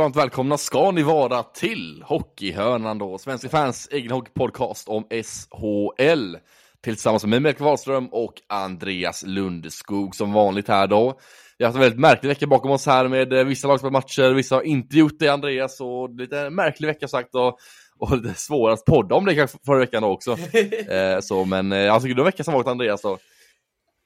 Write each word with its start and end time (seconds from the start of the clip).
varmt 0.00 0.16
välkomna 0.16 0.58
ska 0.58 0.90
ni 0.90 1.02
vara 1.02 1.42
till 1.42 2.04
Hockeyhörnan 2.06 2.98
då, 2.98 3.18
Svenska 3.18 3.48
fans 3.48 3.88
egen 3.90 4.10
hockeypodcast 4.10 4.88
om 4.88 5.04
SHL. 5.10 6.36
Tillsammans 6.84 7.24
med 7.24 7.42
Melker 7.42 7.64
Wahlström 7.64 8.06
och 8.06 8.34
Andreas 8.48 9.22
Lundeskog 9.26 10.14
som 10.14 10.32
vanligt 10.32 10.68
här 10.68 10.86
då. 10.86 11.18
Vi 11.58 11.64
har 11.64 11.68
haft 11.68 11.76
en 11.76 11.80
väldigt 11.80 12.00
märklig 12.00 12.28
vecka 12.28 12.46
bakom 12.46 12.70
oss 12.70 12.86
här 12.86 13.08
med 13.08 13.32
eh, 13.32 13.44
vissa 13.44 13.68
lag 13.68 13.92
matcher, 13.92 14.34
vissa 14.34 14.54
har 14.54 14.62
inte 14.62 14.98
gjort 14.98 15.18
det 15.18 15.28
Andreas, 15.28 15.80
och 15.80 16.14
lite 16.14 16.50
märklig 16.50 16.88
vecka 16.88 17.08
sagt 17.08 17.34
och, 17.34 17.58
och 17.98 18.16
lite 18.16 18.34
svårast 18.34 18.84
podda 18.84 19.14
om 19.14 19.24
det 19.24 19.34
kanske 19.34 19.58
förra 19.66 19.78
veckan 19.78 20.02
då 20.02 20.08
också. 20.08 20.30
eh, 20.88 21.20
så 21.20 21.44
men 21.44 21.72
eh, 21.72 22.00
tycker 22.00 22.14
du 22.14 22.24
vecka 22.24 22.44
som 22.44 22.54
varit 22.54 22.66
Andreas 22.66 23.02
då? 23.02 23.18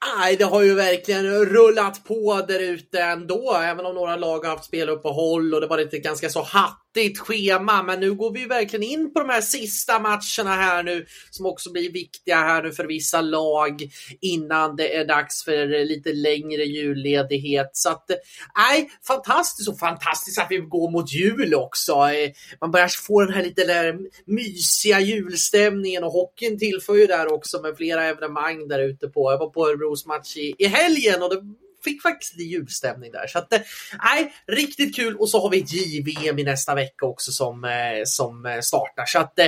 Nej, 0.06 0.36
det 0.36 0.44
har 0.44 0.62
ju 0.62 0.74
verkligen 0.74 1.44
rullat 1.44 2.04
på 2.04 2.44
där 2.48 2.60
ute 2.60 3.02
ändå, 3.02 3.54
även 3.54 3.86
om 3.86 3.94
några 3.94 4.16
lag 4.16 4.44
har 4.44 4.50
haft 4.50 4.64
speluppehåll 4.64 5.54
och 5.54 5.60
det 5.60 5.66
varit 5.66 5.92
lite 5.92 6.08
ganska 6.08 6.28
så 6.28 6.42
hatt 6.42 6.83
hattigt 6.94 7.18
schema. 7.18 7.82
Men 7.82 8.00
nu 8.00 8.14
går 8.14 8.32
vi 8.32 8.44
verkligen 8.44 8.82
in 8.82 9.12
på 9.12 9.20
de 9.20 9.28
här 9.28 9.40
sista 9.40 9.98
matcherna 9.98 10.56
här 10.56 10.82
nu 10.82 11.06
som 11.30 11.46
också 11.46 11.72
blir 11.72 11.92
viktiga 11.92 12.36
här 12.36 12.62
nu 12.62 12.72
för 12.72 12.84
vissa 12.84 13.20
lag 13.20 13.82
innan 14.20 14.76
det 14.76 14.96
är 14.96 15.04
dags 15.04 15.44
för 15.44 15.84
lite 15.84 16.12
längre 16.12 16.64
julledighet. 16.64 17.70
Så 17.72 17.90
att 17.90 18.10
nej, 18.56 18.90
fantastiskt 19.06 19.68
och 19.68 19.78
fantastiskt 19.78 20.38
att 20.38 20.50
vi 20.50 20.56
går 20.58 20.90
mot 20.90 21.12
jul 21.12 21.54
också. 21.54 21.92
Eh, 21.92 22.30
man 22.60 22.70
börjar 22.70 22.88
få 22.88 23.20
den 23.20 23.34
här 23.34 23.42
lite 23.42 23.64
där 23.64 23.98
mysiga 24.26 25.00
julstämningen 25.00 26.04
och 26.04 26.12
hockeyn 26.12 26.58
tillför 26.58 26.94
ju 26.94 27.06
där 27.06 27.32
också 27.32 27.62
med 27.62 27.76
flera 27.76 28.04
evenemang 28.04 28.68
där 28.68 28.78
ute 28.78 29.08
på. 29.08 29.32
Jag 29.32 29.38
var 29.38 29.50
på 29.50 29.68
Örebros 29.68 30.06
match 30.06 30.36
i, 30.36 30.54
i 30.58 30.66
helgen 30.66 31.22
och 31.22 31.30
det 31.30 31.63
fick 31.84 32.02
faktiskt 32.02 32.36
lite 32.36 32.50
julstämning 32.50 33.12
där. 33.12 33.26
Så 33.26 33.38
att, 33.38 33.52
eh, 33.52 33.60
nej, 34.04 34.32
riktigt 34.46 34.96
kul. 34.96 35.16
Och 35.16 35.28
så 35.28 35.42
har 35.42 35.50
vi 35.50 35.64
JVM 35.66 36.38
i 36.38 36.44
nästa 36.44 36.74
vecka 36.74 37.06
också 37.06 37.32
som, 37.32 37.64
eh, 37.64 37.70
som 38.04 38.60
startar. 38.62 39.06
Så 39.06 39.18
att, 39.18 39.38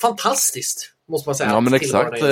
fantastiskt, 0.00 0.92
måste 1.08 1.28
man 1.28 1.34
säga. 1.34 1.50
Ja, 1.50 1.60
men 1.60 1.74
exakt. 1.74 2.22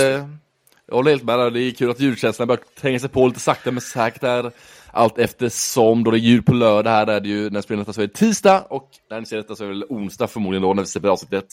Jag 0.91 0.97
håller 0.97 1.11
helt 1.11 1.23
med 1.23 1.39
där. 1.39 1.51
Det 1.51 1.61
är 1.61 1.71
kul 1.71 1.91
att 1.91 2.01
julkänslan 2.01 2.49
börjar 2.49 2.63
tränga 2.81 2.99
sig 2.99 3.09
på 3.09 3.27
lite 3.27 3.41
sakta 3.41 3.71
men 3.71 3.81
säkert 3.81 4.21
där. 4.21 4.53
Allt 4.93 5.19
eftersom 5.19 6.05
då 6.05 6.11
det 6.11 6.17
är 6.17 6.21
jul 6.21 6.43
på 6.43 6.53
lördag 6.53 6.91
här 6.91 7.07
är 7.07 7.21
det 7.21 7.29
ju 7.29 7.51
när 7.51 7.61
spelet 7.61 7.95
så 7.95 8.01
är 8.01 8.07
det 8.07 8.15
tisdag 8.15 8.67
och 8.71 8.91
när 9.11 9.21
ni 9.21 9.27
ser 9.27 9.37
detta 9.37 9.57
så 9.57 9.65
är 9.65 9.69
det 9.69 9.87
onsdag 9.89 10.27
förmodligen 10.27 10.63
då 10.63 10.75
när 10.75 10.83
vi 10.83 10.89
släpper 10.89 11.09
avsnittet. 11.09 11.47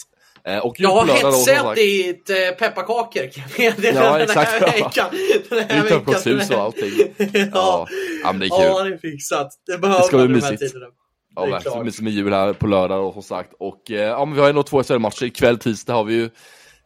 Eh, 0.48 0.58
och 0.58 0.76
jag 0.80 0.90
har 0.90 1.06
hetsat 1.08 1.76
dit 1.76 2.30
eh, 2.30 2.36
pepparkakor 2.60 3.32
kan 3.32 3.44
jag 3.58 3.80
meddela 3.80 4.04
ja, 4.04 4.20
exakt, 4.20 4.52
den 4.60 4.70
här 4.70 4.84
veckan. 4.84 5.10
Den 5.50 5.60
här 5.60 5.84
veckan. 5.84 5.86
Utanpåshus 5.86 6.50
och 6.50 6.60
allting. 6.60 6.92
ja. 7.54 7.88
ja, 8.24 8.32
men 8.32 8.40
det 8.40 8.46
är 8.46 8.50
kul. 8.50 8.60
Ja, 8.60 8.84
det 8.84 8.94
är 8.94 8.98
fixat. 8.98 9.48
Det 9.66 9.78
behöver 9.78 10.18
man 10.18 10.34
de 10.34 10.42
här 10.42 10.56
tiderna. 10.56 10.86
Ja, 11.36 11.46
verkligen. 11.46 11.86
Mysigt 11.86 12.04
med 12.04 12.14
jul 12.14 12.34
här 12.34 12.54
på 12.54 12.68
lördag 12.68 13.08
och 13.08 13.14
som 13.14 13.24
sagt. 13.24 13.54
Och 13.60 13.92
eh, 13.92 14.02
ja, 14.02 14.26
men 14.26 14.36
vi 14.36 14.42
har 14.42 14.50
ändå 14.50 14.64
två 14.64 14.84
SHL-matcher. 14.84 15.26
Ikväll 15.26 15.58
tisdag 15.58 15.94
har 15.94 16.04
vi 16.04 16.14
ju. 16.14 16.30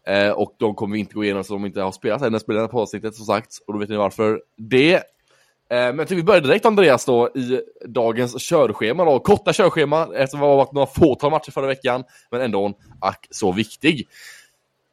Eh, 0.07 0.31
och 0.31 0.55
de 0.59 0.75
kommer 0.75 0.93
vi 0.93 0.99
inte 0.99 1.13
gå 1.13 1.23
igenom 1.23 1.43
så 1.43 1.53
de 1.53 1.65
inte 1.65 1.81
har 1.81 1.91
spelat 1.91 2.21
än 2.21 2.31
när 2.31 2.39
spelarna 2.39 2.67
på 2.67 2.81
avsnittet 2.81 3.15
som 3.15 3.25
sagt. 3.25 3.49
Och 3.67 3.73
då 3.73 3.79
vet 3.79 3.89
ni 3.89 3.95
varför 3.95 4.41
det. 4.57 5.03
Eh, 5.71 5.77
men 5.77 5.97
jag 5.97 6.07
tycker 6.07 6.15
vi 6.15 6.23
börjar 6.23 6.41
direkt 6.41 6.65
Andreas 6.65 7.05
då 7.05 7.29
i 7.35 7.61
dagens 7.87 8.49
körschema 8.49 9.05
då. 9.05 9.19
Korta 9.19 9.53
körschema 9.53 10.07
eftersom 10.15 10.39
det 10.39 10.45
har 10.45 10.55
varit 10.55 10.71
några 10.71 10.87
fåtal 10.87 11.31
matcher 11.31 11.51
förra 11.51 11.67
veckan. 11.67 12.03
Men 12.31 12.41
ändå 12.41 12.65
en 12.65 12.73
ack 13.01 13.27
så 13.29 13.51
viktig. 13.51 14.07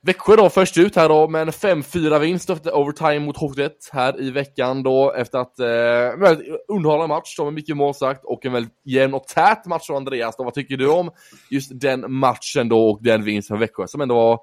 Växjö 0.03 0.37
då 0.37 0.50
först 0.50 0.78
ut 0.78 0.97
här 0.97 1.09
då 1.09 1.28
med 1.28 1.43
en 1.43 1.50
5-4 1.50 2.19
vinst 2.19 2.50
efter 2.50 2.77
overtime 2.77 3.19
mot 3.19 3.37
Hockeyet 3.37 3.88
här 3.93 4.21
i 4.21 4.31
veckan 4.31 4.83
då 4.83 5.12
efter 5.12 5.38
att 5.38 5.59
eh, 5.59 6.21
väldigt 6.21 6.49
underhållande 6.69 7.15
match 7.15 7.37
då 7.37 7.44
med 7.44 7.55
mycket 7.55 7.77
mål 7.77 7.94
sagt 7.94 8.25
och 8.25 8.47
en 8.47 8.53
väldigt 8.53 8.75
jämn 8.84 9.15
och 9.15 9.27
tät 9.27 9.67
match 9.67 9.88
då 9.88 9.97
Andreas 9.97 10.37
då. 10.37 10.44
Vad 10.44 10.55
tycker 10.55 10.77
du 10.77 10.88
om 10.88 11.11
just 11.50 11.81
den 11.81 12.12
matchen 12.12 12.69
då 12.69 12.91
och 12.91 12.99
den 13.03 13.25
vinsten 13.25 13.56
för 13.56 13.61
Växjö 13.61 13.87
som 13.87 14.00
ändå 14.00 14.15
var 14.15 14.41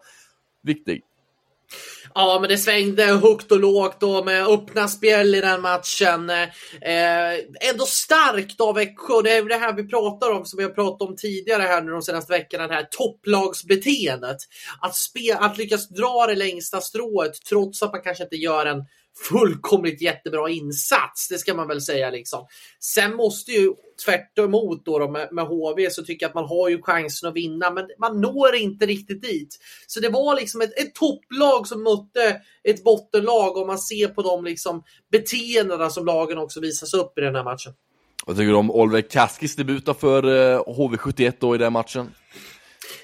viktig? 0.63 1.01
Ja, 2.17 2.37
men 2.41 2.49
det 2.49 2.57
svängde 2.57 3.03
högt 3.03 3.51
och 3.51 3.59
lågt 3.59 3.99
då 3.99 4.23
med 4.23 4.47
öppna 4.47 4.87
spel 4.87 5.35
i 5.35 5.41
den 5.41 5.61
matchen. 5.61 6.29
Eh, 6.29 7.33
ändå 7.69 7.85
starkt 7.85 8.61
av 8.61 8.75
Växjö. 8.75 9.21
Det 9.23 9.31
är 9.31 9.43
det 9.43 9.55
här 9.55 9.73
vi 9.73 9.87
pratar 9.87 10.31
om, 10.31 10.45
som 10.45 10.57
vi 10.57 10.63
har 10.63 10.71
pratat 10.71 11.09
om 11.09 11.15
tidigare 11.15 11.61
här 11.61 11.81
nu 11.81 11.91
de 11.91 12.01
senaste 12.01 12.33
veckorna, 12.33 12.67
det 12.67 12.73
här 12.73 12.87
topplagsbeteendet. 12.91 14.37
Att, 14.81 14.95
spe, 14.95 15.37
att 15.39 15.57
lyckas 15.57 15.89
dra 15.89 16.25
det 16.27 16.35
längsta 16.35 16.81
strået 16.81 17.33
trots 17.49 17.83
att 17.83 17.91
man 17.91 18.01
kanske 18.01 18.23
inte 18.23 18.35
gör 18.35 18.65
en 18.65 18.85
fullkomligt 19.17 20.01
jättebra 20.01 20.49
insats. 20.49 21.27
Det 21.29 21.37
ska 21.37 21.53
man 21.53 21.67
väl 21.67 21.81
säga 21.81 22.09
liksom. 22.09 22.47
Sen 22.79 23.15
måste 23.15 23.51
ju 23.51 23.73
tvärt 24.05 24.37
emot 24.37 24.85
då, 24.85 24.99
då 24.99 25.11
med, 25.11 25.29
med 25.31 25.45
HV 25.45 25.89
så 25.89 26.03
tycker 26.03 26.23
jag 26.23 26.29
att 26.29 26.35
man 26.35 26.47
har 26.47 26.69
ju 26.69 26.81
chansen 26.81 27.29
att 27.29 27.35
vinna, 27.35 27.71
men 27.71 27.85
man 27.99 28.21
når 28.21 28.55
inte 28.55 28.85
riktigt 28.85 29.21
dit. 29.21 29.57
Så 29.87 29.99
det 29.99 30.09
var 30.09 30.35
liksom 30.35 30.61
ett, 30.61 30.79
ett 30.79 30.95
topplag 30.95 31.67
som 31.67 31.83
mötte 31.83 32.41
ett 32.63 32.83
bottenlag 32.83 33.57
om 33.57 33.67
man 33.67 33.79
ser 33.79 34.07
på 34.07 34.21
de 34.21 34.45
liksom 34.45 34.83
beteendena 35.11 35.89
som 35.89 36.05
lagen 36.05 36.37
också 36.37 36.59
visas 36.59 36.93
upp 36.93 37.17
i 37.17 37.21
den 37.21 37.35
här 37.35 37.43
matchen. 37.43 37.73
Vad 38.25 38.37
tycker 38.37 38.49
du 38.49 38.55
om 38.55 38.71
Oliver 38.71 39.01
Kaskis 39.01 39.55
debut 39.55 39.89
för 39.99 40.23
eh, 40.23 40.59
HV71 40.59 41.33
då 41.39 41.55
i 41.55 41.57
den 41.57 41.73
matchen? 41.73 42.11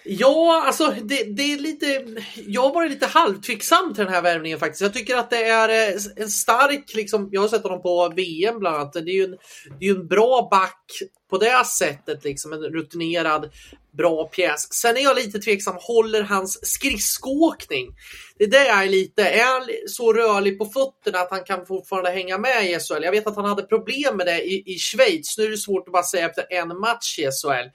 Ja, 0.03 0.63
alltså 0.65 0.95
det, 1.03 1.23
det, 1.23 1.53
är 1.53 1.57
lite. 1.57 2.05
Jag 2.47 2.61
har 2.61 2.73
varit 2.73 2.91
lite 2.91 3.07
halvtveksam 3.07 3.93
till 3.93 4.03
den 4.03 4.13
här 4.13 4.21
värvningen 4.21 4.59
faktiskt. 4.59 4.81
Jag 4.81 4.93
tycker 4.93 5.15
att 5.15 5.29
det 5.29 5.43
är 5.43 5.69
eh, 5.69 5.95
en 6.15 6.29
stark, 6.29 6.93
liksom, 6.93 7.29
jag 7.31 7.41
har 7.41 7.47
sett 7.47 7.63
honom 7.63 7.81
på 7.81 8.13
VM 8.15 8.59
bland 8.59 8.75
annat. 8.75 8.93
Det 8.93 8.99
är 8.99 9.15
ju 9.15 9.23
en, 9.23 9.37
det 9.79 9.85
är 9.85 9.95
en 9.95 10.07
bra 10.07 10.47
back 10.51 10.85
på 11.31 11.37
det 11.37 11.65
sättet, 11.65 12.23
liksom 12.23 12.53
en 12.53 12.63
rutinerad 12.63 13.49
bra 13.91 14.25
pjäs. 14.25 14.73
Sen 14.73 14.97
är 14.97 15.01
jag 15.01 15.15
lite 15.15 15.39
tveksam, 15.39 15.75
håller 15.79 16.21
hans 16.21 16.59
skridskoåkning? 16.65 17.95
Det 18.37 18.43
är 18.43 18.49
det 18.49 18.67
jag 18.67 18.83
är 18.83 18.89
lite, 18.89 19.23
är 19.23 19.45
han 19.45 19.67
så 19.87 20.13
rörlig 20.13 20.59
på 20.59 20.65
fötterna 20.65 21.19
att 21.19 21.31
han 21.31 21.43
kan 21.43 21.65
fortfarande 21.65 22.09
hänga 22.09 22.37
med 22.37 22.65
i 22.65 22.79
SHL? 22.79 23.03
Jag 23.03 23.11
vet 23.11 23.27
att 23.27 23.35
han 23.35 23.45
hade 23.45 23.63
problem 23.63 24.17
med 24.17 24.25
det 24.25 24.41
i, 24.41 24.73
i 24.73 24.77
Schweiz. 24.77 25.37
Nu 25.37 25.43
är 25.43 25.49
det 25.49 25.57
svårt 25.57 25.87
att 25.87 25.93
bara 25.93 26.03
säga 26.03 26.29
efter 26.29 26.45
en 26.49 26.79
match 26.79 27.19
i 27.19 27.21
SHL. 27.23 27.67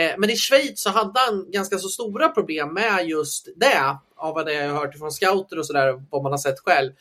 Eh, 0.00 0.12
men 0.18 0.30
i 0.30 0.36
Schweiz 0.36 0.82
så 0.82 0.90
hade 0.90 1.20
han 1.20 1.50
ganska 1.50 1.78
så 1.78 1.88
stora 1.88 2.28
problem 2.28 2.74
med 2.74 3.08
just 3.08 3.48
det, 3.56 3.96
av 4.16 4.34
vad 4.34 4.52
jag 4.52 4.68
har 4.68 4.80
hört 4.80 4.98
från 4.98 5.12
scouter 5.12 5.58
och 5.58 5.66
sådär, 5.66 6.02
vad 6.10 6.22
man 6.22 6.32
har 6.32 6.38
sett 6.38 6.60
själv. 6.60 6.92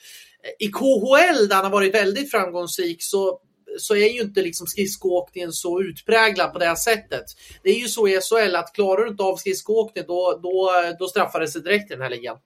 Eh, 0.44 0.68
I 0.68 0.72
KHL 0.72 1.48
där 1.48 1.56
han 1.56 1.66
har 1.66 1.72
varit 1.72 1.94
väldigt 1.94 2.32
framgångsrik 2.32 3.04
så 3.04 3.40
så 3.80 3.96
är 3.96 4.14
ju 4.14 4.22
inte 4.22 4.42
liksom 4.42 4.68
skridskoåkningen 4.68 5.52
så 5.52 5.82
utpräglad 5.82 6.54
på 6.54 6.60
det 6.60 6.66
här 6.66 6.76
sättet. 6.76 7.26
Det 7.64 7.70
är 7.70 7.80
ju 7.80 7.88
så 7.88 8.08
i 8.08 8.20
SHL 8.22 8.56
att 8.56 8.74
klarar 8.74 9.04
du 9.04 9.10
inte 9.10 9.24
av 9.24 9.36
skridskoåkning 9.36 10.04
då, 10.08 10.40
då, 10.44 10.72
då 11.00 11.08
straffar 11.08 11.40
det 11.40 11.48
sig 11.48 11.62
direkt 11.62 11.92
i 11.92 11.94
den 11.94 12.04
här 12.04 12.10
ligan. 12.10 12.38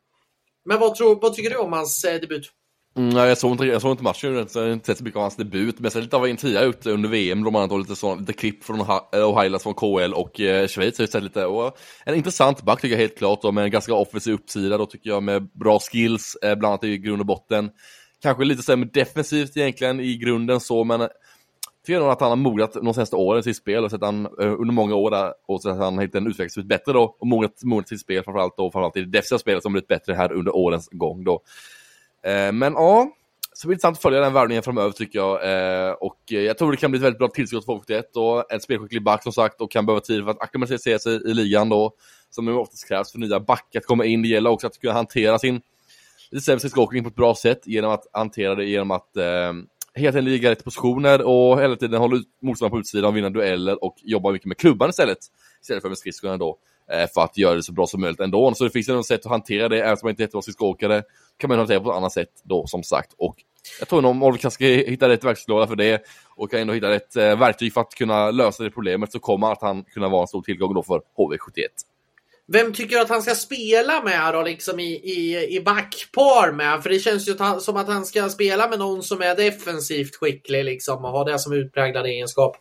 Men 0.66 0.80
vad, 0.80 0.96
tror, 0.96 1.20
vad 1.22 1.34
tycker 1.34 1.50
du 1.50 1.58
om 1.58 1.74
hans 1.74 2.04
eh, 2.04 2.22
debut? 2.22 2.52
Mm, 2.98 3.18
jag, 3.18 3.38
såg 3.38 3.52
inte, 3.52 3.66
jag 3.66 3.82
såg 3.82 3.92
inte 3.92 4.04
matchen, 4.04 4.50
så 4.50 4.60
jag 4.60 4.66
har 4.66 4.74
inte 4.74 4.86
sett 4.86 4.98
så 4.98 5.04
mycket 5.04 5.18
av 5.18 5.22
hans 5.22 5.36
debut. 5.36 5.80
Men 5.80 5.92
jag 5.94 5.98
har 5.98 6.02
lite 6.02 6.16
av 6.16 6.22
vad 6.22 6.30
Intia 6.30 6.66
gjort 6.66 6.86
under 6.86 7.10
VM, 7.10 7.42
bland 7.42 7.58
annat 7.58 7.80
lite, 7.80 7.96
sån, 7.96 8.20
lite 8.20 8.34
klipp 8.34 8.64
från, 8.64 8.80
eh, 8.80 9.24
och 9.24 9.42
highlights 9.42 9.64
från 9.64 9.74
KL 9.74 10.14
och 10.14 10.40
eh, 10.40 10.68
Schweiz. 10.68 10.98
Har 10.98 11.04
jag 11.04 11.10
sett 11.10 11.24
lite, 11.24 11.46
och 11.46 11.78
en 12.06 12.16
intressant 12.16 12.62
back 12.62 12.82
tycker 12.82 12.96
jag 12.96 13.02
helt 13.02 13.18
klart, 13.18 13.44
och 13.44 13.54
med 13.54 13.64
en 13.64 13.72
ganska 13.72 13.94
offensiv 13.94 14.34
uppsida 14.34 14.78
då 14.78 14.86
tycker 14.86 15.10
jag, 15.10 15.24
med 15.24 15.50
bra 15.60 15.80
skills, 15.80 16.38
eh, 16.42 16.56
bland 16.56 16.72
annat 16.72 16.84
i 16.84 16.98
grund 16.98 17.20
och 17.20 17.26
botten. 17.26 17.70
Kanske 18.22 18.44
lite 18.44 18.64
sämre 18.64 18.90
defensivt 18.94 19.58
egentligen 19.58 20.00
i 20.00 20.18
grunden 20.18 20.60
så, 20.60 20.84
men 20.84 21.02
eh, 21.02 21.08
tycker 21.86 22.00
nog 22.00 22.10
att 22.10 22.22
han 22.22 22.30
har 22.30 22.36
mognat 22.36 22.74
de 22.74 22.94
senaste 22.94 23.16
åren 23.16 23.40
i 23.40 23.44
sitt 23.44 23.58
spel 23.58 23.84
och 23.84 23.92
sett 23.92 24.02
han 24.02 24.26
eh, 24.26 24.32
under 24.60 24.74
många 24.74 24.96
år 24.96 25.12
där 25.12 25.34
och 25.48 25.62
så 25.62 25.70
att 25.70 25.78
han 25.78 26.00
hittat 26.00 26.16
en 26.16 26.28
utveckling 26.28 26.68
bättre 26.68 26.94
då 26.94 27.16
och 27.20 27.28
mognat, 27.28 27.64
mognat 27.64 27.90
sitt 27.90 28.02
spel 28.02 28.24
framförallt 28.24 28.58
då 28.58 28.72
framförallt 28.72 28.98
i 28.98 29.02
det 29.02 29.12
defensiva 29.12 29.40
spelet 29.40 29.64
som 29.64 29.74
blivit 29.74 29.88
bättre 29.88 30.14
här 30.14 30.34
under 30.34 30.56
årens 30.56 30.90
gång 30.92 31.24
då. 31.24 31.42
Eh, 32.24 32.52
men 32.52 32.74
ja, 32.74 33.12
så 33.54 33.68
det 33.68 33.68
blir 33.68 33.76
intressant 33.76 33.98
att 33.98 34.02
följa 34.02 34.20
den 34.20 34.34
värvningen 34.34 34.64
framöver 34.64 34.92
tycker 34.92 35.20
jag. 35.20 36.04
Och 36.04 36.20
jag 36.28 36.58
tror 36.58 36.72
det 36.72 36.78
kan 36.78 36.92
bli 36.92 36.98
ett 36.98 37.04
väldigt 37.04 37.20
bra 37.20 37.28
tillskott 37.28 37.66
för 37.66 37.74
Folket 37.74 38.16
och 38.16 38.54
en 38.54 38.60
spelskicklig 38.62 39.04
back 39.04 39.24
som 39.24 39.34
sagt 39.34 39.62
och 39.62 39.72
kan 39.72 39.86
behöva 39.86 40.02
tid 40.02 40.24
för 40.24 40.32
att 40.32 40.42
acklimatisera 40.42 41.00
sig 41.00 41.14
i 41.14 41.34
ligan 41.34 41.70
då. 41.70 41.92
Som 42.30 42.46
nu 42.46 42.54
oftast 42.54 42.88
krävs 42.88 43.12
för 43.12 43.20
nya 43.20 43.40
backar 43.40 43.80
att 43.80 43.86
komma 43.86 44.06
in. 44.06 44.22
Det 44.22 44.28
gäller 44.28 44.50
också 44.50 44.68
att 44.68 44.80
kunna 44.80 44.94
hantera 44.94 45.40
sin 45.40 45.62
lite 46.32 46.46
sämre 46.46 46.60
skridskoåkning 46.60 47.04
på 47.04 47.10
ett 47.10 47.16
bra 47.16 47.36
sätt 47.36 47.68
genom 47.68 47.92
att 47.92 48.04
hantera 48.14 48.56
det 48.56 48.66
genom 48.66 48.92
att 48.92 49.18
ehm, 49.18 49.66
hela 49.94 50.12
tiden 50.12 50.26
ligga 50.26 50.52
rätt 50.52 50.64
positioner 50.64 51.22
och 51.22 51.62
hela 51.62 51.76
tiden 51.76 52.00
hålla 52.00 52.24
motståndaren 52.42 52.72
på 52.72 52.80
utsidan, 52.80 53.14
vinna 53.14 53.30
dueller 53.30 53.84
och 53.84 53.96
jobba 54.04 54.32
mycket 54.32 54.48
med 54.48 54.58
klubban 54.58 54.90
istället. 54.90 55.18
Istället 55.62 55.82
för 55.82 55.90
med 55.90 55.98
skridskorna 55.98 56.38
då. 56.38 56.58
Eh, 56.92 57.08
för 57.14 57.22
att 57.22 57.38
göra 57.38 57.56
det 57.56 57.64
så 57.64 57.74
bra 57.74 57.88
som 57.88 58.02
möjligt 58.02 58.20
ändå. 58.20 58.54
Så 58.54 58.64
det 58.64 58.70
finns 58.70 58.90
ett 58.90 59.06
sätt 59.06 59.26
att 59.26 59.32
hantera 59.32 59.70
det, 59.70 59.80
även 59.80 59.92
om 59.92 59.98
man 60.04 60.10
inte 60.10 60.22
är 60.22 60.26
jättebra 60.26 60.42
skridskoåkare. 60.42 61.04
Kan 61.38 61.48
man 61.48 61.58
hantera 61.58 61.80
på 61.80 61.92
ett 61.92 61.98
annat 61.98 62.14
sätt 62.14 62.30
då, 62.44 62.68
som 62.68 62.84
sagt. 62.84 63.14
Och 63.18 63.36
jag 63.80 63.88
tror 63.88 64.02
nog 64.02 64.12
om 64.12 64.24
Oliver 64.24 64.50
ska 64.50 64.66
hitta 64.66 65.10
rätt 65.10 65.24
verktygslåda 65.24 65.68
för 65.68 65.76
det 65.76 66.04
och 66.36 66.52
kan 66.52 66.60
ändå 66.60 66.74
hitta 66.74 66.90
rätt 66.90 67.16
eh, 67.16 67.40
verktyg 67.40 67.74
för 67.74 67.82
att 67.82 67.94
kunna 67.94 68.32
lösa 68.32 68.64
det 68.64 68.72
problemet 68.72 69.12
så 69.12 69.20
kommer 69.20 69.52
att 69.52 69.62
han 69.62 69.84
kunna 69.84 70.10
vara 70.10 70.22
en 70.22 70.28
stor 70.28 70.42
tillgång 70.42 70.74
då 70.74 70.84
för 70.84 71.02
HV71. 71.18 71.68
Vem 72.52 72.74
tycker 72.74 72.96
du 72.96 73.02
att 73.02 73.10
han 73.10 73.22
ska 73.22 73.36
spela 73.36 74.04
med 74.04 74.34
då, 74.34 74.42
liksom 74.42 74.80
i, 74.80 74.94
i, 74.94 75.56
i 75.56 75.62
backpar 75.62 76.52
med? 76.52 76.84
För 76.84 76.90
det 76.90 77.00
känns 77.00 77.28
ju 77.28 77.36
som 77.60 77.78
att 77.78 77.88
han 77.88 78.06
ska 78.06 78.30
spela 78.30 78.68
med 78.70 78.80
någon 78.80 79.04
som 79.04 79.22
är 79.22 79.36
defensivt 79.36 80.16
skicklig 80.16 80.66
liksom 80.66 81.06
och 81.06 81.12
ha 81.12 81.24
det 81.24 81.40
som 81.40 81.54
utpräglad 81.54 82.06
egenskap. 82.06 82.58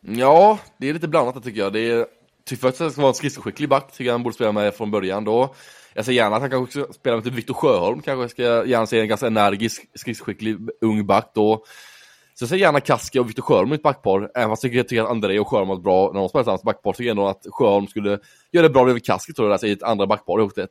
Ja, 0.00 0.58
det 0.78 0.88
är 0.88 0.94
lite 0.94 1.08
blandat 1.08 1.44
tycker 1.44 1.60
jag. 1.60 1.72
Det 1.72 1.90
är, 1.90 2.06
tycker 2.44 2.68
att 2.68 2.78
han 2.78 2.90
ska 2.90 3.00
vara 3.00 3.08
en 3.08 3.14
skridskoskicklig 3.14 3.68
back, 3.68 3.92
tycker 3.92 4.04
jag 4.04 4.14
han 4.14 4.22
borde 4.22 4.34
spela 4.34 4.52
med 4.52 4.74
från 4.74 4.90
början 4.90 5.24
då. 5.24 5.54
Jag 5.94 6.04
ser 6.04 6.12
gärna 6.12 6.36
att 6.36 6.42
han 6.42 6.50
kanske 6.50 6.80
också 6.80 6.92
spelar 6.92 7.16
med 7.16 7.24
typ 7.24 7.34
Viktor 7.34 7.54
Sjöholm, 7.54 8.02
kanske 8.02 8.22
Jag 8.22 8.30
ska 8.30 8.70
gärna 8.70 8.86
se 8.86 9.00
en 9.00 9.08
ganska 9.08 9.26
energisk, 9.26 9.82
skridskoskicklig 9.94 10.56
ung 10.80 11.06
back 11.06 11.30
då. 11.34 11.64
Så 12.38 12.42
jag 12.42 12.48
ser 12.48 12.56
gärna 12.56 12.80
Kaski 12.80 13.18
och 13.18 13.28
Viktor 13.28 13.42
Sjöholm 13.42 13.72
i 13.72 13.74
ett 13.74 13.82
backpar, 13.82 14.30
även 14.34 14.48
fast 14.48 14.64
jag 14.64 14.88
tycker 14.88 15.02
att 15.02 15.10
André 15.10 15.38
och 15.38 15.48
Sjöholm 15.48 15.68
var 15.68 15.76
bra 15.76 16.10
när 16.12 16.20
de 16.20 16.28
spelade 16.28 16.44
tillsammans 16.44 16.62
backpar, 16.62 16.92
tycker 16.92 17.04
jag 17.04 17.10
ändå 17.10 17.28
att 17.28 17.46
Sjöholm 17.50 17.86
skulle 17.86 18.18
göra 18.52 18.62
det 18.62 18.70
bra 18.70 18.84
bredvid 18.84 19.04
Kaski 19.04 19.32
tror 19.32 19.48
jag, 19.48 19.52
alltså, 19.52 19.66
i 19.66 19.72
ett 19.72 19.82
andra 19.82 20.06
backpar 20.06 20.38
ihop 20.38 20.54
det. 20.54 20.68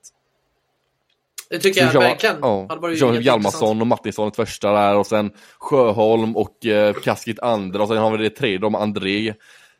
Det 1.50 1.60
tycker 1.60 1.82
jag 1.82 1.94
verkligen. 1.94 2.36
Ja, 2.42 2.78
varit 2.82 3.26
Hjalmarsson 3.26 3.82
och 3.82 3.88
Martinsson 3.88 4.28
ett 4.28 4.36
första 4.36 4.72
där 4.72 4.96
och 4.96 5.08
sen 5.08 5.32
Sjöholm 5.60 6.36
och 6.36 6.66
eh, 6.66 6.94
Kaskit 6.94 7.40
andra 7.40 7.82
och 7.82 7.88
sen 7.88 7.98
har 7.98 8.18
vi 8.18 8.24
det 8.24 8.30
tredje 8.30 8.70
med 8.70 8.82
André 8.82 9.34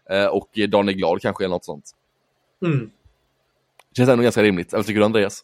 eh, 0.10 0.26
och 0.26 0.50
Daniel 0.70 0.98
Glad 0.98 1.22
kanske 1.22 1.44
eller 1.44 1.56
något 1.56 1.66
sånt. 1.66 1.92
Mm. 2.66 2.90
Känns 3.98 4.10
ändå 4.10 4.24
ganska 4.24 4.44
rimligt. 4.44 4.74
Eller 4.74 4.84
tycker 4.84 5.00
du 5.00 5.06
Andreas? 5.06 5.44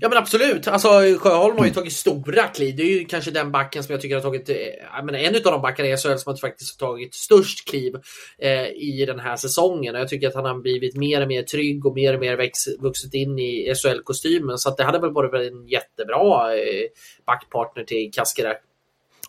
Ja 0.00 0.08
men 0.08 0.18
absolut. 0.18 0.68
Alltså 0.68 0.88
Sjöholm 1.18 1.58
har 1.58 1.66
ju 1.66 1.72
tagit 1.72 1.92
stora 1.92 2.46
kliv. 2.46 2.76
Det 2.76 2.82
är 2.82 2.98
ju 2.98 3.04
kanske 3.04 3.30
den 3.30 3.52
backen 3.52 3.84
som 3.84 3.92
jag 3.92 4.00
tycker 4.00 4.14
har 4.14 4.22
tagit, 4.22 4.48
eh, 4.48 4.56
jag 4.96 5.04
menar, 5.04 5.18
en 5.18 5.36
av 5.36 5.42
de 5.42 5.62
backarna 5.62 5.88
i 5.88 5.96
SHL 5.96 6.16
som 6.16 6.32
har 6.32 6.36
faktiskt 6.36 6.78
tagit 6.78 7.14
störst 7.14 7.68
kliv 7.68 7.94
eh, 8.38 8.66
i 8.66 9.04
den 9.06 9.20
här 9.20 9.36
säsongen. 9.36 9.94
Och 9.94 10.00
jag 10.00 10.08
tycker 10.08 10.28
att 10.28 10.34
han 10.34 10.44
har 10.44 10.54
blivit 10.54 10.96
mer 10.96 11.22
och 11.22 11.28
mer 11.28 11.42
trygg 11.42 11.86
och 11.86 11.94
mer 11.94 12.14
och 12.14 12.20
mer 12.20 12.36
väx, 12.36 12.58
vuxit 12.80 13.14
in 13.14 13.38
i 13.38 13.74
SHL-kostymen. 13.74 14.58
Så 14.58 14.74
det 14.74 14.84
hade 14.84 14.98
väl 14.98 15.12
varit 15.12 15.52
en 15.52 15.68
jättebra 15.68 16.54
eh, 16.54 16.86
backpartner 17.26 17.84
till 17.84 18.10
Kaskere. 18.12 18.56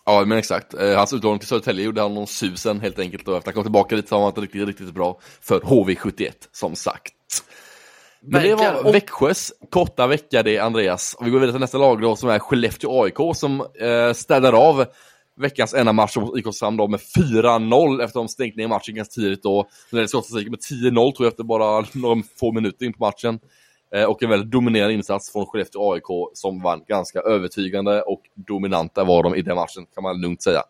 Ja 0.04 0.24
men 0.24 0.38
exakt, 0.38 0.74
eh, 0.74 0.96
hans 0.96 1.12
utlåning 1.12 1.38
till 1.38 1.48
Södertälje 1.48 1.84
gjorde 1.84 2.00
han 2.00 2.14
någon 2.14 2.26
susen 2.26 2.80
helt 2.80 2.98
enkelt 2.98 3.28
och 3.28 3.36
efter 3.36 3.50
att 3.50 3.54
han 3.54 3.54
kom 3.54 3.64
tillbaka 3.64 3.96
lite 3.96 4.08
så 4.08 4.14
har 4.14 4.22
han 4.22 4.30
varit 4.30 4.42
riktigt, 4.42 4.66
riktigt 4.66 4.94
bra 4.94 5.20
för 5.40 5.60
HV71 5.60 6.32
som 6.52 6.76
sagt. 6.76 7.14
Men 8.22 8.42
det 8.42 8.54
var 8.54 8.92
Växjös 8.92 9.52
korta 9.70 10.06
vecka 10.06 10.42
det, 10.42 10.58
Andreas. 10.58 11.14
Och 11.18 11.26
vi 11.26 11.30
går 11.30 11.38
vidare 11.38 11.52
till 11.52 11.60
nästa 11.60 11.78
lag 11.78 12.00
då, 12.00 12.16
som 12.16 12.28
är 12.28 12.38
Skellefteå 12.38 13.02
AIK, 13.02 13.36
som 13.36 13.60
eh, 13.60 14.12
städar 14.12 14.52
av 14.52 14.84
veckans 15.36 15.74
enda 15.74 15.92
match 15.92 16.16
mot 16.16 16.38
IK 16.38 16.54
Sam 16.54 16.76
då 16.76 16.88
med 16.88 17.00
4-0 17.00 17.94
efter 17.94 18.04
att 18.04 18.12
de 18.12 18.28
stängt 18.28 18.56
ner 18.56 18.68
matchen 18.68 18.94
ganska 18.94 19.20
tidigt 19.20 19.42
då. 19.42 19.68
Nu 19.90 19.98
är 19.98 20.02
det 20.02 20.08
skottstatistiken 20.08 20.50
med 20.50 20.92
10-0 20.92 21.12
tror 21.12 21.26
jag 21.26 21.30
efter 21.30 21.44
bara 21.44 21.86
några 21.92 22.22
få 22.40 22.52
minuter 22.52 22.86
in 22.86 22.92
på 22.92 23.04
matchen. 23.04 23.38
Eh, 23.94 24.04
och 24.04 24.22
en 24.22 24.30
väldigt 24.30 24.50
dominerande 24.50 24.94
insats 24.94 25.32
från 25.32 25.46
Skellefteå 25.46 25.92
AIK 25.92 26.30
som 26.34 26.62
vann 26.62 26.84
ganska 26.88 27.20
övertygande 27.20 28.02
och 28.02 28.22
dominanta 28.34 29.04
var 29.04 29.22
de 29.22 29.34
i 29.34 29.42
den 29.42 29.56
matchen 29.56 29.86
kan 29.94 30.02
man 30.02 30.20
lugnt 30.20 30.42
säga. 30.42 30.62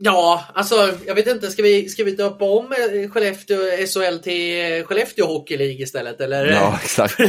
Ja, 0.00 0.44
alltså 0.54 0.94
jag 1.06 1.14
vet 1.14 1.26
inte, 1.26 1.50
ska 1.50 1.62
vi, 1.62 1.88
ska 1.88 2.04
vi 2.04 2.10
döpa 2.10 2.44
om 2.44 2.72
eh, 2.72 3.10
Skellefteå 3.10 3.58
SHL 3.86 4.18
till 4.18 4.84
Skellefteå 4.84 5.26
Hockey 5.26 5.56
League 5.56 5.82
istället? 5.82 6.20
Eller? 6.20 6.46
Ja, 6.46 6.78
exakt. 6.84 7.20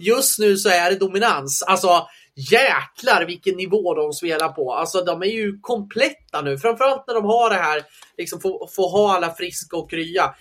Just 0.00 0.38
nu 0.38 0.56
så 0.56 0.68
är 0.68 0.90
det 0.90 0.96
dominans. 0.96 1.62
Alltså 1.62 2.06
jäklar 2.36 3.24
vilken 3.26 3.56
nivå 3.56 3.94
de 3.94 4.12
spelar 4.12 4.48
på. 4.48 4.74
Alltså 4.74 5.04
de 5.04 5.22
är 5.22 5.26
ju 5.26 5.58
kompletta 5.60 6.42
nu, 6.42 6.58
framförallt 6.58 7.04
när 7.06 7.14
de 7.14 7.24
har 7.24 7.50
det 7.50 7.56
här, 7.56 7.82
liksom 8.18 8.40
få, 8.40 8.68
få 8.76 8.88
ha 8.88 9.16
alla 9.16 9.34
friska 9.34 9.76
och 9.76 9.90
krya. 9.90 10.34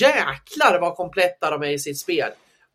Jäklar 0.00 0.78
vad 0.80 0.96
kompletta 0.96 1.50
de 1.50 1.62
är 1.62 1.70
i 1.70 1.78
sitt 1.78 1.98
spel. 1.98 2.30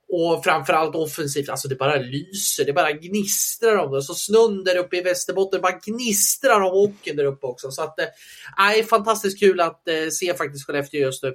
Och 0.07 0.44
framförallt 0.44 0.96
offensivt, 0.96 1.50
alltså 1.50 1.68
det 1.68 1.75
bara 1.75 1.96
lyser, 1.96 2.66
det 2.66 2.74
bara 2.74 2.92
gnistrar 2.92 3.75
om 3.75 3.92
det. 3.92 4.02
Så 4.02 4.13
snön 4.13 4.63
där 4.63 4.78
uppe 4.78 4.98
i 4.98 5.02
Västerbotten 5.02 5.62
bara 5.62 5.80
gnistrar 5.86 6.62
om 6.62 6.72
hockeyn 6.72 7.16
där 7.16 7.25
uppe 7.25 7.48
också. 7.48 7.72
Så 7.72 7.84
att, 7.84 8.00
äh, 8.00 8.86
fantastiskt 8.90 9.40
kul 9.40 9.60
att 9.60 9.88
eh, 9.88 10.10
se 10.12 10.34
faktiskt 10.34 10.66
Skellefteå 10.66 11.02
just 11.02 11.24
nu. 11.24 11.34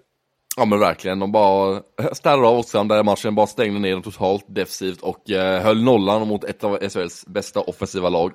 Ja 0.56 0.64
men 0.64 0.78
verkligen, 0.78 1.18
de 1.18 1.32
bara 1.32 1.82
ställde 2.12 2.46
av 2.46 2.58
också 2.58 2.84
där 2.84 3.02
matchen, 3.02 3.34
bara 3.34 3.46
stängde 3.46 3.80
ner 3.80 3.92
dem 3.92 4.02
totalt 4.02 4.44
defensivt 4.48 5.00
och 5.00 5.30
eh, 5.30 5.62
höll 5.62 5.82
nollan 5.82 6.28
mot 6.28 6.44
ett 6.44 6.64
av 6.64 6.88
SHLs 6.88 7.26
bästa 7.26 7.60
offensiva 7.60 8.08
lag. 8.08 8.32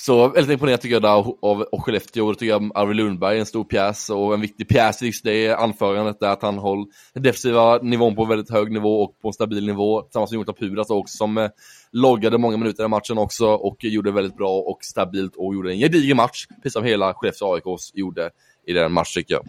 Så 0.00 0.28
väldigt 0.28 0.52
imponerad 0.52 0.80
tycker 0.80 0.94
jag 0.94 1.02
där 1.02 1.08
av, 1.08 1.36
av 1.42 1.80
Skellefteå. 1.80 2.32
Det 2.32 2.38
tycker 2.38 2.52
jag 2.52 2.70
Arvid 2.74 2.96
Lundberg 2.96 3.36
är 3.36 3.40
en 3.40 3.46
stor 3.46 3.64
pjäs 3.64 4.10
och 4.10 4.34
en 4.34 4.40
viktig 4.40 4.68
pjäs 4.68 5.02
just 5.02 5.24
det 5.24 5.52
anförandet 5.52 6.20
där 6.20 6.28
att 6.28 6.42
han 6.42 6.58
håller 6.58 6.86
den 7.14 7.22
defensiva 7.22 7.78
nivån 7.78 8.16
på 8.16 8.24
väldigt 8.24 8.50
hög 8.50 8.72
nivå 8.72 9.02
och 9.02 9.20
på 9.20 9.28
en 9.28 9.32
stabil 9.32 9.66
nivå. 9.66 10.02
Tillsammans 10.02 10.30
med 10.30 10.36
Jonathan 10.36 10.54
Pudas 10.54 10.90
också 10.90 11.16
som 11.16 11.38
eh, 11.38 11.50
loggade 11.92 12.38
många 12.38 12.56
minuter 12.56 12.84
i 12.84 12.88
matchen 12.88 13.18
också 13.18 13.46
och 13.46 13.84
gjorde 13.84 14.10
väldigt 14.10 14.36
bra 14.36 14.58
och 14.58 14.78
stabilt 14.82 15.36
och 15.36 15.54
gjorde 15.54 15.72
en 15.72 15.78
gedigen 15.78 16.16
match. 16.16 16.46
Precis 16.62 16.72
som 16.72 16.84
hela 16.84 17.14
Skellefteå 17.14 17.54
AIK 17.54 17.64
gjorde 17.94 18.30
i 18.66 18.72
den 18.72 18.92
matchen 18.92 19.12
tycker 19.14 19.34
jag. 19.34 19.44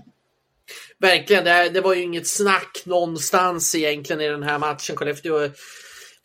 Verkligen, 0.99 1.43
det, 1.43 1.69
det 1.69 1.81
var 1.81 1.93
ju 1.93 2.03
inget 2.03 2.27
snack 2.27 2.81
någonstans 2.85 3.75
egentligen 3.75 4.21
i 4.21 4.27
den 4.27 4.43
här 4.43 4.59
matchen. 4.59 4.95
Skellefteå 4.95 5.49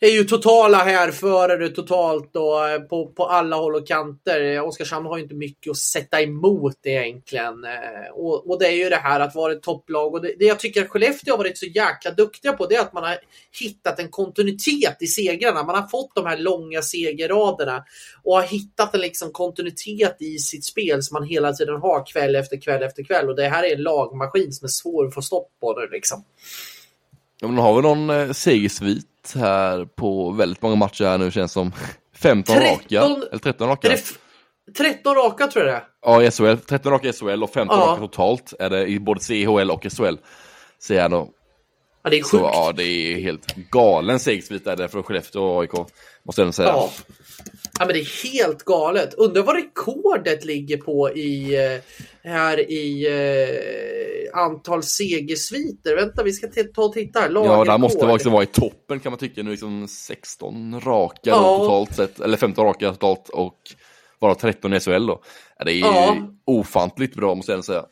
är 0.07 0.11
ju 0.11 0.23
totala 0.23 0.77
härförare 0.77 1.69
totalt 1.69 2.35
och 2.35 2.69
eh, 2.69 2.79
på, 2.79 3.07
på 3.07 3.25
alla 3.25 3.55
håll 3.55 3.75
och 3.75 3.87
kanter. 3.87 4.41
Eh, 4.41 4.63
Oskarshamn 4.63 5.05
har 5.05 5.17
ju 5.17 5.23
inte 5.23 5.35
mycket 5.35 5.71
att 5.71 5.77
sätta 5.77 6.21
emot 6.21 6.77
egentligen. 6.83 7.63
Eh, 7.63 8.11
och, 8.13 8.49
och 8.49 8.59
det 8.59 8.67
är 8.67 8.71
ju 8.71 8.89
det 8.89 8.95
här 8.95 9.19
att 9.19 9.35
vara 9.35 9.53
ett 9.53 9.63
topplag. 9.63 10.13
Och 10.13 10.21
det, 10.21 10.35
det 10.39 10.45
jag 10.45 10.59
tycker 10.59 10.81
att 10.81 10.89
Skellefteå 10.89 11.33
har 11.33 11.37
varit 11.37 11.57
så 11.57 11.65
jäkla 11.65 12.11
duktiga 12.11 12.53
på 12.53 12.65
det 12.65 12.75
är 12.75 12.81
att 12.81 12.93
man 12.93 13.03
har 13.03 13.17
hittat 13.59 13.99
en 13.99 14.09
kontinuitet 14.09 14.97
i 14.99 15.07
segrarna. 15.07 15.63
Man 15.63 15.75
har 15.75 15.87
fått 15.87 16.15
de 16.15 16.25
här 16.25 16.37
långa 16.37 16.81
segerraderna 16.81 17.83
och 18.23 18.35
har 18.35 18.43
hittat 18.43 18.95
en 18.95 19.01
liksom 19.01 19.31
kontinuitet 19.31 20.15
i 20.19 20.37
sitt 20.37 20.65
spel 20.65 21.03
som 21.03 21.15
man 21.15 21.27
hela 21.27 21.53
tiden 21.53 21.81
har 21.81 22.05
kväll 22.05 22.35
efter 22.35 22.61
kväll 22.61 22.83
efter 22.83 23.03
kväll. 23.03 23.29
Och 23.29 23.35
det 23.35 23.47
här 23.47 23.63
är 23.63 23.75
en 23.75 23.83
lagmaskin 23.83 24.51
som 24.51 24.65
är 24.65 24.69
svår 24.69 25.07
att 25.07 25.13
få 25.13 25.21
stopp 25.21 25.49
på 25.61 25.79
nu 25.79 25.87
liksom. 25.91 26.23
Ja, 27.39 27.47
men 27.47 27.57
har 27.57 27.75
vi 27.75 27.81
någon 27.81 28.09
eh, 28.09 28.31
segersvit 28.31 29.33
här 29.35 29.85
på 29.85 30.31
väldigt 30.31 30.61
många 30.61 30.75
matcher 30.75 31.03
här 31.03 31.17
nu 31.17 31.31
känns 31.31 31.51
som 31.51 31.71
15 32.15 32.55
13, 32.55 32.71
raka, 32.71 33.25
eller 33.29 33.37
13 33.37 33.67
raka. 33.67 33.97
13 34.77 35.15
raka 35.15 35.47
tror 35.47 35.65
jag 35.65 35.73
det 35.73 35.77
är. 35.77 35.83
Ja, 36.01 36.23
i 36.23 36.31
SHL. 36.31 36.57
13 36.65 36.91
raka 36.91 37.07
i 37.07 37.13
SHL 37.13 37.43
och 37.43 37.53
15 37.53 37.79
ja. 37.79 37.85
raka 37.85 38.01
totalt 38.01 38.53
är 38.59 38.69
det 38.69 38.87
i 38.87 38.99
både 38.99 39.19
CHL 39.19 39.71
och 39.71 39.85
SHL. 39.91 40.15
Ser 40.79 40.95
jag 40.95 41.11
då. 41.11 41.29
Ja, 42.03 42.09
det 42.09 42.17
är 42.19 42.23
sjukt. 42.23 42.29
Så, 42.29 42.37
ja, 42.37 42.73
det 42.75 42.83
är 42.83 43.19
helt 43.19 43.55
galen 43.55 44.19
segersvit 44.19 44.67
är 44.67 44.75
det 44.75 44.87
för 44.87 45.01
Skellefteå 45.01 45.43
och 45.43 45.61
AIK. 45.61 45.71
Måste 46.23 46.41
jag 46.41 46.53
säga. 46.53 46.69
Ja. 46.69 46.91
ja, 47.79 47.85
men 47.85 47.87
det 47.87 47.99
är 47.99 48.23
helt 48.23 48.63
galet. 48.63 49.13
Undrar 49.13 49.43
vad 49.43 49.55
rekordet 49.55 50.45
ligger 50.45 50.77
på 50.77 51.11
i 51.11 51.55
eh, 51.55 51.81
här 52.25 52.71
i 52.71 53.07
eh, 53.07 54.39
antal 54.39 54.83
segersviter. 54.83 55.95
Vänta, 55.95 56.23
vi 56.23 56.33
ska 56.33 56.47
ta 56.75 56.81
och 56.81 56.93
titta 56.93 57.19
här. 57.19 57.31
ja, 57.33 57.63
där 57.63 57.77
måste 57.77 58.05
också 58.05 58.29
vara 58.29 58.43
i 58.43 58.45
toppen 58.45 58.99
kan 58.99 59.11
man 59.11 59.19
tycka. 59.19 59.43
Nu 59.43 59.51
liksom 59.51 59.87
16 59.87 60.81
raka 60.81 61.19
ja. 61.23 61.57
totalt 61.57 61.95
sett, 61.95 62.19
eller 62.19 62.37
15 62.37 62.65
raka 62.65 62.91
totalt 62.91 63.29
och 63.29 63.59
bara 64.21 64.35
13 64.35 64.73
i 64.73 64.79
SHL 64.79 65.07
då. 65.07 65.21
Det 65.65 65.71
är 65.71 65.79
ja. 65.79 66.17
ofantligt 66.45 67.15
bra 67.15 67.35
måste 67.35 67.51
jag 67.51 67.65
säga. 67.65 67.85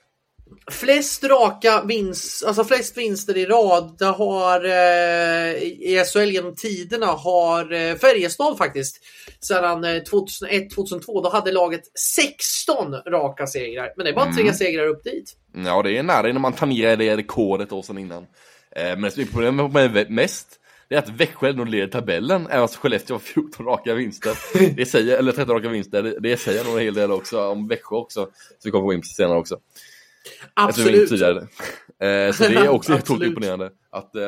Flest 0.71 1.23
raka 1.23 1.83
vinst, 1.87 2.45
alltså 2.45 2.63
flest 2.63 2.97
vinster 2.97 3.37
i 3.37 3.45
rad 3.45 4.01
har 4.01 4.65
eh, 4.65 5.53
i 5.63 6.03
SHL 6.13 6.31
genom 6.31 6.55
tiderna 6.55 7.05
har 7.05 7.73
eh, 7.73 7.95
Färjestad 7.95 8.57
faktiskt. 8.57 8.99
Sedan 9.39 9.83
eh, 9.83 9.89
2001-2002 9.89 11.23
då 11.23 11.29
hade 11.29 11.51
laget 11.51 11.81
16 11.99 12.93
raka 12.93 13.47
segrar. 13.47 13.93
Men 13.97 14.03
det 14.03 14.11
är 14.11 14.15
bara 14.15 14.25
mm. 14.25 14.37
tre 14.37 14.53
segrar 14.53 14.87
upp 14.87 15.03
dit. 15.03 15.35
Ja 15.65 15.81
det 15.81 15.97
är 15.97 16.03
nära 16.03 16.29
innan 16.29 16.41
man 16.41 16.53
tar 16.53 16.67
ner 16.67 16.97
det 16.97 17.17
rekordet 17.17 17.71
åren 17.71 17.97
innan. 17.97 18.23
Eh, 18.75 18.83
men 18.83 19.01
det 19.01 19.11
som 19.11 19.21
är 19.21 19.27
problemet 19.27 19.71
med 19.71 20.11
mest 20.11 20.59
det 20.89 20.95
är 20.95 20.99
att 20.99 21.09
Växjö 21.09 21.49
ändå 21.49 21.63
leder 21.63 21.87
tabellen, 21.87 22.47
även 22.47 22.67
fast 22.67 22.75
Skellefteå 22.75 23.15
har 23.15 23.19
14 23.19 23.65
raka 23.65 23.93
vinster. 23.93 24.37
Det 24.75 24.85
säger, 24.85 25.17
eller 25.17 25.31
13 25.31 25.55
raka 25.55 25.69
vinster, 25.69 26.03
det, 26.03 26.19
det 26.19 26.37
säger 26.37 26.63
nog 26.63 26.73
en 26.73 26.83
hel 26.83 26.93
del 26.93 27.11
också 27.11 27.47
om 27.47 27.67
Växjö 27.67 27.95
också. 27.95 28.25
Så 28.25 28.61
vi 28.63 28.71
kommer 28.71 28.85
gå 28.85 28.93
in 28.93 29.01
på 29.01 29.05
senare 29.05 29.39
också. 29.39 29.59
Absolut. 30.53 31.11
Eh, 32.01 32.31
så 32.31 32.43
det 32.43 32.55
är 32.55 32.69
också 32.69 32.91
helt 32.91 33.09
imponerande. 33.09 33.71
Att, 33.91 34.15
eh, 34.15 34.21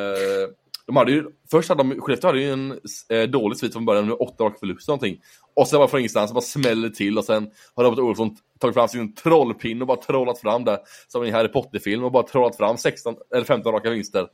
de 0.88 0.96
hade 0.96 1.12
ju, 1.12 1.24
först 1.52 1.70
hade 1.70 1.84
de, 1.84 2.02
Skellefteå 2.02 2.28
hade 2.28 2.42
ju 2.42 2.52
en 2.52 2.80
eh, 3.10 3.24
dålig 3.24 3.58
svit 3.58 3.74
från 3.74 3.86
början 3.86 4.08
med 4.08 4.16
åtta 4.20 4.44
raka 4.44 4.60
förluster 4.60 4.92
någonting. 4.92 5.22
Och 5.56 5.68
sen 5.68 5.78
bara 5.80 5.88
från 5.88 6.00
ingenstans, 6.00 6.34
bara 6.34 6.42
smäller 6.42 6.90
till 6.90 7.18
och 7.18 7.26
sen 7.26 7.50
har 7.76 7.84
Robert 7.84 8.00
Olsson 8.00 8.36
tagit 8.60 8.74
fram 8.74 8.88
sin 8.88 9.16
trollpinne 9.16 9.82
och 9.82 9.88
bara 9.88 10.02
trollat 10.02 10.40
fram 10.40 10.64
det. 10.66 10.80
Som 11.08 11.24
i 11.24 11.32
Harry 11.32 11.48
Potter-film 11.48 12.04
och 12.04 12.12
bara 12.12 12.24
trollat 12.24 12.58
fram 12.58 12.78
16 12.78 13.16
eller 13.36 13.46
15 13.46 13.74
raka 13.74 13.90
vinster. 13.90 14.28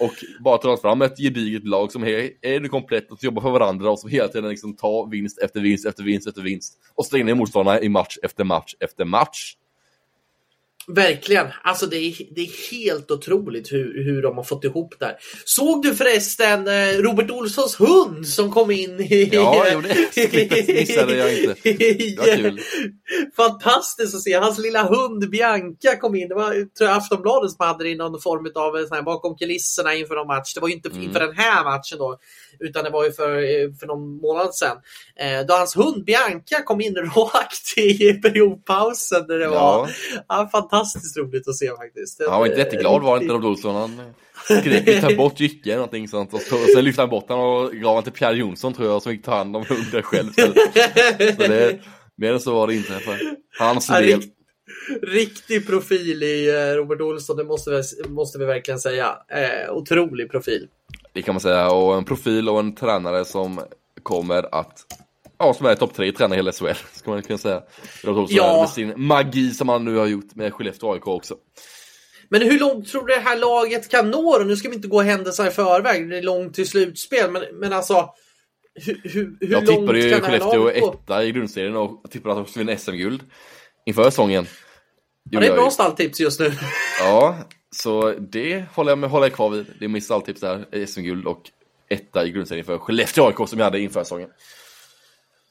Och 0.00 0.14
bara 0.44 0.58
trollat 0.58 0.80
fram 0.80 1.02
ett 1.02 1.18
gediget 1.18 1.64
lag 1.64 1.92
som 1.92 2.04
är, 2.04 2.30
är 2.42 2.68
komplett 2.68 3.12
och 3.12 3.24
jobbar 3.24 3.42
för 3.42 3.50
varandra 3.50 3.90
och 3.90 3.98
som 3.98 4.10
hela 4.10 4.28
tiden 4.28 4.50
liksom 4.50 4.76
tar 4.76 5.10
vinst 5.10 5.38
efter 5.38 5.60
vinst 5.60 5.86
efter 5.86 6.02
vinst 6.02 6.28
efter 6.28 6.42
vinst. 6.42 6.78
Och 6.94 7.06
slänger 7.06 7.24
ner 7.24 7.34
motståndarna 7.34 7.80
i 7.80 7.88
match 7.88 8.16
efter 8.22 8.44
match 8.44 8.74
efter 8.80 9.04
match. 9.04 9.56
Verkligen. 10.86 11.46
Alltså 11.62 11.86
det 11.86 11.96
är, 11.96 12.14
det 12.34 12.40
är 12.40 12.70
helt 12.70 13.10
otroligt 13.10 13.72
hur, 13.72 14.04
hur 14.04 14.22
de 14.22 14.36
har 14.36 14.44
fått 14.44 14.64
ihop 14.64 14.94
det 14.98 15.04
här. 15.04 15.16
Såg 15.44 15.82
du 15.82 15.94
förresten 15.94 16.68
eh, 16.68 16.98
Robert 16.98 17.30
Olssons 17.30 17.80
hund 17.80 18.28
som 18.28 18.50
kom 18.50 18.70
in 18.70 19.00
i... 19.00 19.28
Ja, 19.32 19.66
jo, 19.72 19.80
det 20.14 20.68
missade 20.68 21.16
jag 21.16 21.38
inte. 21.38 21.54
Det 21.62 22.18
var 22.18 22.36
kul. 22.36 22.60
Fantastiskt 23.36 24.14
att 24.14 24.22
se. 24.22 24.34
Hans 24.34 24.58
lilla 24.58 24.82
hund 24.82 25.30
Bianca 25.30 25.96
kom 26.00 26.14
in. 26.14 26.28
Det 26.28 26.34
var 26.34 26.50
tror 26.50 26.90
jag, 26.90 26.96
Aftonbladet 26.96 27.50
som 27.50 27.66
hade 27.66 27.84
det 27.84 27.90
i 27.90 27.96
någon 27.96 28.20
form 28.20 28.52
av 28.54 28.86
sån 28.86 28.96
här, 28.96 29.02
bakom 29.02 29.36
kulisserna 29.36 29.94
inför 29.94 30.14
någon 30.14 30.26
match. 30.26 30.54
Det 30.54 30.60
var 30.60 30.68
ju 30.68 30.74
inte 30.74 30.88
mm. 30.88 31.02
inför 31.02 31.20
den 31.20 31.36
här 31.36 31.64
matchen 31.64 31.98
då. 31.98 32.18
Utan 32.60 32.84
det 32.84 32.90
var 32.90 33.04
ju 33.04 33.12
för, 33.12 33.30
för 33.78 33.86
någon 33.86 34.16
månad 34.16 34.54
sedan. 34.54 34.76
Eh, 35.16 35.46
då 35.46 35.54
hans 35.54 35.76
hund 35.76 36.04
Bianca 36.04 36.62
kom 36.64 36.80
in 36.80 36.96
rakt 36.96 37.78
i 37.78 38.12
periodpausen. 38.12 39.26
Där 39.26 39.38
det 39.38 39.44
ja. 39.44 39.50
var 39.50 39.90
ja, 40.28 40.48
fantastiskt 40.52 40.73
roligt 41.16 41.48
att 41.48 41.56
se 41.56 41.68
faktiskt. 41.68 42.22
Han 42.28 42.40
var 42.40 42.46
inte 42.46 42.58
jätteglad 42.58 43.02
var 43.02 43.20
inte 43.20 43.34
Robert 43.34 43.46
Olsson. 43.46 43.74
Han 43.74 44.14
skrek 44.60 45.00
ta 45.00 45.14
bort 45.16 45.40
Jycke 45.40 45.74
någonting 45.74 46.08
sånt. 46.08 46.34
Och, 46.34 46.40
så, 46.40 46.54
och 46.54 46.68
sen 46.74 46.84
lyfte 46.84 47.02
han 47.02 47.08
bort 47.10 47.28
honom 47.28 47.44
och 47.44 47.72
gav 47.72 47.88
honom 47.88 48.02
till 48.02 48.12
Pierre 48.12 48.36
Jonsson 48.36 48.74
tror 48.74 48.88
jag 48.88 49.02
som 49.02 49.12
fick 49.12 49.24
ta 49.24 49.36
hand 49.36 49.56
om 49.56 49.64
hunden 49.68 50.02
själv. 50.02 50.32
Så, 50.32 50.46
så 51.36 51.48
det, 51.48 51.80
mer 52.16 52.32
än 52.32 52.40
så 52.40 52.54
var 52.54 52.66
det 52.66 52.74
inte 52.74 52.92
för 52.92 53.18
hans 53.58 53.86
del. 53.86 54.04
Rikt, 54.04 54.34
riktig 55.02 55.66
profil 55.66 56.22
i 56.22 56.48
eh, 56.48 56.76
Robert 56.76 57.00
Olsson, 57.00 57.36
det 57.36 57.44
måste 57.44 57.70
vi, 57.70 58.08
måste 58.08 58.38
vi 58.38 58.44
verkligen 58.44 58.80
säga. 58.80 59.18
Eh, 59.28 59.72
otrolig 59.72 60.30
profil. 60.30 60.68
Det 61.12 61.22
kan 61.22 61.34
man 61.34 61.40
säga, 61.40 61.70
och 61.70 61.96
en 61.96 62.04
profil 62.04 62.48
och 62.48 62.60
en 62.60 62.74
tränare 62.74 63.24
som 63.24 63.60
kommer 64.02 64.54
att 64.54 64.86
Ja, 65.44 65.54
som 65.54 65.66
är 65.66 65.74
topp 65.74 65.94
tre 65.94 66.12
tränare 66.12 66.34
i 66.34 66.38
hela 66.38 66.52
SHL, 66.52 66.74
ska 66.92 67.10
man 67.10 67.22
kunna 67.22 67.38
säga. 67.38 67.62
Ja. 68.28 68.60
Med 68.60 68.70
sin 68.70 68.92
magi 68.96 69.50
som 69.50 69.68
han 69.68 69.84
nu 69.84 69.96
har 69.96 70.06
gjort 70.06 70.34
med 70.34 70.52
Skellefteå 70.52 70.92
AIK 70.92 71.06
också. 71.06 71.36
Men 72.28 72.42
hur 72.42 72.58
långt 72.58 72.88
tror 72.88 73.06
du 73.06 73.14
det 73.14 73.20
här 73.20 73.36
laget 73.36 73.90
kan 73.90 74.10
nå 74.10 74.38
då? 74.38 74.44
Nu 74.44 74.56
ska 74.56 74.68
vi 74.68 74.74
inte 74.74 74.88
gå 74.88 75.02
händelserna 75.02 75.48
i 75.48 75.52
förväg, 75.52 76.10
det 76.10 76.18
är 76.18 76.22
långt 76.22 76.54
till 76.54 76.68
slutspel, 76.68 77.30
men, 77.30 77.42
men 77.52 77.72
alltså 77.72 78.08
hur, 78.74 79.00
hur, 79.04 79.36
hur 79.40 79.52
Jag 79.52 79.66
tippade 79.66 80.00
ju 80.00 80.20
Skellefteå 80.20 80.68
etta 80.68 81.24
i 81.24 81.32
grundserien 81.32 81.76
och 81.76 82.10
tippade 82.10 82.34
att 82.34 82.46
de 82.46 82.50
skulle 82.50 82.64
vinna 82.64 82.78
SM-guld 82.78 83.22
inför 83.86 84.04
säsongen. 84.04 84.46
Ja, 85.30 85.40
det 85.40 85.46
är 85.46 85.52
bra 85.54 85.70
stalltips 85.70 86.20
just 86.20 86.40
nu. 86.40 86.52
Ja, 87.00 87.38
så 87.76 88.12
det 88.12 88.64
håller 88.74 88.90
jag, 88.90 88.98
med, 88.98 89.10
håller 89.10 89.26
jag 89.26 89.34
kvar 89.34 89.50
vid. 89.50 89.66
Det 89.78 89.84
är 89.84 89.88
mitt 89.88 90.04
stalltips 90.04 90.40
där, 90.40 90.86
SM-guld 90.86 91.26
och 91.26 91.42
etta 91.88 92.24
i 92.26 92.30
grundserien 92.30 92.64
för 92.64 92.78
Skellefteå 92.78 93.26
AIK 93.26 93.48
som 93.48 93.58
jag 93.58 93.64
hade 93.64 93.80
inför 93.80 94.04
säsongen. 94.04 94.28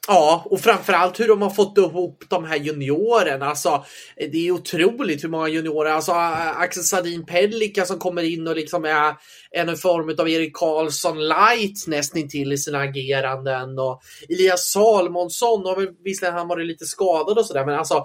Ja, 0.08 0.46
och 0.50 0.60
framförallt 0.60 1.20
hur 1.20 1.28
de 1.28 1.42
har 1.42 1.50
fått 1.50 1.78
ihop 1.78 2.24
de 2.28 2.44
här 2.44 2.56
juniorerna. 2.56 3.46
Alltså, 3.46 3.84
det 4.16 4.46
är 4.46 4.50
otroligt 4.50 5.24
hur 5.24 5.28
många 5.28 5.48
juniorer. 5.48 5.90
Alltså 5.90 6.12
Axel 6.12 6.82
Sadin 6.82 7.26
Pellika 7.26 7.84
som 7.84 7.98
kommer 7.98 8.22
in 8.22 8.48
och 8.48 8.56
liksom 8.56 8.84
är 8.84 9.14
en 9.50 9.76
form 9.76 10.16
av 10.18 10.28
Erik 10.28 10.56
Karlsson 10.56 11.28
light 11.28 11.86
nästintill 11.86 12.52
i 12.52 12.58
sina 12.58 12.78
ageranden. 12.78 13.78
Och 13.78 14.00
Elias 14.28 14.70
Salmonsson 14.70 15.66
har 15.66 15.76
väl 15.76 15.88
visserligen 16.04 16.38
han 16.38 16.48
varit 16.48 16.66
lite 16.66 16.84
skadad 16.84 17.38
och 17.38 17.46
sådär, 17.46 17.66
men 17.66 17.74
alltså 17.74 18.04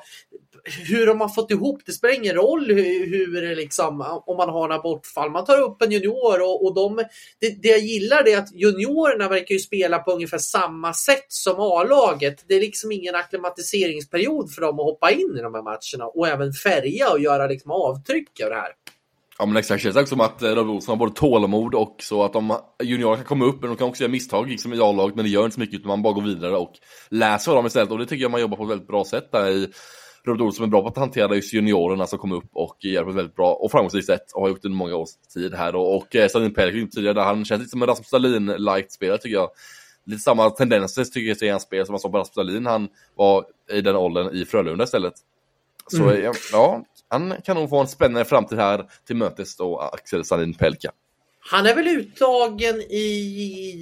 hur 0.69 1.05
de 1.05 1.21
har 1.21 1.29
fått 1.29 1.51
ihop, 1.51 1.81
det 1.85 1.91
spelar 1.91 2.15
ingen 2.15 2.35
roll 2.35 2.67
hur, 2.67 3.07
hur 3.07 3.55
liksom, 3.55 4.21
om 4.25 4.37
man 4.37 4.49
har 4.49 4.67
några 4.67 4.81
bortfall. 4.81 5.31
Man 5.31 5.45
tar 5.45 5.61
upp 5.61 5.81
en 5.81 5.91
junior 5.91 6.41
och, 6.41 6.65
och 6.65 6.75
de, 6.75 6.95
det, 7.39 7.61
det 7.61 7.67
jag 7.67 7.79
gillar 7.79 8.27
är 8.27 8.37
att 8.37 8.51
juniorerna 8.53 9.29
verkar 9.29 9.53
ju 9.53 9.59
spela 9.59 9.99
på 9.99 10.11
ungefär 10.11 10.37
samma 10.37 10.93
sätt 10.93 11.25
som 11.27 11.55
A-laget. 11.59 12.43
Det 12.47 12.53
är 12.53 12.61
liksom 12.61 12.91
ingen 12.91 13.15
akklimatiseringsperiod 13.15 14.53
för 14.53 14.61
dem 14.61 14.79
att 14.79 14.85
hoppa 14.85 15.11
in 15.11 15.37
i 15.37 15.41
de 15.41 15.53
här 15.53 15.63
matcherna 15.63 16.11
och 16.13 16.27
även 16.27 16.53
färga 16.53 17.09
och 17.09 17.19
göra 17.19 17.47
liksom 17.47 17.71
avtryck 17.71 18.41
av 18.43 18.49
det 18.49 18.55
här. 18.55 18.71
Ja 19.41 19.45
men 19.45 19.57
exakt, 19.57 19.79
det 19.79 19.83
känns 19.83 19.95
också 19.95 20.09
som 20.09 20.21
att 20.21 20.41
eh, 20.41 20.49
Robin 20.49 20.75
Olsson 20.75 20.91
har 20.91 21.05
både 21.05 21.15
tålamod 21.15 21.75
och 21.75 21.95
så 21.99 22.23
att 22.23 22.33
de 22.33 22.57
juniorer 22.83 23.15
kan 23.15 23.25
komma 23.25 23.45
upp 23.45 23.61
men 23.61 23.69
de 23.69 23.77
kan 23.77 23.87
också 23.87 24.03
göra 24.03 24.11
misstag 24.11 24.49
liksom 24.49 24.73
i 24.73 24.81
A-laget 24.81 25.15
men 25.15 25.25
det 25.25 25.31
gör 25.31 25.45
inte 25.45 25.53
så 25.53 25.59
mycket 25.59 25.79
utan 25.79 25.87
man 25.87 26.01
bara 26.01 26.13
går 26.13 26.21
vidare 26.21 26.57
och 26.57 26.73
läser 27.09 27.51
av 27.51 27.55
dem 27.55 27.65
istället 27.65 27.91
och 27.91 27.97
det 27.97 28.05
tycker 28.05 28.21
jag 28.21 28.31
man 28.31 28.41
jobbar 28.41 28.57
på 28.57 28.63
ett 28.63 28.69
väldigt 28.69 28.87
bra 28.87 29.05
sätt 29.05 29.31
där 29.31 29.49
i 29.49 29.71
Robert 30.29 30.41
Olsson 30.41 30.65
är 30.65 30.69
bra 30.69 30.81
på 30.81 30.87
att 30.87 30.97
hantera 30.97 31.35
just 31.35 31.53
juniorerna 31.53 32.07
som 32.07 32.19
kommer 32.19 32.35
upp 32.35 32.49
och 32.53 32.77
gör 32.79 33.03
på 33.03 33.09
ett 33.09 33.15
väldigt 33.15 33.35
bra 33.35 33.53
och 33.53 33.71
framgångsrikt 33.71 34.07
sätt 34.07 34.31
och 34.33 34.41
har 34.41 34.49
gjort 34.49 34.61
det 34.61 34.67
under 34.67 34.77
många 34.77 34.95
års 34.95 35.09
tid 35.33 35.53
här 35.53 35.75
och, 35.75 35.95
och 35.95 36.15
eh, 36.15 36.27
Stalin 36.27 36.53
Pellegrino 36.53 36.87
tidigare 36.87 37.19
han 37.19 37.45
känns 37.45 37.59
lite 37.59 37.69
som 37.69 37.81
en 37.81 37.87
Rasmus 37.87 38.07
Stalin-light-spelare 38.07 39.17
tycker 39.17 39.35
jag. 39.35 39.49
Lite 40.05 40.21
samma 40.21 40.49
tendenser 40.49 41.03
tycker 41.03 41.29
jag 41.29 41.41
i 41.41 41.51
hans 41.51 41.63
spel 41.63 41.85
som 41.85 41.93
man 41.93 41.99
såg 41.99 42.11
på 42.11 42.17
Rasmus 42.17 42.31
Stalin 42.31 42.65
han 42.65 42.87
var 43.15 43.45
i 43.71 43.81
den 43.81 43.95
åldern 43.95 44.35
i 44.35 44.45
Frölunda 44.45 44.83
istället. 44.83 45.13
Så 45.87 46.03
mm. 46.03 46.23
ja, 46.23 46.33
ja, 46.51 46.83
han 47.07 47.33
kan 47.43 47.57
nog 47.57 47.69
få 47.69 47.81
en 47.81 47.87
spännande 47.87 48.25
framtid 48.25 48.57
här 48.57 48.85
till 49.07 49.15
mötes 49.15 49.57
då 49.57 49.79
Axel 49.79 50.25
Stalin 50.25 50.53
Pelka. 50.53 50.91
Han 51.39 51.65
är 51.65 51.75
väl 51.75 51.87
uttagen 51.87 52.81
i, 52.81 53.05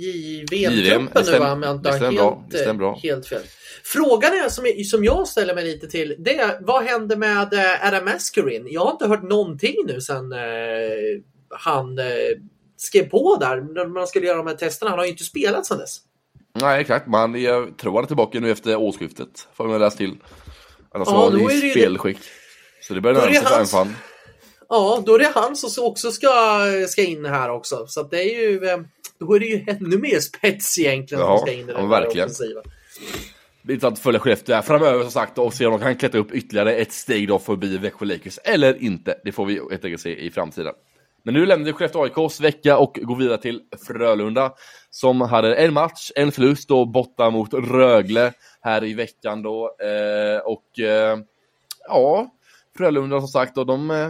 i 0.04 0.46
VM-truppen 0.52 1.24
nu 1.26 1.40
va? 1.40 1.60
Jag 1.62 1.76
inte 1.76 1.90
har 1.90 1.98
helt, 2.66 2.78
bra. 2.78 3.00
helt 3.04 3.28
fel. 3.28 3.42
Frågan 3.84 4.34
är, 4.34 4.50
som, 4.50 4.84
som 4.84 5.04
jag 5.04 5.28
ställer 5.28 5.56
mig 5.56 5.64
lite 5.64 5.88
till, 5.88 6.16
det 6.20 6.38
är 6.38 6.58
vad 6.62 6.84
händer 6.84 7.16
med 7.16 7.54
eh, 7.54 7.88
Adam 7.88 8.06
Mascarin? 8.06 8.68
Jag 8.70 8.82
har 8.82 8.92
inte 8.92 9.08
hört 9.08 9.24
någonting 9.24 9.76
nu 9.86 10.02
sedan 10.02 10.32
eh, 10.32 10.40
han 11.50 12.00
eh, 12.00 12.06
skrev 12.78 13.10
på 13.10 13.38
där 13.40 13.62
när 13.62 13.88
man 13.88 14.08
skulle 14.08 14.28
göra 14.28 14.38
de 14.38 14.48
här 14.48 14.56
testerna. 14.56 14.92
Han 14.92 15.00
har 15.00 15.06
ju 15.06 15.12
inte 15.12 15.24
spelat 15.24 15.66
sedan 15.66 15.78
dess. 15.78 15.98
Nej, 16.62 16.82
exakt. 16.82 17.08
Men 17.08 17.42
jag 17.42 17.78
tror 17.78 17.94
han 17.94 18.04
är 18.04 18.08
tillbaka 18.08 18.40
nu 18.40 18.52
efter 18.52 18.76
årsskiftet. 18.76 19.48
Får 19.54 19.68
man 19.68 19.80
läsa 19.80 19.98
till. 19.98 20.16
Annars 20.92 21.08
ja, 21.08 21.14
var 21.14 21.32
han 21.32 21.52
i 21.52 21.72
spelskick. 21.72 22.18
Det... 22.18 22.86
Så 22.88 22.94
det 22.94 23.02
börjar 23.02 23.22
närma 23.22 23.50
sig 23.50 23.60
en 23.60 23.66
fan. 23.66 23.96
Ja, 24.70 25.04
då 25.06 25.16
är 25.16 25.20
det 25.20 25.32
han 25.36 25.56
som 25.56 25.86
också 25.86 26.12
ska, 26.12 26.62
ska 26.88 27.04
in 27.04 27.26
här 27.26 27.50
också. 27.50 27.88
Så 27.88 28.04
det 28.04 28.22
är 28.22 28.40
ju, 28.40 28.68
eh, 28.68 28.78
då 29.20 29.34
är 29.34 29.40
det 29.40 29.46
ju 29.46 29.66
ännu 29.68 29.98
mer 29.98 30.20
spets 30.20 30.80
egentligen 30.80 31.24
ja, 31.24 31.38
som 31.38 31.48
ska 31.48 31.56
in 31.56 31.70
i 31.70 31.74
den 31.74 31.84
ja, 31.84 31.86
verkligen. 31.86 32.26
offensiva. 32.26 32.62
Det 33.62 33.72
är 33.72 33.74
intressant 33.74 33.98
att 33.98 34.04
följa 34.04 34.20
Skellefteå 34.20 34.62
framöver 34.62 35.02
som 35.02 35.12
sagt 35.12 35.38
och 35.38 35.54
se 35.54 35.66
om 35.66 35.72
de 35.72 35.80
kan 35.80 35.96
klättra 35.96 36.20
upp 36.20 36.32
ytterligare 36.32 36.76
ett 36.76 36.92
steg 36.92 37.28
då 37.28 37.40
förbi 37.40 37.78
Växjö 37.78 38.06
Lakers 38.06 38.40
eller 38.44 38.84
inte. 38.84 39.20
Det 39.24 39.32
får 39.32 39.46
vi 39.46 39.54
helt 39.54 39.86
enkelt 39.86 40.02
se 40.02 40.16
i 40.16 40.32
framtiden. 40.32 40.74
Men 41.24 41.34
nu 41.34 41.46
lämnar 41.46 41.66
vi 41.66 41.74
Skellefteå 41.74 42.04
AIKs 42.04 42.42
vecka 42.42 42.78
och 42.78 43.00
går 43.02 43.16
vidare 43.16 43.38
till 43.38 43.62
Frölunda 43.88 44.54
som 44.90 45.22
hade 45.22 45.56
en 45.56 45.74
match, 45.74 46.12
en 46.16 46.32
förlust 46.32 46.68
då 46.70 46.86
borta 46.86 47.30
mot 47.30 47.54
Rögle 47.54 48.34
här 48.62 48.84
i 48.84 48.94
veckan 48.94 49.42
då. 49.42 49.76
Eh, 49.80 50.40
och 50.40 50.80
eh, 50.80 51.20
ja, 51.88 52.30
Frölunda 52.78 53.20
som 53.20 53.28
sagt 53.28 53.56
då, 53.56 53.64
de 53.64 53.92
eh, 53.92 54.10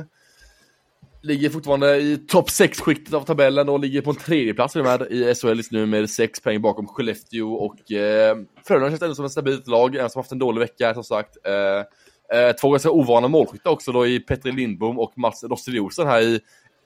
ligger 1.28 1.50
fortfarande 1.50 1.98
i 1.98 2.18
topp 2.18 2.50
6-skiktet 2.50 3.14
av 3.14 3.22
tabellen 3.22 3.70
och 3.70 3.80
ligger 3.80 4.02
på 4.02 4.10
en 4.10 4.16
tredjeplats 4.16 4.76
med 4.76 5.02
i 5.02 5.36
SHL 5.36 5.58
just 5.58 5.72
nu 5.72 5.86
med 5.86 6.10
6 6.10 6.40
poäng 6.40 6.62
bakom 6.62 6.88
Skellefteå 6.88 7.54
och 7.54 7.92
eh, 7.92 8.38
Frölunda 8.68 8.90
känns 8.90 9.02
ändå 9.02 9.16
som 9.16 9.26
ett 9.26 9.32
stabilt 9.32 9.68
lag, 9.68 9.96
en 9.96 10.10
som 10.10 10.20
haft 10.20 10.32
en 10.32 10.40
dålig 10.40 10.60
vecka 10.60 10.94
som 10.94 11.04
sagt. 11.04 11.38
Eh, 11.46 12.40
eh, 12.40 12.52
två 12.52 12.70
ganska 12.70 12.92
ovana 12.92 13.28
målskyttar 13.28 13.72
också 13.72 13.92
då 13.92 14.08
i 14.08 14.20
Petri 14.20 14.52
Lindbom 14.52 15.00
och 15.00 15.18
Mats 15.18 15.44
Rossi 15.44 15.90
här 15.98 16.22
i 16.22 16.40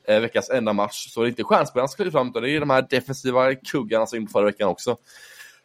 eh, 0.07 0.19
veckans 0.19 0.49
enda 0.49 0.73
match. 0.73 1.07
Så 1.09 1.21
det 1.21 1.27
är 1.27 1.29
inte 1.29 1.43
stjärnspelarna 1.43 1.87
som 1.87 1.95
kliver 1.95 2.11
fram 2.11 2.29
utan 2.29 2.43
det 2.43 2.49
är 2.49 2.59
de 2.59 2.69
här 2.69 2.87
defensiva 2.89 3.55
kuggarna 3.55 4.05
som 4.05 4.19
in 4.19 4.27
förra 4.27 4.45
veckan 4.45 4.69
också. 4.69 4.97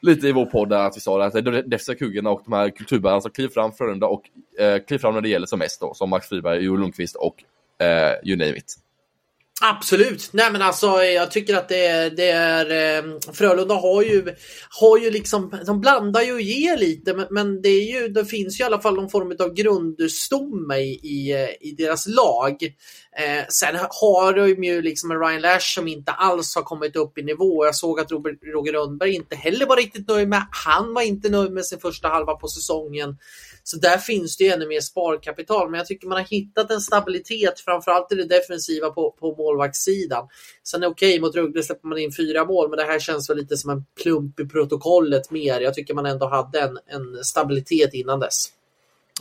Lite 0.01 0.29
i 0.29 0.33
vår 0.33 0.47
podd 0.47 0.69
där 0.69 0.87
att 0.87 0.97
vi 0.97 1.01
sa 1.01 1.19
det, 1.19 1.25
att 1.25 1.33
det 1.33 1.39
är 1.39 1.43
de 1.43 1.63
defensiva 1.63 1.99
kuggarna 1.99 2.31
och 2.31 2.43
de 2.45 2.53
här 2.53 2.71
kulturbärarna 2.71 3.21
som 3.21 3.31
kliver 3.31 3.51
fram 3.51 3.73
Frölunda 3.73 4.07
och 4.07 4.23
eh, 4.59 4.79
kliver 4.79 4.99
fram 4.99 5.15
när 5.15 5.21
det 5.21 5.29
gäller 5.29 5.47
som 5.47 5.59
mest 5.59 5.81
då, 5.81 5.95
som 5.95 6.11
Max 6.11 6.29
Friberg, 6.29 6.65
Joel 6.65 6.81
Lundqvist 6.81 7.17
och 7.17 7.45
eh, 7.81 8.17
you 8.23 8.37
name 8.37 8.55
it. 8.57 8.77
Absolut. 9.63 10.29
Nej 10.33 10.53
men 10.53 10.63
alltså 10.63 10.87
jag 10.87 11.31
tycker 11.31 11.57
att 11.57 11.69
det 11.69 11.87
är, 11.87 12.11
det 12.11 12.31
är 12.31 12.99
eh, 12.99 13.05
Frölunda 13.33 13.75
har 13.75 14.03
ju, 14.03 14.35
har 14.81 14.99
ju 14.99 15.11
liksom, 15.11 15.61
de 15.67 15.81
blandar 15.81 16.23
ju 16.23 16.33
och 16.33 16.41
ger 16.41 16.77
lite 16.77 17.15
men, 17.15 17.27
men, 17.31 17.63
det, 17.63 17.69
är 17.69 18.01
ju, 18.01 18.09
det 18.09 18.25
finns 18.25 18.61
ju 18.61 18.65
i 18.65 18.67
alla 18.67 18.81
fall 18.81 18.95
någon 18.95 19.11
form 19.11 19.37
av 19.41 19.55
grundstomme 19.55 20.77
i, 20.77 20.91
i, 20.91 21.49
i 21.61 21.73
deras 21.73 22.07
lag. 22.07 22.63
Eh, 23.19 23.47
sen 23.49 23.77
har 24.01 24.33
de 24.33 24.65
ju 24.65 24.83
liksom 24.83 25.11
en 25.11 25.21
Ryan 25.21 25.41
Lash 25.41 25.75
som 25.75 25.89
inte 25.89 26.13
alls 26.13 26.55
har 26.55 26.63
kommit 26.63 26.97
upp 26.97 27.19
i 27.19 27.23
nivå. 27.23 27.65
Jag 27.65 27.75
såg 27.75 28.01
att 28.01 28.13
Robert, 28.13 28.39
Roger 28.55 28.73
Rönnberg 28.73 29.15
inte 29.15 29.37
heller 29.37 29.67
var 29.67 29.77
riktigt 29.77 30.09
nöjd 30.09 30.29
med, 30.29 30.47
han 30.51 30.95
var 30.95 31.03
inte 31.03 31.29
nöjd 31.29 31.53
med 31.53 31.67
sin 31.67 31.79
första 31.79 32.09
halva 32.09 32.35
på 32.35 32.49
säsongen. 32.49 33.17
Så 33.69 33.77
där 33.77 33.99
finns 33.99 34.37
det 34.37 34.45
ju 34.45 34.51
ännu 34.51 34.67
mer 34.67 34.81
sparkapital. 34.81 35.71
Men 35.71 35.79
jag 35.79 35.87
tycker 35.87 36.09
man 36.09 36.19
har 36.19 36.25
hittat 36.25 36.71
en 36.71 36.81
stabilitet, 36.81 37.61
framförallt 37.61 38.13
i 38.13 38.15
det 38.15 38.25
defensiva 38.25 38.91
på, 38.91 39.11
på 39.11 39.35
målvaktssidan. 39.47 40.29
Sen 40.63 40.83
är 40.83 40.87
okej, 40.87 41.09
okay, 41.09 41.21
mot 41.21 41.37
Rögle 41.37 41.63
släpper 41.63 41.89
man 41.89 41.99
in 41.99 42.13
fyra 42.17 42.45
mål, 42.45 42.71
men 42.71 42.77
det 42.77 42.85
här 42.85 42.99
känns 42.99 43.31
väl 43.31 43.37
lite 43.37 43.57
som 43.57 43.71
en 43.71 43.85
plump 44.03 44.41
i 44.41 44.49
protokollet 44.49 45.31
mer. 45.31 45.61
Jag 45.61 45.75
tycker 45.75 45.95
man 45.95 46.07
ändå 46.07 46.29
hade 46.29 46.61
en, 46.61 46.79
en 46.87 47.25
stabilitet 47.25 47.95
innan 47.95 48.21
dess. 48.21 48.51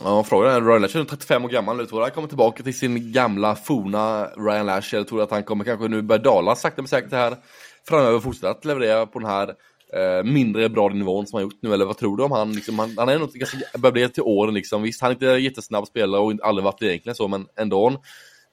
Ja, 0.04 0.24
frågan 0.24 0.52
är, 0.52 0.60
Ryan 0.60 0.82
Lash 0.82 0.96
är 0.96 1.04
35 1.04 1.44
år 1.44 1.48
gammal 1.48 1.76
nu, 1.76 1.86
tror 1.86 1.98
du 1.98 2.04
han 2.04 2.12
kommer 2.12 2.28
tillbaka 2.28 2.62
till 2.62 2.78
sin 2.78 3.12
gamla 3.12 3.56
forna 3.56 4.26
Ryan 4.36 4.66
Lash, 4.66 4.94
eller 4.94 5.04
tror 5.04 5.18
du 5.18 5.24
att 5.24 5.30
han 5.30 5.44
kommer 5.44 5.64
kanske 5.64 5.88
nu 5.88 6.02
börja 6.02 6.22
dala 6.22 6.56
sakta 6.56 6.82
men 6.82 6.88
säkert 6.88 7.12
här 7.12 7.36
framöver 7.88 8.20
fortsätta 8.20 8.50
att 8.50 8.64
leverera 8.64 9.06
på 9.06 9.18
den 9.18 9.28
här 9.28 9.48
eh, 9.92 10.24
mindre 10.24 10.68
bra 10.68 10.88
nivån 10.88 11.26
som 11.26 11.36
han 11.36 11.42
gjort 11.42 11.58
nu, 11.62 11.74
eller 11.74 11.84
vad 11.84 11.98
tror 11.98 12.16
du 12.16 12.22
om 12.22 12.32
han? 12.32 12.52
Liksom, 12.52 12.78
han, 12.78 12.94
han 12.98 13.08
är 13.08 13.18
nog 13.18 13.32
ganska, 13.32 13.58
börjar 13.78 13.92
bli 13.92 14.08
till 14.08 14.22
åren 14.22 14.54
liksom. 14.54 14.82
Visst, 14.82 15.00
han 15.00 15.10
är 15.10 15.14
inte 15.14 15.26
jättesnabb 15.26 15.86
spelare 15.86 16.20
och 16.20 16.32
aldrig 16.42 16.64
varit 16.64 16.78
det 16.78 16.86
egentligen 16.86 17.16
så, 17.16 17.28
men 17.28 17.46
ändå. 17.56 18.02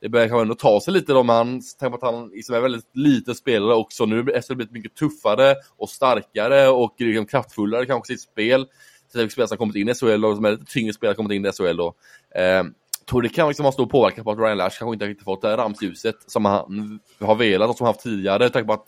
Det 0.04 0.10
börjar 0.10 0.28
kanske 0.28 0.42
ändå 0.42 0.56
ta 0.56 0.82
sig 0.82 0.94
lite 0.94 1.14
då, 1.14 1.24
men 1.24 1.36
han, 1.36 1.62
tänk 1.80 1.92
på 1.92 2.08
att 2.08 2.14
han 2.14 2.30
liksom 2.30 2.56
är 2.56 2.60
väldigt 2.60 2.96
liten 2.96 3.36
spelare 3.36 3.76
också. 3.76 4.06
Nu 4.06 4.16
har 4.16 4.42
SHL 4.42 4.56
blivit 4.56 4.74
mycket 4.74 4.96
tuffare 4.96 5.56
och 5.78 5.90
starkare 5.90 6.68
och 6.68 6.96
liksom 6.98 7.26
kraftfullare 7.26 7.86
kanske 7.86 8.14
sitt 8.14 8.22
spel. 8.22 8.66
Så 9.14 9.30
spelare 9.30 9.48
som 9.48 9.58
kommit 9.58 9.76
in 9.76 9.90
i 9.90 9.94
SHL 9.94 10.26
och 10.26 10.36
som 10.36 10.46
är 10.46 10.52
lite 10.52 10.66
tyngre 10.66 10.94
spelare 10.94 11.16
kommit 11.16 11.32
in 11.32 11.46
i 11.46 11.52
SHL 11.52 11.78
då. 11.78 11.96
Eh, 12.36 12.64
tror 13.10 13.22
det 13.22 13.30
kan 13.30 13.48
liksom 13.48 13.66
ha 13.66 13.72
stor 13.72 13.86
påverkan 13.86 14.24
på 14.24 14.32
att 14.32 14.40
Ryan 14.40 14.58
Lash 14.58 14.80
kanske 14.80 14.94
inte 14.94 15.06
riktigt 15.06 15.26
fått 15.26 15.42
det 15.42 15.48
här 15.48 15.58
ramsljuset 15.58 16.16
som 16.28 16.46
han 16.46 17.00
har 17.20 17.36
velat 17.36 17.70
och 17.70 17.78
som 17.78 17.86
han 17.86 17.94
haft 17.94 18.04
tidigare. 18.04 18.50
Tack 18.50 18.68
på 18.68 18.74
att 18.74 18.88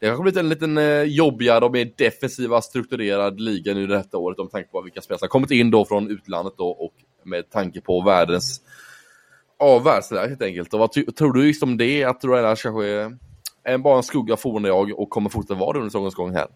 det 0.00 0.08
har 0.08 0.22
blivit 0.22 0.38
en 0.38 0.48
liten 0.48 0.78
eh, 0.78 1.02
jobbigare 1.02 1.64
och 1.64 1.72
mer 1.72 1.92
defensiva 1.96 2.62
strukturerad 2.62 3.40
liga 3.40 3.74
nu 3.74 3.86
detta 3.86 4.18
året 4.18 4.38
om 4.38 4.48
tanke 4.48 4.70
på 4.70 4.82
vilka 4.82 5.00
spelare 5.00 5.18
som 5.18 5.28
kommit 5.28 5.50
in 5.50 5.70
då 5.70 5.84
från 5.84 6.10
utlandet 6.10 6.54
då 6.56 6.68
och 6.68 6.94
med 7.24 7.50
tanke 7.50 7.80
på 7.80 8.00
världens 8.00 8.60
ja, 9.58 9.78
världsläge 9.78 10.28
helt 10.28 10.42
enkelt. 10.42 10.74
Och 10.74 10.80
vad 10.80 10.92
tror 10.92 11.32
du 11.32 11.46
just 11.46 11.62
om 11.62 11.76
det, 11.76 12.04
att 12.04 12.24
Ryan 12.24 12.56
kanske 12.56 12.86
är, 13.64 13.78
bara 13.78 13.96
en 13.96 14.02
skugga 14.02 14.36
från 14.36 14.64
jag 14.64 14.98
och 15.00 15.10
kommer 15.10 15.30
fortsätta 15.30 15.60
vara 15.60 15.72
det 15.72 15.78
under 15.78 15.90
säsongens 15.90 16.14
gång 16.14 16.34
här? 16.34 16.46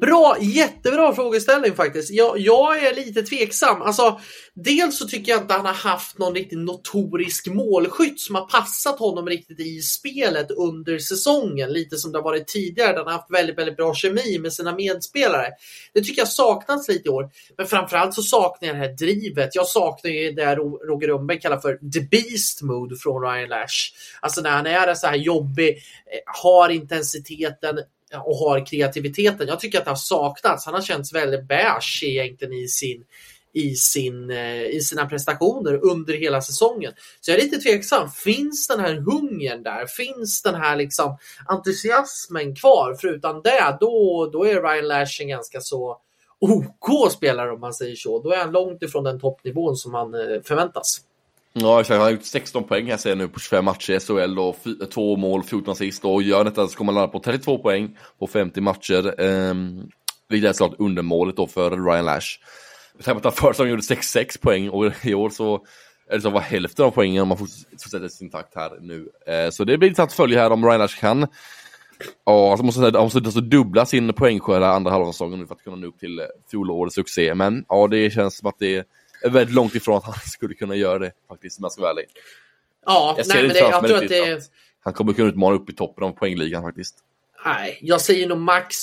Bra, 0.00 0.36
jättebra 0.40 1.14
frågeställning 1.14 1.74
faktiskt. 1.74 2.10
Jag, 2.10 2.38
jag, 2.38 2.84
är 2.84 2.94
lite 2.94 3.22
tveksam. 3.22 3.82
Alltså, 3.82 4.20
dels 4.54 4.98
så 4.98 5.08
tycker 5.08 5.32
jag 5.32 5.40
inte 5.40 5.54
han 5.54 5.66
har 5.66 5.72
haft 5.72 6.18
någon 6.18 6.34
riktigt 6.34 6.58
notorisk 6.58 7.46
målskytt 7.46 8.20
som 8.20 8.34
har 8.34 8.46
passat 8.46 8.98
honom 8.98 9.26
riktigt 9.26 9.60
i 9.60 9.80
spelet 9.80 10.50
under 10.50 10.98
säsongen. 10.98 11.72
Lite 11.72 11.96
som 11.96 12.12
det 12.12 12.18
har 12.18 12.24
varit 12.24 12.48
tidigare 12.48 12.92
där 12.92 12.98
han 12.98 13.06
har 13.06 13.12
haft 13.12 13.30
väldigt, 13.30 13.58
väldigt 13.58 13.76
bra 13.76 13.94
kemi 13.94 14.38
med 14.38 14.52
sina 14.52 14.74
medspelare. 14.74 15.48
Det 15.94 16.00
tycker 16.00 16.20
jag 16.20 16.28
saknas 16.28 16.88
lite 16.88 17.08
i 17.08 17.10
år. 17.10 17.30
Men 17.56 17.66
framförallt 17.66 18.14
så 18.14 18.22
saknar 18.22 18.68
jag 18.68 18.76
det 18.76 18.80
här 18.80 18.96
drivet. 18.96 19.54
Jag 19.54 19.66
saknar 19.66 20.10
ju 20.10 20.32
det 20.32 20.54
Roger 20.56 21.08
Rönnberg 21.08 21.40
kallar 21.40 21.60
för 21.60 21.90
the 21.92 22.00
beast 22.00 22.62
mode 22.62 22.96
från 22.96 23.22
Ryan 23.22 23.48
Lash. 23.48 23.92
Alltså 24.20 24.40
när 24.40 24.50
han 24.50 24.66
är 24.66 24.94
så 24.94 25.06
här 25.06 25.16
jobbig, 25.16 25.68
eh, 25.68 26.42
har 26.42 26.68
intensiteten, 26.68 27.78
och 28.14 28.36
har 28.36 28.66
kreativiteten. 28.66 29.48
Jag 29.48 29.60
tycker 29.60 29.78
att 29.78 29.84
det 29.84 29.90
har 29.90 29.96
saknats. 29.96 30.64
Han 30.64 30.74
har 30.74 30.82
känts 30.82 31.14
väldigt 31.14 31.48
beige 31.48 32.02
egentligen 32.02 32.52
i 32.52 32.68
sin 32.68 33.04
i, 33.52 33.74
sin, 33.74 34.30
eh, 34.30 34.62
i 34.62 34.80
sina 34.80 35.06
prestationer 35.06 35.84
under 35.90 36.14
hela 36.14 36.40
säsongen. 36.40 36.92
Så 37.20 37.30
jag 37.30 37.38
är 37.38 37.42
lite 37.42 37.58
tveksam. 37.58 38.10
Finns 38.10 38.68
den 38.68 38.80
här 38.80 38.94
hungern 38.94 39.62
där? 39.62 39.86
Finns 39.86 40.42
den 40.42 40.54
här 40.54 40.76
liksom 40.76 41.18
entusiasmen 41.46 42.54
kvar? 42.56 42.94
För 42.94 43.08
utan 43.08 43.42
det, 43.42 43.76
då, 43.80 44.26
då 44.32 44.46
är 44.46 44.62
Ryan 44.62 44.88
Lash 44.88 45.22
en 45.22 45.28
ganska 45.28 45.60
så 45.60 46.00
OK 46.40 47.12
spelare 47.12 47.52
om 47.52 47.60
man 47.60 47.74
säger 47.74 47.96
så. 47.96 48.22
Då 48.22 48.32
är 48.32 48.38
han 48.38 48.52
långt 48.52 48.82
ifrån 48.82 49.04
den 49.04 49.20
toppnivån 49.20 49.76
som 49.76 49.92
man 49.92 50.14
eh, 50.14 50.40
förväntas. 50.44 51.00
Ja, 51.60 51.80
exakt. 51.80 51.96
Han 51.96 52.00
har 52.00 52.10
gjort 52.10 52.24
16 52.24 52.64
poäng 52.64 52.90
här 52.90 52.96
ser 52.96 53.08
jag 53.08 53.18
nu 53.18 53.28
på 53.28 53.40
25 53.40 53.64
matcher 53.64 53.92
i 53.92 54.00
SHL 54.00 54.38
och 54.38 54.56
två 54.90 55.16
mål, 55.16 55.42
14 55.42 55.72
assist 55.72 56.04
och 56.04 56.22
gör 56.22 56.44
detta 56.44 56.68
så 56.68 56.76
kommer 56.76 56.92
han 56.92 57.00
landa 57.00 57.12
på 57.12 57.20
32 57.20 57.58
poäng 57.58 57.98
på 58.18 58.26
50 58.26 58.60
matcher. 58.60 59.20
Um, 59.20 59.90
vilket 60.28 60.48
är 60.48 60.52
såklart 60.52 60.80
undermålet 60.80 61.36
då 61.36 61.46
för 61.46 61.70
Ryan 61.70 62.04
Lash. 62.04 62.38
Med 62.94 63.04
tanke 63.04 63.22
på 63.22 63.28
att 63.28 63.34
han 63.34 63.42
förra 63.42 63.52
säsongen 63.52 63.70
gjorde 63.70 63.82
66 63.82 64.38
poäng 64.38 64.68
och 64.68 64.92
i 65.04 65.14
år 65.14 65.30
så 65.30 65.64
är 66.10 66.16
det 66.16 66.20
så 66.20 66.30
var 66.30 66.40
hälften 66.40 66.84
av 66.84 66.90
poängen 66.90 67.22
om 67.22 67.28
man 67.28 67.38
fortsätter 67.38 68.08
sin 68.08 68.30
takt 68.30 68.54
här 68.54 68.78
nu. 68.80 68.98
Uh, 68.98 69.50
så 69.50 69.64
det 69.64 69.78
blir 69.78 69.88
intressant 69.88 70.10
att 70.10 70.16
följa 70.16 70.40
här 70.40 70.52
om 70.52 70.64
Ryan 70.64 70.80
Lash 70.80 71.00
kan 71.00 71.26
Ja, 72.24 72.50
alltså 72.50 72.64
måste, 72.64 72.80
han 72.80 72.92
måste 72.92 73.18
alltså 73.18 73.40
dubbla 73.40 73.86
sin 73.86 74.12
poängskörd 74.12 74.62
andra 74.62 74.90
halvan 74.90 75.08
av 75.08 75.12
säsongen 75.12 75.38
nu 75.38 75.46
för 75.46 75.54
att 75.54 75.64
kunna 75.64 75.76
nå 75.76 75.86
upp 75.86 75.98
till 75.98 76.22
fjolårets 76.50 76.94
succé. 76.94 77.34
Men 77.34 77.64
ja, 77.68 77.86
det 77.86 78.10
känns 78.10 78.38
som 78.38 78.48
att 78.48 78.58
det 78.58 78.86
är 79.22 79.30
väldigt 79.30 79.54
långt 79.54 79.74
ifrån 79.74 79.96
att 79.96 80.04
han 80.04 80.14
skulle 80.26 80.54
kunna 80.54 80.74
göra 80.74 80.98
det 80.98 81.12
faktiskt, 81.28 81.58
om 81.58 81.64
jag 81.64 81.72
ska 81.72 81.82
vara 81.82 81.90
ärlig. 81.90 82.06
Ja, 82.86 83.14
jag 83.18 83.28
nej, 83.28 83.42
men 83.42 83.52
det, 83.52 83.58
jag 83.58 83.86
tror 83.86 83.96
att 83.96 84.08
det... 84.08 84.42
Han 84.80 84.94
kommer 84.94 85.12
kunna 85.12 85.28
utmana 85.28 85.56
upp 85.56 85.70
i 85.70 85.72
toppen 85.72 86.04
av 86.04 86.10
poängligan 86.10 86.62
faktiskt. 86.62 86.98
Nej, 87.44 87.78
jag 87.82 88.00
säger 88.00 88.28
nog 88.28 88.38
max 88.38 88.76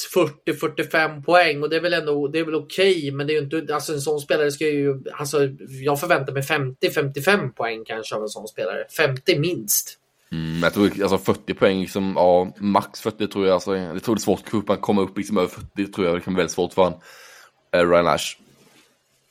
40-45 0.47 1.23
poäng 1.23 1.63
och 1.63 1.69
det 1.69 1.75
är 1.75 1.81
väl 1.81 1.93
ändå 1.93 2.27
det 2.27 2.39
är 2.39 2.43
väl 2.43 2.55
okej, 2.55 2.97
okay, 2.97 3.11
men 3.11 3.27
det 3.27 3.33
är 3.33 3.35
ju 3.35 3.43
inte 3.43 3.75
alltså 3.75 3.93
en 3.93 4.01
sån 4.01 4.19
spelare 4.19 4.51
ska 4.51 4.65
ju 4.65 5.03
alltså. 5.13 5.49
Jag 5.83 5.99
förväntar 5.99 6.33
mig 6.33 6.41
50-55 6.41 7.49
poäng 7.49 7.83
kanske 7.85 8.15
av 8.15 8.21
en 8.21 8.29
sån 8.29 8.47
spelare. 8.47 8.85
50 8.97 9.39
minst. 9.39 9.99
Mm, 10.31 10.63
jag 10.63 10.73
tror 10.73 11.01
alltså 11.01 11.17
40 11.17 11.53
poäng, 11.53 11.81
liksom, 11.81 12.13
ja, 12.15 12.53
max 12.57 13.01
40 13.01 13.27
tror 13.27 13.45
jag. 13.45 13.53
Alltså, 13.53 13.75
jag 13.77 14.03
tror 14.03 14.15
det 14.15 14.19
är 14.19 14.21
svårt 14.21 14.69
att 14.69 14.81
komma 14.81 15.01
upp 15.01 15.17
liksom 15.17 15.37
över 15.37 15.47
40, 15.47 15.91
tror 15.91 16.07
jag 16.07 16.15
det 16.15 16.21
kan 16.21 16.33
bli 16.33 16.39
väldigt 16.39 16.55
svårt 16.55 16.73
för 16.73 16.83
han. 16.83 16.93
Uh, 17.75 17.89
Ryan 17.89 18.05
Lash. 18.05 18.37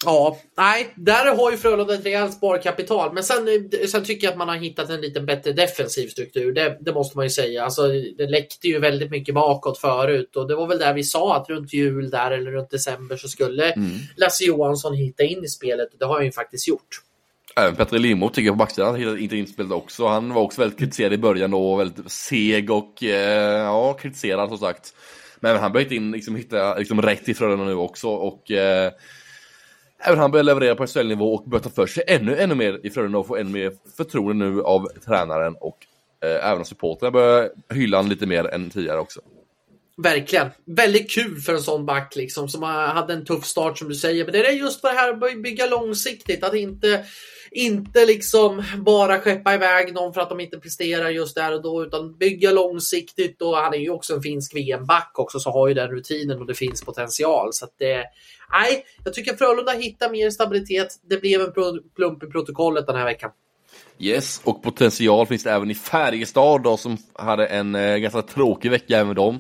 Ja, 0.05 0.39
nej, 0.57 0.93
där 0.95 1.37
har 1.37 1.51
ju 1.51 1.57
Frölunda 1.57 1.95
ett 1.95 2.07
rejält 2.07 2.35
sparkapital. 2.35 3.15
Men 3.15 3.25
sen, 3.25 3.71
sen 3.89 4.05
tycker 4.05 4.27
jag 4.27 4.33
att 4.33 4.39
man 4.39 4.49
har 4.49 4.57
hittat 4.57 4.91
en 4.91 5.01
lite 5.01 5.21
bättre 5.21 5.53
defensiv 5.53 6.09
struktur. 6.09 6.53
Det, 6.53 6.79
det, 6.81 6.93
måste 6.93 7.19
man 7.19 7.27
ju 7.27 7.31
säga. 7.31 7.65
Alltså, 7.65 7.89
det 8.19 8.27
läckte 8.27 8.69
ju 8.69 8.79
väldigt 8.79 9.11
mycket 9.11 9.35
bakåt 9.35 9.79
förut 9.79 10.37
och 10.37 10.49
det 10.49 10.57
var 10.57 10.67
väl 10.67 10.79
där 10.79 10.95
vi 10.95 11.05
sa 11.05 11.37
att 11.37 11.49
runt 11.49 11.73
jul 11.73 12.11
där 12.11 12.31
eller 12.31 12.51
runt 12.51 12.71
december 12.71 13.17
så 13.17 13.29
skulle 13.29 13.73
mm. 13.73 13.91
Lasse 14.17 14.45
Johansson 14.45 14.95
hitta 14.95 15.23
in 15.23 15.45
i 15.45 15.49
spelet 15.49 15.93
och 15.93 15.99
det 15.99 16.07
har 16.07 16.15
han 16.15 16.25
ju 16.25 16.33
faktiskt 16.33 16.69
gjort. 16.69 17.01
Även 17.57 17.77
Petter 17.77 17.99
Limo 17.99 18.29
tycker 18.29 18.47
jag 18.47 18.55
på 18.55 18.59
backsidan 18.59 18.89
har 18.89 19.17
hittat 19.17 19.33
in 19.33 19.45
i 19.45 19.47
spelet 19.47 19.73
också. 19.73 20.07
Han 20.07 20.35
var 20.35 20.43
också 20.43 20.61
väldigt 20.61 20.79
kritiserad 20.79 21.13
i 21.13 21.19
början 21.19 21.51
då, 21.51 21.77
väldigt 21.77 22.13
seg 22.13 22.71
och 22.71 23.03
eh, 23.03 23.61
ja, 23.61 23.93
kritiserad 23.93 24.49
som 24.49 24.59
sagt. 24.59 24.95
Men 25.41 25.57
han 25.57 25.73
börjat 25.73 25.93
in, 25.93 26.11
liksom, 26.11 26.37
hitta 26.37 26.75
liksom, 26.75 27.03
rätt 27.03 27.29
i 27.29 27.35
Frölunda 27.35 27.65
nu 27.65 27.75
också 27.75 28.09
och 28.09 28.51
eh, 28.51 28.93
Även 30.07 30.19
han 30.19 30.31
börjar 30.31 30.45
leverera 30.45 30.75
på 30.75 30.87
SHL-nivå 30.87 31.35
och 31.35 31.45
börjar 31.45 31.63
ta 31.63 31.71
för 31.71 31.87
sig 31.87 32.05
ännu, 32.07 32.37
ännu 32.37 32.55
mer 32.55 32.81
i 32.83 32.91
Frölunda 32.91 33.19
och 33.19 33.27
få 33.27 33.37
ännu 33.37 33.51
mer 33.51 33.73
förtroende 33.97 34.51
nu 34.51 34.63
av 34.63 34.89
tränaren 35.07 35.57
och 35.61 35.79
eh, 36.25 36.51
även 36.51 36.65
supportrarna 36.65 37.11
börjar 37.11 37.51
hylla 37.75 37.97
honom 37.97 38.11
lite 38.11 38.27
mer 38.27 38.45
än 38.45 38.71
tidigare 38.71 38.99
också. 38.99 39.21
Verkligen. 39.97 40.51
Väldigt 40.65 41.11
kul 41.11 41.41
för 41.41 41.55
en 41.55 41.63
sån 41.63 41.87
back 41.87 42.17
liksom, 42.17 42.49
som 42.49 42.63
hade 42.63 43.13
en 43.13 43.25
tuff 43.25 43.45
start 43.45 43.79
som 43.79 43.89
du 43.89 43.95
säger. 43.95 44.25
Men 44.25 44.33
det 44.33 44.47
är 44.47 44.53
just 44.53 44.83
det 44.83 44.89
här 44.89 45.13
att 45.13 45.43
bygga 45.43 45.67
långsiktigt. 45.67 46.45
Att 46.45 46.55
inte, 46.55 47.05
inte 47.51 48.07
liksom 48.07 48.63
bara 48.79 49.21
skeppa 49.21 49.55
iväg 49.55 49.95
någon 49.95 50.15
för 50.15 50.21
att 50.21 50.29
de 50.29 50.41
inte 50.41 50.59
presterar 50.59 51.11
just 51.11 51.35
där 51.35 51.53
och 51.53 51.63
då. 51.63 51.85
Utan 51.85 52.19
bygga 52.19 52.51
långsiktigt. 52.51 53.43
Och 53.43 53.57
han 53.57 53.75
är 53.75 53.79
ju 53.79 53.91
också 53.91 54.15
en 54.15 54.23
finsk 54.23 54.55
VM-back 54.55 55.13
också 55.15 55.39
så 55.39 55.51
har 55.51 55.69
ju 55.69 55.75
den 55.75 55.91
rutinen 55.91 56.41
och 56.41 56.47
det 56.47 56.55
finns 56.55 56.83
potential. 56.85 57.49
Så 57.53 57.65
att 57.65 57.75
det, 57.79 58.05
nej, 58.55 58.85
jag 59.05 59.15
tycker 59.15 59.37
Frölunda 59.37 59.73
hittar 59.73 60.11
mer 60.11 60.31
stabilitet. 60.31 60.89
Det 61.03 61.21
blev 61.21 61.41
en 61.41 61.53
plump 61.97 62.23
i 62.23 62.27
protokollet 62.27 62.87
den 62.87 62.97
här 62.97 63.05
veckan. 63.05 63.31
Yes, 63.99 64.41
och 64.45 64.63
potential 64.63 65.27
finns 65.27 65.43
det 65.43 65.51
även 65.51 65.71
i 65.71 65.75
Färjestad 65.75 66.63
då, 66.63 66.77
som 66.77 66.97
hade 67.15 67.47
en 67.47 67.75
eh, 67.75 67.97
ganska 67.97 68.23
tråkig 68.23 68.71
vecka 68.71 68.99
även 68.99 69.15
de. 69.15 69.35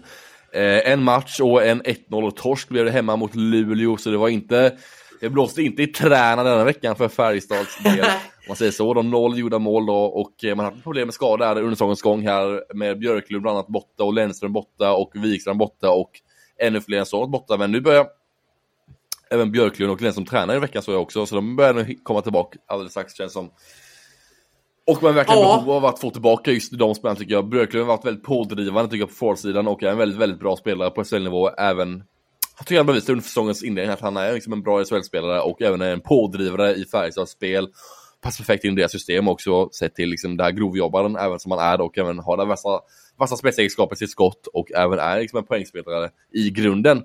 Eh, 0.52 0.92
en 0.92 1.02
match 1.02 1.40
och 1.40 1.66
en 1.66 1.82
1-0 1.82 2.30
torsk 2.30 2.68
blev 2.68 2.84
det 2.84 2.90
hemma 2.90 3.16
mot 3.16 3.34
Luleå, 3.34 3.96
så 3.96 4.10
det 4.10 4.16
var 4.16 4.28
inte 4.28 4.78
det 5.20 5.30
blåste 5.30 5.62
inte 5.62 5.82
i 5.82 5.86
träna 5.86 6.42
denna 6.44 6.64
veckan 6.64 6.96
för 6.96 7.08
Färjestads 7.08 7.78
del. 7.84 8.04
Om 8.04 8.48
man 8.48 8.56
säger 8.56 8.72
så. 8.72 8.94
De 8.94 9.10
noll 9.10 9.38
gjorda 9.38 9.58
mål 9.58 9.86
då 9.86 9.96
och 9.96 10.44
eh, 10.44 10.54
man 10.54 10.64
hade 10.64 10.80
problem 10.80 11.06
med 11.06 11.14
skador 11.14 11.58
under 11.58 11.70
säsongens 11.70 12.02
gång 12.02 12.22
här 12.22 12.74
med 12.74 12.98
Björklund 12.98 13.42
bland 13.42 13.56
annat 13.56 13.68
borta 13.68 14.04
och 14.04 14.14
Lennström 14.14 14.52
borta 14.52 14.92
och 14.92 15.10
Wikström 15.14 15.58
borta 15.58 15.90
och 15.90 16.10
ännu 16.60 16.80
fler 16.80 16.98
än 16.98 17.06
så 17.06 17.26
borta. 17.26 17.56
Men 17.56 17.72
nu 17.72 17.80
börjar 17.80 18.06
även 19.34 19.52
Björklund 19.52 19.92
och 19.92 20.02
Lennström 20.02 20.26
träna 20.26 20.54
i 20.54 20.58
veckan 20.58 20.82
så 20.82 20.92
jag 20.92 21.02
också, 21.02 21.26
så 21.26 21.34
de 21.34 21.56
börjar 21.56 21.74
nu 21.74 21.98
komma 22.02 22.22
tillbaka 22.22 22.58
alldeles 22.66 22.92
strax 22.92 23.16
känns 23.16 23.32
som. 23.32 23.50
Och 24.86 25.02
man 25.02 25.14
verkar 25.14 25.34
ja. 25.34 25.56
behov 25.56 25.76
av 25.76 25.84
att 25.84 26.00
få 26.00 26.10
tillbaka 26.10 26.50
just 26.50 26.78
de 26.78 26.94
spelarna 26.94 27.18
tycker 27.18 27.32
jag. 27.32 27.48
Björklund 27.48 27.86
har 27.86 27.96
varit 27.96 28.06
väldigt 28.06 28.24
pådrivande 28.24 28.90
tycker 28.90 29.02
jag 29.02 29.08
på 29.08 29.14
forwardsidan 29.14 29.68
och 29.68 29.82
är 29.82 29.88
en 29.88 29.98
väldigt, 29.98 30.18
väldigt 30.18 30.40
bra 30.40 30.56
spelare 30.56 30.90
på 30.90 31.04
SHL-nivå 31.04 31.48
även 31.48 32.02
jag 32.58 32.66
tycker 32.66 32.78
han 32.78 32.86
bevisade 32.86 33.12
under 33.12 33.24
säsongens 33.24 33.62
inledning 33.62 33.92
att 33.92 34.00
han 34.00 34.16
är 34.16 34.32
liksom 34.32 34.52
en 34.52 34.62
bra 34.62 34.84
SHL-spelare 34.84 35.40
och 35.40 35.62
även 35.62 35.80
en 35.80 36.00
pådrivare 36.00 36.74
i 36.74 36.84
Färjestads 36.84 37.32
spel. 37.32 37.68
Passar 38.20 38.44
perfekt 38.44 38.64
in 38.64 38.72
i 38.72 38.76
deras 38.76 38.92
system 38.92 39.28
också, 39.28 39.68
sett 39.72 39.94
till 39.94 40.08
liksom 40.08 40.36
det 40.36 40.44
här 40.44 40.50
grovjobbaren 40.50 41.16
även 41.16 41.38
som 41.38 41.50
han 41.50 41.60
är 41.60 41.80
och 41.80 41.98
även 41.98 42.18
har 42.18 42.36
den 42.36 42.48
vassa 43.16 43.36
spetsegenskaper 43.36 43.94
i 43.94 43.98
sitt 43.98 44.10
skott 44.10 44.46
och 44.46 44.72
även 44.72 44.98
är 44.98 45.20
liksom 45.20 45.38
en 45.38 45.44
poängspelare 45.44 46.10
i 46.32 46.50
grunden. 46.50 47.02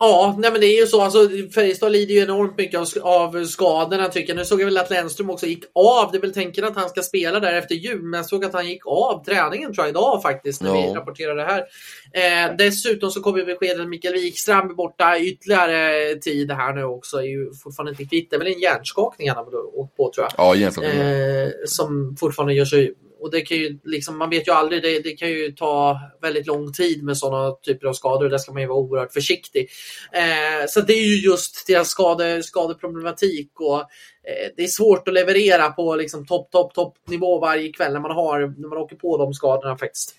Ja, 0.00 0.36
nej 0.38 0.52
men 0.52 0.60
det 0.60 0.66
är 0.66 0.80
ju 0.80 0.86
så. 0.86 1.02
Alltså, 1.02 1.18
Färjestad 1.54 1.92
lider 1.92 2.14
ju 2.14 2.20
enormt 2.20 2.56
mycket 2.56 2.80
av, 2.80 2.86
av 3.02 3.44
skadorna 3.44 4.08
tycker 4.08 4.28
jag. 4.28 4.36
Nu 4.36 4.44
såg 4.44 4.60
jag 4.60 4.64
väl 4.64 4.78
att 4.78 4.90
Lennström 4.90 5.30
också 5.30 5.46
gick 5.46 5.64
av. 5.74 6.12
Det 6.12 6.18
är 6.18 6.20
väl 6.20 6.34
tänken 6.34 6.64
att 6.64 6.76
han 6.76 6.88
ska 6.88 7.02
spela 7.02 7.40
där 7.40 7.54
efter 7.54 7.74
jul, 7.74 8.02
men 8.02 8.18
jag 8.18 8.26
såg 8.26 8.44
att 8.44 8.52
han 8.52 8.68
gick 8.68 8.86
av 8.86 9.24
träningen 9.24 9.74
tror 9.74 9.86
jag 9.86 9.90
idag 9.90 10.22
faktiskt 10.22 10.62
när 10.62 10.74
ja. 10.74 10.86
vi 10.86 10.94
rapporterar 10.94 11.36
det 11.36 11.44
här. 11.44 11.64
Eh, 12.12 12.56
dessutom 12.58 13.10
så 13.10 13.20
kommer 13.20 13.44
beskedet 13.44 13.80
att 13.80 13.88
Mikael 13.88 14.14
Wikström 14.14 14.70
är 14.70 14.74
borta 14.74 15.18
ytterligare 15.18 16.14
tid 16.14 16.50
här 16.50 16.72
nu 16.72 16.84
också. 16.84 17.16
Är 17.16 17.22
ju 17.22 17.54
fortfarande 17.62 17.90
inte 17.90 18.04
kvitt. 18.04 18.30
Det 18.30 18.36
är 18.36 18.40
väl 18.40 18.52
en 18.52 18.60
hjärnskakning 18.60 19.28
han 19.28 19.36
har 19.36 19.78
åkt 19.78 19.96
på 19.96 20.12
tror 20.14 20.26
jag. 20.26 20.32
Ja, 20.46 20.54
hjärnskakning. 20.54 21.00
Eh, 21.00 21.50
som 21.66 22.16
fortfarande 22.20 22.54
gör 22.54 22.64
sig 22.64 22.94
och 23.20 23.30
det 23.30 23.40
kan 23.40 23.56
ju 23.56 23.78
liksom, 23.84 24.18
man 24.18 24.30
vet 24.30 24.48
ju 24.48 24.52
aldrig, 24.52 24.82
det, 24.82 25.00
det 25.00 25.10
kan 25.10 25.28
ju 25.28 25.52
ta 25.52 26.00
väldigt 26.22 26.46
lång 26.46 26.72
tid 26.72 27.04
med 27.04 27.16
sådana 27.16 27.52
typer 27.52 27.86
av 27.86 27.92
skador 27.92 28.24
och 28.24 28.30
där 28.30 28.38
ska 28.38 28.52
man 28.52 28.62
ju 28.62 28.68
vara 28.68 28.78
oerhört 28.78 29.12
försiktig. 29.12 29.68
Eh, 30.12 30.66
så 30.68 30.80
det 30.80 30.92
är 30.92 31.06
ju 31.06 31.30
just 31.30 31.66
deras 31.66 31.88
skade, 31.88 32.42
skadeproblematik 32.42 33.50
och 33.60 33.80
eh, 33.80 34.52
det 34.56 34.62
är 34.62 34.66
svårt 34.66 35.08
att 35.08 35.14
leverera 35.14 35.70
på 35.70 35.96
liksom 35.96 36.26
topp, 36.26 36.50
topp, 36.50 36.74
topp 36.74 36.94
nivå 37.08 37.38
varje 37.38 37.72
kväll 37.72 37.92
när 37.92 38.00
man, 38.00 38.10
har, 38.10 38.40
när 38.40 38.68
man 38.68 38.78
åker 38.78 38.96
på 38.96 39.18
de 39.18 39.34
skadorna 39.34 39.76
faktiskt. 39.76 40.14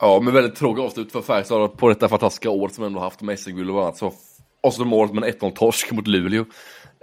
Ja, 0.00 0.20
men 0.20 0.34
väldigt 0.34 0.56
tråkigt 0.56 0.84
avslut 0.84 1.12
för 1.12 1.22
Färjestad 1.22 1.78
på 1.78 1.88
detta 1.88 2.08
fantastiska 2.08 2.50
år 2.50 2.68
som 2.68 2.84
ändå 2.84 3.00
haft 3.00 3.20
med 3.20 3.38
SM-guld 3.38 3.70
och 3.70 3.82
annat. 3.82 3.96
Så 3.96 4.12
avslutar 4.62 4.90
målet 4.90 5.14
med 5.14 5.24
en 5.24 5.34
1-0-torsk 5.34 5.92
mot 5.92 6.06
Luleå 6.06 6.44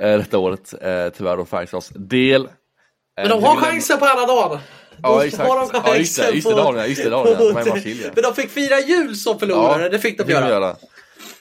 eh, 0.01 0.17
detta 0.17 0.37
året, 0.37 0.73
eh, 0.81 1.09
tyvärr 1.17 1.37
då 1.37 1.45
Färjestads 1.45 1.89
del. 1.89 2.47
Men 3.17 3.29
de 3.29 3.43
har 3.43 3.55
chansen 3.55 3.99
på 3.99 4.05
alla 4.05 4.25
dagar. 4.27 4.59
Ja 5.03 5.25
exakt, 5.25 5.49
ja, 5.49 5.95
just 5.97 6.17
det, 6.17 6.31
just 6.31 6.47
det, 6.47 6.87
just. 6.87 7.05
Men 8.15 8.23
de 8.23 8.33
fick 8.35 8.49
fira 8.49 8.79
jul 8.79 9.15
som 9.15 9.39
förlorare, 9.39 9.83
ja, 9.83 9.89
det 9.89 9.99
fick 9.99 10.17
de 10.17 10.31
göra. 10.31 10.49
göra. 10.49 10.75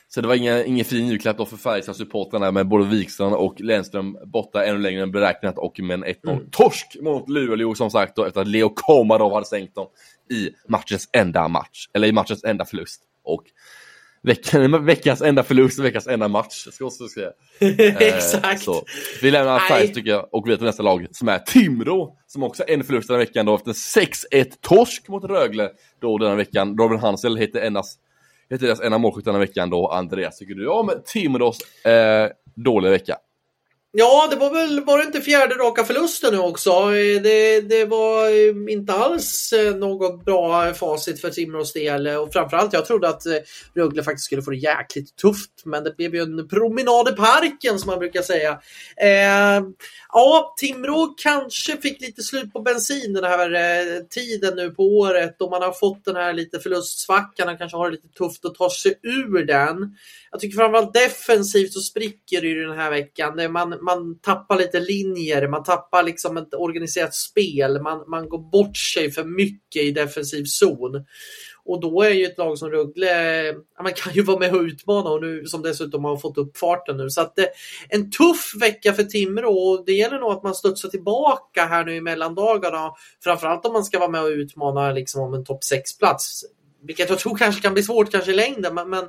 Så 0.08 0.20
det 0.20 0.28
var 0.28 0.34
ingen, 0.34 0.66
ingen 0.66 0.84
fin 0.84 1.06
julklapp 1.06 1.38
då 1.38 1.46
för 1.46 1.56
Färjestads 1.56 1.98
supportrarna 1.98 2.50
med 2.50 2.68
både 2.68 2.84
Wikstrand 2.84 3.34
och 3.34 3.60
Lennström 3.60 4.18
borta 4.24 4.64
ännu 4.64 4.78
längre 4.78 5.02
än 5.02 5.10
beräknat 5.10 5.58
och 5.58 5.80
med 5.80 5.94
en 5.94 6.04
1-0 6.04 6.30
mm. 6.30 6.50
torsk 6.50 6.96
mot 7.00 7.28
Luleå 7.28 7.74
som 7.74 7.90
sagt 7.90 8.16
då 8.16 8.24
efter 8.24 8.40
att 8.40 8.48
Leo 8.48 8.68
Komarov 8.74 9.34
hade 9.34 9.46
sänkt 9.46 9.74
dem 9.74 9.86
i 10.30 10.50
matchens 10.68 11.08
enda 11.12 11.48
match, 11.48 11.88
eller 11.92 12.08
i 12.08 12.12
matchens 12.12 12.44
enda 12.44 12.64
förlust. 12.64 13.00
Och 13.24 13.42
veckan, 14.24 14.84
veckans 14.86 15.22
enda 15.22 15.42
förlust 15.42 15.78
och 15.78 15.84
veckans 15.84 16.06
enda 16.06 16.28
match, 16.28 16.66
ska 16.72 16.84
också 16.84 17.08
säga. 17.08 17.30
Exakt. 17.98 18.44
Eh, 18.44 18.56
så. 18.56 18.84
Vi 19.22 19.30
lämnar 19.30 19.58
Färjestad 19.58 19.94
tycker 19.94 20.10
jag 20.10 20.28
och 20.32 20.48
vi 20.48 20.56
till 20.56 20.66
nästa 20.66 20.82
lag 20.82 21.06
som 21.10 21.28
är 21.28 21.38
Timrå, 21.38 22.16
som 22.26 22.42
också 22.42 22.62
är 22.62 22.74
en 22.74 22.84
förlust 22.84 23.08
den 23.08 23.14
här 23.14 23.26
veckan 23.26 23.46
då 23.46 23.54
efter 23.54 23.72
6-1 23.72 24.52
torsk 24.60 25.08
mot 25.08 25.24
Rögle 25.24 25.70
då 26.00 26.18
den 26.18 26.28
här 26.28 26.36
veckan. 26.36 26.78
Robin 26.78 26.98
Hansel 26.98 27.36
heter 27.36 27.60
endast 27.60 28.00
heter 28.50 28.66
deras 28.66 28.80
ena 28.80 28.98
målskytt 28.98 29.24
den 29.24 29.34
här 29.34 29.40
veckan 29.40 29.70
då, 29.70 29.88
Andreas. 29.88 30.38
Tycker 30.38 30.54
du 30.54 30.68
om 30.68 30.90
Timrås 31.06 31.84
eh, 31.84 32.30
dåliga 32.54 32.90
vecka? 32.90 33.16
Ja, 33.96 34.28
det 34.30 34.36
var 34.36 34.50
väl, 34.50 34.84
var 34.84 34.98
det 34.98 35.04
inte 35.04 35.20
fjärde 35.20 35.54
raka 35.54 35.84
förlusten 35.84 36.34
nu 36.34 36.38
också? 36.38 36.70
Eh, 36.70 37.22
det, 37.22 37.60
det 37.60 37.84
var 37.84 38.28
eh, 38.28 38.72
inte 38.72 38.92
alls 38.92 39.52
eh, 39.52 39.76
något 39.76 40.24
bra 40.24 40.74
facit 40.74 41.20
för 41.20 41.30
Timrås 41.30 41.72
del 41.72 42.06
och 42.06 42.32
framförallt 42.32 42.72
jag 42.72 42.86
trodde 42.86 43.08
att 43.08 43.22
Rögle 43.74 44.02
faktiskt 44.02 44.26
skulle 44.26 44.42
få 44.42 44.50
det 44.50 44.56
jäkligt 44.56 45.16
tufft, 45.16 45.50
men 45.64 45.84
det 45.84 45.96
blev 45.96 46.14
ju 46.14 46.22
en 46.22 46.48
promenad 46.48 47.08
i 47.08 47.12
parken 47.12 47.78
som 47.78 47.86
man 47.86 47.98
brukar 47.98 48.22
säga. 48.22 48.60
Eh, 48.96 49.64
ja, 50.12 50.54
Timrå 50.56 51.14
kanske 51.16 51.76
fick 51.76 52.00
lite 52.00 52.22
slut 52.22 52.52
på 52.52 52.60
bensin 52.60 53.12
den 53.12 53.24
här 53.24 53.54
eh, 53.54 54.02
tiden 54.10 54.56
nu 54.56 54.70
på 54.70 54.82
året 54.82 55.42
och 55.42 55.50
man 55.50 55.62
har 55.62 55.72
fått 55.72 56.04
den 56.04 56.16
här 56.16 56.32
lite 56.32 56.58
förlustsvackan 56.58 57.48
och 57.48 57.58
kanske 57.58 57.76
har 57.76 57.90
det 57.90 57.96
lite 57.96 58.08
tufft 58.08 58.44
att 58.44 58.54
ta 58.54 58.70
sig 58.70 58.94
ur 59.02 59.46
den. 59.46 59.96
Jag 60.30 60.40
tycker 60.40 60.56
framförallt 60.56 60.94
defensivt 60.94 61.72
så 61.72 61.80
spricker 61.80 62.40
det 62.40 62.46
ju 62.46 62.66
den 62.66 62.78
här 62.78 62.90
veckan. 62.90 63.52
Man, 63.52 63.84
man 63.84 64.18
tappar 64.18 64.58
lite 64.58 64.80
linjer, 64.80 65.48
man 65.48 65.62
tappar 65.62 66.02
liksom 66.02 66.36
ett 66.36 66.54
organiserat 66.54 67.14
spel, 67.14 67.82
man, 67.82 68.04
man 68.10 68.28
går 68.28 68.50
bort 68.50 68.76
sig 68.76 69.10
för 69.10 69.24
mycket 69.24 69.82
i 69.82 69.90
defensiv 69.90 70.44
zon. 70.44 71.04
Och 71.66 71.80
då 71.80 72.02
är 72.02 72.10
ju 72.10 72.24
ett 72.24 72.38
lag 72.38 72.58
som 72.58 72.70
Rögle, 72.70 73.44
ja, 73.46 73.82
man 73.82 73.92
kan 73.92 74.12
ju 74.12 74.22
vara 74.22 74.38
med 74.38 74.54
och 74.54 74.60
utmana 74.60 75.10
och 75.10 75.22
nu 75.22 75.46
som 75.46 75.62
dessutom 75.62 76.04
har 76.04 76.16
fått 76.16 76.38
upp 76.38 76.56
farten 76.56 76.96
nu. 76.96 77.10
Så 77.10 77.20
att 77.20 77.38
eh, 77.38 77.44
en 77.88 78.10
tuff 78.10 78.52
vecka 78.60 78.92
för 78.92 79.02
Timrå 79.02 79.58
och 79.58 79.84
det 79.86 79.92
gäller 79.92 80.18
nog 80.18 80.32
att 80.32 80.42
man 80.42 80.54
studsar 80.54 80.88
tillbaka 80.88 81.64
här 81.64 81.84
nu 81.84 81.96
i 81.96 82.00
mellandagarna. 82.00 82.92
Framförallt 83.24 83.66
om 83.66 83.72
man 83.72 83.84
ska 83.84 83.98
vara 83.98 84.10
med 84.10 84.22
och 84.22 84.28
utmana 84.28 84.92
liksom 84.92 85.22
om 85.22 85.34
en 85.34 85.44
topp 85.44 85.60
6-plats. 85.72 86.44
Vilket 86.82 87.10
jag 87.10 87.18
tror 87.18 87.36
kanske 87.36 87.62
kan 87.62 87.74
bli 87.74 87.82
svårt 87.82 88.10
kanske 88.10 88.30
i 88.30 88.34
längden, 88.34 88.74
men, 88.74 88.90
men 88.90 89.04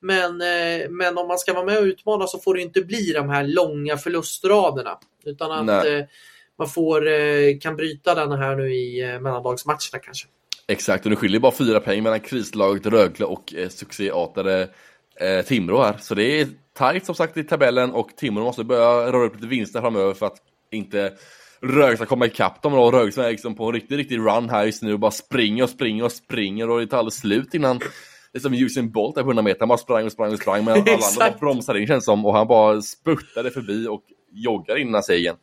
men, 0.00 0.40
eh, 0.40 0.88
men 0.90 1.18
om 1.18 1.28
man 1.28 1.38
ska 1.38 1.52
vara 1.52 1.64
med 1.64 1.78
och 1.78 1.84
utmana 1.84 2.26
så 2.26 2.38
får 2.38 2.54
det 2.54 2.62
inte 2.62 2.80
bli 2.80 3.12
de 3.12 3.28
här 3.28 3.44
långa 3.44 3.96
förlustraderna. 3.96 4.98
Utan 5.24 5.68
att. 5.68 5.86
Eh, 5.86 6.00
man 6.58 6.68
får, 6.68 7.08
eh, 7.08 7.58
kan 7.60 7.76
bryta 7.76 8.14
den 8.14 8.32
här 8.32 8.56
nu 8.56 8.74
i 8.74 9.18
mellandagsmatcherna 9.20 9.98
kanske. 10.02 10.28
Exakt, 10.72 11.04
och 11.04 11.10
det 11.10 11.16
skiljer 11.16 11.40
bara 11.40 11.52
fyra 11.52 11.80
poäng 11.80 12.02
mellan 12.02 12.20
krislaget 12.20 12.86
Rögle 12.86 13.24
och 13.24 13.54
eh, 13.54 13.68
succéartade 13.68 14.68
eh, 15.20 15.44
Timrå 15.44 15.82
här. 15.82 15.96
Så 16.00 16.14
det 16.14 16.40
är 16.40 16.48
tajt 16.74 17.06
som 17.06 17.14
sagt 17.14 17.36
i 17.36 17.44
tabellen 17.44 17.92
och 17.92 18.16
Timrå 18.16 18.44
måste 18.44 18.64
börja 18.64 19.12
röra 19.12 19.26
upp 19.26 19.34
lite 19.34 19.46
vinster 19.46 19.80
framöver 19.80 20.14
för 20.14 20.26
att 20.26 20.36
inte 20.70 21.12
Rögle 21.60 21.96
ska 21.96 22.06
komma 22.06 22.26
ikapp 22.26 22.62
dem 22.62 22.72
då. 22.72 22.90
Rögle 22.90 23.26
är 23.26 23.30
liksom 23.30 23.54
på 23.54 23.66
en 23.66 23.72
riktig, 23.72 23.98
riktig 23.98 24.18
run 24.18 24.50
här 24.50 24.64
just 24.64 24.82
nu 24.82 24.92
och 24.92 24.98
bara 24.98 25.10
springer 25.10 25.62
och 25.62 25.70
springer 25.70 26.04
och 26.04 26.12
springer 26.12 26.70
och 26.70 26.80
det 26.80 26.86
tar 26.86 26.98
aldrig 26.98 27.12
slut 27.12 27.54
innan 27.54 27.78
det 28.32 28.38
är 28.38 28.40
som 28.40 28.54
Usain 28.54 28.90
Bolt 28.90 29.14
där 29.14 29.22
på 29.22 29.28
100 29.28 29.42
meter, 29.42 29.60
han 29.60 29.68
bara 29.68 29.78
sprang 29.78 30.04
och 30.04 30.12
sprang 30.12 30.32
och 30.32 30.38
sprang 30.38 30.64
men 30.64 30.74
alla 30.74 31.26
andra 31.26 31.38
bromsade 31.38 31.80
in 31.80 31.86
känns 31.86 32.04
som 32.04 32.26
och 32.26 32.34
han 32.34 32.46
bara 32.46 32.82
spurtade 32.82 33.50
förbi 33.50 33.86
och 33.86 34.02
joggade 34.32 34.80
innan 34.80 35.02
segern. 35.02 35.36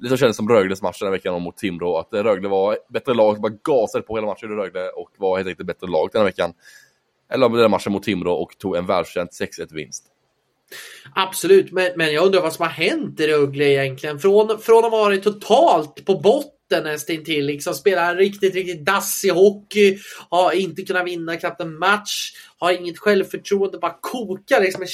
Lite 0.00 0.16
kändes 0.16 0.36
som 0.36 0.48
Rögles 0.48 0.82
match 0.82 0.98
den 0.98 1.06
här 1.06 1.12
veckan 1.12 1.42
mot 1.42 1.56
Timrå, 1.56 1.98
att 1.98 2.08
Rögle 2.12 2.48
var 2.48 2.78
bättre 2.88 3.14
lag, 3.14 3.40
bara 3.40 3.52
gasade 3.62 4.04
på 4.04 4.16
hela 4.16 4.26
matchen 4.26 4.52
i 4.52 4.54
Rögle 4.54 4.88
och 4.88 5.10
var 5.16 5.36
helt 5.36 5.48
enkelt 5.48 5.66
bättre 5.66 5.86
lag 5.86 6.08
den 6.12 6.20
här 6.20 6.26
veckan. 6.26 6.52
Eller 7.32 7.48
den 7.48 7.70
matchen 7.70 7.92
mot 7.92 8.02
Timrå 8.02 8.32
och 8.32 8.58
tog 8.58 8.76
en 8.76 8.86
välförtjänt 8.86 9.30
6-1 9.30 9.74
vinst. 9.74 10.04
Absolut, 11.14 11.72
men, 11.72 11.90
men 11.96 12.12
jag 12.12 12.26
undrar 12.26 12.42
vad 12.42 12.52
som 12.52 12.62
har 12.62 12.70
hänt 12.70 13.20
i 13.20 13.26
Rögle 13.26 13.64
egentligen. 13.64 14.18
Från, 14.18 14.58
från 14.58 14.84
att 14.84 14.90
ha 14.90 14.98
varit 14.98 15.22
totalt 15.22 16.04
på 16.04 16.14
botten 16.14 16.60
botten 16.70 16.84
nästintill. 16.84 17.46
Liksom 17.46 17.74
spela 17.74 18.14
riktigt, 18.14 18.54
riktigt 18.54 18.84
dassig 18.84 19.30
hockey. 19.30 19.98
Har 20.28 20.52
inte 20.52 20.82
kunnat 20.82 21.06
vinna 21.06 21.36
knappt 21.36 21.60
en 21.60 21.78
match. 21.78 22.32
Har 22.58 22.72
inget 22.72 22.98
självförtroende. 22.98 23.78
Bara 23.78 23.98
kokar 24.00 24.60
liksom 24.60 24.82
en 24.82 24.88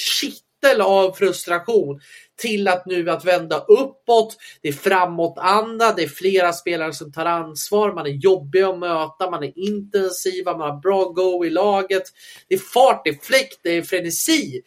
kittel 0.61 0.81
av 0.81 1.11
frustration. 1.11 1.99
Till 2.41 2.67
att 2.67 2.85
nu 2.85 3.09
att 3.09 3.25
vända 3.25 3.59
uppåt. 3.59 4.37
Det 4.61 4.67
är 4.67 4.73
framåtanda. 4.73 5.93
Det 5.93 6.03
är 6.03 6.07
flera 6.07 6.53
spelare 6.53 6.93
som 6.93 7.11
tar 7.11 7.25
ansvar. 7.25 7.93
Man 7.93 8.05
är 8.05 8.11
jobbig 8.11 8.61
att 8.61 8.79
möta. 8.79 9.31
Man 9.31 9.43
är 9.43 9.59
intensiva. 9.59 10.57
Man 10.57 10.69
har 10.69 10.79
bra 10.79 11.03
go 11.03 11.45
i 11.45 11.49
laget. 11.49 12.03
Det 12.47 12.55
är 12.55 12.59
fart, 12.59 13.01
det 13.03 13.09
är 13.09 13.19
fläkt, 13.21 13.59
det 13.63 13.69
är 13.69 13.81
frenesi. 13.81 14.61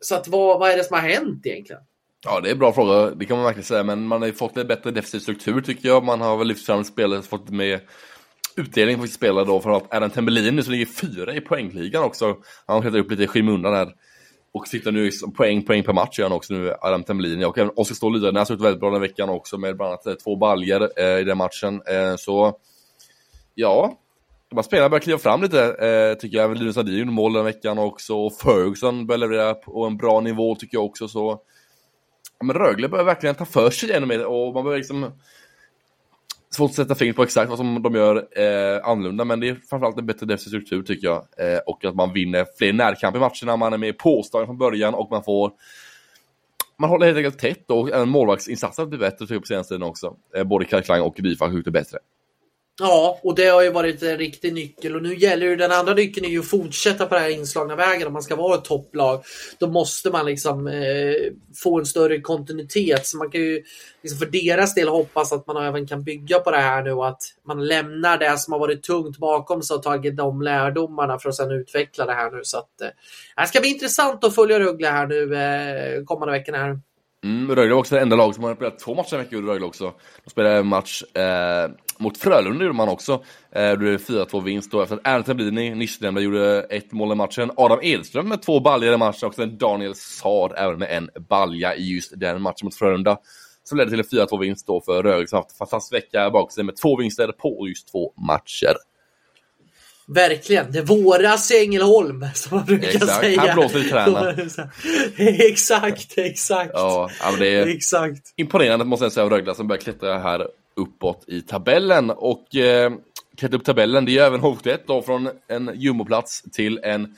Så 0.00 0.14
att 0.14 0.28
vad, 0.28 0.58
vad 0.58 0.70
är 0.70 0.76
det 0.76 0.84
som 0.84 0.94
har 0.94 1.08
hänt 1.08 1.46
egentligen? 1.46 1.82
Ja, 2.24 2.40
det 2.40 2.48
är 2.48 2.52
en 2.52 2.58
bra 2.58 2.72
fråga, 2.72 3.10
det 3.10 3.24
kan 3.24 3.36
man 3.36 3.44
verkligen 3.44 3.64
säga, 3.64 3.82
men 3.82 4.06
man 4.06 4.22
har 4.22 4.26
ju 4.26 4.34
fått 4.34 4.56
en 4.56 4.66
bättre 4.66 4.90
defensiv 4.90 5.18
struktur 5.18 5.60
tycker 5.60 5.88
jag. 5.88 6.04
Man 6.04 6.20
har 6.20 6.36
väl 6.36 6.46
lyft 6.46 6.66
fram 6.66 6.84
spelare, 6.84 7.22
fått 7.22 7.50
med 7.50 7.80
utdelning 8.56 8.98
på 8.98 9.06
sitt 9.06 9.14
spelare 9.14 9.44
då, 9.44 9.60
för 9.60 9.70
att 9.70 9.94
Adam 9.94 10.10
Tembelin 10.10 10.56
nu 10.56 10.62
som 10.62 10.72
ligger 10.72 10.86
fyra 10.86 11.34
i 11.34 11.40
poängligan 11.40 12.04
också. 12.04 12.26
Han 12.66 12.74
har 12.74 12.82
klättrat 12.82 13.04
upp 13.04 13.10
lite 13.10 13.22
i 13.22 13.26
skymundan 13.26 13.74
här. 13.74 13.92
Och 14.56 14.68
sitter 14.68 14.92
nu 14.92 15.10
poäng, 15.36 15.62
poäng 15.62 15.82
per 15.82 15.92
match 15.92 16.18
gör 16.18 16.26
han 16.26 16.36
också 16.36 16.54
nu, 16.54 16.74
Adam 16.80 17.02
Tembelin. 17.02 17.44
Och 17.44 17.58
även 17.58 17.72
Oskar 17.76 17.94
Ståhl 17.94 18.12
Lydaren 18.12 18.36
har 18.36 18.44
sett 18.44 18.60
väldigt 18.60 18.80
bra 18.80 18.90
den 18.90 19.00
veckan 19.00 19.28
också 19.28 19.58
med 19.58 19.76
bland 19.76 19.92
annat 19.92 20.06
eh, 20.06 20.14
två 20.14 20.36
baljer 20.36 20.88
eh, 20.96 21.20
i 21.20 21.24
den 21.24 21.38
matchen. 21.38 21.82
Eh, 21.86 22.16
så, 22.16 22.58
ja. 23.54 23.98
De 24.50 24.56
här 24.56 24.62
spelarna 24.62 24.88
börjar 24.88 25.00
kliva 25.00 25.18
fram 25.18 25.42
lite, 25.42 25.62
eh, 25.62 26.18
tycker 26.18 26.36
jag. 26.36 26.44
Även 26.44 26.58
Linus 26.58 26.76
Nadin 26.76 26.98
gjorde 26.98 27.10
mål 27.10 27.32
den 27.32 27.44
veckan 27.44 27.78
också. 27.78 28.16
Och 28.16 28.32
Ferguson 28.32 29.06
börjar 29.06 29.18
leverera 29.18 29.54
på 29.54 29.84
en 29.84 29.96
bra 29.96 30.20
nivå 30.20 30.54
tycker 30.54 30.76
jag 30.76 30.84
också. 30.84 31.08
Så 31.08 31.40
men 32.44 32.56
Rögle 32.56 32.88
börjar 32.88 33.04
verkligen 33.04 33.34
ta 33.34 33.44
för 33.44 33.70
sig 33.70 33.92
ännu 33.92 34.06
mer 34.06 34.24
och 34.24 34.54
man 34.54 34.64
börjar 34.64 34.78
liksom 34.78 35.12
Svårt 36.56 36.70
att 36.70 36.76
sätta 36.76 36.94
fingret 36.94 37.16
på 37.16 37.22
exakt 37.22 37.48
vad 37.48 37.58
som 37.58 37.82
de 37.82 37.94
gör 37.94 38.16
eh, 38.16 38.88
annorlunda, 38.88 39.24
men 39.24 39.40
det 39.40 39.48
är 39.48 39.56
framförallt 39.70 39.98
en 39.98 40.06
bättre 40.06 40.26
defensiv 40.26 40.48
struktur 40.50 40.82
tycker 40.82 41.06
jag. 41.06 41.16
Eh, 41.38 41.58
och 41.66 41.84
att 41.84 41.94
man 41.94 42.12
vinner 42.12 42.46
fler 42.58 42.72
närkamper 42.72 43.18
i 43.18 43.20
matcherna, 43.20 43.56
man 43.56 43.72
är 43.72 43.78
mer 43.78 43.92
påslagen 43.92 44.46
från 44.46 44.58
början 44.58 44.94
och 44.94 45.10
man 45.10 45.24
får 45.24 45.52
man 46.78 46.90
håller 46.90 47.06
helt 47.06 47.18
enkelt 47.18 47.38
tätt 47.38 47.70
och 47.70 47.90
även 47.90 48.08
målvaktsinsatsen 48.08 48.88
blir 48.88 48.98
bättre 48.98 49.18
tycker 49.18 49.34
jag 49.34 49.42
på 49.42 49.46
senaste 49.46 49.74
tiden 49.74 49.88
också. 49.88 50.16
Eh, 50.36 50.44
både 50.44 50.64
Kalle 50.64 50.82
Klang 50.82 51.00
och 51.00 51.14
Difan 51.18 51.50
har 51.50 51.56
gjort 51.56 51.64
det 51.64 51.70
bättre. 51.70 51.98
Ja, 52.78 53.20
och 53.22 53.34
det 53.34 53.46
har 53.46 53.62
ju 53.62 53.70
varit 53.70 54.02
en 54.02 54.18
riktig 54.18 54.52
nyckel 54.52 54.96
och 54.96 55.02
nu 55.02 55.14
gäller 55.14 55.46
ju 55.46 55.56
den 55.56 55.72
andra 55.72 55.94
nyckeln 55.94 56.26
är 56.26 56.30
ju 56.30 56.40
att 56.40 56.46
fortsätta 56.46 57.06
på 57.06 57.14
den 57.14 57.24
här 57.24 57.30
inslagna 57.30 57.76
vägen 57.76 58.06
om 58.06 58.12
man 58.12 58.22
ska 58.22 58.36
vara 58.36 58.54
ett 58.54 58.64
topplag. 58.64 59.24
Då 59.58 59.66
måste 59.66 60.10
man 60.10 60.26
liksom 60.26 60.66
eh, 60.66 61.32
få 61.62 61.78
en 61.78 61.86
större 61.86 62.20
kontinuitet 62.20 63.06
så 63.06 63.16
man 63.16 63.30
kan 63.30 63.40
ju 63.40 63.62
liksom 64.02 64.18
för 64.18 64.26
deras 64.26 64.74
del 64.74 64.88
hoppas 64.88 65.32
att 65.32 65.46
man 65.46 65.66
även 65.66 65.86
kan 65.86 66.04
bygga 66.04 66.38
på 66.38 66.50
det 66.50 66.56
här 66.56 66.82
nu 66.82 66.92
och 66.92 67.08
att 67.08 67.22
man 67.46 67.66
lämnar 67.66 68.18
det 68.18 68.38
som 68.38 68.52
har 68.52 68.60
varit 68.60 68.82
tungt 68.82 69.18
bakom 69.18 69.62
sig 69.62 69.74
och 69.74 69.82
tagit 69.82 70.16
de 70.16 70.42
lärdomarna 70.42 71.18
för 71.18 71.28
att 71.28 71.36
sedan 71.36 71.52
utveckla 71.52 72.06
det 72.06 72.14
här 72.14 72.30
nu 72.30 72.40
så 72.42 72.58
att 72.58 72.80
eh, 72.80 72.88
det 73.36 73.46
ska 73.46 73.60
bli 73.60 73.70
intressant 73.70 74.24
att 74.24 74.34
följa 74.34 74.60
Rögle 74.60 74.88
här 74.88 75.06
nu 75.06 75.36
eh, 75.36 76.04
kommande 76.04 76.32
veckorna 76.32 76.58
här. 76.58 76.80
Mm, 77.26 77.54
Rögle 77.54 77.74
var 77.74 77.80
också 77.80 77.94
det 77.94 78.00
enda 78.00 78.16
lag 78.16 78.34
som 78.34 78.44
har 78.44 78.54
spelat 78.54 78.78
två 78.78 78.94
matcher 78.94 79.14
i 79.14 79.18
veckan, 79.18 79.46
Rögle 79.46 79.66
också. 79.66 79.92
De 80.24 80.30
spelade 80.30 80.56
en 80.56 80.66
match 80.66 81.02
eh, 81.02 81.70
mot 81.98 82.18
Frölunda 82.18 82.64
gjorde 82.64 82.76
man 82.76 82.88
också. 82.88 83.12
Eh, 83.52 83.70
det 83.70 83.76
blev 83.76 84.00
4-2 84.00 84.42
vinst 84.42 84.70
då 84.70 84.82
efter 84.82 84.96
att 84.96 85.06
Ernst 85.06 85.26
Tablini, 85.26 85.74
nyssnämnda, 85.74 86.20
gjorde 86.20 86.60
ett 86.62 86.92
mål 86.92 87.12
i 87.12 87.14
matchen. 87.14 87.50
Adam 87.56 87.78
Edström 87.82 88.28
med 88.28 88.42
två 88.42 88.60
baljor 88.60 88.94
i 88.94 88.96
matchen 88.96 89.28
och 89.28 89.34
sen 89.34 89.58
Daniel 89.58 89.94
Saad 89.94 90.52
även 90.56 90.78
med 90.78 90.96
en 90.96 91.10
balja 91.28 91.74
i 91.74 91.94
just 91.94 92.20
den 92.20 92.42
matchen 92.42 92.64
mot 92.64 92.74
Frölunda. 92.74 93.18
Som 93.64 93.78
ledde 93.78 93.90
till 93.90 94.18
en 94.18 94.26
4-2 94.26 94.40
vinst 94.40 94.66
då 94.66 94.80
för 94.80 95.02
Rögle 95.02 95.26
som 95.26 95.36
haft 95.36 95.50
en 95.50 95.56
fantastisk 95.56 95.94
vecka 95.94 96.30
bakom 96.30 96.50
sig 96.50 96.64
med 96.64 96.76
två 96.76 96.96
vinster 96.96 97.32
på 97.32 97.68
just 97.68 97.88
två 97.92 98.12
matcher. 98.26 98.76
Verkligen, 100.08 100.72
det 100.72 100.82
våras 100.82 101.50
i 101.50 101.62
Ängelholm 101.64 102.26
som 102.34 102.56
man 102.56 102.66
brukar 102.66 102.88
Exakt. 102.88 103.20
säga. 103.20 103.40
Här 103.40 103.54
blåser 103.54 103.80
träna. 103.80 104.34
exakt, 105.46 106.18
exakt. 106.18 106.70
Ja, 106.74 107.10
det 107.38 107.54
är 107.54 107.66
Exakt. 107.66 108.32
imponerande 108.36 108.84
måste 108.84 109.04
jag 109.04 109.12
säga 109.12 109.24
av 109.24 109.30
Rögle 109.30 109.54
som 109.54 109.68
börjar 109.68 109.80
klättra 109.80 110.18
här 110.18 110.48
uppåt 110.76 111.24
i 111.26 111.40
tabellen. 111.40 112.10
Och 112.10 112.56
eh, 112.56 112.92
klättra 113.36 113.58
upp 113.58 113.64
tabellen, 113.64 114.04
det 114.04 114.18
är 114.18 114.26
även 114.26 114.40
HV71 114.40 114.78
då 114.86 115.02
från 115.02 115.28
en 115.48 115.70
jumboplats 115.74 116.42
till 116.42 116.80
en 116.82 117.16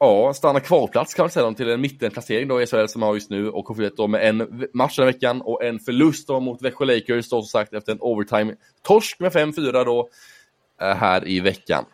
Ja, 0.00 0.34
stanna 0.34 0.60
kvar-plats 0.60 1.14
kan 1.14 1.22
man 1.22 1.30
säga, 1.30 1.52
till 1.52 1.70
en 1.70 1.80
mittenplacering 1.80 2.48
då 2.48 2.62
i 2.62 2.66
SHL 2.66 2.86
som 2.86 3.02
har 3.02 3.14
just 3.14 3.30
nu 3.30 3.50
och 3.50 3.66
HV71 3.68 3.92
då 3.96 4.06
med 4.06 4.28
en 4.28 4.68
match 4.74 4.96
den 4.96 5.06
veckan 5.06 5.40
och 5.40 5.64
en 5.64 5.78
förlust 5.78 6.28
då 6.28 6.40
mot 6.40 6.62
Växjö 6.62 6.84
Lakers 6.84 7.28
då 7.28 7.42
som 7.42 7.48
sagt 7.48 7.74
efter 7.74 7.92
en 7.92 7.98
overtime-torsk 7.98 9.20
med 9.20 9.32
5-4 9.32 9.84
då 9.84 10.08
eh, 10.80 10.96
här 10.96 11.28
i 11.28 11.40
veckan. 11.40 11.84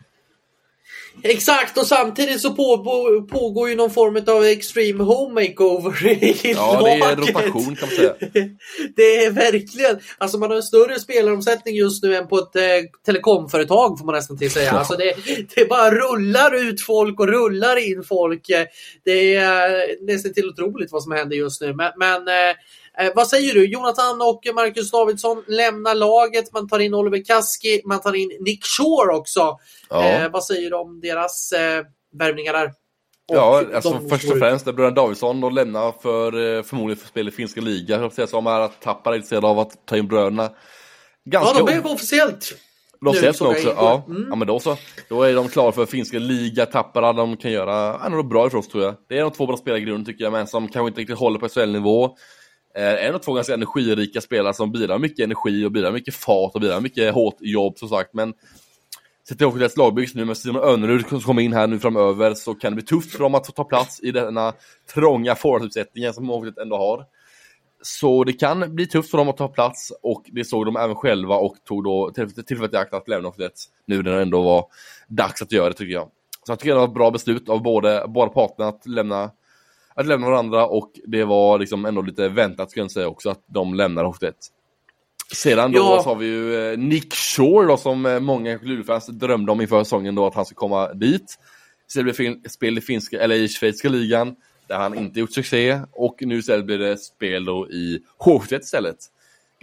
Exakt, 1.23 1.77
och 1.77 1.87
samtidigt 1.87 2.41
så 2.41 2.49
på, 2.53 2.83
på, 2.83 3.27
pågår 3.31 3.69
ju 3.69 3.75
någon 3.75 3.91
form 3.91 4.35
av 4.37 4.43
extreme 4.43 5.03
home 5.03 5.41
makeover 5.41 6.07
i 6.07 6.35
Ja, 6.43 6.81
det 6.83 6.91
är 6.91 6.99
laget. 6.99 7.19
rotation 7.19 7.75
kan 7.75 7.87
man 7.89 7.95
säga. 7.95 8.13
Det 8.95 9.25
är 9.25 9.31
verkligen, 9.31 9.99
alltså 10.17 10.37
man 10.37 10.49
har 10.49 10.57
en 10.57 10.63
större 10.63 10.99
spelaromsättning 10.99 11.75
just 11.75 12.03
nu 12.03 12.15
än 12.15 12.27
på 12.27 12.37
ett 12.37 12.55
eh, 12.55 12.61
telekomföretag 13.05 13.99
får 13.99 14.05
man 14.05 14.15
nästan 14.15 14.37
till 14.37 14.51
säga. 14.51 14.65
Ja. 14.65 14.77
Alltså 14.79 14.93
det, 14.93 15.13
det 15.55 15.69
bara 15.69 15.91
rullar 15.91 16.55
ut 16.69 16.81
folk 16.81 17.19
och 17.19 17.27
rullar 17.27 17.91
in 17.91 18.03
folk. 18.03 18.49
Eh, 18.49 18.65
Det 19.03 19.35
är 19.35 20.05
nästan 20.05 20.33
till 20.33 20.49
otroligt 20.49 20.91
vad 20.91 21.03
som 21.03 21.11
händer 21.11 21.35
just 21.35 21.61
nu. 21.61 21.73
Men, 21.73 21.91
men 21.97 22.27
eh, 22.27 22.55
eh, 22.99 23.11
vad 23.15 23.27
säger 23.27 23.53
du? 23.53 23.65
Jonathan 23.65 24.21
och 24.21 24.41
Marcus 24.55 24.91
Davidsson 24.91 25.43
lämnar 25.47 25.95
laget. 25.95 26.53
Man 26.53 26.67
tar 26.67 26.79
in 26.79 26.93
Oliver 26.93 27.25
Kaski, 27.25 27.81
man 27.85 28.01
tar 28.01 28.15
in 28.15 28.37
Nick 28.39 28.65
Shore 28.65 29.15
också. 29.15 29.57
Ja. 29.89 30.03
Eh, 30.03 30.31
vad 30.31 30.43
säger 30.43 30.69
du 30.69 30.75
om 30.75 30.99
deras 31.01 31.51
eh, 31.51 31.83
värvningar 32.19 32.53
där? 32.53 32.71
Och 33.27 33.35
Ja, 33.35 33.61
de 33.61 33.75
alltså 33.75 33.99
först 34.09 34.31
och 34.31 34.39
främst, 34.39 34.65
Bröderna 34.65 34.89
Davidsson, 34.89 35.41
de 35.41 35.53
lämnar 35.53 35.91
för, 36.01 36.57
eh, 36.57 36.63
förmodligen 36.63 36.99
för 36.99 37.07
spel 37.07 37.27
i 37.27 37.31
finska 37.31 37.61
ligan. 37.61 38.01
Jag 38.01 38.13
säga 38.13 38.27
som 38.27 38.47
är 38.47 38.59
att 38.59 38.81
Tappara 38.81 39.13
är 39.13 39.17
intresserade 39.17 39.47
av 39.47 39.59
att 39.59 39.85
ta 39.85 39.97
in 39.97 40.07
bröderna. 40.07 40.49
Ja, 41.23 41.39
Ganska 41.39 41.63
de 41.63 41.73
är 41.73 41.93
officiellt. 41.93 42.55
De 43.01 43.11
nu 43.11 43.17
ses 43.17 43.39
jag 43.41 43.49
också, 43.49 43.73
ja. 43.77 44.05
Mm. 44.07 44.27
ja 44.29 44.35
men 44.35 44.47
då 44.47 44.59
så. 44.59 44.77
Då 45.09 45.23
är 45.23 45.35
de 45.35 45.49
klara 45.49 45.71
för 45.71 45.85
finska 45.85 46.19
liga, 46.19 46.65
Tappara, 46.65 47.13
de 47.13 47.37
kan 47.37 47.51
göra 47.51 47.99
ja, 48.03 48.09
något 48.09 48.29
bra 48.29 48.47
ifrån 48.47 48.63
sig 48.63 48.71
tror 48.71 48.83
jag. 48.83 48.95
Det 49.09 49.17
är 49.17 49.21
de 49.21 49.31
två 49.31 49.45
bra 49.45 49.77
grunden 49.77 50.05
tycker 50.05 50.23
jag, 50.23 50.33
men 50.33 50.47
som 50.47 50.67
kanske 50.67 50.87
inte 50.87 51.01
riktigt 51.01 51.17
håller 51.17 51.39
på 51.39 51.49
SHL-nivå. 51.49 52.17
Eh, 52.77 53.05
en 53.05 53.15
och 53.15 53.23
två 53.23 53.33
ganska 53.33 53.53
energirika 53.53 54.21
spelare 54.21 54.53
som 54.53 54.71
bidrar 54.71 54.99
mycket 54.99 55.23
energi 55.23 55.65
och 55.65 55.71
bidrar 55.71 55.91
mycket 55.91 56.15
fart 56.15 56.55
och 56.55 56.61
bidrar 56.61 56.81
mycket 56.81 57.13
hårt 57.13 57.35
jobb 57.39 57.77
som 57.77 57.89
sagt, 57.89 58.13
men 58.13 58.33
Sätter 59.27 59.45
ihop 59.45 59.59
deras 59.59 59.77
lagbyggs 59.77 60.15
nu 60.15 60.25
med 60.25 60.37
Simon 60.37 60.63
Önerud 60.63 61.07
som 61.07 61.21
kommer 61.21 61.41
in 61.41 61.53
här 61.53 61.67
nu 61.67 61.79
framöver 61.79 62.33
så 62.33 62.55
kan 62.55 62.71
det 62.71 62.75
bli 62.75 62.85
tufft 62.85 63.11
för 63.11 63.19
dem 63.19 63.35
att 63.35 63.45
få 63.45 63.51
ta 63.51 63.63
plats 63.63 63.99
i 64.03 64.11
denna 64.11 64.53
trånga 64.93 65.35
forwardsuppsättningen 65.35 66.13
som 66.13 66.29
Håklet 66.29 66.57
ändå 66.57 66.77
har. 66.77 67.05
Så 67.81 68.23
det 68.23 68.33
kan 68.33 68.75
bli 68.75 68.87
tufft 68.87 69.11
för 69.11 69.17
dem 69.17 69.29
att 69.29 69.37
ta 69.37 69.47
plats 69.47 69.93
och 70.01 70.23
det 70.25 70.45
såg 70.45 70.65
de 70.65 70.75
även 70.75 70.95
själva 70.95 71.35
och 71.35 71.55
tog 71.67 71.83
då 71.83 72.11
tillfället 72.47 72.73
i 72.73 72.77
akt 72.77 72.93
att 72.93 73.07
lämna 73.07 73.27
Håklet 73.27 73.53
nu 73.85 74.03
när 74.03 74.11
det 74.11 74.21
ändå 74.21 74.41
var 74.41 74.65
dags 75.07 75.41
att 75.41 75.51
göra 75.51 75.69
det 75.69 75.75
tycker 75.75 75.93
jag. 75.93 76.09
Så 76.45 76.51
jag 76.51 76.59
tycker 76.59 76.73
det 76.73 76.79
var 76.79 76.87
ett 76.87 76.93
bra 76.93 77.11
beslut 77.11 77.49
av 77.49 77.63
både, 77.63 78.05
båda 78.07 78.31
parterna 78.31 78.69
att 78.69 78.87
lämna, 78.87 79.31
att 79.95 80.05
lämna 80.07 80.29
varandra 80.29 80.67
och 80.67 80.91
det 81.05 81.23
var 81.23 81.59
liksom 81.59 81.85
ändå 81.85 82.01
lite 82.01 82.29
väntat 82.29 82.71
skulle 82.71 82.83
jag 82.83 82.91
säga 82.91 83.07
också 83.07 83.29
att 83.29 83.43
de 83.47 83.73
lämnar 83.73 84.03
Håklet. 84.03 84.35
Sedan 85.33 85.71
då 85.71 85.77
Ja. 85.79 86.01
så 86.03 86.09
har 86.09 86.15
vi 86.15 86.25
ju 86.25 86.71
eh, 86.71 86.77
Nick 86.77 87.13
Shore 87.13 87.67
då 87.67 87.77
som 87.77 88.05
eh, 88.05 88.19
många 88.19 88.59
Luleåfans 88.63 89.07
drömde 89.07 89.51
om 89.51 89.61
inför 89.61 89.83
säsongen 89.83 90.15
då 90.15 90.27
att 90.27 90.35
han 90.35 90.45
skulle 90.45 90.55
komma 90.55 90.93
dit. 90.93 91.39
Blir 91.93 92.03
det 92.03 92.13
fin- 92.13 92.43
spel 92.49 92.77
i 92.77 92.81
finska, 92.81 93.19
eller 93.21 93.35
i 93.35 93.47
schweiziska 93.47 93.89
ligan 93.89 94.35
där 94.67 94.75
han 94.77 94.97
inte 94.97 95.19
gjort 95.19 95.33
succé 95.33 95.79
och 95.91 96.15
nu 96.21 96.37
istället 96.37 96.65
blir 96.65 96.77
det 96.77 96.97
spel 96.97 97.45
då 97.45 97.69
i 97.69 98.01
H71 98.19 98.59
istället. 98.59 98.97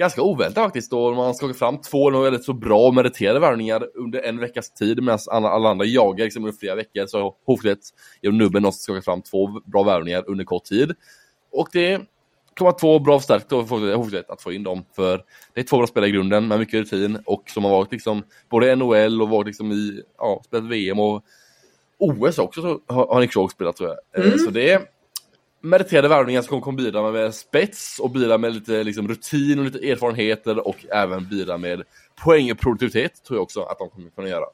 Ganska 0.03 0.23
oväntat 0.23 0.65
faktiskt 0.65 0.91
då 0.91 1.15
man 1.15 1.35
ska 1.35 1.55
fram 1.55 1.79
två 1.79 2.11
väldigt 2.11 2.45
så 2.45 2.53
bra 2.53 2.87
och 2.87 2.95
meriterade 2.95 3.41
värvningar 3.41 3.89
under 3.95 4.23
en 4.23 4.39
veckas 4.39 4.75
tid 4.75 5.03
medan 5.03 5.19
alla, 5.31 5.49
alla 5.49 5.69
andra 5.69 5.85
jagar 5.85 6.25
liksom 6.25 6.45
under 6.45 6.59
flera 6.59 6.75
veckor 6.75 7.07
så 7.07 7.35
H71 7.47 7.77
genom 8.23 8.39
nubben 8.39 8.65
också 8.65 8.79
skaka 8.79 9.03
fram 9.03 9.23
två 9.23 9.47
bra 9.65 9.83
värvningar 9.83 10.25
under 10.27 10.45
kort 10.45 10.65
tid. 10.65 10.93
Och 11.53 11.69
det 11.73 12.01
kommer 12.55 12.71
vara 12.71 12.79
två 12.79 12.99
bra 12.99 13.19
förstärkningar 13.19 13.65
för 13.65 13.77
H71 13.77 14.25
att 14.29 14.43
få 14.43 14.53
in 14.53 14.63
dem 14.63 14.85
för 14.97 15.25
det 15.55 15.61
är 15.61 15.65
två 15.65 15.77
bra 15.77 15.87
spelare 15.87 16.11
i 16.11 16.13
grunden 16.13 16.49
med 16.49 16.59
mycket 16.59 16.81
rutin 16.81 17.19
och 17.27 17.43
som 17.51 17.65
har 17.65 17.71
varit 17.71 17.93
liksom 17.93 18.23
både 18.51 18.77
NHL 18.77 19.23
och 19.23 19.29
varit 19.29 19.47
liksom 19.47 19.73
i, 19.73 20.03
ja, 20.19 20.43
spelat 20.45 20.71
VM 20.71 21.01
och 21.01 21.25
OS 21.99 22.39
också 22.39 22.63
så 22.63 22.81
har, 22.87 23.07
har 23.07 23.21
Nick 23.21 23.33
Shaw 23.33 23.49
spelat 23.49 23.77
tror 23.77 23.89
jag. 23.89 24.25
Eh, 24.25 24.33
Mm. 24.33 24.39
Så 24.39 24.51
det 24.51 24.71
är 24.71 24.83
meriterade 25.63 26.09
värvningar 26.09 26.43
som 26.43 26.49
kommer, 26.49 26.63
kommer 26.63 26.79
bidra 26.79 27.13
med 27.13 27.35
spets 27.35 27.99
och 27.99 28.11
bidra 28.11 28.39
med 28.39 28.55
lite 28.55 28.85
liksom, 28.85 29.09
rutin 29.09 29.59
och 29.59 29.65
lite 29.65 29.91
erfarenheter 29.91 30.69
och 30.69 30.87
även 30.91 31.29
bidra 31.29 31.59
med 31.59 31.83
poäng 32.25 32.53
och 32.53 32.59
produktivitet 32.59 33.25
tror 33.25 33.37
jag 33.37 33.43
också 33.43 33.63
att 33.63 33.79
de 33.79 33.91
kommer 33.91 34.11
kunna 34.11 34.29
göra. 34.29 34.47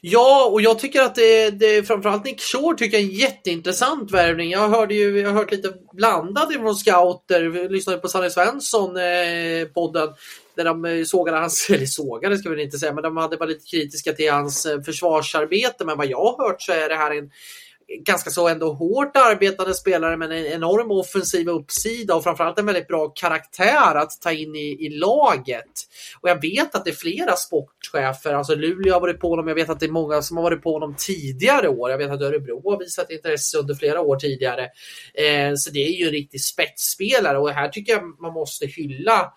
Ja, 0.00 0.48
och 0.52 0.60
jag 0.60 0.78
tycker 0.78 1.02
att 1.02 1.14
det, 1.14 1.50
det 1.50 1.82
framförallt 1.86 2.24
Nick 2.24 2.40
Shore 2.40 2.76
tycker 2.76 2.98
jag 2.98 3.04
är 3.06 3.10
en 3.10 3.18
jätteintressant 3.18 4.10
värvning. 4.10 4.50
Jag 4.50 4.68
hörde 4.68 4.94
ju, 4.94 5.20
jag 5.20 5.28
har 5.28 5.36
hört 5.36 5.52
lite 5.52 5.72
blandat 5.92 6.50
ifrån 6.50 6.74
scouter. 6.74 7.42
Vi 7.42 7.68
lyssnade 7.68 7.98
på 7.98 8.08
Sanne 8.08 8.30
Svensson 8.30 8.96
eh, 8.96 9.64
podden 9.74 10.08
där 10.56 10.64
de 10.64 10.84
eh, 10.84 11.04
sågade 11.04 11.38
hans, 11.38 11.70
eller 11.74 11.86
sågade 11.86 12.38
ska 12.38 12.48
vi 12.48 12.54
väl 12.54 12.64
inte 12.64 12.78
säga, 12.78 12.92
men 12.92 13.02
de 13.02 13.16
hade 13.16 13.36
varit 13.36 13.50
lite 13.50 13.66
kritiska 13.66 14.12
till 14.12 14.32
hans 14.32 14.66
eh, 14.66 14.82
försvarsarbete. 14.82 15.84
Men 15.84 15.98
vad 15.98 16.06
jag 16.06 16.24
har 16.24 16.48
hört 16.48 16.62
så 16.62 16.72
är 16.72 16.88
det 16.88 16.96
här 16.96 17.18
en 17.18 17.30
ganska 18.06 18.30
så 18.30 18.48
ändå 18.48 18.72
hårt 18.72 19.16
arbetande 19.16 19.74
spelare 19.74 20.16
med 20.16 20.32
en 20.32 20.46
enorm 20.46 20.90
offensiv 20.90 21.48
uppsida 21.48 22.14
och 22.14 22.22
framförallt 22.22 22.58
en 22.58 22.66
väldigt 22.66 22.88
bra 22.88 23.08
karaktär 23.08 23.94
att 23.94 24.10
ta 24.20 24.32
in 24.32 24.54
i, 24.56 24.86
i 24.86 24.88
laget. 24.88 25.72
Och 26.20 26.28
jag 26.28 26.40
vet 26.40 26.74
att 26.74 26.84
det 26.84 26.90
är 26.90 26.94
flera 26.94 27.36
sportchefer, 27.36 28.34
alltså 28.34 28.54
Luleå 28.54 28.92
har 28.92 29.00
varit 29.00 29.20
på 29.20 29.28
honom, 29.28 29.48
jag 29.48 29.54
vet 29.54 29.70
att 29.70 29.80
det 29.80 29.86
är 29.86 29.90
många 29.90 30.22
som 30.22 30.36
har 30.36 30.44
varit 30.44 30.62
på 30.62 30.72
honom 30.72 30.94
tidigare 30.98 31.68
år. 31.68 31.90
Jag 31.90 31.98
vet 31.98 32.10
att 32.10 32.22
Örebro 32.22 32.70
har 32.70 32.78
visat 32.78 33.10
intresse 33.10 33.58
under 33.58 33.74
flera 33.74 34.00
år 34.00 34.16
tidigare. 34.16 34.62
Eh, 35.14 35.54
så 35.56 35.70
det 35.70 35.78
är 35.78 35.90
ju 35.90 36.06
en 36.06 36.12
riktig 36.12 36.40
spetsspelare 36.40 37.38
och 37.38 37.50
här 37.50 37.68
tycker 37.68 37.92
jag 37.92 38.02
man 38.20 38.32
måste 38.32 38.66
hylla 38.66 39.32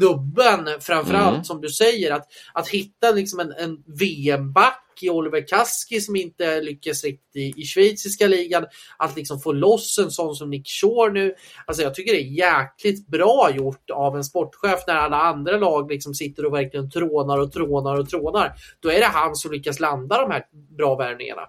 nubben 0.00 0.68
framförallt 0.80 1.32
Mm. 1.32 1.44
som 1.44 1.60
du 1.60 1.68
säger 1.68 2.12
att, 2.12 2.26
att 2.52 2.68
hitta 2.68 3.10
liksom 3.10 3.40
en, 3.40 3.52
en 3.52 3.82
VM-back 3.86 4.78
i 5.00 5.10
Oliver 5.10 5.48
Kaski 5.48 6.00
som 6.00 6.16
inte 6.16 6.60
lyckas 6.60 7.04
riktigt 7.04 7.36
i, 7.36 7.52
i 7.56 7.64
schweiziska 7.64 8.26
ligan. 8.26 8.64
Att 8.96 9.16
liksom 9.16 9.40
få 9.40 9.52
loss 9.52 9.98
en 9.98 10.10
sån 10.10 10.34
som 10.34 10.50
Nick 10.50 10.68
Shore 10.68 11.12
nu. 11.12 11.34
Alltså 11.66 11.82
jag 11.82 11.94
tycker 11.94 12.12
det 12.12 12.20
är 12.20 12.62
jäkligt 12.62 13.06
bra 13.06 13.50
gjort 13.54 13.90
av 13.90 14.16
en 14.16 14.24
sportchef 14.24 14.80
när 14.86 14.94
alla 14.94 15.16
andra 15.16 15.56
lag 15.56 15.90
liksom 15.90 16.14
sitter 16.14 16.44
och 16.46 16.54
verkligen 16.54 16.90
trånar 16.90 17.38
och 17.38 17.52
trånar 17.52 17.98
och 17.98 18.08
trånar. 18.08 18.52
Då 18.80 18.90
är 18.90 19.00
det 19.00 19.06
han 19.06 19.36
som 19.36 19.52
lyckas 19.52 19.80
landa 19.80 20.20
de 20.20 20.30
här 20.30 20.44
bra 20.76 20.96
värvningarna. 20.96 21.42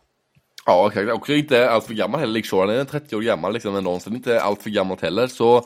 Ja, 0.66 0.88
exakt. 0.88 1.12
Och 1.12 1.30
inte 1.30 1.70
allt 1.70 1.86
för 1.86 1.94
gammal 1.94 2.20
heller. 2.20 2.34
Nick 2.34 2.46
Shore, 2.46 2.72
han 2.72 2.80
är 2.80 2.86
30 2.86 3.16
år 3.16 3.22
gammal 3.22 3.54
liksom 3.54 3.76
ändå, 3.76 4.00
så 4.00 4.10
det 4.10 4.14
är 4.14 4.18
inte 4.18 4.42
allt 4.42 4.64
för 4.64 4.70
gammalt 4.70 5.02
heller. 5.02 5.28
Så 5.28 5.66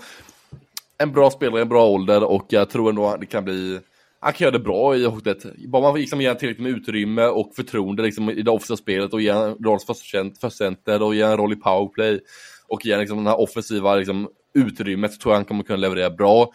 en 0.98 1.12
bra 1.12 1.32
spelare, 1.32 1.62
en 1.62 1.70
bra 1.70 1.88
ålder 1.88 2.24
och 2.24 2.46
jag 2.50 2.70
tror 2.70 2.90
ändå 2.90 3.08
att 3.08 3.20
det 3.20 3.26
kan 3.26 3.46
bli 3.46 3.80
han 4.20 4.34
kan 4.34 4.46
göra 4.46 4.58
det 4.58 4.64
bra 4.64 4.96
i 4.96 5.06
hotet. 5.06 5.44
Bara 5.68 5.82
man 5.82 6.00
liksom 6.00 6.22
ger 6.22 6.30
honom 6.30 6.40
tillräckligt 6.40 6.64
med 6.64 6.72
utrymme 6.72 7.26
och 7.26 7.56
förtroende 7.56 8.04
liksom, 8.04 8.30
i 8.30 8.42
det 8.42 8.52
offensiva 8.52 8.78
spelet 8.78 9.14
och 9.14 9.22
ger 9.22 9.34
honom 9.34 9.56
en 9.60 9.64
roll 9.64 9.80
som 9.80 9.96
första- 9.96 10.50
center 10.50 11.02
och 11.02 11.16
ger 11.16 11.24
honom 11.24 11.40
en 11.40 11.44
roll 11.44 11.54
i 11.54 11.56
powerplay 11.56 12.20
och 12.68 12.86
ger 12.86 12.94
honom 12.94 13.02
liksom, 13.02 13.24
det 13.24 13.30
här 13.30 13.40
offensiva 13.40 13.96
liksom, 13.96 14.30
utrymmet 14.54 15.14
så 15.14 15.20
tror 15.20 15.34
jag 15.34 15.38
han 15.38 15.46
kommer 15.46 15.64
kunna 15.64 15.78
leverera 15.78 16.10
bra. 16.10 16.52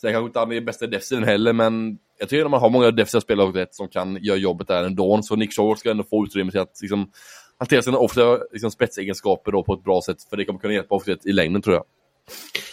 Sen 0.00 0.12
kanske 0.12 0.26
inte 0.26 0.38
han 0.38 0.52
är 0.52 0.60
bästa 0.60 0.84
i 0.84 0.88
defensiven 0.88 1.24
heller, 1.24 1.52
men 1.52 1.98
jag 2.18 2.28
tycker 2.28 2.44
att 2.44 2.50
man 2.50 2.60
har 2.60 2.70
många 2.70 2.90
defensiva 2.90 3.20
spelare 3.20 3.46
i 3.46 3.48
hotet 3.48 3.74
som 3.74 3.88
kan 3.88 4.18
göra 4.22 4.36
jobbet 4.36 4.68
där 4.68 4.84
ändå. 4.84 5.22
Så 5.22 5.36
Nick 5.36 5.52
Shaw 5.56 5.74
ska 5.74 5.90
ändå 5.90 6.04
få 6.04 6.24
utrymme 6.24 6.50
till 6.50 6.60
att 6.60 6.78
liksom, 6.82 7.10
hantera 7.58 7.82
sina 7.82 7.98
offensiva 7.98 8.38
liksom, 8.52 8.70
spetsegenskaper 8.70 9.52
då 9.52 9.62
på 9.62 9.74
ett 9.74 9.84
bra 9.84 10.02
sätt, 10.06 10.22
för 10.30 10.36
det 10.36 10.44
kommer 10.44 10.60
kunna 10.60 10.74
hjälpa 10.74 10.94
hotet 10.94 11.26
i 11.26 11.32
längden 11.32 11.62
tror 11.62 11.76
jag. 11.76 11.84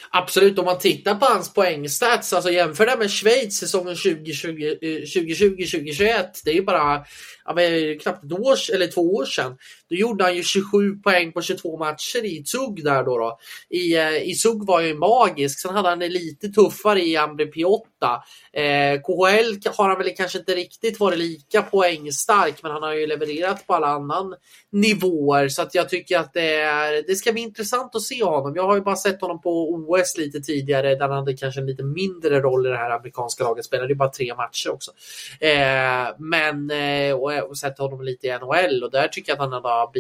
Absolut, 0.10 0.60
om 0.60 0.66
man 0.66 0.80
tittar 0.80 1.16
på 1.16 1.26
hans 1.26 1.54
poängstats, 1.54 2.34
alltså 2.34 2.52
jämför 2.52 2.86
det 2.86 2.98
med 2.98 3.12
Schweiz 3.12 3.58
säsongen 3.58 3.96
2020-2021. 3.96 6.02
Eh, 6.02 6.26
det 6.44 6.52
är 6.52 6.56
ju 6.56 6.64
bara 6.64 7.06
ja, 7.46 7.54
men, 7.54 8.00
knappt 8.00 8.24
ett 8.24 8.32
år, 8.32 8.56
eller 8.74 8.88
två 8.88 9.16
år 9.16 9.26
sedan. 9.26 9.58
då 9.90 9.96
gjorde 9.96 10.24
han 10.24 10.36
ju 10.36 10.44
27 10.44 10.96
poäng 10.96 11.32
på 11.32 11.42
22 11.42 11.78
matcher 11.78 12.26
i 12.26 12.44
Zug 12.46 12.84
där 12.84 13.04
då. 13.04 13.18
då. 13.18 13.38
I, 13.70 13.96
eh, 13.96 14.30
I 14.30 14.36
Zug 14.36 14.68
var 14.68 14.82
ju 14.82 14.94
magisk. 14.94 15.60
Sen 15.60 15.76
hade 15.76 15.90
han 15.90 16.00
det 16.00 16.10
lite 16.10 16.48
tuffare 16.48 17.02
i 17.02 17.18
Ambre 17.18 17.46
Piotta. 17.46 18.24
Eh, 18.54 19.02
KHL 19.02 19.60
har 19.78 19.90
han 19.90 19.98
väl 19.98 20.16
kanske 20.18 20.40
inte 20.40 20.56
riktigt 20.56 21.00
varit 21.00 21.20
lika 21.20 21.62
poängstark, 21.62 22.64
men 22.64 22.72
han 22.72 22.84
har 22.84 22.94
ju 22.94 23.08
levererat 23.08 23.68
på 23.68 23.74
alla 23.74 23.88
annan 23.88 24.36
nivåer 24.72 25.50
så 25.50 25.62
att 25.62 25.76
jag 25.76 25.90
tycker 25.90 26.20
att 26.20 26.34
det, 26.34 26.56
är, 26.56 27.04
det 27.08 27.16
ska 27.16 27.32
bli 27.32 27.42
intressant 27.42 27.96
att 27.96 28.02
se 28.02 28.24
honom. 28.24 28.56
Jag 28.56 28.64
har 28.64 28.76
ju 28.76 28.82
bara 28.82 28.96
sett 28.96 29.22
honom 29.22 29.42
på 29.42 29.70
OS 29.70 29.95
lite 30.18 30.40
tidigare 30.40 30.96
där 30.96 31.08
han 31.08 31.18
hade 31.18 31.34
kanske 31.34 31.62
en 31.62 31.68
lite 31.68 31.84
mindre 31.84 32.42
roll 32.42 32.66
i 32.66 32.70
det 32.70 32.78
här 32.78 32.90
amerikanska 32.90 33.44
laget. 33.44 33.66
Spelade 33.66 33.90
ju 33.90 33.96
bara 33.96 34.10
tre 34.10 34.36
matcher 34.36 34.70
också. 34.72 34.92
Eh, 35.40 36.16
men 36.18 36.72
eh, 36.72 37.14
och, 37.14 37.50
och 37.50 37.58
sett 37.58 37.78
honom 37.78 38.02
lite 38.02 38.28
i 38.28 38.38
NHL 38.40 38.84
och 38.84 38.92
där 38.92 39.08
tycker 39.08 39.32
jag 39.32 39.36
att 39.36 39.52
han 39.52 39.64
har 39.64 39.92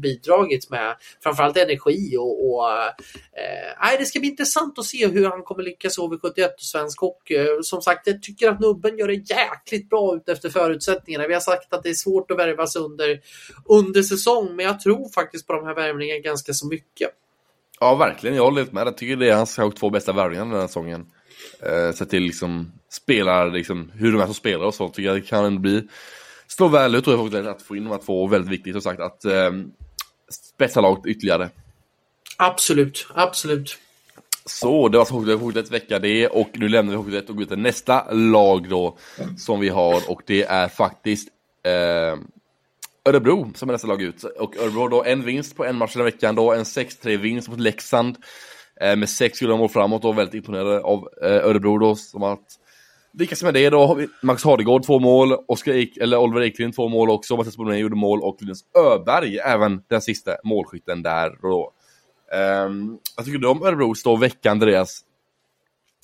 bidragit 0.00 0.70
med 0.70 0.96
framförallt 1.22 1.56
energi 1.56 2.16
och, 2.16 2.54
och 2.54 2.70
eh, 2.72 3.98
det 3.98 4.04
ska 4.04 4.20
bli 4.20 4.28
intressant 4.28 4.78
att 4.78 4.84
se 4.84 5.06
hur 5.06 5.26
han 5.26 5.42
kommer 5.42 5.62
lyckas 5.62 5.98
i 5.98 6.00
HV71 6.00 6.44
och 6.44 6.60
svensk 6.60 7.00
hockey. 7.00 7.46
Som 7.62 7.82
sagt, 7.82 8.06
jag 8.06 8.22
tycker 8.22 8.48
att 8.48 8.60
nubben 8.60 8.98
gör 8.98 9.08
det 9.08 9.30
jäkligt 9.30 9.90
bra 9.90 10.16
ut 10.16 10.28
efter 10.28 10.48
förutsättningarna. 10.48 11.26
Vi 11.26 11.34
har 11.34 11.40
sagt 11.40 11.72
att 11.72 11.82
det 11.82 11.88
är 11.88 11.94
svårt 11.94 12.30
att 12.30 12.38
värvas 12.38 12.76
under, 12.76 13.20
under 13.68 14.02
säsong, 14.02 14.56
men 14.56 14.66
jag 14.66 14.80
tror 14.80 15.08
faktiskt 15.08 15.46
på 15.46 15.52
de 15.52 15.66
här 15.66 15.74
värvningarna 15.74 16.20
ganska 16.20 16.52
så 16.52 16.66
mycket. 16.66 17.10
Ja, 17.84 17.94
verkligen. 17.94 18.36
Jag 18.36 18.44
håller 18.44 18.60
helt 18.60 18.72
med. 18.72 18.86
Jag 18.86 18.96
tycker 18.96 19.16
det 19.16 19.30
är 19.30 19.36
hans 19.36 19.58
två 19.76 19.90
bästa 19.90 20.12
värvningar 20.12 20.44
den 20.44 20.60
här 20.60 20.66
säsongen. 20.66 21.06
Eh, 21.62 21.94
sett 21.94 22.10
till 22.10 22.22
liksom 22.22 22.72
spelar, 22.90 23.50
liksom, 23.50 23.90
hur 23.94 24.12
de 24.12 24.20
är 24.20 24.24
som 24.24 24.34
spelar 24.34 24.66
och 24.66 24.74
så, 24.74 24.88
tycker 24.88 25.08
jag 25.08 25.16
det 25.16 25.20
kan 25.20 25.62
bli 25.62 25.88
slå 26.46 26.68
väl 26.68 26.94
ut 26.94 27.04
tror 27.04 27.16
jag 27.16 27.24
faktiskt 27.24 27.50
att 27.50 27.62
få 27.62 27.76
in 27.76 27.84
de 27.84 27.90
här 27.90 27.98
två. 27.98 28.26
Väldigt 28.26 28.50
viktigt 28.50 28.72
som 28.72 28.82
sagt 28.82 29.00
att 29.00 29.24
eh, 29.24 29.50
spetsa 30.30 30.80
laget 30.80 31.06
ytterligare. 31.06 31.50
Absolut, 32.36 33.06
absolut. 33.14 33.78
Så, 34.46 34.88
det 34.88 34.98
var 34.98 35.04
Hockeyet 35.34 35.70
vecka 35.70 35.98
det 35.98 36.28
och 36.28 36.50
nu 36.54 36.68
lämnar 36.68 36.92
vi 36.92 36.96
Hockeyet 36.96 37.30
och 37.30 37.36
går 37.36 37.44
till 37.44 37.58
nästa 37.58 38.12
lag 38.12 38.68
då 38.68 38.98
som 39.38 39.60
vi 39.60 39.68
har 39.68 40.10
och 40.10 40.22
det 40.26 40.44
är 40.44 40.68
faktiskt 40.68 41.28
eh, 41.64 42.18
Örebro 43.08 43.52
som 43.54 43.68
är 43.68 43.72
nästa 43.72 43.88
lag 43.88 44.02
ut. 44.02 44.24
Och 44.24 44.56
Örebro 44.56 44.88
då 44.88 45.04
en 45.04 45.24
vinst 45.24 45.56
på 45.56 45.64
en 45.64 45.76
match 45.76 45.94
den 45.94 46.04
veckan 46.04 46.34
då, 46.34 46.52
en 46.52 46.64
6-3 46.64 47.16
vinst 47.16 47.48
mot 47.48 47.60
Leksand 47.60 48.16
eh, 48.80 48.96
med 48.96 49.08
sex 49.08 49.42
gjorda 49.42 49.56
mål 49.56 49.68
framåt 49.68 50.04
och 50.04 50.18
väldigt 50.18 50.34
imponerade 50.34 50.80
av 50.80 51.08
eh, 51.22 51.46
Örebro 51.46 51.78
då 51.78 51.94
som 51.94 52.22
att 52.22 52.44
lyckas 53.18 53.42
med 53.42 53.54
det 53.54 53.70
då 53.70 53.86
har 53.86 53.94
vi 53.94 54.08
Max 54.22 54.44
Hardegård 54.44 54.86
två 54.86 54.98
mål, 54.98 55.32
Oskar 55.48 55.72
Ek, 55.72 55.96
eller 55.96 56.18
Oliver 56.18 56.42
Eklind 56.42 56.74
två 56.74 56.88
mål 56.88 57.10
också, 57.10 57.36
Mattias 57.36 57.56
Bonnier 57.56 57.78
gjorde 57.78 57.96
mål 57.96 58.22
och 58.22 58.36
Linus 58.40 58.60
Öberg 58.78 59.38
även 59.38 59.82
den 59.88 60.00
sista 60.00 60.36
målskytten 60.44 61.02
där 61.02 61.38
då. 61.42 61.72
Ehm, 62.34 62.66
um, 62.66 62.98
jag 63.16 63.26
tycker 63.26 63.38
de 63.38 63.62
Örebro 63.62 63.94
står 63.94 64.16
veckan 64.16 64.52
Andreas. 64.52 65.00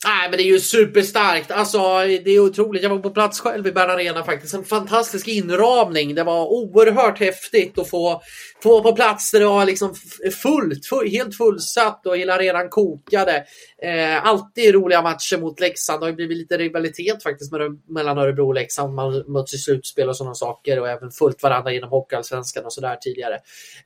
Nej, 0.04 0.30
men 0.30 0.36
det 0.36 0.42
är 0.42 0.52
ju 0.52 0.60
superstarkt. 0.60 1.50
Alltså, 1.50 1.78
det 1.98 2.30
är 2.30 2.40
otroligt. 2.40 2.82
Jag 2.82 2.90
var 2.90 2.98
på 2.98 3.10
plats 3.10 3.40
själv 3.40 3.66
i 3.66 3.72
Bern 3.72 3.90
Arena 3.90 4.24
faktiskt. 4.24 4.54
En 4.54 4.64
fantastisk 4.64 5.28
inramning. 5.28 6.14
Det 6.14 6.24
var 6.24 6.52
oerhört 6.52 7.18
häftigt 7.18 7.78
att 7.78 7.90
få, 7.90 8.22
få 8.62 8.82
på 8.82 8.92
plats 8.92 9.30
där 9.30 9.40
det 9.40 9.46
var 9.46 9.64
liksom 9.64 9.94
fullt, 10.42 10.86
full, 10.86 11.10
helt 11.10 11.36
fullsatt 11.36 12.06
och 12.06 12.16
hela 12.16 12.34
arenan 12.34 12.68
kokade. 12.68 13.44
Eh, 13.82 14.26
alltid 14.26 14.74
roliga 14.74 15.02
matcher 15.02 15.40
mot 15.40 15.60
Leksand. 15.60 16.00
Det 16.00 16.06
har 16.06 16.12
blivit 16.12 16.38
lite 16.38 16.58
rivalitet 16.58 17.22
faktiskt 17.22 17.52
mellan 17.88 18.18
Örebro 18.18 18.46
och 18.46 18.54
Leksand. 18.54 18.94
Man 18.94 19.24
möts 19.26 19.54
i 19.54 19.58
slutspel 19.58 20.08
och 20.08 20.16
sådana 20.16 20.34
saker 20.34 20.80
och 20.80 20.88
även 20.88 21.10
följt 21.10 21.42
varandra 21.42 21.72
genom 21.72 21.90
Hockeyallsvenskan 21.90 22.64
och 22.64 22.72
sådär 22.72 22.96
tidigare. 23.00 23.34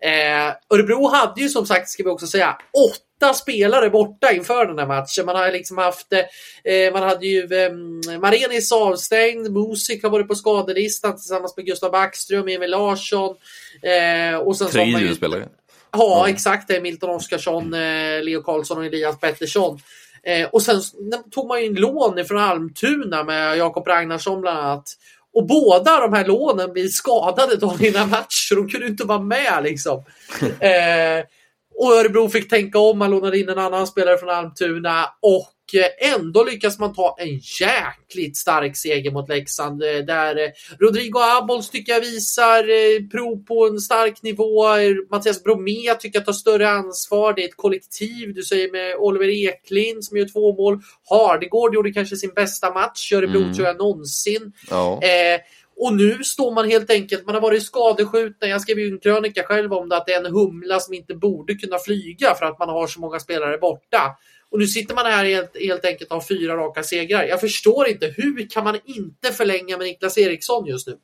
Eh, 0.00 0.55
Örebro 0.74 1.09
hade 1.09 1.40
ju 1.40 1.48
som 1.48 1.66
sagt, 1.66 1.88
ska 1.88 2.03
vi 2.03 2.11
också 2.11 2.27
säga, 2.27 2.57
åtta 2.90 3.13
åtta 3.24 3.34
spelare 3.34 3.90
borta 3.90 4.32
inför 4.32 4.66
den 4.66 4.78
här 4.78 4.87
matchen. 4.87 5.26
Man 5.26 5.37
har 5.37 5.52
liksom 5.52 5.78
haft, 5.78 6.12
eh, 6.12 6.92
man 6.92 7.02
hade 7.02 7.26
ju 7.26 7.40
eh, 7.40 8.18
Marenis 8.18 8.72
avstängd, 8.72 9.52
Musik 9.52 10.02
har 10.02 10.10
varit 10.10 10.28
på 10.28 10.34
skadelistan 10.34 11.16
tillsammans 11.16 11.56
med 11.56 11.66
Gustav 11.66 11.90
Backström, 11.90 12.48
Emil 12.48 12.70
Larsson. 12.70 13.37
Eh, 13.82 14.38
och 14.38 14.56
sen 14.56 14.68
Tre 14.68 14.84
ju 14.84 15.14
spelare. 15.14 15.48
Ja, 15.92 16.24
mm. 16.24 16.34
exakt. 16.34 16.68
Det 16.68 16.76
är 16.76 16.80
Milton 16.80 17.10
Oskarsson, 17.10 17.74
eh, 17.74 18.22
Leo 18.22 18.42
Karlsson 18.42 18.78
och 18.78 18.84
Elias 18.84 19.20
Pettersson. 19.20 19.78
Eh, 20.22 20.48
och 20.48 20.62
sen 20.62 20.80
tog 21.30 21.46
man 21.46 21.60
ju 21.60 21.66
in 21.66 21.74
lån 21.74 22.24
från 22.24 22.38
Almtuna 22.38 23.24
med 23.24 23.56
Jakob 23.56 23.88
Ragnarsson 23.88 24.40
bland 24.40 24.58
annat. 24.58 24.88
Och 25.34 25.46
båda 25.46 26.00
de 26.00 26.12
här 26.12 26.24
lånen 26.24 26.72
blir 26.72 26.88
skadade 26.88 27.56
dagen 27.56 27.84
innan 27.84 28.10
match, 28.10 28.48
så 28.48 28.54
de 28.54 28.68
kunde 28.68 28.87
inte 28.87 29.04
vara 29.04 29.20
med 29.20 29.60
liksom. 29.62 30.04
eh, 30.60 31.24
och 31.76 31.92
Örebro 31.92 32.28
fick 32.28 32.50
tänka 32.50 32.78
om, 32.78 32.98
man 32.98 33.10
lånade 33.10 33.38
in 33.38 33.48
en 33.48 33.58
annan 33.58 33.87
spelare 33.87 34.18
från 34.18 34.30
Almtuna 34.30 35.04
och 35.22 35.50
ändå 35.98 36.44
lyckas 36.44 36.78
man 36.78 36.94
ta 36.94 37.16
en 37.18 37.40
jäkligt 37.60 38.37
stark 38.37 38.76
seger 38.76 39.10
mot 39.10 39.28
Leksand 39.28 39.82
eh, 39.82 39.88
där 39.88 40.37
eh, 40.37 40.50
Rodrigo 40.78 41.18
Abols 41.18 41.70
tycker 41.70 41.92
jag 41.92 42.00
visar 42.00 42.58
eh, 42.58 43.08
prov 43.10 43.44
på 43.44 43.66
en 43.66 43.80
stark 43.80 44.22
nivå. 44.22 44.64
Mattias 45.10 45.42
Bromé 45.42 45.94
tycker 46.00 46.18
jag 46.18 46.26
tar 46.26 46.32
större 46.32 46.70
ansvar. 46.70 47.32
Det 47.32 47.42
är 47.42 47.48
ett 47.48 47.56
kollektiv. 47.56 48.34
Du 48.34 48.42
säger 48.42 48.72
med 48.72 48.96
Oliver 48.98 49.28
Eklind 49.28 50.04
som 50.04 50.16
gör 50.16 50.28
två 50.28 50.56
mål. 50.56 50.80
Hardegård 51.10 51.74
gjorde 51.74 51.92
kanske 51.92 52.16
sin 52.16 52.32
bästa 52.34 52.70
match 52.74 53.12
Örebro 53.12 53.40
mm. 53.40 53.54
tror 53.54 53.66
jag 53.66 53.78
någonsin. 53.78 54.52
Ja. 54.70 55.00
Eh, 55.02 55.40
och 55.76 55.96
nu 55.96 56.24
står 56.24 56.54
man 56.54 56.70
helt 56.70 56.90
enkelt, 56.90 57.26
man 57.26 57.34
har 57.34 57.42
varit 57.42 57.62
skadeskjuten. 57.62 58.50
Jag 58.50 58.60
skrev 58.60 58.78
ju 58.78 58.88
en 58.92 59.00
krönika 59.00 59.42
själv 59.42 59.72
om 59.72 59.88
det, 59.88 59.96
att 59.96 60.06
det 60.06 60.12
är 60.12 60.24
en 60.24 60.32
humla 60.32 60.80
som 60.80 60.94
inte 60.94 61.14
borde 61.14 61.54
kunna 61.54 61.78
flyga 61.78 62.34
för 62.34 62.46
att 62.46 62.58
man 62.58 62.68
har 62.68 62.87
så 62.87 63.00
många 63.00 63.20
spelare 63.20 63.58
borta. 63.58 64.16
Och 64.50 64.58
nu 64.58 64.66
sitter 64.66 64.94
man 64.94 65.06
här 65.06 65.24
helt, 65.24 65.56
helt 65.60 65.84
enkelt 65.84 66.10
och 66.10 66.16
har 66.16 66.22
fyra 66.22 66.56
raka 66.56 66.82
segrar. 66.82 67.24
Jag 67.24 67.40
förstår 67.40 67.88
inte, 67.88 68.14
hur 68.16 68.50
kan 68.50 68.64
man 68.64 68.78
inte 68.84 69.32
förlänga 69.32 69.78
med 69.78 69.87
Niklas 69.87 70.18
Eriksson 70.18 70.66
just 70.66 70.87
nu? 70.87 70.96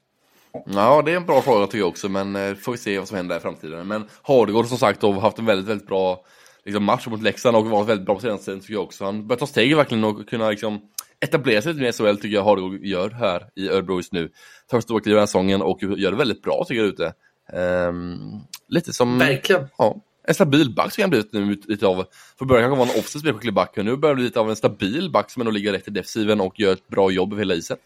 Ja, 0.66 1.02
det 1.02 1.12
är 1.12 1.16
en 1.16 1.26
bra 1.26 1.42
fråga 1.42 1.66
tycker 1.66 1.78
jag 1.78 1.88
också, 1.88 2.08
men 2.08 2.36
eh, 2.36 2.54
får 2.54 2.72
vi 2.72 2.78
se 2.78 2.98
vad 2.98 3.08
som 3.08 3.16
händer 3.16 3.36
i 3.36 3.40
framtiden. 3.40 3.88
Men 3.88 4.04
Hardegård 4.22 4.66
som 4.66 4.78
sagt 4.78 5.02
har 5.02 5.12
haft 5.12 5.38
en 5.38 5.46
väldigt, 5.46 5.66
väldigt 5.66 5.86
bra 5.86 6.24
liksom, 6.64 6.84
match 6.84 7.06
mot 7.06 7.22
Leksand 7.22 7.56
och 7.56 7.66
varit 7.66 7.88
väldigt 7.88 8.06
bra 8.06 8.14
på 8.14 8.20
senaste 8.20 8.44
tiden 8.44 8.60
tycker 8.60 8.74
jag 8.74 8.82
också. 8.82 9.04
Han 9.04 9.26
börjar 9.26 9.38
ta 9.38 9.46
steg 9.46 9.76
verkligen 9.76 10.04
och 10.04 10.28
kunna 10.28 10.50
liksom, 10.50 10.80
etablera 11.20 11.62
sig 11.62 11.72
lite 11.72 11.82
mer 11.82 11.88
i 11.88 11.92
SHL 11.92 12.20
tycker 12.20 12.36
jag 12.36 12.44
Hardegård 12.44 12.84
gör 12.84 13.10
här 13.10 13.46
i 13.56 13.68
Örebro 13.68 13.96
just 13.96 14.12
nu. 14.12 14.30
Tar 14.70 15.00
kliv 15.00 15.14
i 15.14 15.18
den 15.18 15.26
säsongen 15.26 15.62
och 15.62 15.82
gör 15.82 16.10
det 16.10 16.16
väldigt 16.16 16.42
bra 16.42 16.64
tycker 16.68 16.80
jag 16.80 16.88
ute. 16.88 17.12
Um, 17.52 18.40
lite 18.68 18.92
som... 18.92 19.18
Verkligen. 19.18 19.68
Ja, 19.78 19.96
en 20.28 20.34
stabil 20.34 20.74
back 20.74 20.94
som 20.94 21.02
han 21.02 21.10
blivit 21.10 21.32
nu 21.32 21.58
lite 21.66 21.86
av. 21.86 22.04
Från 22.38 22.48
början 22.48 22.70
kanske 22.70 22.78
var 22.78 22.94
en 22.94 23.00
offensiv 23.00 23.18
spelskicklig 23.18 23.54
back, 23.54 23.72
men 23.76 23.86
nu 23.86 23.96
börjar 23.96 24.14
bli 24.14 24.24
lite 24.24 24.40
av 24.40 24.50
en 24.50 24.56
stabil 24.56 25.10
back 25.10 25.30
som 25.30 25.42
ändå 25.42 25.50
ligger 25.50 25.72
rätt 25.72 25.88
i 25.88 25.90
defensiven 25.90 26.40
och 26.40 26.60
gör 26.60 26.72
ett 26.72 26.88
bra 26.88 27.10
jobb 27.10 27.32
över 27.32 27.40
hela 27.40 27.54
isen. 27.54 27.76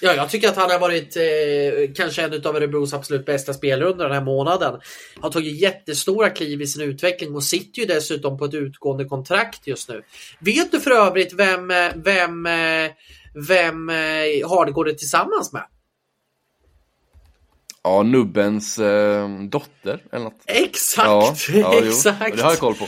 Ja, 0.00 0.14
jag 0.14 0.30
tycker 0.30 0.48
att 0.48 0.56
han 0.56 0.70
har 0.70 0.78
varit 0.78 1.16
eh, 1.16 1.94
kanske 1.94 2.22
en 2.22 2.46
av 2.46 2.56
Örebros 2.56 2.94
absolut 2.94 3.26
bästa 3.26 3.54
spelare 3.54 3.88
under 3.88 4.04
den 4.04 4.14
här 4.14 4.24
månaden. 4.24 4.80
Har 5.20 5.30
tagit 5.30 5.60
jättestora 5.60 6.30
kliv 6.30 6.62
i 6.62 6.66
sin 6.66 6.82
utveckling 6.82 7.34
och 7.34 7.44
sitter 7.44 7.80
ju 7.80 7.86
dessutom 7.86 8.38
på 8.38 8.44
ett 8.44 8.54
utgående 8.54 9.04
kontrakt 9.04 9.66
just 9.66 9.88
nu. 9.88 10.02
Vet 10.40 10.72
du 10.72 10.80
för 10.80 10.90
övrigt 10.90 11.32
vem, 11.32 11.68
vem, 11.94 12.48
vem 13.48 13.90
eh, 13.90 14.48
Hardegård 14.48 14.88
är 14.88 14.92
tillsammans 14.92 15.52
med? 15.52 15.62
Ja, 17.88 18.02
nubbens 18.02 18.78
eh, 18.78 19.28
dotter 19.28 20.02
eller 20.12 20.24
något. 20.24 20.42
Exakt! 20.46 21.08
Ja, 21.08 21.34
ja, 21.48 21.82
exakt. 21.84 22.36
Det 22.36 22.42
har 22.42 22.50
jag 22.50 22.58
koll 22.58 22.74
på. 22.74 22.84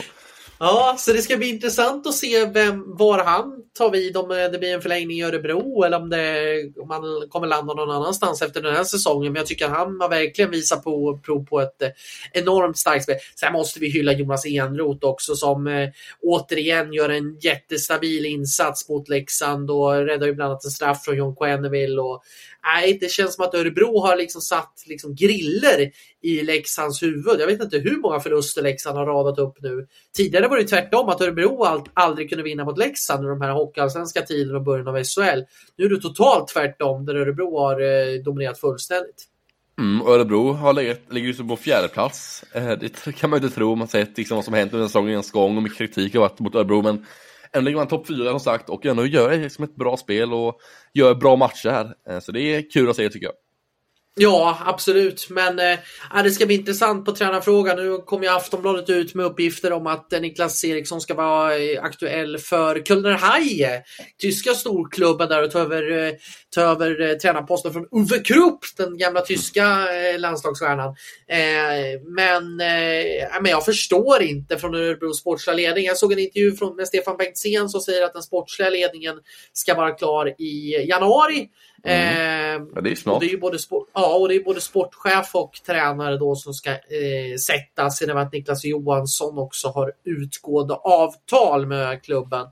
Ja, 0.59 0.95
så 0.97 1.13
det 1.13 1.21
ska 1.21 1.37
bli 1.37 1.49
intressant 1.49 2.07
att 2.07 2.13
se 2.13 2.45
vem, 2.45 2.97
var 2.97 3.23
han 3.23 3.61
tar 3.77 3.91
vid 3.91 4.17
om 4.17 4.29
det 4.29 4.59
blir 4.59 4.73
en 4.73 4.81
förlängning 4.81 5.17
i 5.17 5.23
Örebro 5.23 5.83
eller 5.83 5.97
om, 5.97 6.09
det, 6.09 6.71
om 6.81 6.87
man 6.87 7.01
kommer 7.29 7.47
landa 7.47 7.73
någon 7.73 7.91
annanstans 7.91 8.41
efter 8.41 8.61
den 8.61 8.75
här 8.75 8.83
säsongen. 8.83 9.33
Men 9.33 9.39
jag 9.39 9.47
tycker 9.47 9.65
att 9.65 9.71
han 9.71 10.01
har 10.01 10.09
verkligen 10.09 10.51
visat 10.51 10.83
på, 10.83 11.19
prov 11.25 11.45
på 11.45 11.61
ett 11.61 11.81
eh, 11.81 11.89
enormt 12.31 12.77
starkt 12.77 13.03
spel. 13.03 13.15
Sen 13.39 13.53
måste 13.53 13.79
vi 13.79 13.89
hylla 13.89 14.11
Jonas 14.11 14.45
Enroth 14.45 15.05
också 15.05 15.35
som 15.35 15.67
eh, 15.67 15.89
återigen 16.21 16.93
gör 16.93 17.09
en 17.09 17.39
jättestabil 17.39 18.25
insats 18.25 18.89
mot 18.89 19.09
Leksand 19.09 19.71
och 19.71 19.93
räddar 19.93 20.27
ju 20.27 20.33
bland 20.33 20.51
annat 20.51 20.65
en 20.65 20.71
straff 20.71 21.03
från 21.03 21.17
John 21.17 21.35
Quenneville 21.35 22.01
och 22.01 22.23
nej, 22.63 22.97
det 23.01 23.11
känns 23.11 23.35
som 23.35 23.45
att 23.45 23.53
Örebro 23.53 23.99
har 23.99 24.17
liksom 24.17 24.41
satt 24.41 24.73
liksom 24.85 25.15
griller 25.15 25.91
i 26.21 26.41
Leksands 26.43 27.03
huvud. 27.03 27.39
Jag 27.39 27.47
vet 27.47 27.61
inte 27.61 27.77
hur 27.77 27.97
många 27.97 28.19
förluster 28.19 28.61
Leksand 28.61 28.97
har 28.97 29.05
radat 29.05 29.39
upp 29.39 29.61
nu. 29.61 29.87
Tidigare 30.15 30.47
var 30.47 30.57
det 30.57 30.63
tvärtom 30.63 31.09
att 31.09 31.21
Örebro 31.21 31.83
aldrig 31.93 32.29
kunde 32.29 32.43
vinna 32.43 32.65
mot 32.65 32.77
Leksand 32.77 33.19
under 33.19 33.29
de 33.29 33.41
här 33.41 33.53
hockeyallsvenska 33.53 34.21
tiden 34.21 34.55
och 34.55 34.63
början 34.63 34.87
av 34.87 35.03
SHL. 35.03 35.41
Nu 35.77 35.85
är 35.85 35.89
det 35.89 36.01
totalt 36.01 36.47
tvärtom 36.47 37.05
där 37.05 37.15
Örebro 37.15 37.59
har 37.59 37.81
eh, 37.81 38.23
dominerat 38.23 38.59
fullständigt. 38.59 39.27
Mm, 39.79 40.07
Örebro 40.07 40.51
har 40.51 40.73
legat, 40.73 40.99
ligger 41.09 41.27
ju 41.27 41.47
på 41.47 41.57
fjärde 41.57 41.87
plats. 41.87 42.43
Eh, 42.53 42.69
det 42.69 43.15
kan 43.15 43.29
man 43.29 43.39
ju 43.39 43.45
inte 43.45 43.55
tro 43.55 43.71
om 43.71 43.79
man 43.79 43.87
sett 43.87 44.17
liksom 44.17 44.35
vad 44.35 44.45
som 44.45 44.53
hänt 44.53 44.73
under 44.73 44.87
säsongens 44.87 45.31
gång 45.31 45.57
och 45.57 45.63
mycket 45.63 45.77
kritik 45.77 46.13
har 46.13 46.21
varit 46.21 46.39
mot 46.39 46.55
Örebro. 46.55 46.81
Men 46.81 47.05
Ändå 47.55 47.65
ligger 47.65 47.77
man 47.77 47.87
topp 47.87 48.07
fyra 48.07 48.29
som 48.29 48.39
sagt 48.39 48.69
och 48.69 48.85
ändå 48.85 49.05
gör 49.05 49.37
liksom 49.37 49.63
ett 49.63 49.75
bra 49.75 49.97
spel 49.97 50.33
och 50.33 50.59
gör 50.93 51.15
bra 51.15 51.35
matcher 51.35 51.69
här. 51.69 51.95
Eh, 52.09 52.19
så 52.19 52.31
det 52.31 52.41
är 52.41 52.71
kul 52.71 52.89
att 52.89 52.95
se 52.95 53.09
tycker 53.09 53.25
jag. 53.25 53.35
Ja, 54.15 54.57
absolut. 54.65 55.29
Men 55.29 55.59
eh, 55.59 55.71
äh, 56.15 56.23
det 56.23 56.31
ska 56.31 56.45
bli 56.45 56.55
intressant 56.55 57.05
på 57.05 57.11
tränarfrågan. 57.11 57.77
Nu 57.77 57.97
kommer 57.97 58.23
ju 58.23 58.31
Aftonbladet 58.31 58.89
ut 58.89 59.15
med 59.15 59.25
uppgifter 59.25 59.73
om 59.73 59.87
att 59.87 60.13
eh, 60.13 60.21
Niklas 60.21 60.63
Eriksson 60.63 61.01
ska 61.01 61.13
vara 61.13 61.57
eh, 61.57 61.83
aktuell 61.83 62.37
för 62.37 62.79
Kölner 62.79 63.11
Haie, 63.11 63.83
tyska 64.17 64.53
storklubben 64.53 65.29
där 65.29 65.43
och 65.43 65.51
ta 65.51 65.59
över, 65.59 66.13
ta 66.55 66.61
över 66.61 67.01
äh, 67.01 67.17
tränarposten 67.17 67.73
från 67.73 67.87
Uwe 67.91 68.19
Krupp, 68.19 68.59
den 68.77 68.97
gamla 68.97 69.21
tyska 69.21 69.63
äh, 69.63 70.19
landslagsstjärnan. 70.19 70.95
men, 72.15 72.55
men 73.41 73.51
jag 73.51 73.65
förstår 73.65 74.21
inte 74.21 74.57
från 74.57 74.75
Örebros 74.75 75.19
sportsliga 75.19 75.55
ledning. 75.55 75.85
Jag 75.85 75.97
såg 75.97 76.13
en 76.13 76.19
intervju 76.19 76.55
från, 76.55 76.75
med 76.75 76.87
Stefan 76.87 77.17
Bengtzén 77.17 77.69
som 77.69 77.81
säger 77.81 78.05
att 78.05 78.13
den 78.13 78.23
sportsliga 78.23 78.69
ledningen 78.69 79.15
ska 79.53 79.75
vara 79.75 79.91
klar 79.91 80.35
i 80.41 80.85
januari. 80.89 81.49
Mm. 81.83 82.69
ja, 82.75 82.81
det 82.81 82.91
är 82.91 82.95
snart. 82.95 83.15
Och 83.15 83.21
det 83.21 83.31
är 83.31 83.37
både 83.37 83.59
sport, 83.59 83.89
ja, 83.93 84.15
och 84.15 84.27
det 84.29 84.35
är 84.35 84.43
både 84.43 84.61
sportchef 84.61 85.35
och 85.35 85.59
tränare 85.65 86.17
då 86.17 86.35
som 86.35 86.53
ska 86.53 86.69
eh, 86.69 87.37
sättas. 87.47 88.01
Genom 88.01 88.17
att 88.17 88.33
Niklas 88.33 88.65
Johansson 88.65 89.37
också 89.37 89.67
har 89.67 89.91
utgående 90.03 90.73
avtal 90.73 91.65
med 91.65 92.03
klubben. 92.03 92.47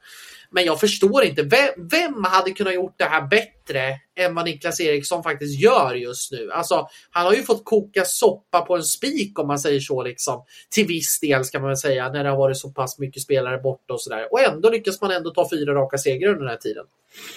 Men 0.52 0.66
jag 0.66 0.80
förstår 0.80 1.24
inte, 1.24 1.44
vem, 1.44 1.88
vem 1.90 2.24
hade 2.24 2.52
kunnat 2.52 2.74
gjort 2.74 2.96
det 2.98 3.04
här 3.04 3.28
bättre 3.28 3.96
än 4.16 4.36
vad 4.36 4.46
Niklas 4.46 4.80
Eriksson 4.80 5.24
faktiskt 5.24 5.62
gör 5.62 5.96
just 5.96 6.32
nu? 6.32 6.52
Alltså, 6.52 6.88
han 7.12 7.26
har 7.26 7.34
ju 7.34 7.44
fått 7.44 7.66
koka 7.66 8.06
soppa 8.06 8.62
på 8.62 8.76
en 8.76 8.84
spik 8.84 9.40
om 9.40 9.48
man 9.48 9.60
säger 9.60 9.80
så, 9.80 10.04
liksom. 10.04 10.44
till 10.70 10.88
viss 10.88 11.20
del 11.20 11.46
ska 11.46 11.60
man 11.60 11.68
väl 11.68 11.78
säga, 11.78 12.10
när 12.10 12.24
det 12.24 12.30
har 12.30 12.38
varit 12.38 12.58
så 12.58 12.70
pass 12.70 13.00
mycket 13.00 13.24
spelare 13.24 13.58
borta 13.58 13.94
och 13.94 14.02
sådär. 14.02 14.28
Och 14.32 14.42
ändå 14.42 14.70
lyckas 14.70 15.02
man 15.02 15.12
ändå 15.12 15.30
ta 15.30 15.50
fyra 15.50 15.74
raka 15.74 15.98
segrar 15.98 16.30
under 16.30 16.42
den 16.42 16.50
här 16.50 16.58
tiden. 16.58 16.86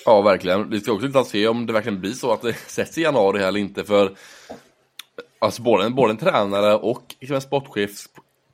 Ja, 0.04 0.22
verkligen. 0.22 0.70
Vi 0.70 0.80
ska 0.80 0.92
också 0.92 1.06
inte 1.06 1.24
se 1.24 1.48
om 1.48 1.66
det 1.66 1.72
verkligen 1.72 2.00
blir 2.00 2.12
så 2.12 2.32
att 2.32 2.42
det 2.42 2.54
sätts 2.66 2.98
i 2.98 3.02
januari 3.02 3.42
eller 3.42 3.60
inte, 3.60 3.84
för 3.84 4.12
alltså, 5.38 5.62
både, 5.62 5.90
både 5.90 6.10
en 6.10 6.18
tränare 6.18 6.74
och 6.74 7.14
liksom 7.20 7.34
en 7.34 7.42
sportchef 7.42 7.90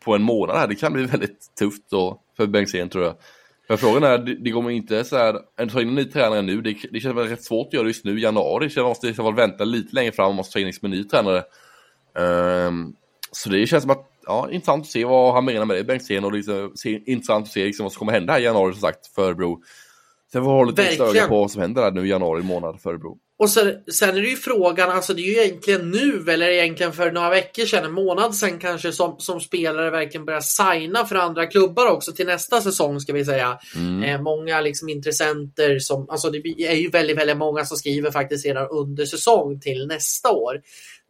på 0.04 0.14
en 0.14 0.22
månad 0.22 0.56
här, 0.56 0.66
det 0.66 0.74
kan 0.74 0.92
bli 0.92 1.04
väldigt 1.04 1.54
tufft 1.58 1.90
då 1.90 2.20
för 2.36 2.46
Bengtzén 2.46 2.88
tror 2.88 3.04
jag. 3.04 3.14
Men 3.68 3.78
frågan 3.78 4.02
är, 4.02 4.18
det, 4.18 4.50
kommer 4.50 4.70
inte 4.70 5.04
så 5.04 5.16
här, 5.16 5.34
att 5.56 5.70
ta 5.70 5.80
in 5.82 5.88
en 5.88 5.94
ny 5.94 6.04
tränare 6.04 6.42
nu, 6.42 6.60
det, 6.60 6.76
det 6.92 7.00
känns 7.00 7.16
väl 7.16 7.28
rätt 7.28 7.42
svårt 7.42 7.66
att 7.66 7.72
göra 7.72 7.86
just 7.86 8.04
nu 8.04 8.18
i 8.18 8.22
januari, 8.22 8.64
det 8.64 8.70
känns 8.70 8.82
man 8.82 8.88
måste 8.88 9.08
i 9.08 9.14
så 9.14 9.22
fall 9.22 9.34
vänta 9.34 9.64
lite 9.64 9.94
längre 9.94 10.12
fram 10.12 10.28
och 10.28 10.34
måste 10.34 10.52
ta 10.52 10.58
in 10.58 10.66
liksom 10.66 10.86
en 10.86 10.90
ny 10.90 11.04
tränare. 11.04 11.42
Um, 12.66 12.96
så 13.32 13.48
det 13.48 13.66
känns 13.66 13.82
som 13.82 13.90
att, 13.90 14.06
ja, 14.26 14.48
intressant 14.50 14.82
att 14.82 14.90
se 14.90 15.04
vad 15.04 15.34
han 15.34 15.44
menar 15.44 15.64
med 15.64 15.76
det, 15.76 15.84
Bengtzén, 15.84 16.24
och 16.24 16.32
liksom, 16.32 16.72
se, 16.74 17.02
intressant 17.06 17.46
att 17.46 17.52
se 17.52 17.64
liksom 17.64 17.84
vad 17.84 17.92
som 17.92 17.98
kommer 17.98 18.12
hända 18.12 18.32
här 18.32 18.40
i 18.40 18.44
januari 18.44 18.72
som 18.72 18.80
sagt 18.80 19.06
för 19.06 19.34
Bro. 19.34 19.62
Sen 20.32 20.44
får 20.44 20.50
vi 20.50 20.56
hålla 20.56 20.70
lite 20.70 21.04
öga 21.04 21.28
på 21.28 21.40
vad 21.40 21.50
som 21.50 21.62
händer 21.62 21.82
här 21.82 21.90
nu 21.90 22.06
i 22.06 22.10
januari 22.10 22.42
månad 22.42 22.80
för 22.80 22.90
Örebro. 22.90 23.18
Och 23.38 23.50
sen, 23.50 23.74
sen, 23.92 24.16
är 24.16 24.22
det 24.22 24.28
ju 24.28 24.36
frågan, 24.36 24.90
alltså 24.90 25.14
det 25.14 25.22
är 25.22 25.24
ju 25.24 25.44
egentligen 25.44 25.90
nu 25.90 26.24
eller 26.28 26.48
egentligen 26.48 26.92
för 26.92 27.12
några 27.12 27.30
veckor 27.30 27.64
sedan, 27.64 27.84
en 27.84 27.92
månad 27.92 28.34
sedan 28.34 28.58
kanske 28.58 28.92
som, 28.92 29.16
som 29.18 29.40
spelare 29.40 29.90
verkligen 29.90 30.24
börjar 30.24 30.40
signa 30.40 31.06
för 31.06 31.16
andra 31.16 31.46
klubbar 31.46 31.86
också 31.86 32.12
till 32.12 32.26
nästa 32.26 32.60
säsong 32.60 33.00
ska 33.00 33.12
vi 33.12 33.24
säga. 33.24 33.58
Mm. 33.76 34.02
Eh, 34.02 34.22
många 34.22 34.60
liksom 34.60 34.88
intressenter 34.88 35.78
som, 35.78 36.10
alltså 36.10 36.30
det 36.30 36.38
är 36.38 36.74
ju 36.74 36.90
väldigt, 36.90 37.18
väldigt 37.18 37.36
många 37.36 37.64
som 37.64 37.76
skriver 37.76 38.10
faktiskt 38.10 38.46
redan 38.46 38.68
under 38.68 39.06
säsong 39.06 39.60
till 39.60 39.86
nästa 39.86 40.30
år. 40.30 40.60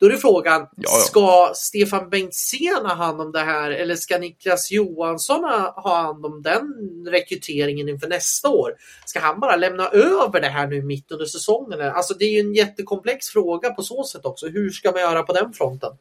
Då 0.01 0.07
är 0.07 0.17
frågan, 0.17 0.61
ja, 0.61 0.69
ja. 0.77 0.89
ska 0.89 1.51
Stefan 1.55 2.11
Bengtzén 2.11 2.87
ha 2.87 2.95
hand 2.95 3.21
om 3.21 3.33
det 3.33 3.41
här 3.41 3.71
eller 3.71 3.95
ska 3.95 4.19
Niklas 4.19 4.71
Johansson 4.71 5.45
ha 5.45 6.05
hand 6.05 6.27
om 6.27 6.43
den 6.43 6.73
rekryteringen 7.11 7.89
inför 7.89 8.09
nästa 8.09 8.49
år? 8.49 8.75
Ska 9.05 9.21
han 9.21 9.41
bara 9.41 9.57
lämna 9.57 9.89
över 9.89 10.41
det 10.41 10.49
här 10.49 10.67
nu 10.67 10.83
mitt 10.83 11.13
under 11.13 11.27
säsongen? 11.27 11.81
Alltså 11.81 12.15
det 12.15 12.25
är 12.25 12.31
ju 12.31 12.41
en 12.41 12.55
jättekomplex 12.55 13.29
fråga 13.29 13.71
på 13.71 13.83
så 13.83 14.05
sätt 14.05 14.25
också. 14.25 14.49
Hur 14.49 14.71
ska 14.71 14.93
man 14.93 15.01
göra 15.01 15.23
på 15.23 15.33
den 15.33 15.53
fronten? 15.53 15.93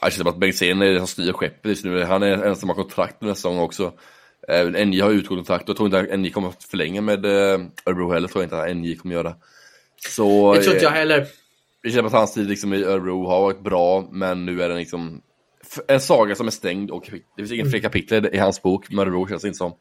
Jag 0.00 0.12
känner 0.12 0.30
att 0.30 0.36
Bengtzén 0.36 0.98
som 0.98 1.06
styr 1.06 1.32
skeppet 1.32 1.68
just 1.68 1.84
nu. 1.84 2.02
Han 2.02 2.22
är 2.22 2.36
den 2.36 2.56
som 2.56 2.68
har 2.68 2.76
kontrakt 2.76 3.20
nästa 3.20 3.34
säsong 3.34 3.58
också. 3.58 3.92
Även 4.48 4.88
NJ 4.88 5.00
har 5.00 5.10
utgått 5.10 5.38
kontrakt 5.38 5.62
och 5.62 5.68
jag 5.68 5.76
tror 5.76 5.86
inte 5.86 6.12
att 6.12 6.18
NJ 6.18 6.30
kommer 6.30 6.48
att 6.48 6.64
förlänga 6.64 7.00
med 7.00 7.24
eh, 7.24 7.60
Örebro 7.86 8.12
heller. 8.12 8.28
tror 8.28 8.42
jag 8.42 8.46
inte 8.46 8.62
att 8.62 8.76
NJ 8.76 8.96
kommer 8.96 9.14
göra. 9.14 9.34
Så, 10.08 10.54
det 10.54 10.62
tror 10.62 10.74
inte 10.74 10.84
jag 10.84 10.92
heller 10.92 11.26
det 11.84 11.90
känns 11.90 11.98
som 11.98 12.06
att 12.06 12.12
hans 12.12 12.34
tid 12.34 12.48
liksom 12.48 12.74
i 12.74 12.84
Örebro 12.84 13.26
har 13.26 13.40
varit 13.40 13.62
bra, 13.62 14.08
men 14.10 14.44
nu 14.44 14.62
är 14.62 14.68
den 14.68 14.78
liksom 14.78 15.22
en 15.88 16.00
saga 16.00 16.34
som 16.34 16.46
är 16.46 16.50
stängd 16.50 16.90
och 16.90 17.02
det 17.36 17.42
finns 17.42 17.52
inga 17.52 17.64
fler 17.64 17.78
mm. 17.78 17.82
kapitel 17.82 18.26
i 18.32 18.38
hans 18.38 18.62
bok 18.62 18.90
med 18.90 19.02
Örebro 19.02 19.28
känns 19.28 19.42
det 19.42 19.48
inte 19.48 19.58
som. 19.58 19.72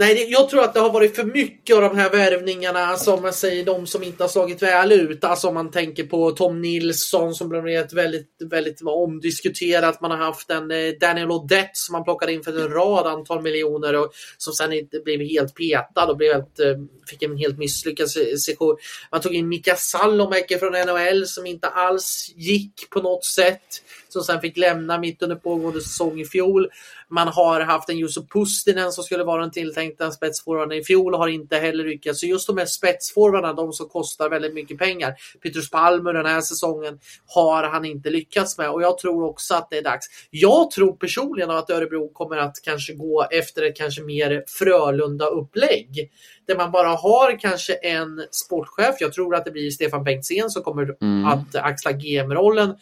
Nej, 0.00 0.26
jag 0.30 0.48
tror 0.48 0.62
att 0.64 0.74
det 0.74 0.80
har 0.80 0.92
varit 0.92 1.16
för 1.16 1.24
mycket 1.24 1.76
av 1.76 1.82
de 1.82 1.96
här 1.96 2.10
värvningarna 2.10 2.96
som 2.96 3.22
man 3.22 3.32
säger, 3.32 3.64
de 3.64 3.86
som 3.86 4.02
inte 4.02 4.24
har 4.24 4.28
slagit 4.28 4.62
väl 4.62 4.92
ut. 4.92 5.24
Alltså 5.24 5.48
om 5.48 5.54
man 5.54 5.70
tänker 5.70 6.04
på 6.04 6.30
Tom 6.30 6.60
Nilsson 6.60 7.34
som 7.34 7.48
blev 7.48 7.68
ett 7.68 7.92
väldigt, 7.92 8.36
väldigt 8.50 8.82
omdiskuterat. 8.82 10.00
Man 10.00 10.10
har 10.10 10.18
haft 10.18 10.50
en 10.50 10.70
eh, 10.70 10.92
Daniel 11.00 11.30
Odette 11.30 11.70
som 11.72 11.92
man 11.92 12.04
plockade 12.04 12.32
in 12.32 12.42
för 12.42 12.60
en 12.60 12.70
rad 12.70 13.06
antal 13.06 13.42
miljoner 13.42 13.96
och 13.96 14.12
som 14.38 14.52
sen 14.52 14.72
inte 14.72 15.00
blev 15.04 15.20
helt 15.20 15.54
petad 15.54 16.06
och 16.10 16.16
blev 16.16 16.32
helt, 16.32 16.60
eh, 16.60 16.76
fick 17.10 17.22
en 17.22 17.36
helt 17.36 17.58
misslyckad 17.58 18.10
session. 18.10 18.76
Man 19.12 19.20
tog 19.20 19.34
in 19.34 19.48
Mika 19.48 19.76
Salomäki 19.76 20.58
från 20.58 20.72
NHL 20.72 21.26
som 21.26 21.46
inte 21.46 21.68
alls 21.68 22.32
gick 22.36 22.90
på 22.90 23.02
något 23.02 23.24
sätt. 23.24 23.82
Som 24.08 24.22
sen 24.22 24.40
fick 24.40 24.56
lämna 24.56 24.98
mitt 24.98 25.22
under 25.22 25.36
pågående 25.36 25.80
säsong 25.80 26.20
i 26.20 26.24
fjol. 26.24 26.68
Man 27.08 27.28
har 27.28 27.60
haft 27.60 27.88
en 27.88 27.98
Juuso 27.98 28.26
Pustinen 28.26 28.92
som 28.92 29.04
skulle 29.04 29.24
vara 29.24 29.40
den 29.40 29.50
tilltänkta 29.50 30.10
spetsforwarden 30.10 30.78
i 30.78 30.84
fjol 30.84 31.14
och 31.14 31.20
har 31.20 31.28
inte 31.28 31.56
heller 31.56 31.84
lyckats. 31.84 32.20
Så 32.20 32.26
just 32.26 32.46
de 32.46 32.58
här 32.58 32.66
spetsforwardarna, 32.66 33.52
de 33.52 33.72
som 33.72 33.88
kostar 33.88 34.30
väldigt 34.30 34.54
mycket 34.54 34.78
pengar. 34.78 35.14
Petrus 35.42 35.70
Palmer 35.70 36.12
den 36.12 36.26
här 36.26 36.40
säsongen 36.40 36.98
har 37.26 37.64
han 37.64 37.84
inte 37.84 38.10
lyckats 38.10 38.58
med 38.58 38.70
och 38.70 38.82
jag 38.82 38.98
tror 38.98 39.24
också 39.24 39.54
att 39.54 39.70
det 39.70 39.78
är 39.78 39.82
dags. 39.82 40.06
Jag 40.30 40.70
tror 40.70 40.92
personligen 40.92 41.50
att 41.50 41.70
Örebro 41.70 42.12
kommer 42.12 42.36
att 42.36 42.56
kanske 42.62 42.92
gå 42.92 43.26
efter 43.30 43.62
ett 43.62 43.76
kanske 43.76 44.02
mer 44.02 44.44
Frölunda-upplägg 44.46 46.10
där 46.46 46.56
man 46.56 46.70
bara 46.70 46.88
har 46.88 47.38
kanske 47.38 47.74
en 47.74 48.26
sportchef. 48.30 48.94
Jag 49.00 49.12
tror 49.12 49.34
att 49.34 49.44
det 49.44 49.50
blir 49.50 49.70
Stefan 49.70 50.04
Bengtzén 50.04 50.50
som 50.50 50.62
kommer 50.62 50.96
mm. 51.00 51.24
att 51.24 51.54
axla 51.54 51.92
GM-rollen 51.92 52.74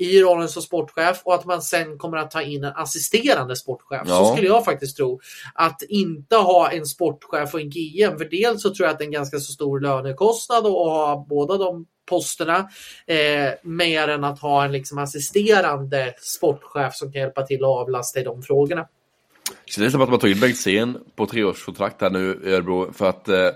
i 0.00 0.22
rollen 0.22 0.48
som 0.48 0.62
sportchef 0.62 1.20
och 1.24 1.34
att 1.34 1.44
man 1.44 1.62
sen 1.62 1.98
kommer 1.98 2.16
att 2.16 2.30
ta 2.30 2.42
in 2.42 2.64
en 2.64 2.72
assisterande 2.76 3.56
sportchef. 3.56 4.02
Ja. 4.06 4.18
Så 4.18 4.32
skulle 4.32 4.48
jag 4.48 4.64
faktiskt 4.64 4.96
tro. 4.96 5.20
Att 5.54 5.82
inte 5.82 6.36
ha 6.36 6.70
en 6.70 6.86
sportchef 6.86 7.54
och 7.54 7.60
en 7.60 7.70
GM. 7.70 8.18
För 8.18 8.24
dels 8.30 8.62
så 8.62 8.74
tror 8.74 8.86
jag 8.86 8.92
att 8.92 8.98
det 8.98 9.04
är 9.04 9.06
en 9.06 9.12
ganska 9.12 9.38
så 9.38 9.52
stor 9.52 9.80
lönekostnad 9.80 10.66
att 10.66 10.72
ha 10.72 11.26
båda 11.28 11.56
de 11.56 11.86
posterna. 12.06 12.68
Eh, 13.06 13.52
mer 13.62 14.08
än 14.08 14.24
att 14.24 14.38
ha 14.38 14.64
en 14.64 14.72
liksom 14.72 14.98
assisterande 14.98 16.14
sportchef 16.20 16.94
som 16.94 17.12
kan 17.12 17.20
hjälpa 17.22 17.42
till 17.42 17.64
att 17.64 17.70
avlasta 17.70 18.20
i 18.20 18.22
de 18.22 18.42
frågorna. 18.42 18.86
Det 19.76 19.84
är 19.84 19.90
som 19.90 20.02
att 20.02 20.10
man 20.10 20.18
tog 20.18 20.30
in 20.30 20.40
Bengtzén 20.40 20.98
på 21.16 21.26
treårskontrakt 21.26 22.00
här 22.00 22.10
nu 22.10 22.40
i 22.44 22.52
Örebro 22.52 22.92
för 22.92 23.08
att 23.08 23.28
eh 23.28 23.48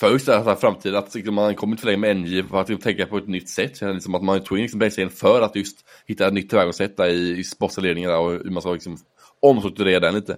för 0.00 0.26
det 0.26 0.44
här 0.44 0.54
framtiden, 0.54 0.98
att 0.98 1.14
liksom, 1.14 1.34
man 1.34 1.54
kommit 1.54 1.80
för 1.80 1.86
länge 1.86 1.98
med 1.98 2.16
NJ 2.16 2.42
för 2.42 2.60
att 2.60 2.68
liksom, 2.68 2.82
tänka 2.82 3.06
på 3.06 3.18
ett 3.18 3.28
nytt 3.28 3.48
sätt. 3.48 3.76
Känns 3.76 3.94
liksom 3.94 4.14
att 4.14 4.22
man 4.22 4.44
tog 4.44 4.58
in 4.58 4.62
liksom 4.62 4.78
Bergsten 4.78 5.10
för 5.10 5.42
att 5.42 5.56
just 5.56 5.78
hitta 6.06 6.26
ett 6.26 6.32
nytt 6.32 6.50
tillvägagångssätt 6.50 7.00
i, 7.00 7.36
i 7.38 7.44
sportledningen 7.44 8.10
och 8.10 8.30
hur 8.30 8.50
man 8.50 8.62
ska 8.62 8.72
liksom 8.72 8.98
omstrukturera 9.40 10.00
den 10.00 10.14
lite. 10.14 10.36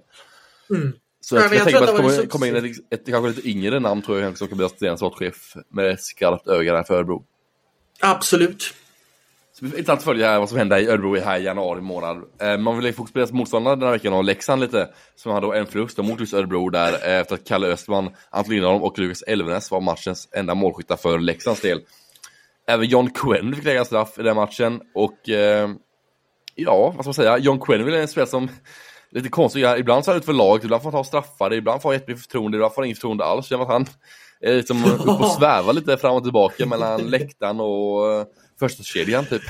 Mm. 0.71 0.93
Så 1.21 1.37
jag, 1.37 1.45
jag, 1.45 1.55
jag 1.55 1.65
tänker 1.65 1.81
att 1.83 1.87
det 1.87 1.97
kommer 1.97 2.27
komma 2.27 2.47
in 2.47 2.57
ett, 2.57 2.65
ett, 2.91 3.07
kanske 3.07 3.29
lite 3.29 3.49
yngre 3.49 3.81
namn 3.81 4.03
tror 4.03 4.21
jag 4.21 4.39
som 4.39 4.49
kan 4.49 4.57
bli 4.57 4.67
assisterande 4.67 4.99
sportchef 4.99 5.57
med 5.71 6.01
skarpt 6.01 6.49
öga 6.49 6.73
där 6.73 6.83
för 6.83 6.95
Örebro. 6.95 7.25
Absolut. 8.01 8.75
Så 9.59 9.65
intressant 9.65 9.99
att 9.99 10.05
följa 10.05 10.39
vad 10.39 10.49
som 10.49 10.59
händer 10.59 10.79
i 10.79 10.89
Örebro 10.89 11.17
här 11.17 11.39
i 11.39 11.45
januari 11.45 11.81
månad. 11.81 12.23
Eh, 12.41 12.59
man 12.59 12.79
vill 12.79 12.95
fokusera 12.95 13.27
på 13.27 13.35
motståndarna 13.35 13.77
den 13.77 13.85
här 13.85 13.93
veckan 13.93 14.13
och 14.13 14.25
Leksand 14.25 14.61
lite. 14.61 14.89
Som 15.15 15.33
hade 15.33 15.47
då 15.47 15.53
en 15.53 15.67
förlust 15.67 15.99
mot 15.99 16.21
just 16.21 16.35
Örebro 16.35 16.69
där 16.71 16.93
eh, 16.93 17.21
efter 17.21 17.35
att 17.35 17.45
Kalle 17.45 17.67
Östman, 17.67 18.11
Anton 18.31 18.55
Lindholm 18.55 18.83
och 18.83 18.99
Lukas 18.99 19.23
Elvenäs 19.23 19.71
var 19.71 19.81
matchens 19.81 20.29
enda 20.33 20.55
målskyttar 20.55 20.97
för 20.97 21.19
Leksands 21.19 21.61
del. 21.61 21.81
Även 22.69 22.87
John 22.87 23.11
Quinn 23.11 23.55
fick 23.55 23.65
lägga 23.65 23.85
straff 23.85 24.19
i 24.19 24.23
den 24.23 24.37
matchen 24.37 24.81
och 24.95 25.29
eh, 25.29 25.71
ja, 26.55 26.93
vad 26.97 27.05
ska 27.05 27.09
man 27.09 27.15
säga? 27.15 27.39
John 27.39 27.61
Quinn 27.61 27.89
är 27.89 27.93
en 27.93 28.09
spelare 28.09 28.31
som 28.31 28.49
lite 29.11 29.29
konstigt. 29.29 29.67
Ibland 29.79 30.05
så 30.05 30.11
är 30.11 30.13
han 30.13 30.21
ut 30.21 30.27
för 30.27 30.33
laget, 30.33 30.65
ibland 30.65 30.83
får 30.83 30.93
han 30.93 31.05
ta 31.05 31.09
straffar, 31.09 31.55
ibland 31.55 31.83
får 31.83 31.89
han 31.89 31.95
jättemycket 31.95 32.23
förtroende, 32.23 32.57
ibland 32.57 32.75
får 32.75 32.83
han 32.83 32.87
inget 32.87 32.99
förtroende 32.99 33.25
alls. 33.25 33.47
Känner 33.47 33.63
att 33.63 33.69
han 33.69 33.87
är 34.41 34.55
liksom 34.55 34.85
uppe 34.85 35.11
och 35.11 35.31
svävar 35.39 35.73
lite 35.73 35.97
fram 35.97 36.17
och 36.17 36.23
tillbaka 36.23 36.67
mellan 36.67 37.01
läktaren 37.01 37.61
och 37.61 38.27
första 38.59 38.83
kedjan 38.83 39.27
typ. 39.27 39.43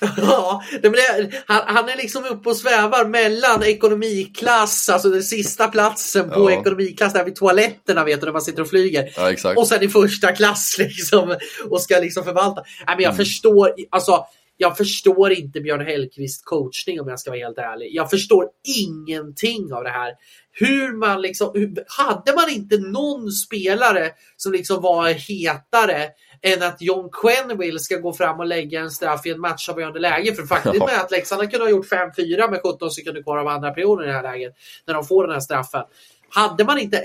ja, 0.16 0.62
det, 0.82 1.42
han, 1.46 1.62
han, 1.66 1.88
är 1.88 1.96
liksom 1.96 2.24
uppe 2.24 2.48
och 2.48 2.56
svävar 2.56 3.04
mellan 3.04 3.62
ekonomiklass, 3.62 4.88
alltså 4.88 5.10
den 5.10 5.22
sista 5.22 5.68
platsen 5.68 6.30
på 6.30 6.50
ja. 6.50 6.60
ekonomiklass, 6.60 7.12
där 7.12 7.24
vid 7.24 7.36
toaletterna 7.36 8.04
vet 8.04 8.20
du, 8.20 8.26
när 8.26 8.32
man 8.32 8.42
sitter 8.42 8.62
och 8.62 8.68
flyger. 8.68 9.12
Ja, 9.16 9.54
och 9.56 9.68
sen 9.68 9.82
i 9.82 9.88
första 9.88 10.32
klass 10.32 10.76
liksom 10.78 11.36
och 11.70 11.82
ska 11.82 11.98
liksom 11.98 12.24
förvalta. 12.24 12.60
Nej, 12.86 12.96
men 12.96 13.02
jag 13.02 13.14
mm. 13.14 13.16
förstår, 13.16 13.74
alltså 13.90 14.24
jag 14.56 14.76
förstår 14.76 15.32
inte 15.32 15.60
Björn 15.60 15.86
Hellkvist 15.86 16.44
coachning 16.44 17.00
om 17.00 17.08
jag 17.08 17.20
ska 17.20 17.30
vara 17.30 17.40
helt 17.40 17.58
ärlig. 17.58 17.88
Jag 17.92 18.10
förstår 18.10 18.48
ingenting 18.78 19.72
av 19.72 19.84
det 19.84 19.90
här. 19.90 20.14
Hur 20.52 20.98
man 20.98 21.22
liksom, 21.22 21.50
hur, 21.54 21.84
hade 21.86 22.34
man 22.34 22.50
inte 22.50 22.78
någon 22.78 23.30
spelare 23.30 24.10
som 24.36 24.52
liksom 24.52 24.82
var 24.82 25.08
hetare 25.08 26.08
än 26.46 26.62
att 26.62 26.82
John 26.82 27.10
Quenneville 27.12 27.78
ska 27.78 27.96
gå 27.96 28.12
fram 28.12 28.40
och 28.40 28.46
lägga 28.46 28.80
en 28.80 28.90
straff 28.90 29.26
i 29.26 29.30
en 29.30 29.40
matchavgörande 29.40 30.00
läge. 30.00 30.34
För 30.34 30.42
faktiskt 30.42 30.78
med 30.86 31.00
att 31.00 31.10
Leksand 31.10 31.50
kunnat 31.50 31.66
ha 31.66 31.70
gjort 31.70 31.90
5-4 31.90 32.50
med 32.50 32.60
17 32.62 32.90
sekunder 32.90 33.22
kvar 33.22 33.38
av 33.38 33.48
andra 33.48 33.70
perioden 33.70 34.04
i 34.04 34.08
det 34.08 34.16
här 34.16 34.22
läget. 34.22 34.54
När 34.86 34.94
de 34.94 35.04
får 35.04 35.24
den 35.24 35.32
här 35.32 35.40
straffen. 35.40 35.82
Hade 36.28 36.64
man 36.64 36.78
inte, 36.78 37.02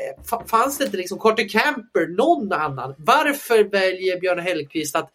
fanns 0.48 0.78
det 0.78 0.86
inte 0.86 0.98
liksom 0.98 1.20
Carter 1.20 1.50
Camper, 1.50 2.08
någon 2.08 2.54
annan? 2.54 2.96
Varför 2.98 3.64
väljer 3.64 4.20
Björn 4.20 4.40
Hellkvist 4.40 4.96
att 4.96 5.12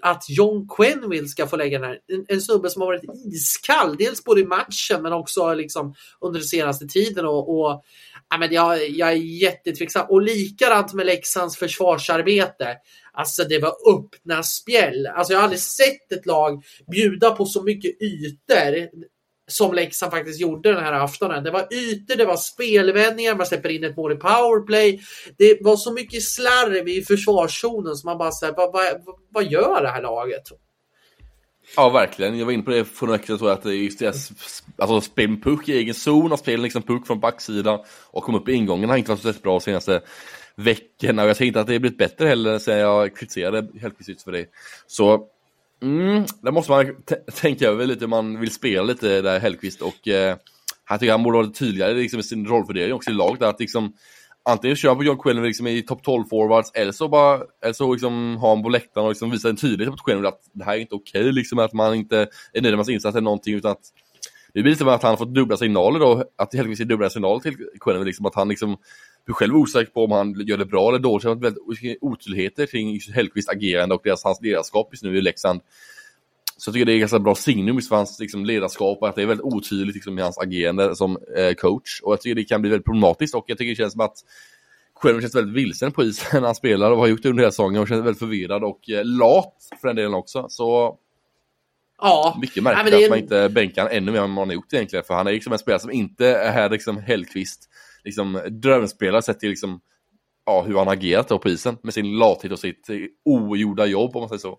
att 0.00 0.24
John 0.28 0.68
Quenneville 0.76 1.28
ska 1.28 1.46
få 1.46 1.56
lägga 1.56 1.78
den 1.78 1.88
här. 1.88 1.98
En, 2.08 2.24
en 2.28 2.40
snubbe 2.40 2.70
som 2.70 2.82
har 2.82 2.86
varit 2.86 3.04
iskall, 3.32 3.96
dels 3.96 4.24
både 4.24 4.40
i 4.40 4.44
matchen 4.44 5.02
men 5.02 5.12
också 5.12 5.54
liksom 5.54 5.94
under 6.20 6.40
den 6.40 6.48
senaste 6.48 6.86
tiden. 6.86 7.26
Och, 7.26 7.60
och 7.60 7.84
ja, 8.30 8.38
men 8.38 8.52
jag, 8.52 8.88
jag 8.88 9.08
är 9.08 9.16
jättetveksam. 9.16 10.06
Och 10.08 10.22
likadant 10.22 10.92
med 10.92 11.06
Leksands 11.06 11.56
försvarsarbete. 11.56 12.76
Alltså 13.12 13.44
det 13.44 13.58
var 13.58 13.74
öppna 13.94 14.42
spjäll. 14.42 15.06
Alltså 15.06 15.32
jag 15.32 15.38
har 15.38 15.44
aldrig 15.44 15.60
sett 15.60 16.12
ett 16.12 16.26
lag 16.26 16.62
bjuda 16.90 17.30
på 17.30 17.46
så 17.46 17.62
mycket 17.62 18.02
ytor 18.02 18.88
som 19.46 19.74
Leksand 19.74 20.12
faktiskt 20.12 20.40
gjorde 20.40 20.72
den 20.72 20.84
här 20.84 20.92
aftonen. 20.92 21.44
Det 21.44 21.50
var 21.50 21.74
ytor, 21.74 22.16
det 22.16 22.24
var 22.24 22.36
spelvändningar, 22.36 23.34
man 23.34 23.46
släpper 23.46 23.68
in 23.68 23.84
ett 23.84 23.96
mål 23.96 24.12
i 24.12 24.16
powerplay. 24.16 25.00
Det 25.38 25.58
var 25.60 25.76
så 25.76 25.92
mycket 25.92 26.22
slarv 26.22 26.88
i 26.88 27.02
försvarszonen 27.02 27.96
som 27.96 28.08
man 28.08 28.18
bara 28.18 28.32
säger, 28.32 28.54
vad, 28.56 28.72
vad, 28.72 28.84
vad 29.30 29.44
gör 29.44 29.82
det 29.82 29.88
här 29.88 30.02
laget? 30.02 30.42
Ja, 31.76 31.90
verkligen. 31.90 32.38
Jag 32.38 32.46
var 32.46 32.52
inne 32.52 32.62
på 32.62 32.70
det 32.70 32.84
för 32.84 33.06
några 33.06 33.18
veckor 33.18 33.38
sedan, 33.38 33.48
att 33.48 33.64
just 33.64 33.98
deras 33.98 34.32
alltså, 34.78 35.00
spel 35.00 35.30
med 35.30 35.42
puck 35.42 35.68
i 35.68 35.72
egen 35.72 35.94
zon, 35.94 36.32
och 36.32 36.38
spela 36.38 36.62
liksom 36.62 36.82
puck 36.82 37.06
från 37.06 37.20
backsidan 37.20 37.80
och 38.10 38.22
komma 38.22 38.38
upp 38.38 38.48
i 38.48 38.52
ingången 38.52 38.90
har 38.90 38.96
inte 38.96 39.10
varit 39.10 39.22
så 39.22 39.42
bra 39.42 39.52
de 39.52 39.60
senaste 39.60 40.02
veckorna. 40.62 41.22
Och 41.22 41.28
jag 41.28 41.36
tänkte 41.36 41.60
att 41.60 41.66
det 41.66 41.78
blivit 41.78 41.98
bättre 41.98 42.26
heller 42.26 42.58
sen 42.58 42.78
jag 42.78 43.16
kritiserade 43.16 43.66
Hellkvist 43.80 44.22
för 44.22 44.32
det. 44.32 44.46
Så 44.86 45.28
Mm, 45.82 46.24
där 46.42 46.52
måste 46.52 46.70
man 46.72 46.94
tänka 47.34 47.68
över 47.68 47.86
lite 47.86 48.00
hur 48.00 48.08
man 48.08 48.40
vill 48.40 48.52
spela 48.52 48.82
lite 48.82 49.20
där 49.20 49.40
Hellkvist, 49.40 49.82
och 49.82 50.08
eh, 50.08 50.36
här 50.84 50.98
tycker 50.98 51.06
jag 51.06 51.14
han 51.14 51.22
borde 51.22 51.38
vara 51.38 51.46
tydligare 51.46 51.94
liksom, 51.94 52.20
i 52.20 52.22
sin 52.22 52.46
rollfördelning 52.46 52.94
också 52.94 53.10
i 53.10 53.14
laget. 53.14 53.42
Att 53.42 53.60
liksom, 53.60 53.92
antingen 54.44 54.76
köra 54.76 54.94
på 54.94 55.04
John 55.04 55.18
Quenneville 55.18 55.48
liksom, 55.48 55.66
i 55.66 55.82
topp 55.82 56.02
12 56.02 56.24
forwards 56.24 56.70
eller 56.74 56.92
så, 56.92 57.08
bara, 57.08 57.40
eller 57.62 57.72
så 57.72 57.92
liksom, 57.92 58.36
ha 58.36 58.48
honom 58.48 58.62
på 58.62 58.68
läktaren 58.68 59.04
och 59.04 59.10
liksom, 59.10 59.30
visa 59.30 59.48
en 59.48 59.56
tydlighet 59.56 59.96
på 59.96 60.04
Quenneville 60.04 60.28
att 60.28 60.40
det 60.52 60.64
här 60.64 60.74
är 60.74 60.78
inte 60.78 60.94
okej, 60.94 61.20
okay, 61.20 61.32
liksom, 61.32 61.58
att 61.58 61.72
man 61.72 61.94
inte 61.94 62.28
är 62.52 62.60
nöjd 62.62 62.72
med 62.72 62.78
hans 62.78 62.88
insats 62.88 63.14
eller 63.14 63.24
någonting 63.24 63.54
utan 63.54 63.70
att 63.70 63.92
det 64.54 64.62
blir 64.62 64.74
som 64.74 64.88
att 64.88 65.02
han 65.02 65.10
har 65.10 65.16
fått 65.16 65.34
dubbla 65.34 65.56
signaler 65.56 66.00
då, 66.00 66.24
att 66.36 66.54
Hellkvist 66.54 66.80
ger 66.80 66.86
dubbla 66.86 67.10
signaler 67.10 67.40
till 67.40 67.56
Quenneville, 67.80 68.06
liksom, 68.08 68.26
att 68.26 68.34
han 68.34 68.48
liksom 68.48 68.76
blir 69.24 69.34
själv 69.34 69.56
osäker 69.56 69.92
på 69.92 70.04
om 70.04 70.10
han 70.10 70.34
gör 70.46 70.56
det 70.56 70.64
bra 70.64 70.88
eller 70.88 70.98
dåligt. 70.98 71.22
Det 71.22 71.28
har 71.28 71.34
varit 71.34 71.44
väldigt 71.44 71.98
otydligheter 72.00 72.66
kring 72.66 73.00
Hellqvists 73.14 73.50
agerande 73.50 73.94
och 73.94 74.00
deras, 74.04 74.24
hans 74.24 74.40
ledarskap 74.42 74.88
just 74.92 75.02
nu 75.02 75.18
i 75.18 75.20
Leksand. 75.20 75.60
Så 76.56 76.68
jag 76.68 76.74
tycker 76.74 76.86
det 76.86 76.92
är 76.92 76.98
ganska 76.98 77.18
bra 77.18 77.34
signum 77.34 77.80
för 77.80 77.96
hans 77.96 78.20
liksom, 78.20 78.44
ledarskap 78.44 78.98
och 79.00 79.08
att 79.08 79.16
det 79.16 79.22
är 79.22 79.26
väldigt 79.26 79.44
otydligt 79.44 79.94
liksom, 79.94 80.18
i 80.18 80.22
hans 80.22 80.38
agerande 80.38 80.96
som 80.96 81.18
eh, 81.36 81.54
coach. 81.54 82.00
Och 82.02 82.12
jag 82.12 82.20
tycker 82.20 82.34
det 82.34 82.44
kan 82.44 82.60
bli 82.60 82.70
väldigt 82.70 82.86
problematiskt 82.86 83.34
och 83.34 83.44
jag 83.46 83.58
tycker 83.58 83.70
det 83.70 83.76
känns 83.76 83.92
som 83.92 84.00
att 84.00 84.16
själv 84.94 85.20
känns 85.20 85.34
väldigt 85.34 85.54
vilsen 85.54 85.92
på 85.92 86.04
isen 86.04 86.26
när 86.32 86.48
han 86.48 86.54
spelar 86.54 86.90
och 86.90 86.98
har 86.98 87.06
gjort 87.06 87.22
det 87.22 87.28
under 87.28 87.42
hela 87.42 87.50
säsongen 87.50 87.82
och 87.82 87.88
känns 87.88 88.04
väldigt 88.04 88.18
förvirrad 88.18 88.64
och 88.64 88.90
eh, 88.90 89.04
lat 89.04 89.54
för 89.80 89.88
den 89.88 89.96
delen 89.96 90.14
också. 90.14 90.46
Så 90.48 90.98
Ja. 92.02 92.36
Mycket 92.40 92.62
märkligt 92.62 92.94
ja, 92.94 93.04
att 93.04 93.10
man 93.10 93.18
inte 93.18 93.48
bänkar 93.48 93.88
ännu 93.88 94.12
mer 94.12 94.20
än 94.20 94.30
man 94.30 94.48
har 94.48 94.54
gjort 94.54 94.72
egentligen. 94.72 95.04
För 95.04 95.14
han 95.14 95.26
är 95.26 95.32
liksom 95.32 95.52
en 95.52 95.58
spelare 95.58 95.80
som 95.80 95.90
inte 95.90 96.26
är 96.36 96.70
liksom 96.70 96.96
Hellqvist, 96.96 97.68
liksom 98.04 98.40
drömspelare 98.50 99.22
sett 99.22 99.40
till 99.40 99.48
liksom, 99.48 99.80
ja, 100.46 100.62
hur 100.62 100.78
han 100.78 100.88
agerat 100.88 101.28
då 101.28 101.38
på 101.38 101.48
isen 101.48 101.78
med 101.82 101.94
sin 101.94 102.18
lathet 102.18 102.52
och 102.52 102.58
sitt 102.58 102.88
eh, 102.88 102.96
ogjorda 103.24 103.86
jobb 103.86 104.16
om 104.16 104.20
man 104.22 104.28
säger 104.28 104.38
så. 104.40 104.58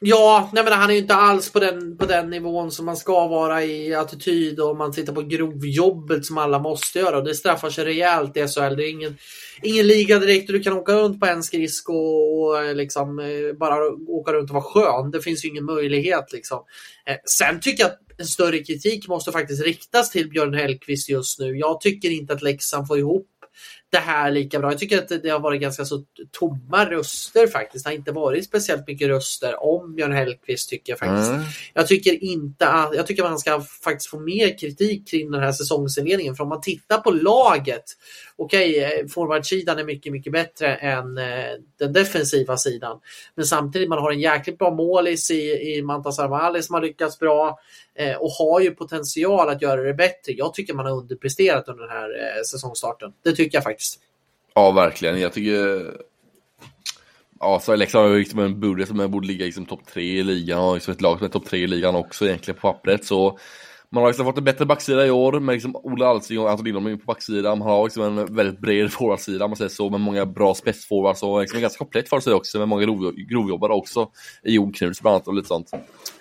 Ja, 0.00 0.50
nej 0.52 0.64
men 0.64 0.72
han 0.72 0.90
är 0.90 0.94
ju 0.94 1.00
inte 1.00 1.14
alls 1.14 1.52
på 1.52 1.60
den, 1.60 1.96
på 1.96 2.06
den 2.06 2.30
nivån 2.30 2.70
som 2.70 2.86
man 2.86 2.96
ska 2.96 3.28
vara 3.28 3.64
i 3.64 3.94
attityd 3.94 4.60
och 4.60 4.76
man 4.76 4.92
tittar 4.92 5.12
på 5.12 5.22
grovjobbet 5.22 6.26
som 6.26 6.38
alla 6.38 6.58
måste 6.58 6.98
göra. 6.98 7.16
Och 7.16 7.24
det 7.24 7.34
straffar 7.34 7.70
sig 7.70 7.84
rejält 7.84 8.36
i 8.36 8.40
SHL. 8.40 8.76
Det 8.76 8.86
är 8.86 8.90
ingen, 8.90 9.16
ingen 9.62 9.86
liga 9.86 10.18
direkt 10.18 10.48
och 10.48 10.52
du 10.52 10.62
kan 10.62 10.72
åka 10.72 10.92
runt 10.92 11.20
på 11.20 11.26
en 11.26 11.42
skridsko 11.42 11.94
och 11.94 12.64
eh, 12.64 12.74
liksom 12.74 13.18
eh, 13.18 13.58
bara 13.58 13.76
åka 14.08 14.32
runt 14.32 14.50
och 14.50 14.54
vara 14.54 14.64
skön. 14.64 15.10
Det 15.10 15.20
finns 15.20 15.44
ju 15.44 15.48
ingen 15.48 15.64
möjlighet 15.64 16.32
liksom. 16.32 16.58
Eh, 17.06 17.16
sen 17.38 17.60
tycker 17.60 17.82
jag 17.82 17.90
att 17.90 18.00
en 18.18 18.26
större 18.26 18.58
kritik 18.58 19.08
måste 19.08 19.32
faktiskt 19.32 19.64
riktas 19.64 20.10
till 20.10 20.28
Björn 20.28 20.54
Hellkvist 20.54 21.08
just 21.08 21.38
nu. 21.38 21.58
Jag 21.58 21.80
tycker 21.80 22.10
inte 22.10 22.32
att 22.32 22.42
Leksand 22.42 22.86
får 22.86 22.98
ihop 22.98 23.28
det 23.96 24.02
här 24.02 24.30
lika 24.30 24.58
bra. 24.58 24.70
Jag 24.70 24.78
tycker 24.78 24.98
att 24.98 25.22
det 25.22 25.28
har 25.28 25.40
varit 25.40 25.60
ganska 25.60 25.84
så 25.84 26.04
tomma 26.32 26.90
röster 26.90 27.46
faktiskt. 27.46 27.84
Det 27.84 27.90
har 27.90 27.94
inte 27.94 28.12
varit 28.12 28.44
speciellt 28.44 28.86
mycket 28.86 29.08
röster 29.08 29.62
om 29.62 29.94
Björn 29.94 30.12
Hellkvist 30.12 30.70
tycker 30.70 30.92
jag 30.92 30.98
faktiskt. 30.98 31.30
Mm. 31.30 31.42
Jag 31.74 31.86
tycker 31.86 32.24
inte 32.24 32.68
att, 32.68 32.94
jag 32.94 33.06
tycker 33.06 33.22
att 33.22 33.30
man 33.30 33.38
ska 33.38 33.60
faktiskt 33.60 34.10
få 34.10 34.20
mer 34.20 34.58
kritik 34.58 35.08
kring 35.08 35.30
den 35.30 35.42
här 35.42 35.52
säsongsinledningen. 35.52 36.36
För 36.36 36.42
om 36.42 36.48
man 36.48 36.60
tittar 36.60 36.98
på 36.98 37.10
laget 37.10 37.84
okej, 38.38 38.86
okay, 38.86 39.08
forwardsidan 39.08 39.78
är 39.78 39.84
mycket, 39.84 40.12
mycket 40.12 40.32
bättre 40.32 40.74
än 40.74 41.18
eh, 41.18 41.52
den 41.78 41.92
defensiva 41.92 42.56
sidan. 42.56 43.00
Men 43.34 43.44
samtidigt, 43.44 43.88
man 43.88 43.98
har 43.98 44.12
en 44.12 44.20
jäkligt 44.20 44.58
bra 44.58 44.70
målis 44.70 45.30
i, 45.30 45.74
i 45.76 45.82
Mantas 45.82 46.18
Armali 46.18 46.62
som 46.62 46.74
har 46.74 46.82
lyckats 46.82 47.18
bra 47.18 47.58
eh, 47.94 48.16
och 48.16 48.30
har 48.30 48.60
ju 48.60 48.70
potential 48.70 49.48
att 49.48 49.62
göra 49.62 49.82
det 49.82 49.94
bättre. 49.94 50.32
Jag 50.32 50.54
tycker 50.54 50.74
man 50.74 50.86
har 50.86 50.92
underpresterat 50.92 51.68
under 51.68 51.82
den 51.82 51.96
här 51.96 52.08
eh, 52.08 52.42
säsongstarten. 52.52 53.12
Det 53.24 53.32
tycker 53.32 53.56
jag 53.56 53.64
faktiskt. 53.64 54.00
Ja, 54.54 54.70
verkligen. 54.70 55.20
Jag 55.20 55.32
tycker 55.32 55.92
Ja, 57.40 57.60
så 57.60 57.76
Leksand 57.76 58.04
har 58.04 58.12
ju 58.12 58.18
liksom 58.18 58.38
en 58.38 58.60
budget 58.60 58.88
som 58.88 59.10
borde 59.10 59.26
ligga 59.26 59.44
liksom 59.44 59.66
topp 59.66 59.86
tre 59.86 60.02
i 60.02 60.22
ligan 60.22 60.60
och 60.60 60.74
liksom 60.74 60.92
ett 60.92 61.00
lag 61.00 61.18
som 61.18 61.24
är 61.24 61.30
topp 61.30 61.46
tre 61.46 61.58
i 61.58 61.66
ligan 61.66 61.96
också 61.96 62.26
egentligen 62.26 62.60
på 62.60 62.72
pappret. 62.72 63.04
Så 63.04 63.38
man 63.96 64.02
har 64.02 64.10
liksom 64.10 64.26
fått 64.26 64.38
en 64.38 64.44
bättre 64.44 64.66
backsida 64.66 65.06
i 65.06 65.10
år 65.10 65.40
med 65.40 65.52
liksom 65.52 65.76
Ola 65.76 66.06
Alsing 66.06 66.38
och 66.38 66.50
Anton 66.50 66.64
Lindholm 66.64 66.98
på 66.98 67.04
backsidan. 67.04 67.58
Man 67.58 67.68
har 67.68 67.84
liksom 67.84 68.02
en 68.02 68.34
väldigt 68.34 68.58
bred 68.58 68.92
forwardsida 68.92 69.44
om 69.44 69.50
man 69.50 69.56
säger 69.56 69.68
så, 69.68 69.90
med 69.90 70.00
många 70.00 70.26
bra 70.26 70.54
spetsforwards 70.54 71.22
och 71.22 71.40
liksom 71.40 71.56
en 71.56 71.62
ganska 71.62 71.78
komplett 71.78 72.08
forwardsida 72.08 72.36
också 72.36 72.58
med 72.58 72.68
många 72.68 72.82
grov, 72.82 73.14
grovjobbare 73.14 73.72
också. 73.72 74.10
I 74.42 74.54
Jon 74.54 74.72
Knuts 74.72 75.00
bland 75.00 75.14
annat 75.14 75.28
och 75.28 75.34
lite 75.34 75.48
sånt. 75.48 75.70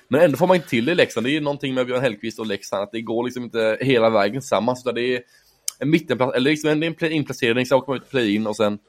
Men 0.08 0.22
ändå 0.22 0.38
får 0.38 0.48
man 0.48 0.56
inte 0.56 0.70
till 0.70 0.86
det 0.86 0.92
i 0.92 0.96
Leksand. 0.96 1.26
Det 1.26 1.38
är 1.38 1.42
någonting 1.42 1.74
med 1.74 1.86
Björn 1.86 2.02
Hellkvist 2.02 2.40
och 2.40 2.46
Leksand 2.46 2.84
att 2.84 2.92
det 2.92 3.02
går 3.02 3.24
liksom 3.24 3.44
inte 3.44 3.78
hela 3.82 4.10
vägen 4.10 4.42
tillsammans. 4.42 4.82
Utan 4.82 4.96
det 4.96 5.16
är 5.16 5.22
en 5.80 5.90
mittenplats, 5.90 6.36
eller 6.36 6.52
liksom 6.52 6.70
en 6.70 6.84
inplacering, 7.12 7.66
sen 7.66 7.78
åker 7.78 7.92
man 7.92 7.98
ut 7.98 8.10
play-in 8.10 8.48
och 8.48 8.56
sen 8.56 8.80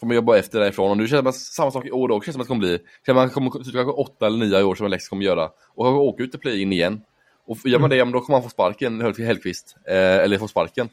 får 0.00 0.06
man 0.06 0.16
jobba 0.16 0.36
efter 0.36 0.60
därifrån. 0.60 0.90
Och 0.90 0.96
nu 0.96 1.08
känns 1.08 1.24
det 1.24 1.32
samma 1.32 1.70
sak 1.70 1.86
i 1.86 1.90
år 1.90 2.08
då, 2.08 2.20
känns 2.20 2.34
som 2.34 2.40
att 2.40 2.46
det 2.46 2.48
kommer 2.48 2.60
bli. 2.60 2.78
Känns 3.06 3.16
man 3.16 3.30
kommer 3.30 3.50
kanske 3.50 3.80
åtta 3.82 4.26
eller 4.26 4.38
nio 4.38 4.62
år 4.62 4.74
som 4.74 4.90
Leksand 4.90 5.08
kommer 5.08 5.24
göra. 5.24 5.50
Och 5.74 5.86
åka 5.86 6.22
ut 6.22 6.30
till 6.30 6.40
play-in 6.40 6.72
igen. 6.72 7.00
Och 7.48 7.58
gör 7.64 7.78
man 7.78 7.92
mm. 7.92 8.06
det, 8.08 8.12
då 8.12 8.20
kommer 8.20 8.38
han 8.38 8.42
få 8.42 8.50
sparken, 8.50 9.00
Hellkvist. 9.00 9.76
Eh, 9.86 9.94
eller 9.94 10.38
få 10.38 10.48
sparken. 10.48 10.88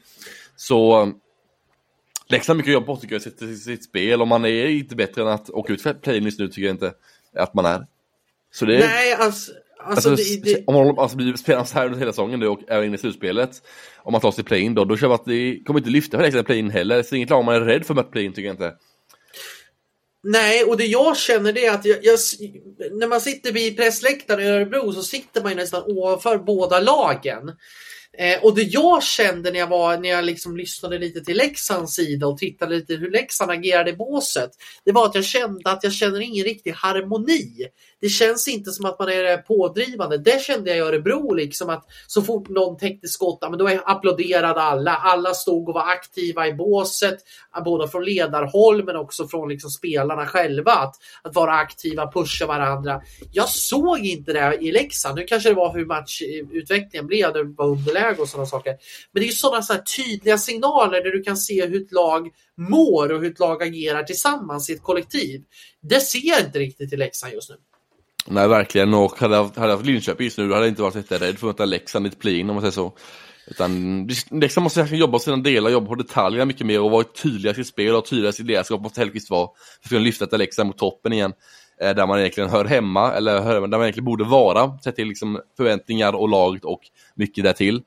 Så 0.56 1.12
Leksand 2.28 2.56
mycket 2.56 2.72
jobb 2.72 2.86
på 2.86 2.96
tycker 2.96 3.14
jag, 3.14 3.22
sitt, 3.22 3.62
sitt 3.62 3.84
spel. 3.84 4.20
Och 4.22 4.28
man 4.28 4.44
är 4.44 4.66
inte 4.66 4.96
bättre 4.96 5.22
än 5.22 5.28
att 5.28 5.50
åka 5.50 5.72
ut 5.72 5.82
för 5.82 5.94
play 5.94 6.18
just 6.18 6.38
nu, 6.38 6.48
tycker 6.48 6.62
jag 6.62 6.74
inte 6.74 6.92
att 7.36 7.54
man 7.54 7.66
är. 7.66 7.86
Så 8.52 8.64
det 8.64 8.76
är... 8.76 8.78
Nej, 8.78 9.12
alltså... 9.12 9.52
Alltså, 9.78 10.10
alltså, 10.10 10.34
det, 10.34 10.54
det... 10.54 10.64
Om 10.66 10.74
man 10.74 10.98
alltså, 10.98 11.16
blir 11.16 11.34
spelar 11.34 11.64
så 11.64 11.74
här 11.74 11.86
under 11.86 11.98
hela 11.98 12.12
säsongen 12.12 12.42
och 12.42 12.60
är 12.68 12.82
inne 12.82 12.94
i 12.94 12.98
slutspelet 12.98 13.62
Om 13.96 14.12
man 14.12 14.20
tar 14.20 14.30
sig 14.30 14.44
play-in 14.44 14.74
då, 14.74 14.84
då 14.84 14.96
känner 14.96 15.08
man 15.08 15.14
att 15.14 15.24
det 15.24 15.60
kommer 15.66 15.80
inte 15.80 15.90
lyfta 15.90 16.16
för 16.16 16.24
Leksand 16.24 16.46
play-in 16.46 16.70
heller. 16.70 17.02
Så 17.02 17.16
inget 17.16 17.30
lag 17.30 17.44
man 17.44 17.54
är 17.54 17.60
rädd 17.60 17.86
för 17.86 17.94
att 17.94 17.96
möta 17.96 18.10
play-in 18.10 18.32
tycker 18.32 18.46
jag 18.46 18.54
inte. 18.54 18.74
Nej, 20.28 20.64
och 20.64 20.76
det 20.76 20.86
jag 20.86 21.16
känner 21.16 21.52
det 21.52 21.66
är 21.66 21.74
att 21.74 21.84
jag, 21.84 21.98
jag, 22.02 22.18
när 22.92 23.06
man 23.06 23.20
sitter 23.20 23.52
vid 23.52 23.76
pressläktaren 23.76 24.40
i 24.40 24.48
Örebro 24.48 24.92
så 24.92 25.02
sitter 25.02 25.42
man 25.42 25.56
nästan 25.56 25.82
ovanför 25.86 26.38
båda 26.38 26.80
lagen. 26.80 27.52
Eh, 28.18 28.44
och 28.44 28.54
det 28.54 28.62
jag 28.62 29.02
kände 29.02 29.50
när 29.50 29.58
jag, 29.58 29.66
var, 29.66 29.98
när 29.98 30.08
jag 30.08 30.24
liksom 30.24 30.56
lyssnade 30.56 30.98
lite 30.98 31.20
till 31.20 31.36
Leksands 31.36 31.94
sida 31.94 32.26
och 32.26 32.38
tittade 32.38 32.74
lite 32.74 32.94
hur 32.94 33.10
Leksand 33.10 33.50
agerade 33.50 33.90
i 33.90 33.96
båset. 33.96 34.50
Det 34.84 34.92
var 34.92 35.06
att 35.06 35.14
jag 35.14 35.24
kände 35.24 35.70
att 35.70 35.84
jag 35.84 35.92
känner 35.92 36.20
ingen 36.20 36.44
riktig 36.44 36.70
harmoni. 36.70 37.66
Det 38.00 38.08
känns 38.08 38.48
inte 38.48 38.70
som 38.70 38.84
att 38.84 38.98
man 38.98 39.08
är 39.08 39.36
pådrivande. 39.36 40.18
Det 40.18 40.42
kände 40.42 40.70
jag 40.70 40.78
i 40.78 40.80
Örebro, 40.80 41.34
liksom 41.34 41.70
att 41.70 41.84
så 42.06 42.22
fort 42.22 42.48
någon 42.48 42.78
täckte 42.78 43.08
skott, 43.08 43.38
men 43.50 43.58
då 43.58 43.68
applåderade 43.84 44.60
alla. 44.60 44.92
Alla 44.92 45.34
stod 45.34 45.68
och 45.68 45.74
var 45.74 45.90
aktiva 45.90 46.46
i 46.46 46.54
båset, 46.54 47.18
både 47.64 47.88
från 47.88 48.04
ledarhåll 48.04 48.84
men 48.84 48.96
också 48.96 49.28
från 49.28 49.48
liksom 49.48 49.70
spelarna 49.70 50.26
själva. 50.26 50.72
Att, 50.72 50.94
att 51.22 51.34
vara 51.34 51.52
aktiva, 51.52 52.12
pusha 52.12 52.46
varandra. 52.46 53.00
Jag 53.32 53.48
såg 53.48 53.98
inte 53.98 54.32
det 54.32 54.58
i 54.60 54.72
Leksand. 54.72 55.16
Nu 55.16 55.24
kanske 55.24 55.48
det 55.48 55.54
var 55.54 55.74
hur 55.74 55.86
matchutvecklingen 55.86 57.06
blev, 57.06 57.32
det 57.32 57.42
var 57.42 57.66
underläge 57.66 58.05
och 58.18 58.28
sådana 58.28 58.46
saker. 58.46 58.76
Men 59.12 59.22
det 59.22 59.28
är 59.28 59.32
sådana 59.32 59.62
så 59.62 59.74
tydliga 59.96 60.38
signaler 60.38 61.04
där 61.04 61.10
du 61.10 61.22
kan 61.22 61.36
se 61.36 61.66
hur 61.66 61.82
ett 61.82 61.92
lag 61.92 62.28
mår 62.56 63.12
och 63.12 63.20
hur 63.20 63.32
ett 63.32 63.38
lag 63.38 63.62
agerar 63.62 64.02
tillsammans 64.02 64.70
i 64.70 64.72
ett 64.72 64.82
kollektiv. 64.82 65.42
Det 65.82 66.00
ser 66.00 66.28
jag 66.28 66.40
inte 66.40 66.58
riktigt 66.58 66.92
i 66.92 66.96
Leksand 66.96 67.32
just 67.32 67.50
nu. 67.50 67.56
Nej, 68.26 68.48
verkligen. 68.48 68.94
Och 68.94 69.18
hade 69.18 69.34
jag 69.34 69.42
haft, 69.44 69.56
hade 69.56 69.68
jag 69.68 69.76
haft 69.76 69.86
Linköping 69.86 70.24
just 70.24 70.38
nu, 70.38 70.48
då 70.48 70.54
hade 70.54 70.66
jag 70.66 70.72
inte 70.72 70.82
varit 70.82 70.94
jätterädd 70.94 71.38
för 71.38 71.50
att 71.50 71.54
möta 71.54 71.64
Leksand 71.64 72.06
i 72.06 72.08
ett 72.08 72.18
play-in, 72.18 72.50
om 72.50 72.54
man 72.54 72.62
säger 72.62 72.72
så. 72.72 72.96
Utan 73.46 74.06
Leksand 74.30 74.62
måste 74.62 74.80
verkligen 74.80 75.00
jobba 75.00 75.12
på 75.12 75.18
sina 75.18 75.36
delar, 75.36 75.70
jobba 75.70 75.86
på 75.86 75.94
detaljerna 75.94 76.44
mycket 76.44 76.66
mer 76.66 76.80
och 76.80 76.90
vara 76.90 77.04
tydliga 77.04 77.52
i 77.52 77.54
sitt 77.54 77.66
spel 77.66 77.94
och 77.94 78.06
tydliga 78.06 78.28
i 78.28 78.32
sitt 78.32 78.46
ledarskap, 78.46 78.80
måste 78.80 79.00
Hellkvist 79.00 79.30
vara. 79.30 79.48
För 79.80 79.86
att 79.86 79.88
kunna 79.88 80.00
lyfta 80.00 80.24
detta 80.24 80.36
Leksand 80.36 80.66
mot 80.66 80.78
toppen 80.78 81.12
igen. 81.12 81.32
Eh, 81.80 81.94
där 81.94 82.06
man 82.06 82.18
egentligen 82.18 82.50
hör 82.50 82.64
hemma, 82.64 83.12
eller 83.12 83.34
där 83.44 83.60
man 83.60 83.82
egentligen 83.82 84.04
borde 84.04 84.24
vara, 84.24 84.78
sett 84.84 84.96
till 84.96 85.08
liksom 85.08 85.40
förväntningar 85.56 86.12
och 86.12 86.28
laget 86.28 86.64
och 86.64 86.80
mycket 87.14 87.44
därtill. 87.44 87.82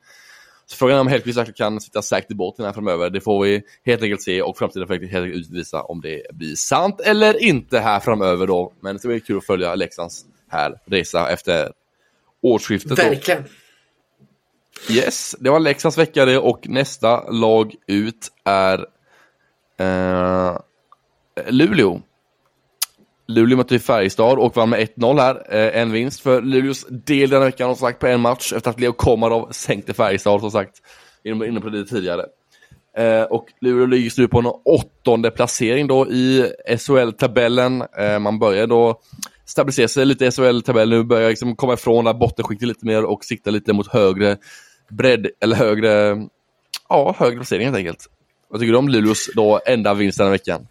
Så 0.66 0.76
frågan 0.76 0.96
är 0.96 1.02
om 1.02 1.08
Hellkvist 1.08 1.56
kan 1.56 1.82
sitta 1.82 2.02
säkert 2.02 2.32
i 2.32 2.36
båten 2.36 2.66
här 2.66 2.74
framöver. 2.74 3.10
Det 3.10 3.22
får 3.22 3.44
vi 3.44 3.62
helt 3.86 4.04
enkelt 4.04 4.22
se 4.22 4.42
och 4.42 4.58
framtiden 4.58 4.88
får 4.88 4.94
helt 4.94 5.04
enkelt 5.04 5.36
utvisa 5.36 5.82
om 5.82 6.02
det 6.02 6.22
blir 6.34 6.56
sant 6.56 7.02
eller 7.02 7.44
inte 7.44 7.80
här 7.80 8.00
framöver 8.00 8.48
då. 8.48 8.74
Men 8.80 8.96
det 8.96 9.00
ska 9.00 9.08
bli 9.08 9.20
kul 9.20 9.38
att 9.38 9.46
följa 9.46 9.76
Leksands 9.76 10.26
här 10.50 10.80
resa 10.86 11.30
efter 11.30 11.72
årsskiftet. 12.42 13.00
Verkligen. 13.00 13.44
Då. 13.44 14.94
Yes, 14.94 15.36
det 15.40 15.50
var 15.50 15.60
Leksands 15.60 15.98
vecka 15.98 16.26
det 16.26 16.38
och 16.38 16.70
nästa 16.70 17.32
lag 17.32 17.76
ut 17.88 18.32
är 18.44 18.86
eh, 19.80 20.58
Luleå. 21.48 22.02
Luleå 23.30 23.58
mötte 23.58 23.80
Färjestad 23.80 24.40
och 24.40 24.56
vann 24.56 24.70
med 24.70 24.80
1-0 24.80 25.20
här. 25.20 25.56
Eh, 25.56 25.82
en 25.82 25.92
vinst 25.92 26.20
för 26.20 26.42
Luleås 26.42 26.86
del 26.90 27.30
den 27.30 27.42
veckan, 27.42 27.76
som 27.76 27.88
sagt, 27.88 28.00
på 28.00 28.08
en 28.08 28.22
match 28.22 28.54
efter 28.54 28.70
att 28.70 28.80
Leo 28.80 28.94
Komarov 28.94 29.52
sänkte 29.52 29.94
Färjestad, 29.94 30.42
som 30.42 30.52
sagt, 30.52 30.76
inne 31.24 31.62
på 31.62 31.70
det 31.70 31.86
tidigare. 31.86 32.26
Eh, 32.98 33.24
och 33.24 33.46
Luleå 33.62 33.86
ligger 33.86 34.04
just 34.04 34.18
nu 34.18 34.28
på 34.28 34.40
en 34.40 34.46
åttonde 34.66 35.32
placering 35.32 35.88
då 35.88 36.08
i 36.08 36.52
SHL-tabellen. 36.78 37.84
Eh, 37.98 38.20
man 38.20 38.40
börjar 38.40 38.68
då 38.68 39.00
stabilisera 39.46 39.88
sig 39.88 40.06
lite 40.06 40.26
i 40.26 40.32
SHL-tabellen, 40.32 41.00
nu 41.00 41.04
börjar 41.04 41.30
liksom 41.30 41.56
komma 41.56 41.74
ifrån 41.74 42.06
där 42.06 42.14
bottenskiktet 42.14 42.68
lite 42.68 42.86
mer 42.86 43.04
och 43.06 43.26
sikta 43.26 43.52
lite 43.52 43.74
mot 43.74 43.88
högre 43.88 44.38
bredd, 44.90 45.28
eller 45.42 45.56
högre, 45.56 46.18
ja, 46.90 47.16
högre 47.20 47.36
placering 47.36 47.66
helt 47.66 47.78
enkelt. 47.78 48.08
Vad 48.50 48.60
tycker 48.62 48.72
du 48.72 48.80
om 48.80 48.90
Luleås 48.90 49.30
då 49.36 49.60
enda 49.66 49.94
vinst 49.94 50.18
den 50.18 50.28
här 50.28 50.32
veckan? 50.32 50.68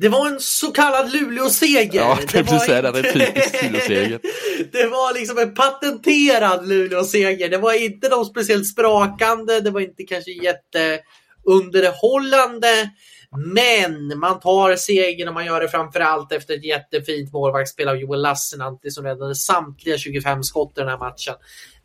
Det 0.00 0.08
var 0.08 0.26
en 0.26 0.40
så 0.40 0.72
kallad 0.72 1.12
Luleå-seger. 1.12 2.00
Ja, 2.00 2.18
det, 2.32 2.42
var 2.42 2.58
säga, 2.58 2.88
inte... 2.88 3.02
det 3.02 3.08
är 3.08 3.12
typisk 3.12 3.62
Luleå-seger. 3.62 4.20
det 4.72 4.86
var 4.86 5.14
liksom 5.14 5.38
en 5.38 5.54
patenterad 5.54 6.68
Luleå-seger. 6.68 7.48
Det 7.48 7.58
var 7.58 7.72
inte 7.72 8.08
någon 8.08 8.26
speciellt 8.26 8.66
sprakande, 8.66 9.60
det 9.60 9.70
var 9.70 9.80
inte 9.80 10.02
kanske 10.02 10.30
jätteunderhållande. 10.30 12.90
Men 13.36 14.18
man 14.18 14.40
tar 14.40 14.76
segern 14.76 15.28
och 15.28 15.34
man 15.34 15.46
gör 15.46 15.60
det 15.60 15.68
framförallt 15.68 16.32
efter 16.32 16.54
ett 16.54 16.64
jättefint 16.64 17.32
målvaktsspel 17.32 17.88
av 17.88 17.96
Joel 17.96 18.22
Lassinantti 18.22 18.90
som 18.90 19.04
räddade 19.04 19.34
samtliga 19.34 19.98
25 19.98 20.42
skott 20.42 20.72
i 20.76 20.80
den 20.80 20.88
här 20.88 20.98
matchen. 20.98 21.34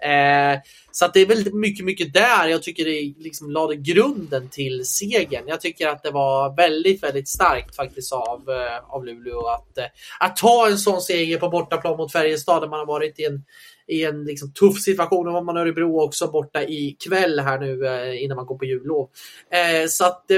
Eh, 0.06 0.60
så 0.92 1.06
att 1.06 1.14
det 1.14 1.20
är 1.20 1.26
väldigt 1.26 1.54
mycket, 1.54 1.86
mycket 1.86 2.14
där 2.14 2.48
jag 2.48 2.64
tycker 2.64 2.86
det 2.86 3.24
liksom 3.24 3.52
lade 3.52 3.76
grunden 3.76 4.50
till 4.50 4.86
segern. 4.86 5.44
Jag 5.48 5.62
tycker 5.62 5.88
att 5.88 6.04
det 6.04 6.12
var 6.12 6.56
väldigt, 6.56 7.04
väldigt 7.04 7.28
starkt 7.28 7.76
faktiskt 7.76 8.14
av, 8.14 8.50
eh, 8.50 8.96
av 8.96 9.06
Luleå 9.06 9.48
att, 9.48 9.78
eh, 9.78 9.86
att 10.20 10.36
ta 10.36 10.68
en 10.68 10.78
sån 10.78 11.02
seger 11.02 11.38
på 11.38 11.50
bortaplan 11.50 11.98
mot 11.98 12.12
Färjestad 12.12 12.62
där 12.62 12.68
man 12.68 12.80
har 12.80 12.86
varit 12.86 13.20
i 13.20 13.26
en 13.26 13.44
i 13.88 14.04
en 14.04 14.24
liksom 14.24 14.54
tuff 14.54 14.82
situation. 14.82 15.28
Och 15.28 15.46
man 15.46 15.58
Örebro 15.58 16.02
också 16.02 16.28
borta 16.28 16.64
i 16.64 16.98
kväll 17.08 17.40
här 17.40 17.60
nu 17.60 17.88
eh, 17.88 18.24
innan 18.24 18.36
man 18.36 18.46
går 18.46 18.58
på 18.58 18.66
jullov. 18.66 19.10
Eh, 19.52 19.88
så 19.90 20.06
att 20.06 20.32
eh, 20.32 20.38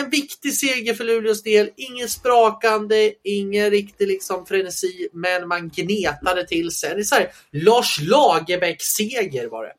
en 0.00 0.10
viktig 0.10 0.54
seger 0.54 0.94
för 0.94 1.04
Luleås 1.04 1.42
del. 1.42 1.70
Ingen 1.76 2.08
sprakande, 2.08 3.12
ingen 3.24 3.70
riktig 3.70 4.08
liksom 4.08 4.46
frenesi, 4.46 5.08
men 5.12 5.48
man 5.48 5.68
gnetade 5.68 6.46
till 6.46 6.70
sig. 6.70 6.94
Det 6.94 7.00
är 7.00 7.04
så 7.04 7.14
här, 7.14 7.28
Lars 7.52 8.00
Lagerbäck-seger 8.00 9.48
var 9.48 9.64
det. 9.64 9.72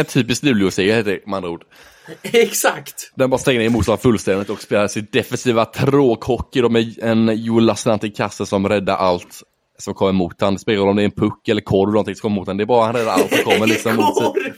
En 0.00 0.04
typisk 0.04 0.42
Luleå-seger 0.42 0.94
heter 0.94 1.10
det 1.10 1.26
med 1.26 1.36
andra 1.36 1.50
ord. 1.50 1.64
Exakt. 2.22 3.12
Den 3.14 3.30
bara 3.30 3.38
stänger 3.38 3.60
ner 3.60 3.68
motståndaren 3.68 4.02
fullständigt 4.02 4.50
och 4.50 4.62
spelar 4.62 4.88
sin 4.88 5.06
defensiva 5.12 5.64
tråkhockey 5.64 6.68
med 6.68 6.98
en 6.98 7.44
Joel 7.44 7.64
Lassinantti 7.64 8.06
i 8.06 8.10
kassen 8.10 8.46
som 8.46 8.68
räddar 8.68 8.96
allt 8.96 9.42
som 9.78 9.94
kommer 9.94 10.12
mot 10.12 10.40
honom. 10.40 10.54
Det 10.54 10.60
spelar 10.60 10.86
om 10.86 10.96
det 10.96 11.02
är 11.02 11.04
en 11.04 11.10
puck 11.10 11.48
eller 11.48 11.60
korv 11.60 11.88
eller 11.88 11.92
någonting 11.92 12.14
som 12.14 12.20
kommer 12.20 12.36
mot 12.36 12.46
honom. 12.46 12.56
Det 12.58 12.64
är 12.64 12.66
bara 12.66 12.86
han 12.86 12.94
räddar 12.94 13.12
allt 13.12 13.34
som 13.34 13.44
kommer 13.44 13.66
liksom 13.66 13.96
mot 13.96 14.16
sig. 14.16 14.54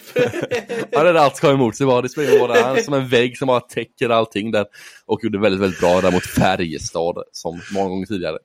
han 0.94 1.04
räddar 1.04 1.20
allt 1.20 1.36
som 1.36 1.40
kommer 1.40 1.54
emot 1.54 1.76
sig 1.76 1.86
bara. 1.86 2.02
Det 2.02 2.08
spelar 2.08 2.38
bara 2.38 2.62
Han 2.62 2.76
är 2.76 2.82
som 2.82 2.94
en 2.94 3.08
vägg 3.08 3.38
som 3.38 3.46
bara 3.46 3.60
täcker 3.60 4.08
allting 4.08 4.50
där. 4.50 4.66
Och 5.06 5.24
gjorde 5.24 5.38
väldigt, 5.38 5.60
väldigt 5.60 5.80
bra 5.80 6.00
där 6.00 6.12
mot 6.12 6.26
Färjestad 6.26 7.22
som 7.32 7.60
många 7.74 7.88
gånger 7.88 8.06
tidigare. 8.06 8.38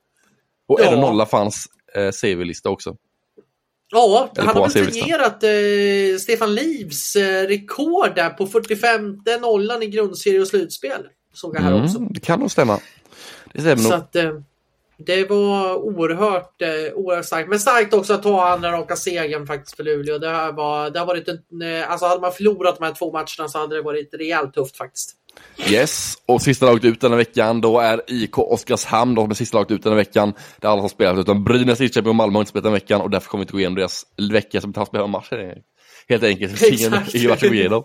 Och 0.68 0.80
ja. 0.82 1.00
nolla 1.00 1.26
fanns 1.26 1.66
eh, 1.94 2.10
CV-lista 2.10 2.70
också. 2.70 2.96
Ja, 3.90 4.30
Eller 4.36 4.46
han 4.46 4.56
har 4.56 4.68
väl 4.68 4.92
tangerat 4.92 5.42
eh, 5.42 6.18
Stefan 6.20 6.54
Livs 6.54 7.16
eh, 7.16 7.46
rekord 7.46 8.14
där 8.14 8.30
på 8.30 8.46
45 8.46 9.18
nollan 9.40 9.82
i 9.82 9.86
grundserie 9.86 10.40
och 10.40 10.48
slutspel. 10.48 11.06
Såg 11.34 11.56
jag 11.56 11.60
här 11.60 11.72
mm, 11.72 11.84
också. 11.84 11.98
Det 11.98 12.20
kan 12.20 12.40
nog 12.40 12.50
stämma. 12.50 12.80
Det 13.52 13.60
stämmer 13.60 13.76
Så 13.76 13.88
nog. 13.88 13.98
Att, 13.98 14.16
eh, 14.16 14.30
det 15.06 15.30
var 15.30 15.74
oerhört, 15.74 16.62
eh, 16.62 16.94
oerhört 16.94 17.24
starkt. 17.24 17.48
Men 17.48 17.58
starkt 17.58 17.94
också 17.94 18.14
att 18.14 18.22
ta 18.22 18.48
andra 18.48 18.72
raka 18.72 18.96
segern 18.96 19.46
faktiskt 19.46 19.76
för 19.76 19.84
Luleå. 19.84 20.18
Det, 20.18 20.28
här 20.28 20.52
var, 20.52 20.90
det 20.90 20.98
har 20.98 21.06
varit 21.06 21.28
en, 21.28 21.62
eh, 21.62 21.90
alltså 21.90 22.06
hade 22.06 22.20
man 22.20 22.32
förlorat 22.32 22.78
de 22.78 22.84
här 22.84 22.94
två 22.94 23.12
matcherna 23.12 23.48
så 23.48 23.58
hade 23.58 23.76
det 23.76 23.82
varit 23.82 24.14
rejält 24.14 24.54
tufft 24.54 24.76
faktiskt. 24.76 25.16
Yes, 25.70 26.14
och 26.26 26.42
sista 26.42 26.66
laget 26.66 26.84
ut 26.84 27.00
den 27.00 27.10
här 27.10 27.18
veckan 27.18 27.60
då 27.60 27.78
är 27.78 28.00
IK 28.06 28.38
Oskarshamn, 28.38 29.14
de 29.14 29.30
är 29.30 29.34
sista 29.34 29.58
laget 29.58 29.70
ut 29.70 29.82
den 29.82 29.92
här 29.92 29.96
veckan. 29.96 30.32
Det 30.60 30.66
är 30.66 30.70
alla 30.70 30.82
som 30.82 30.88
spelat 30.88 31.18
utan 31.18 31.44
Brynäs, 31.44 31.80
Lidköping 31.80 32.08
och 32.08 32.14
Malmö 32.14 32.36
har 32.36 32.40
inte 32.40 32.50
spelat 32.50 32.64
den 32.64 32.72
veckan 32.72 33.00
och 33.00 33.10
därför 33.10 33.28
kommer 33.28 33.40
vi 33.40 33.44
inte 33.44 33.52
gå 33.52 33.58
igenom 33.58 33.76
deras 33.76 34.02
vecka 34.32 34.60
som 34.60 34.70
inte 34.70 34.80
har 34.80 34.86
spelat 34.86 35.10
matcher. 35.10 35.62
Helt 36.08 36.22
enkelt, 36.22 36.62
ingen 36.72 36.90
match 36.90 37.14
att 37.14 37.40
gå 37.40 37.54
igenom. 37.54 37.84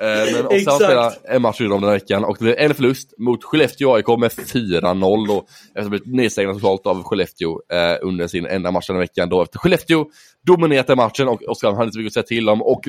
Eh, 0.00 0.32
men 0.32 0.46
också 0.46 0.70
han 0.70 0.78
spelar 0.78 1.12
en 1.24 1.42
match 1.42 1.60
i 1.60 1.64
den 1.64 1.84
här 1.84 1.90
veckan 1.90 2.24
och 2.24 2.36
det 2.38 2.44
blev 2.44 2.58
en 2.58 2.74
förlust 2.74 3.14
mot 3.18 3.44
Skellefteå 3.44 3.94
AIK 3.94 4.08
med 4.08 4.30
4-0 4.30 5.26
då. 5.28 5.44
Efter 5.68 5.80
att 5.80 5.88
blivit 5.88 6.06
nedstängda 6.06 6.54
totalt 6.54 6.86
av 6.86 7.02
Skellefteå 7.02 7.60
eh, 7.72 7.96
under 8.02 8.26
sin 8.26 8.46
enda 8.46 8.70
match 8.70 8.86
den 8.86 8.96
här 8.96 9.00
veckan 9.00 9.28
då. 9.28 9.42
Efter 9.42 9.58
Skellefteå 9.58 10.06
dominerat 10.46 10.96
matchen 10.96 11.28
och 11.28 11.42
Oskarshamn 11.48 11.76
hade 11.76 11.86
inte 11.86 11.94
så 11.94 11.98
mycket 11.98 12.10
att 12.10 12.28
säga 12.28 12.38
till 12.38 12.48
om. 12.48 12.62
Och 12.62 12.80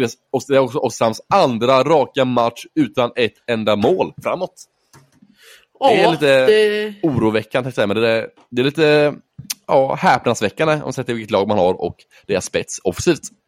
det 0.47 0.55
är 0.55 0.59
också 0.59 0.77
Oskarshamns 0.77 1.21
andra 1.33 1.83
raka 1.83 2.25
match 2.25 2.65
utan 2.75 3.11
ett 3.15 3.33
enda 3.47 3.75
mål 3.75 4.13
framåt. 4.23 4.53
Det 5.79 6.01
är 6.01 6.11
lite 6.11 6.45
det... 6.45 6.93
oroväckande, 7.03 7.71
men 7.77 7.89
det 7.89 8.09
är, 8.09 8.27
det 8.51 8.61
är 8.61 8.65
lite 8.65 9.13
ja, 9.67 9.95
häpnadsväckande 9.95 10.73
om 10.73 10.79
man 10.79 10.93
sätter 10.93 11.13
vilket 11.13 11.31
lag 11.31 11.47
man 11.47 11.57
har 11.57 11.81
och 11.81 11.95
deras 12.27 12.45
spets 12.45 12.79
offensivt. 12.83 13.38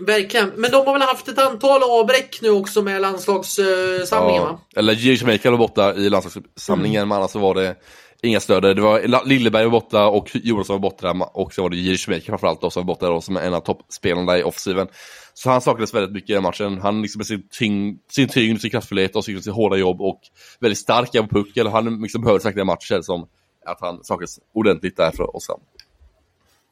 Verkligen. 0.00 0.52
Men 0.56 0.70
de 0.70 0.86
har 0.86 0.92
väl 0.92 1.02
haft 1.02 1.28
ett 1.28 1.38
antal 1.38 1.82
avbräck 1.82 2.38
nu 2.42 2.50
också 2.50 2.82
med 2.82 3.00
landslagssamlingen 3.00 4.42
ja. 4.42 4.52
va? 4.52 4.60
Eller 4.76 4.92
Jiri 4.92 5.16
Schmeichel 5.16 5.50
var 5.50 5.58
borta 5.58 5.94
i 5.94 6.10
landslagssamlingen, 6.10 7.00
mm. 7.00 7.08
men 7.08 7.18
annars 7.18 7.30
så 7.30 7.38
var 7.38 7.54
det 7.54 7.76
inga 8.22 8.40
större. 8.40 8.74
Det 8.74 8.80
var 8.80 9.26
Lilleberg 9.26 9.64
var 9.64 9.70
borta 9.70 10.06
och 10.06 10.30
Johansson 10.34 10.74
var 10.74 10.90
borta 10.90 11.10
och 11.32 11.54
så 11.54 11.62
var 11.62 11.70
det 11.70 11.76
Jiri 11.76 11.96
Schmeichel 11.96 12.26
framförallt 12.26 12.60
då, 12.60 12.70
som 12.70 12.86
var 12.86 12.94
borta 12.94 13.06
då, 13.06 13.20
som 13.20 13.36
en 13.36 13.54
av 13.54 13.60
toppspelarna 13.60 14.38
i 14.38 14.42
offensiven. 14.42 14.88
Så 15.34 15.50
han 15.50 15.60
saknades 15.60 15.94
väldigt 15.94 16.12
mycket 16.12 16.36
i 16.36 16.40
matchen. 16.40 16.80
Han 16.82 17.02
liksom 17.02 17.18
med 17.18 17.26
sin, 17.26 17.48
tyng, 17.48 17.98
sin 18.10 18.28
tyngd, 18.28 18.60
sin 18.60 18.70
kraftfullhet 18.70 19.16
och 19.16 19.24
sin, 19.24 19.52
hårda 19.52 19.76
jobb 19.76 20.00
och 20.00 20.20
väldigt 20.60 20.78
stark 20.78 21.12
på 21.12 21.28
puck. 21.28 21.56
Eller 21.56 21.70
han 21.70 22.02
liksom 22.02 22.22
behövde 22.22 22.42
säkert 22.42 22.56
den 22.56 22.66
matchen 22.66 23.02
som 23.02 23.28
att 23.66 23.80
han 23.80 24.04
saknades 24.04 24.38
ordentligt 24.54 24.96
där 24.96 25.10
för 25.10 25.36
oss. 25.36 25.46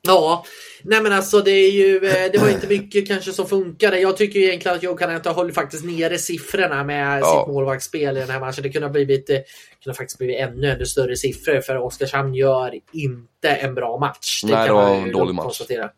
Ja, 0.04 0.44
nej 0.82 1.02
men 1.02 1.12
alltså 1.12 1.40
det 1.40 1.50
är 1.50 1.70
ju, 1.70 1.96
eh, 1.96 2.32
det 2.32 2.38
var 2.38 2.48
inte 2.48 2.66
mycket 2.66 3.08
kanske 3.08 3.32
som 3.32 3.46
funkade. 3.46 4.00
Jag 4.00 4.16
tycker 4.16 4.40
egentligen 4.40 4.76
att 4.76 4.82
Joe 4.82 5.14
inte 5.16 5.30
håller 5.30 5.52
faktiskt 5.52 5.84
nere 5.84 6.18
siffrorna 6.18 6.84
med 6.84 7.20
ja. 7.20 7.44
sitt 7.46 7.54
målvaktsspel 7.54 8.16
i 8.16 8.20
den 8.20 8.30
här 8.30 8.40
matchen. 8.40 8.62
Det 8.62 8.68
kunde 8.68 8.86
ha 8.86 8.92
blivit, 8.92 9.30
eh, 9.30 9.38
kunde 9.84 9.96
faktiskt 9.96 10.18
blivit 10.18 10.40
ännu, 10.40 10.70
ännu 10.70 10.86
större 10.86 11.16
siffror 11.16 11.60
för 11.60 11.76
Oskarshamn 11.76 12.34
gör 12.34 12.74
inte 12.92 13.48
en 13.48 13.74
bra 13.74 13.98
match. 13.98 14.42
Det 14.44 14.54
nej, 14.54 14.66
det 14.68 14.74
var 14.74 14.94
en 14.94 15.12
dålig 15.12 15.34
match. 15.34 15.44
Konstatera. 15.44 15.90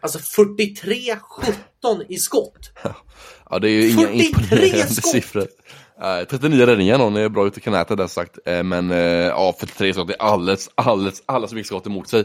Alltså 0.00 0.18
43-17 0.18 1.16
i 2.08 2.16
skott. 2.16 2.70
Ja, 3.50 3.58
det 3.58 3.68
är 3.68 3.70
ju 3.70 3.90
inga 3.90 4.10
imponerande 4.10 5.02
siffror. 5.02 5.42
Uh, 6.02 6.24
39 6.30 6.66
räddningar, 6.66 6.98
någon 6.98 7.16
är 7.16 7.28
bra 7.28 7.46
ute 7.46 7.60
i 7.60 7.62
knätet 7.62 7.96
där 7.96 8.06
sagt. 8.06 8.38
Uh, 8.48 8.62
men 8.62 8.90
uh, 8.90 8.98
ja, 8.98 9.54
43 9.60 9.92
skott 9.92 10.10
är 10.10 10.22
alldeles, 10.22 10.70
alldeles, 10.74 11.22
alldeles 11.26 11.52
mycket 11.52 11.66
skott 11.66 11.86
emot 11.86 12.08
sig. 12.08 12.24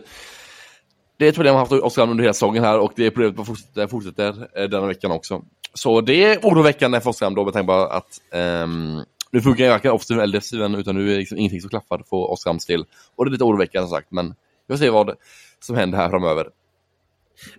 Det 1.18 1.26
är 1.26 1.30
ett 1.30 1.36
problem 1.36 1.54
man 1.54 1.60
haft 1.60 1.72
Oskarshamn 1.72 2.12
under 2.12 2.24
hela 2.24 2.34
säsongen 2.34 2.64
här 2.64 2.80
och 2.80 2.94
det 2.96 3.12
problemet 3.12 3.48
fortsätter, 3.48 3.88
fortsätter 3.88 4.68
denna 4.68 4.88
veckan 4.88 5.12
också. 5.12 5.42
Så 5.74 6.02
det 6.02 6.24
är 6.24 6.40
oroväckande 6.44 7.00
för 7.00 7.10
Oskarshamn 7.10 7.36
då 7.36 7.44
med 7.44 7.54
tanke 7.54 7.68
på 7.68 7.74
att 7.74 8.22
um, 8.64 9.04
nu 9.32 9.42
funkar 9.42 9.64
ju 9.64 9.70
varken 9.70 9.92
offensiven 9.92 10.24
eller 10.24 10.34
defensiven 10.34 10.76
utan 10.76 10.96
nu 10.96 11.08
är 11.08 11.12
det 11.12 11.18
liksom 11.18 11.38
ingenting 11.38 11.62
som 11.62 11.70
klaffar 11.70 12.04
för 12.10 12.32
Oskarshamns 12.32 12.66
del. 12.66 12.86
Och 13.16 13.26
det 13.26 13.30
är 13.30 13.32
lite 13.32 13.44
oroväckande 13.44 13.88
som 13.88 13.98
sagt 13.98 14.12
men 14.12 14.36
vi 14.68 14.74
får 14.74 14.84
se 14.84 14.90
vad 14.90 15.16
som 15.60 15.76
händer 15.76 15.98
här 15.98 16.10
framöver. 16.10 16.48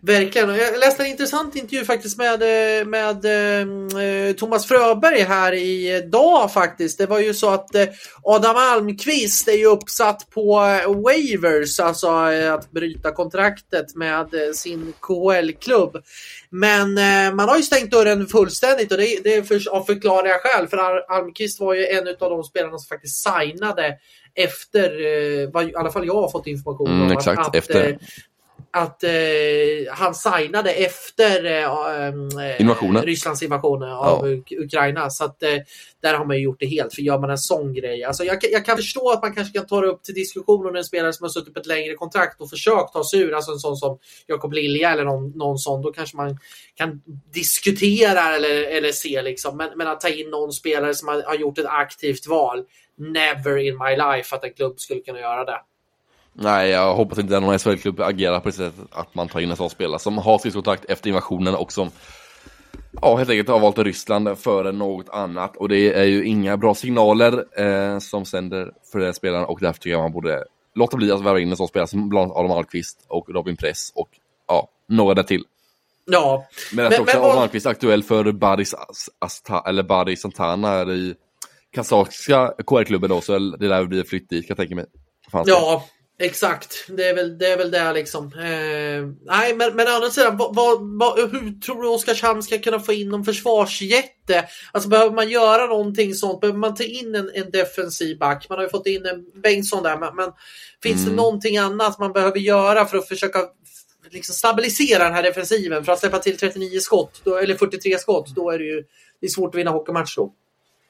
Verkligen. 0.00 0.48
Jag 0.48 0.78
läste 0.78 1.02
en 1.02 1.10
intressant 1.10 1.56
intervju 1.56 1.84
faktiskt 1.84 2.18
med, 2.18 2.42
eh, 2.42 2.86
med 2.86 3.24
eh, 3.24 4.34
Thomas 4.34 4.66
Fröberg 4.66 5.20
här 5.20 5.52
idag 5.52 6.52
faktiskt. 6.52 6.98
Det 6.98 7.06
var 7.06 7.18
ju 7.18 7.34
så 7.34 7.50
att 7.50 7.74
eh, 7.74 7.86
Adam 8.22 8.56
Almqvist 8.56 9.48
är 9.48 9.56
ju 9.56 9.66
uppsatt 9.66 10.30
på 10.30 10.54
waivers, 11.04 11.80
alltså 11.80 12.08
att 12.08 12.70
bryta 12.70 13.12
kontraktet 13.12 13.96
med 13.96 14.28
sin 14.54 14.92
KHL-klubb. 15.00 16.02
Men 16.50 16.94
man 17.36 17.48
har 17.48 17.56
ju 17.56 17.62
stängt 17.62 17.90
dörren 17.90 18.26
fullständigt 18.26 18.92
och 18.92 18.98
det, 18.98 19.18
det 19.24 19.34
är 19.34 19.42
för, 19.42 19.70
av 19.70 19.84
förklarliga 19.84 20.34
skäl. 20.38 20.68
För 20.68 21.12
Almqvist 21.12 21.60
var 21.60 21.74
ju 21.74 21.86
en 21.86 22.08
av 22.08 22.30
de 22.30 22.44
spelarna 22.44 22.78
som 22.78 22.88
faktiskt 22.88 23.24
signade 23.24 23.96
efter, 24.34 25.52
vad 25.52 25.70
i 25.70 25.74
alla 25.74 25.90
fall 25.90 26.06
jag 26.06 26.14
har 26.14 26.30
fått 26.30 26.46
information 26.46 26.88
om. 26.88 27.00
Mm, 27.00 27.12
exakt, 27.12 27.40
att, 27.40 27.54
efter 27.54 27.98
att 28.70 29.04
eh, 29.04 29.10
han 29.90 30.14
signade 30.14 30.70
efter 30.72 31.44
eh, 31.44 32.60
invasionen. 32.60 33.02
Rysslands 33.02 33.42
invasion 33.42 33.82
av 33.82 34.42
ja. 34.46 34.56
Ukraina. 34.64 35.10
Så 35.10 35.24
att, 35.24 35.42
eh, 35.42 35.56
där 36.02 36.14
har 36.14 36.24
man 36.24 36.36
ju 36.36 36.42
gjort 36.42 36.60
det 36.60 36.66
helt. 36.66 36.94
För 36.94 37.02
gör 37.02 37.18
man 37.18 37.30
en 37.30 37.38
sån 37.38 37.74
grej. 37.74 38.04
Alltså, 38.04 38.24
jag, 38.24 38.38
jag 38.52 38.64
kan 38.64 38.76
förstå 38.76 39.10
att 39.10 39.22
man 39.22 39.34
kanske 39.34 39.58
kan 39.58 39.66
ta 39.66 39.80
det 39.80 39.86
upp 39.86 40.02
till 40.02 40.14
diskussion 40.14 40.66
om 40.66 40.76
en 40.76 40.84
spelare 40.84 41.12
som 41.12 41.24
har 41.24 41.28
suttit 41.28 41.54
på 41.54 41.60
ett 41.60 41.66
längre 41.66 41.94
kontrakt 41.94 42.40
och 42.40 42.50
försökt 42.50 42.92
ta 42.92 43.04
sig 43.04 43.20
ur. 43.20 43.34
Alltså 43.34 43.52
en 43.52 43.58
sån 43.58 43.76
som 43.76 43.98
Jakob 44.26 44.52
Lilja 44.52 44.92
eller 44.92 45.04
någon, 45.04 45.30
någon 45.30 45.58
sån. 45.58 45.82
Då 45.82 45.92
kanske 45.92 46.16
man 46.16 46.38
kan 46.74 47.02
diskutera 47.34 48.36
eller, 48.36 48.62
eller 48.62 48.92
se 48.92 49.22
liksom. 49.22 49.56
Men, 49.56 49.70
men 49.76 49.88
att 49.88 50.00
ta 50.00 50.08
in 50.08 50.30
någon 50.30 50.52
spelare 50.52 50.94
som 50.94 51.08
har, 51.08 51.22
har 51.22 51.34
gjort 51.34 51.58
ett 51.58 51.66
aktivt 51.66 52.26
val. 52.26 52.64
Never 52.98 53.58
in 53.58 53.78
my 53.78 53.96
life 53.96 54.36
att 54.36 54.44
en 54.44 54.52
klubb 54.54 54.80
skulle 54.80 55.00
kunna 55.00 55.20
göra 55.20 55.44
det. 55.44 55.60
Nej, 56.40 56.70
jag 56.70 56.94
hoppas 56.94 57.18
inte 57.18 57.40
någon 57.40 57.58
SHL-klubb 57.58 58.00
agerar 58.00 58.40
på 58.40 58.48
det 58.48 58.54
sättet 58.54 58.74
att 58.90 59.14
man 59.14 59.28
tar 59.28 59.40
in 59.40 59.50
en 59.50 59.56
sån 59.56 59.70
spelare 59.70 59.98
som 59.98 60.18
har 60.18 60.38
stridskontakt 60.38 60.84
efter 60.84 61.08
invasionen 61.08 61.54
och 61.54 61.72
som 61.72 61.90
ja, 63.02 63.16
helt 63.16 63.30
enkelt 63.30 63.48
har 63.48 63.60
valt 63.60 63.78
Ryssland 63.78 64.38
före 64.38 64.72
något 64.72 65.08
annat. 65.08 65.56
Och 65.56 65.68
det 65.68 65.92
är 65.92 66.04
ju 66.04 66.24
inga 66.24 66.56
bra 66.56 66.74
signaler 66.74 67.44
eh, 67.60 67.98
som 67.98 68.24
sänder 68.24 68.72
för 68.92 68.98
den 68.98 69.14
spelaren 69.14 69.44
och 69.44 69.58
därför 69.60 69.80
tycker 69.80 69.90
jag 69.90 70.00
man 70.00 70.12
borde 70.12 70.44
låta 70.74 70.96
bli 70.96 71.12
att 71.12 71.20
värva 71.20 71.40
in 71.40 71.50
en 71.50 71.56
sån 71.56 71.68
spelare 71.68 71.88
som 71.88 72.08
bland 72.08 72.32
Adam 72.32 72.50
Ahlqvist 72.50 73.06
och 73.08 73.28
Robin 73.28 73.56
Press 73.56 73.92
och 73.94 74.08
ja, 74.48 74.68
några 74.88 75.14
där 75.14 75.22
till. 75.22 75.44
Ja. 76.06 76.46
Men 76.72 76.84
jag 76.84 76.92
tror 76.92 77.02
också 77.02 77.18
Adam 77.18 77.38
Ahlqvist 77.38 77.66
är 77.66 77.70
aktuell 77.70 78.02
för 78.02 78.32
Baris, 78.32 78.74
Asta, 79.18 79.62
eller 79.66 79.82
Baris 79.82 80.20
Santana 80.20 80.82
i 80.82 81.14
kazakiska 81.72 82.52
KR-klubben 82.66 83.10
då, 83.10 83.20
så 83.20 83.38
det 83.38 83.68
lär 83.68 83.84
bli 83.84 84.04
flytt 84.04 84.30
dit 84.30 84.46
kan 84.46 84.54
jag 84.54 84.56
tänka 84.56 84.74
mig. 84.74 84.86
Ja, 85.32 85.84
Exakt, 86.20 86.84
det 86.88 87.08
är 87.08 87.14
väl 87.14 87.38
det, 87.38 87.46
är 87.46 87.56
väl 87.56 87.70
det 87.70 87.92
liksom. 87.92 88.24
Eh, 88.26 89.26
nej, 89.26 89.54
men, 89.54 89.76
men 89.76 89.88
å 89.88 89.90
andra 89.90 90.10
sidan, 90.10 90.36
vad, 90.36 90.54
vad, 90.54 91.18
hur 91.18 91.60
tror 91.60 91.82
du 91.82 91.88
Oskarshamn 91.88 92.42
ska 92.42 92.58
kunna 92.58 92.80
få 92.80 92.92
in 92.92 93.08
någon 93.08 93.24
försvarsjätte? 93.24 94.48
Alltså 94.72 94.88
behöver 94.88 95.14
man 95.14 95.28
göra 95.28 95.66
någonting 95.66 96.14
sånt? 96.14 96.40
Behöver 96.40 96.58
man 96.58 96.74
ta 96.74 96.82
in 96.82 97.14
en, 97.14 97.30
en 97.34 97.50
defensiv 97.50 98.18
back? 98.18 98.46
Man 98.48 98.58
har 98.58 98.64
ju 98.64 98.70
fått 98.70 98.86
in 98.86 99.06
en 99.06 99.40
Bengtsson 99.42 99.82
där, 99.82 99.98
men, 99.98 100.16
men 100.16 100.32
finns 100.82 101.00
mm. 101.00 101.10
det 101.10 101.16
någonting 101.16 101.58
annat 101.58 101.98
man 101.98 102.12
behöver 102.12 102.38
göra 102.38 102.84
för 102.84 102.98
att 102.98 103.08
försöka 103.08 103.38
liksom 104.10 104.34
stabilisera 104.34 105.04
den 105.04 105.14
här 105.14 105.22
defensiven? 105.22 105.84
För 105.84 105.92
att 105.92 106.00
släppa 106.00 106.18
till 106.18 106.38
39 106.38 106.80
skott, 106.80 107.20
då, 107.24 107.36
eller 107.36 107.54
43 107.54 107.98
skott, 107.98 108.34
då 108.34 108.50
är 108.50 108.58
det 108.58 108.64
ju 108.64 108.84
det 109.20 109.26
är 109.26 109.30
svårt 109.30 109.54
att 109.54 109.60
vinna 109.60 109.70
hockeymatch 109.70 110.16
då. 110.16 110.32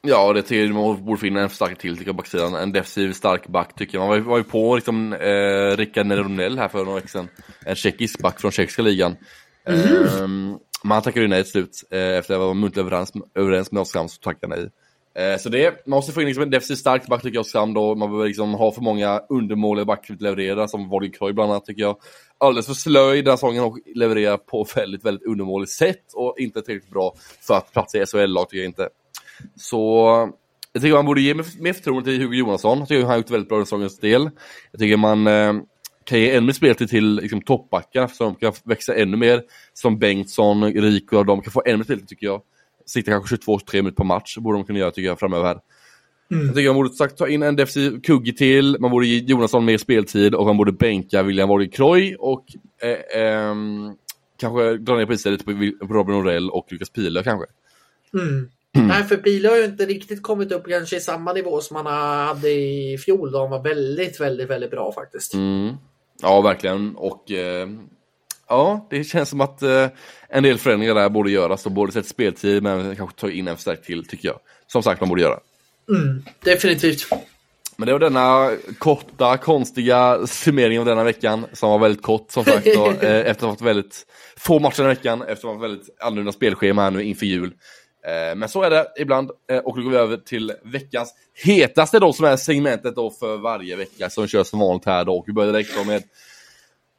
Ja, 0.03 0.33
det 0.33 0.43
tycker 0.43 0.65
jag 0.65 0.75
man 0.75 1.05
borde 1.05 1.21
finna 1.21 1.41
en 1.41 1.49
stark 1.49 1.79
till 1.79 1.97
tycker 1.97 2.09
jag 2.09 2.17
backsidan. 2.17 2.55
En 2.55 2.73
defensiv 2.73 3.13
stark 3.13 3.49
back 3.49 3.75
tycker 3.75 3.99
jag. 3.99 4.01
Man 4.01 4.09
var 4.09 4.17
ju, 4.17 4.23
var 4.23 4.39
ju 4.39 4.45
på 4.45 4.77
liksom, 4.77 5.13
eh, 5.13 5.77
Rickard 5.77 6.07
Neronell 6.07 6.59
här 6.59 6.69
för 6.69 6.79
några 6.79 6.95
veckor 6.95 7.09
sedan. 7.09 7.29
En 7.67 7.75
tjeckisk 7.75 8.23
back 8.23 8.41
från 8.41 8.51
tjeckiska 8.51 8.83
ligan. 8.83 9.17
Mm. 9.65 10.53
Eh, 10.53 10.59
man 10.85 11.03
tackade 11.03 11.21
ju 11.21 11.29
nej 11.29 11.43
till 11.43 11.53
slut. 11.53 11.85
Eh, 11.91 11.99
efter 11.99 12.19
att 12.19 12.41
jag 12.41 12.47
var 12.47 12.55
muntligt 12.55 12.79
överens, 12.79 13.13
överens 13.35 13.73
med 13.73 13.81
Oskarshamn 13.81 14.09
så 14.09 14.21
tackade 14.21 14.57
jag 14.57 14.59
nej. 14.59 14.71
Eh, 15.19 15.39
så 15.39 15.49
det, 15.49 15.87
man 15.87 15.97
måste 15.97 16.13
få 16.13 16.21
in 16.21 16.27
liksom 16.27 16.43
en 16.43 16.51
defensiv 16.51 16.75
stark 16.75 17.07
back 17.07 17.23
tycker 17.23 17.35
jag 17.37 17.41
Oskarshamn 17.41 17.75
då. 17.75 17.95
Man 17.95 18.11
behöver 18.11 18.29
liksom 18.29 18.55
ha 18.55 18.73
för 18.73 18.83
många 18.83 19.21
undermåliga 19.29 19.85
backar 19.85 20.15
att 20.15 20.21
leverera, 20.21 20.69
som 20.69 20.89
Volker 20.89 21.33
bland 21.33 21.51
annat 21.53 21.65
tycker 21.65 21.83
jag. 21.83 21.97
Alldeles 22.39 22.67
för 22.67 22.75
slöj 22.75 23.23
den 23.23 23.37
säsongen 23.37 23.65
och 23.65 23.79
levererar 23.95 24.37
på 24.37 24.67
väldigt, 24.75 25.05
väldigt 25.05 25.27
undermåligt 25.29 25.73
sätt 25.73 26.13
och 26.15 26.35
inte 26.39 26.63
tillräckligt 26.63 26.93
bra 26.93 27.15
för 27.41 27.55
att 27.55 27.73
platsa 27.73 27.99
i 27.99 28.07
SHL-lag 28.07 28.49
tycker 28.49 28.63
jag 28.63 28.69
inte. 28.69 28.89
Så 29.57 30.33
jag 30.73 30.83
tycker 30.83 30.95
man 30.95 31.07
borde 31.07 31.21
ge 31.21 31.35
mer 31.35 31.73
förtroende 31.73 32.05
till 32.05 32.21
Hugo 32.21 32.35
Johansson. 32.35 32.79
Jag 32.79 32.89
tycker 32.89 33.01
han 33.01 33.11
har 33.11 33.17
gjort 33.17 33.31
väldigt 33.31 33.49
bra 33.49 33.61
i 33.63 33.65
säsongens 33.65 33.99
del. 33.99 34.31
Jag 34.73 34.81
tycker 34.81 34.97
man 34.97 35.27
eh, 35.27 35.53
kan 36.05 36.21
ge 36.21 36.31
ännu 36.31 36.47
mer 36.47 36.53
speltid 36.53 36.89
till 36.89 37.15
liksom, 37.15 37.43
toppbackarna 37.43 38.09
så 38.09 38.25
de 38.25 38.35
kan 38.35 38.53
växa 38.65 38.95
ännu 38.95 39.17
mer. 39.17 39.43
Som 39.73 39.99
Bengtsson, 39.99 40.65
Rico 40.65 41.17
och 41.17 41.27
de 41.27 41.43
kan 41.43 41.53
få 41.53 41.63
ännu 41.67 41.77
mer 41.77 41.85
speltid 41.85 42.09
tycker 42.09 42.27
jag. 42.27 42.43
Sikta 42.87 43.11
kanske 43.11 43.37
22-23 43.37 43.61
minuter 43.73 43.97
på 43.97 44.05
match 44.05 44.37
borde 44.39 44.59
de 44.59 44.65
kunna 44.65 44.79
göra 44.79 44.91
tycker 44.91 45.09
jag 45.09 45.19
framöver 45.19 45.45
här. 45.45 45.61
Mm. 46.31 46.47
Jag 46.47 46.55
tycker 46.55 46.69
man 46.69 46.77
borde 46.77 46.95
sagt, 46.95 47.17
ta 47.17 47.29
in 47.29 47.43
en 47.43 47.57
defensiv 47.57 48.01
kugge 48.01 48.33
till, 48.33 48.77
man 48.81 48.91
borde 48.91 49.07
ge 49.07 49.19
Jonasson 49.19 49.65
mer 49.65 49.79
speltid 49.79 50.35
och 50.35 50.47
man 50.47 50.57
borde 50.57 50.73
bänka 50.73 51.23
William 51.23 51.49
Borg 51.49 51.71
Kroy 51.71 52.17
och 52.19 52.45
eh, 52.83 53.23
eh, 53.23 53.55
kanske 54.41 54.77
dra 54.77 54.97
ner 54.97 55.07
på 55.07 55.13
istället 55.13 55.45
på 55.45 55.51
Robin 55.81 56.15
Norell 56.17 56.51
och 56.51 56.67
Lukas 56.71 56.91
Pilö 56.91 57.23
kanske. 57.23 57.47
Mm. 58.15 58.49
Mm. 58.77 58.89
Nej, 58.89 59.05
för 59.05 59.17
Pila 59.17 59.49
har 59.49 59.57
ju 59.57 59.65
inte 59.65 59.87
riktigt 59.87 60.23
kommit 60.23 60.53
upp 60.53 60.69
kanske 60.69 60.97
i 60.97 61.01
samma 61.01 61.33
nivå 61.33 61.61
som 61.61 61.77
han 61.77 61.87
hade 62.27 62.51
i 62.51 62.99
fjol. 62.99 63.33
Då 63.33 63.41
han 63.41 63.51
var 63.51 63.63
väldigt, 63.63 64.21
väldigt, 64.21 64.51
väldigt 64.51 64.71
bra 64.71 64.93
faktiskt. 64.93 65.35
Mm. 65.35 65.75
Ja, 66.23 66.41
verkligen. 66.41 66.97
Och 66.97 67.31
eh, 67.31 67.69
ja, 68.49 68.87
det 68.91 69.05
känns 69.05 69.29
som 69.29 69.41
att 69.41 69.63
eh, 69.63 69.87
en 70.29 70.43
del 70.43 70.59
förändringar 70.59 70.95
där 70.95 71.09
borde 71.09 71.31
göras. 71.31 71.67
Och 71.67 71.73
både 71.73 71.93
sett 71.93 72.07
speltid 72.07 72.63
men 72.63 72.97
kanske 72.97 73.21
ta 73.21 73.31
in 73.31 73.49
en 73.49 73.57
förstärkt 73.57 73.85
till 73.85 74.05
tycker 74.05 74.29
jag. 74.29 74.39
Som 74.67 74.83
sagt, 74.83 75.01
man 75.01 75.09
borde 75.09 75.23
göra. 75.23 75.41
Mm, 75.89 76.23
definitivt. 76.45 77.09
Men 77.77 77.87
det 77.87 77.93
var 77.93 78.01
denna 78.01 78.51
korta, 78.79 79.37
konstiga 79.37 80.27
summering 80.27 80.79
av 80.79 80.85
denna 80.85 81.05
veckan 81.05 81.47
som 81.53 81.71
var 81.71 81.79
väldigt 81.79 82.03
kort 82.03 82.31
som 82.31 82.45
sagt. 82.45 82.67
Då, 82.75 82.87
eh, 83.01 83.19
efter 83.19 83.31
att 83.31 83.41
ha 83.41 83.51
fått 83.51 83.63
väldigt 83.63 84.07
få 84.37 84.59
matcher 84.59 84.79
den 84.79 84.87
veckan, 84.87 85.23
efter 85.23 85.33
att 85.33 85.43
ha 85.43 85.53
haft 85.53 85.63
väldigt 85.63 86.01
annorlunda 86.01 86.33
spelschema 86.33 86.83
här 86.83 86.91
nu 86.91 87.03
inför 87.03 87.27
jul. 87.27 87.53
Eh, 88.07 88.37
men 88.37 88.49
så 88.49 88.63
är 88.63 88.71
det 88.71 88.87
ibland. 88.97 89.31
Eh, 89.51 89.59
och 89.59 89.77
då 89.77 89.83
går 89.83 89.91
vi 89.91 89.97
över 89.97 90.17
till 90.17 90.53
veckans 90.63 91.15
hetaste 91.45 91.99
då, 91.99 92.13
som 92.13 92.25
är 92.25 92.37
segmentet 92.37 92.97
då 92.97 93.11
för 93.11 93.37
varje 93.37 93.77
vecka 93.77 94.11
som 94.11 94.27
körs 94.27 94.47
som 94.47 94.59
vanligt 94.59 94.85
här 94.85 95.05
då. 95.05 95.17
Och 95.17 95.29
vi 95.29 95.33
börjar 95.33 95.53
direkt 95.53 95.77
då 95.77 95.85
med 95.85 96.03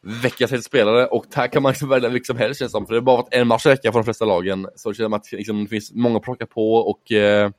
veckans 0.02 0.66
spelare 0.66 1.06
och 1.06 1.26
här 1.36 1.48
kan 1.48 1.64
man 1.64 1.74
välja 1.82 2.10
vilken 2.10 2.26
som 2.26 2.38
helst 2.38 2.60
känns 2.60 2.72
som. 2.72 2.86
För 2.86 2.94
det 2.94 3.00
har 3.00 3.06
bara 3.06 3.18
varit 3.18 3.34
en 3.34 3.48
match 3.48 3.66
i 3.66 3.70
veckan 3.70 3.94
för 3.94 4.00
de 4.00 4.04
flesta 4.04 4.26
lagen. 4.26 4.68
Så 4.76 4.90
det 4.90 4.96
känns 4.96 5.06
som 5.06 5.14
att 5.14 5.32
liksom, 5.32 5.64
det 5.64 5.70
finns 5.70 5.92
många 5.94 6.18
att 6.18 6.24
plocka 6.24 6.46
på 6.46 6.74
och 6.74 7.12
eh, 7.12 7.52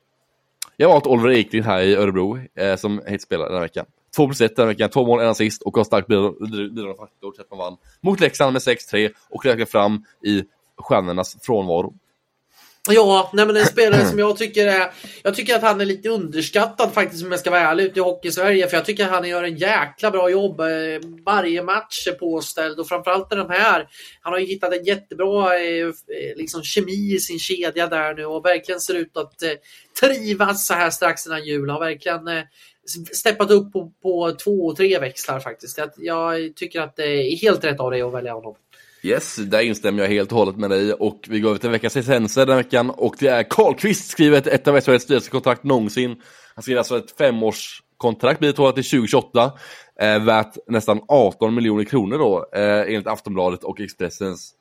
jag 0.76 0.88
har 0.88 0.92
valt 0.94 1.06
Oliver 1.06 1.30
Eklind 1.30 1.66
här 1.66 1.80
i 1.80 1.94
Örebro 1.94 2.38
eh, 2.54 2.76
som 2.76 3.00
spelare 3.20 3.48
den 3.48 3.54
här 3.54 3.62
veckan. 3.62 3.86
2 4.16 4.26
plus 4.26 4.40
1 4.40 4.56
den 4.56 4.62
här 4.62 4.72
veckan, 4.72 4.90
två 4.90 5.06
mål, 5.06 5.20
en 5.20 5.28
assist 5.28 5.62
och 5.62 5.76
har 5.76 5.84
starkt 5.84 6.08
bidragande 6.08 6.94
faktor 6.98 7.32
till 7.32 7.40
att 7.40 7.50
man 7.50 7.58
vann 7.58 7.76
mot 8.00 8.20
Leksand 8.20 8.52
med 8.52 8.62
6-3 8.62 9.10
och 9.30 9.44
räknar 9.44 9.66
fram 9.66 10.04
i 10.24 10.44
stjärnornas 10.76 11.36
frånvaro. 11.42 11.94
Ja, 12.88 13.30
nej 13.32 13.46
men 13.46 13.56
en 13.56 13.66
spelare 13.66 14.06
som 14.06 14.18
jag 14.18 14.36
tycker 14.36 14.66
är... 14.66 14.90
Jag 15.22 15.34
tycker 15.34 15.54
att 15.54 15.62
han 15.62 15.80
är 15.80 15.84
lite 15.84 16.08
underskattad 16.08 16.92
faktiskt 16.92 17.24
om 17.24 17.30
jag 17.30 17.40
ska 17.40 17.50
vara 17.50 17.60
ärlig 17.60 17.84
ute 17.84 18.00
i 18.00 18.02
Hockeysverige. 18.02 18.68
För 18.68 18.76
jag 18.76 18.84
tycker 18.86 19.04
att 19.04 19.10
han 19.10 19.28
gör 19.28 19.44
en 19.44 19.56
jäkla 19.56 20.10
bra 20.10 20.30
jobb. 20.30 20.60
Eh, 20.60 20.66
varje 21.24 21.62
match 21.62 22.06
är 22.06 22.12
påställd 22.12 22.78
och 22.78 22.88
framförallt 22.88 23.30
den 23.30 23.50
här. 23.50 23.88
Han 24.20 24.32
har 24.32 24.40
ju 24.40 24.46
hittat 24.46 24.72
en 24.72 24.84
jättebra 24.84 25.58
eh, 25.58 25.86
eh, 25.86 26.36
liksom, 26.36 26.62
kemi 26.62 27.14
i 27.14 27.18
sin 27.18 27.38
kedja 27.38 27.86
där 27.86 28.14
nu 28.14 28.24
och 28.24 28.44
verkligen 28.44 28.80
ser 28.80 28.94
ut 28.94 29.16
att 29.16 29.34
trivas 30.00 30.66
så 30.66 30.74
här 30.74 30.90
strax 30.90 31.26
innan 31.26 31.44
jul. 31.44 31.70
Har 31.70 31.80
verkligen 31.80 32.20
steppat 33.12 33.50
upp 33.50 33.72
på, 33.72 33.92
på 34.02 34.32
två 34.32 34.66
och 34.66 34.76
tre 34.76 34.98
växlar 34.98 35.40
faktiskt. 35.40 35.80
Jag 35.96 36.56
tycker 36.56 36.80
att 36.80 36.96
det 36.96 37.06
är 37.06 37.36
helt 37.36 37.64
rätt 37.64 37.80
av 37.80 37.90
dig 37.90 38.02
att 38.02 38.12
välja 38.12 38.32
honom. 38.32 38.54
Yes, 39.02 39.36
där 39.36 39.60
instämmer 39.60 40.02
jag 40.02 40.08
helt 40.08 40.32
och 40.32 40.38
hållet 40.38 40.56
med 40.56 40.70
dig 40.70 40.92
och 40.92 41.26
vi 41.28 41.40
går 41.40 41.48
över 41.48 41.58
till 41.58 41.70
veckans 41.70 41.96
essenser 41.96 42.46
den 42.46 42.56
veckan 42.56 42.90
och 42.90 43.14
det 43.18 43.28
är 43.28 43.42
Karlqvist 43.42 44.10
skrivet 44.10 44.46
ett 44.46 44.68
av 44.68 44.80
SHLs 44.80 45.06
dyraste 45.06 45.30
kontrakt 45.30 45.64
någonsin. 45.64 46.16
Han 46.54 46.62
skriver 46.62 46.78
alltså 46.78 46.98
ett 46.98 47.10
femårskontrakt 47.18 48.38
blir 48.38 48.48
det 48.48 48.72
till 48.72 48.90
2028 48.90 49.52
eh, 50.00 50.24
värt 50.24 50.56
nästan 50.66 51.00
18 51.08 51.54
miljoner 51.54 51.84
kronor 51.84 52.18
då 52.18 52.46
eh, 52.52 52.80
enligt 52.80 53.06
Aftonbladet 53.06 53.64
och 53.64 53.80
Expressens 53.80 54.54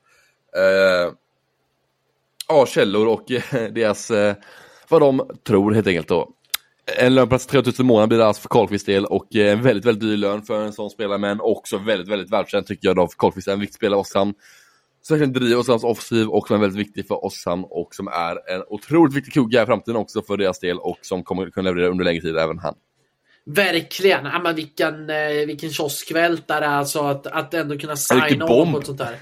eh, 0.56 1.12
ja, 2.48 2.66
källor 2.66 3.06
och 3.06 3.30
eh, 3.30 3.42
deras 3.72 4.10
eh, 4.10 4.34
vad 4.88 5.00
de 5.00 5.30
tror 5.46 5.72
helt 5.72 5.86
enkelt 5.86 6.08
då. 6.08 6.30
En 6.96 7.14
lön 7.14 7.28
på 7.28 7.38
3000 7.38 7.84
i 7.84 7.86
månaden 7.86 8.08
blir 8.08 8.18
det 8.18 8.26
alltså 8.26 8.42
för 8.42 8.48
Karlqvists 8.48 8.86
del 8.86 9.04
och 9.04 9.36
eh, 9.36 9.52
en 9.52 9.62
väldigt, 9.62 9.84
väldigt 9.84 10.02
dyr 10.02 10.16
lön 10.16 10.42
för 10.42 10.64
en 10.64 10.72
sån 10.72 10.90
spelare 10.90 11.18
men 11.18 11.40
också 11.40 11.78
väldigt, 11.78 12.08
väldigt 12.08 12.32
välkänd 12.32 12.66
tycker 12.66 12.88
jag 12.88 12.96
då 12.96 13.08
för 13.08 13.16
Karlqvist 13.16 13.48
är 13.48 13.52
en 13.52 13.60
viktig 13.60 13.74
spelare 13.74 13.98
i 13.98 14.00
Oskarshamn. 14.00 14.34
Som 15.02 15.14
verkligen 15.14 15.32
driver 15.32 15.58
Oskarshamns 15.58 15.84
offensiv 15.84 16.28
och 16.28 16.46
som 16.46 16.56
är 16.56 16.60
väldigt 16.60 16.78
viktig 16.78 17.06
för 17.08 17.24
Oskarshamn 17.24 17.64
och 17.70 17.94
som 17.94 18.08
är 18.08 18.52
en 18.54 18.62
otroligt 18.68 19.14
viktig 19.14 19.34
kugge 19.34 19.62
i 19.62 19.66
framtiden 19.66 19.96
också 19.96 20.22
för 20.22 20.36
deras 20.36 20.58
del 20.58 20.78
och 20.78 20.98
som 21.00 21.24
kommer 21.24 21.50
kunna 21.50 21.70
leverera 21.70 21.90
under 21.90 22.04
längre 22.04 22.20
tid 22.20 22.36
även 22.36 22.58
han. 22.58 22.74
Verkligen! 23.46 24.24
Ja, 24.24 24.38
men 24.38 24.54
vilken, 24.54 25.10
eh, 25.10 25.46
vilken 25.46 25.70
kioskvältare 25.70 26.68
alltså 26.68 27.00
att, 27.00 27.26
att 27.26 27.54
ändå 27.54 27.78
kunna 27.78 27.96
signa 27.96 28.46
honom 28.46 28.72
på 28.72 28.78
ett 28.78 28.86
sånt 28.86 28.98
där. 28.98 29.16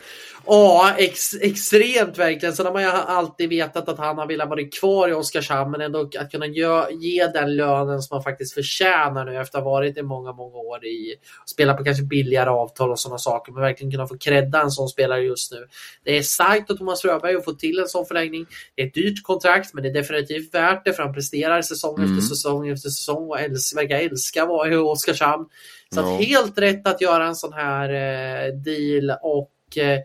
Ja, 0.50 0.94
ex, 0.98 1.34
extremt 1.34 2.18
verkligen. 2.18 2.54
Sen 2.54 2.66
har 2.66 2.72
man 2.72 2.82
ju 2.82 2.88
alltid 2.88 3.48
vetat 3.48 3.88
att 3.88 3.98
han 3.98 4.18
har 4.18 4.26
velat 4.26 4.48
vara 4.48 4.64
kvar 4.80 5.08
i 5.08 5.12
Oskarshamn, 5.12 5.70
men 5.70 5.80
ändå 5.80 6.10
att 6.18 6.30
kunna 6.30 6.46
ge, 6.46 6.66
ge 6.90 7.26
den 7.26 7.56
lönen 7.56 8.02
som 8.02 8.14
han 8.14 8.22
faktiskt 8.22 8.54
förtjänar 8.54 9.24
nu 9.24 9.40
efter 9.40 9.58
att 9.58 9.64
ha 9.64 9.70
varit 9.70 9.96
i 9.96 10.02
många, 10.02 10.32
många 10.32 10.56
år 10.56 10.84
i 10.84 11.14
spela 11.46 11.74
på 11.74 11.84
kanske 11.84 12.02
billigare 12.02 12.50
avtal 12.50 12.90
och 12.90 13.00
sådana 13.00 13.18
saker, 13.18 13.52
men 13.52 13.62
verkligen 13.62 13.90
kunna 13.90 14.06
få 14.06 14.18
credda 14.18 14.60
en 14.60 14.70
sån 14.70 14.88
spelare 14.88 15.20
just 15.20 15.52
nu. 15.52 15.66
Det 16.04 16.18
är 16.18 16.22
starkt 16.22 16.70
av 16.70 16.74
Thomas 16.74 17.02
Fröberg 17.02 17.36
att 17.36 17.44
få 17.44 17.52
till 17.52 17.78
en 17.78 17.88
sån 17.88 18.06
förlängning. 18.06 18.46
Det 18.74 18.82
är 18.82 18.86
ett 18.86 18.94
dyrt 18.94 19.22
kontrakt, 19.22 19.74
men 19.74 19.82
det 19.82 19.88
är 19.88 19.94
definitivt 19.94 20.54
värt 20.54 20.84
det 20.84 20.92
för 20.92 21.02
han 21.02 21.14
presterar 21.14 21.62
säsong 21.62 21.98
mm. 21.98 22.10
efter 22.10 22.28
säsong 22.28 22.68
efter 22.68 22.88
säsong 22.88 23.28
och 23.28 23.40
äls 23.40 23.76
verkar 23.76 23.96
älska 23.96 24.42
att 24.42 24.48
vara 24.48 24.68
i 24.68 24.76
Oskarshamn. 24.76 25.46
Så 25.94 26.00
att 26.00 26.24
helt 26.24 26.58
rätt 26.58 26.86
att 26.86 27.00
göra 27.00 27.26
en 27.26 27.36
sån 27.36 27.52
här 27.52 27.88
eh, 27.88 28.54
deal 28.54 29.10
och 29.22 29.78
eh, 29.78 29.98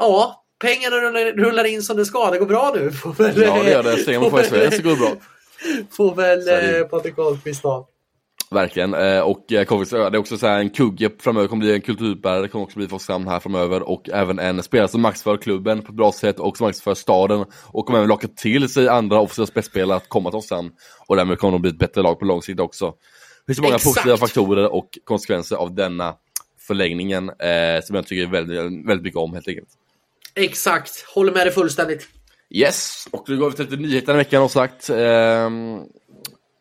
ja, 0.00 0.44
pengarna 0.60 0.96
rullar, 0.96 1.64
in 1.64 1.82
som 1.82 1.96
det 1.96 2.04
ska. 2.04 2.30
Det 2.30 2.38
går 2.38 2.46
bra 2.46 2.72
nu. 2.74 2.90
Får 3.02 3.12
väl, 3.12 3.42
ja, 3.42 3.62
det 3.62 3.70
gör 3.70 3.82
det. 3.82 3.96
Stänger 3.96 4.20
man 4.20 4.30
på 4.30 4.38
SVS 4.38 4.76
så 4.76 4.82
går 4.82 4.90
det 4.90 4.96
bra. 4.96 5.12
Får 5.90 6.14
väl 6.14 6.48
eh, 6.48 6.86
Patrik 6.86 7.18
Ahlqvist 7.18 7.62
ha. 7.62 7.88
Verkligen. 8.50 8.94
Eh, 8.94 9.20
och 9.20 9.52
eh, 9.52 9.66
det 9.90 9.94
är 9.94 10.16
också 10.16 10.38
så 10.38 10.46
en 10.46 10.70
kugge 10.70 11.10
framöver, 11.18 11.48
kommer 11.48 11.64
bli 11.64 11.74
en 11.74 11.80
kulturbärare, 11.80 12.42
det 12.42 12.48
kommer 12.48 12.64
också 12.64 12.78
bli 12.78 12.88
för 12.88 12.96
Oskarshamn 12.96 13.28
här 13.28 13.40
framöver 13.40 13.82
och 13.82 14.08
även 14.08 14.38
en 14.38 14.62
spelare 14.62 14.88
som 14.88 15.00
marknadsför 15.00 15.36
klubben 15.36 15.82
på 15.82 15.88
ett 15.88 15.96
bra 15.96 16.12
sätt 16.12 16.40
och 16.40 16.56
som 16.56 16.64
marknadsför 16.64 16.94
staden 16.94 17.44
och 17.66 17.86
kommer 17.86 17.98
även 17.98 18.08
locka 18.08 18.28
till 18.28 18.68
sig 18.68 18.88
andra 18.88 19.20
offensiva 19.20 19.46
spetsspelare 19.46 19.96
att 19.96 20.08
komma 20.08 20.30
till 20.30 20.38
Oskarshamn 20.38 20.70
och 21.06 21.16
därmed 21.16 21.38
kommer 21.38 21.52
de 21.52 21.62
bli 21.62 21.70
ett 21.70 21.78
bättre 21.78 22.02
lag 22.02 22.18
på 22.18 22.24
lång 22.24 22.42
sikt 22.42 22.60
också. 22.60 22.94
Det 23.46 23.54
finns 23.54 23.60
många 23.60 23.74
Exakt. 23.74 23.94
positiva 23.94 24.16
faktorer 24.16 24.72
och 24.72 24.98
konsekvenser 25.04 25.56
av 25.56 25.74
denna 25.74 26.14
förlängningen 26.66 27.28
eh, 27.28 27.82
som 27.84 27.96
jag 27.96 28.06
tycker 28.06 28.26
väldigt, 28.26 28.58
väldigt 28.88 29.02
mycket 29.02 29.18
om 29.18 29.32
helt 29.32 29.48
enkelt. 29.48 29.68
Exakt, 30.34 31.04
håller 31.14 31.32
med 31.32 31.46
dig 31.46 31.54
fullständigt. 31.54 32.08
Yes, 32.50 33.08
och 33.10 33.24
då 33.26 33.36
går 33.36 33.50
vi 33.50 33.56
till 33.56 33.64
lite 33.64 33.76
nyheter 33.76 34.14
i 34.14 34.16
veckan 34.16 34.42
och 34.42 34.50
sagt. 34.50 34.90
Eh, 34.90 35.46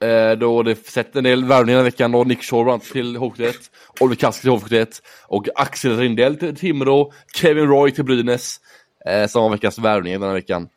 eh, 0.09 0.31
då 0.39 0.63
det 0.63 0.87
sett 0.87 1.15
en 1.15 1.23
del 1.23 1.45
värvningar 1.45 1.79
i 1.79 1.83
veckan 1.83 2.11
då. 2.11 2.23
Nick 2.23 2.43
Shaw 2.43 2.79
till 2.79 3.17
HV71, 3.17 3.53
Oliver 3.99 4.15
Kask 4.15 4.41
till 4.41 4.49
HV71 4.49 5.01
och 5.27 5.47
Axel 5.55 5.97
Rindell 5.97 6.35
till 6.35 6.55
Timrå, 6.55 7.13
Kevin 7.35 7.67
Roy 7.67 7.91
till 7.91 8.03
Brynäs. 8.03 8.59
Eh, 9.05 9.27
som 9.27 9.43
var 9.43 9.49
veckans 9.49 9.79
värvningar 9.79 10.19
den 10.19 10.27
här 10.27 10.35
veckan. 10.35 10.69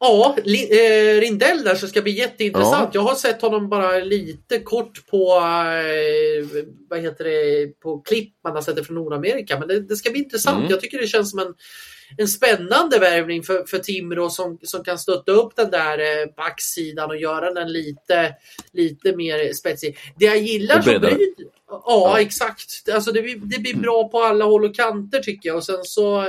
Ja, 0.00 0.36
eh, 0.38 1.20
Rindell 1.20 1.64
där 1.64 1.74
så 1.74 1.86
ska 1.86 2.02
bli 2.02 2.12
jätteintressant. 2.12 2.90
Ja. 2.94 3.00
Jag 3.00 3.02
har 3.02 3.14
sett 3.14 3.42
honom 3.42 3.68
bara 3.68 3.98
lite 3.98 4.58
kort 4.58 5.06
på, 5.06 5.36
eh, 5.36 6.62
vad 6.88 7.00
heter 7.00 7.24
det, 7.24 7.66
på 7.80 7.98
klipp 8.00 8.34
man 8.44 8.52
har 8.54 8.62
sett 8.62 8.76
det 8.76 8.84
från 8.84 8.96
Nordamerika. 8.96 9.58
Men 9.58 9.68
det, 9.68 9.80
det 9.80 9.96
ska 9.96 10.10
bli 10.10 10.20
intressant. 10.20 10.58
Mm. 10.58 10.70
Jag 10.70 10.80
tycker 10.80 10.98
det 10.98 11.06
känns 11.06 11.30
som 11.30 11.38
en, 11.38 11.54
en 12.16 12.28
spännande 12.28 12.98
värvning 12.98 13.42
för, 13.42 13.64
för 13.64 13.78
Timrå 13.78 14.30
som, 14.30 14.58
som 14.62 14.84
kan 14.84 14.98
stötta 14.98 15.32
upp 15.32 15.56
den 15.56 15.70
där 15.70 15.98
eh, 15.98 16.26
backsidan 16.36 17.10
och 17.10 17.16
göra 17.16 17.52
den 17.52 17.72
lite, 17.72 18.34
lite 18.72 19.16
mer 19.16 19.52
spetsig. 19.52 19.98
Det 20.18 20.24
jag 20.24 20.38
gillar 20.38 20.82
som 20.82 21.00
Bryd, 21.00 21.34
Ja, 21.70 21.82
ja, 21.86 22.20
exakt. 22.20 22.88
Alltså 22.94 23.12
det, 23.12 23.20
det 23.20 23.58
blir 23.58 23.76
bra 23.76 24.08
på 24.08 24.22
alla 24.22 24.44
håll 24.44 24.64
och 24.64 24.74
kanter 24.74 25.20
tycker 25.20 25.48
jag. 25.48 25.56
Och 25.56 25.64
sen 25.64 25.84
så 25.84 26.20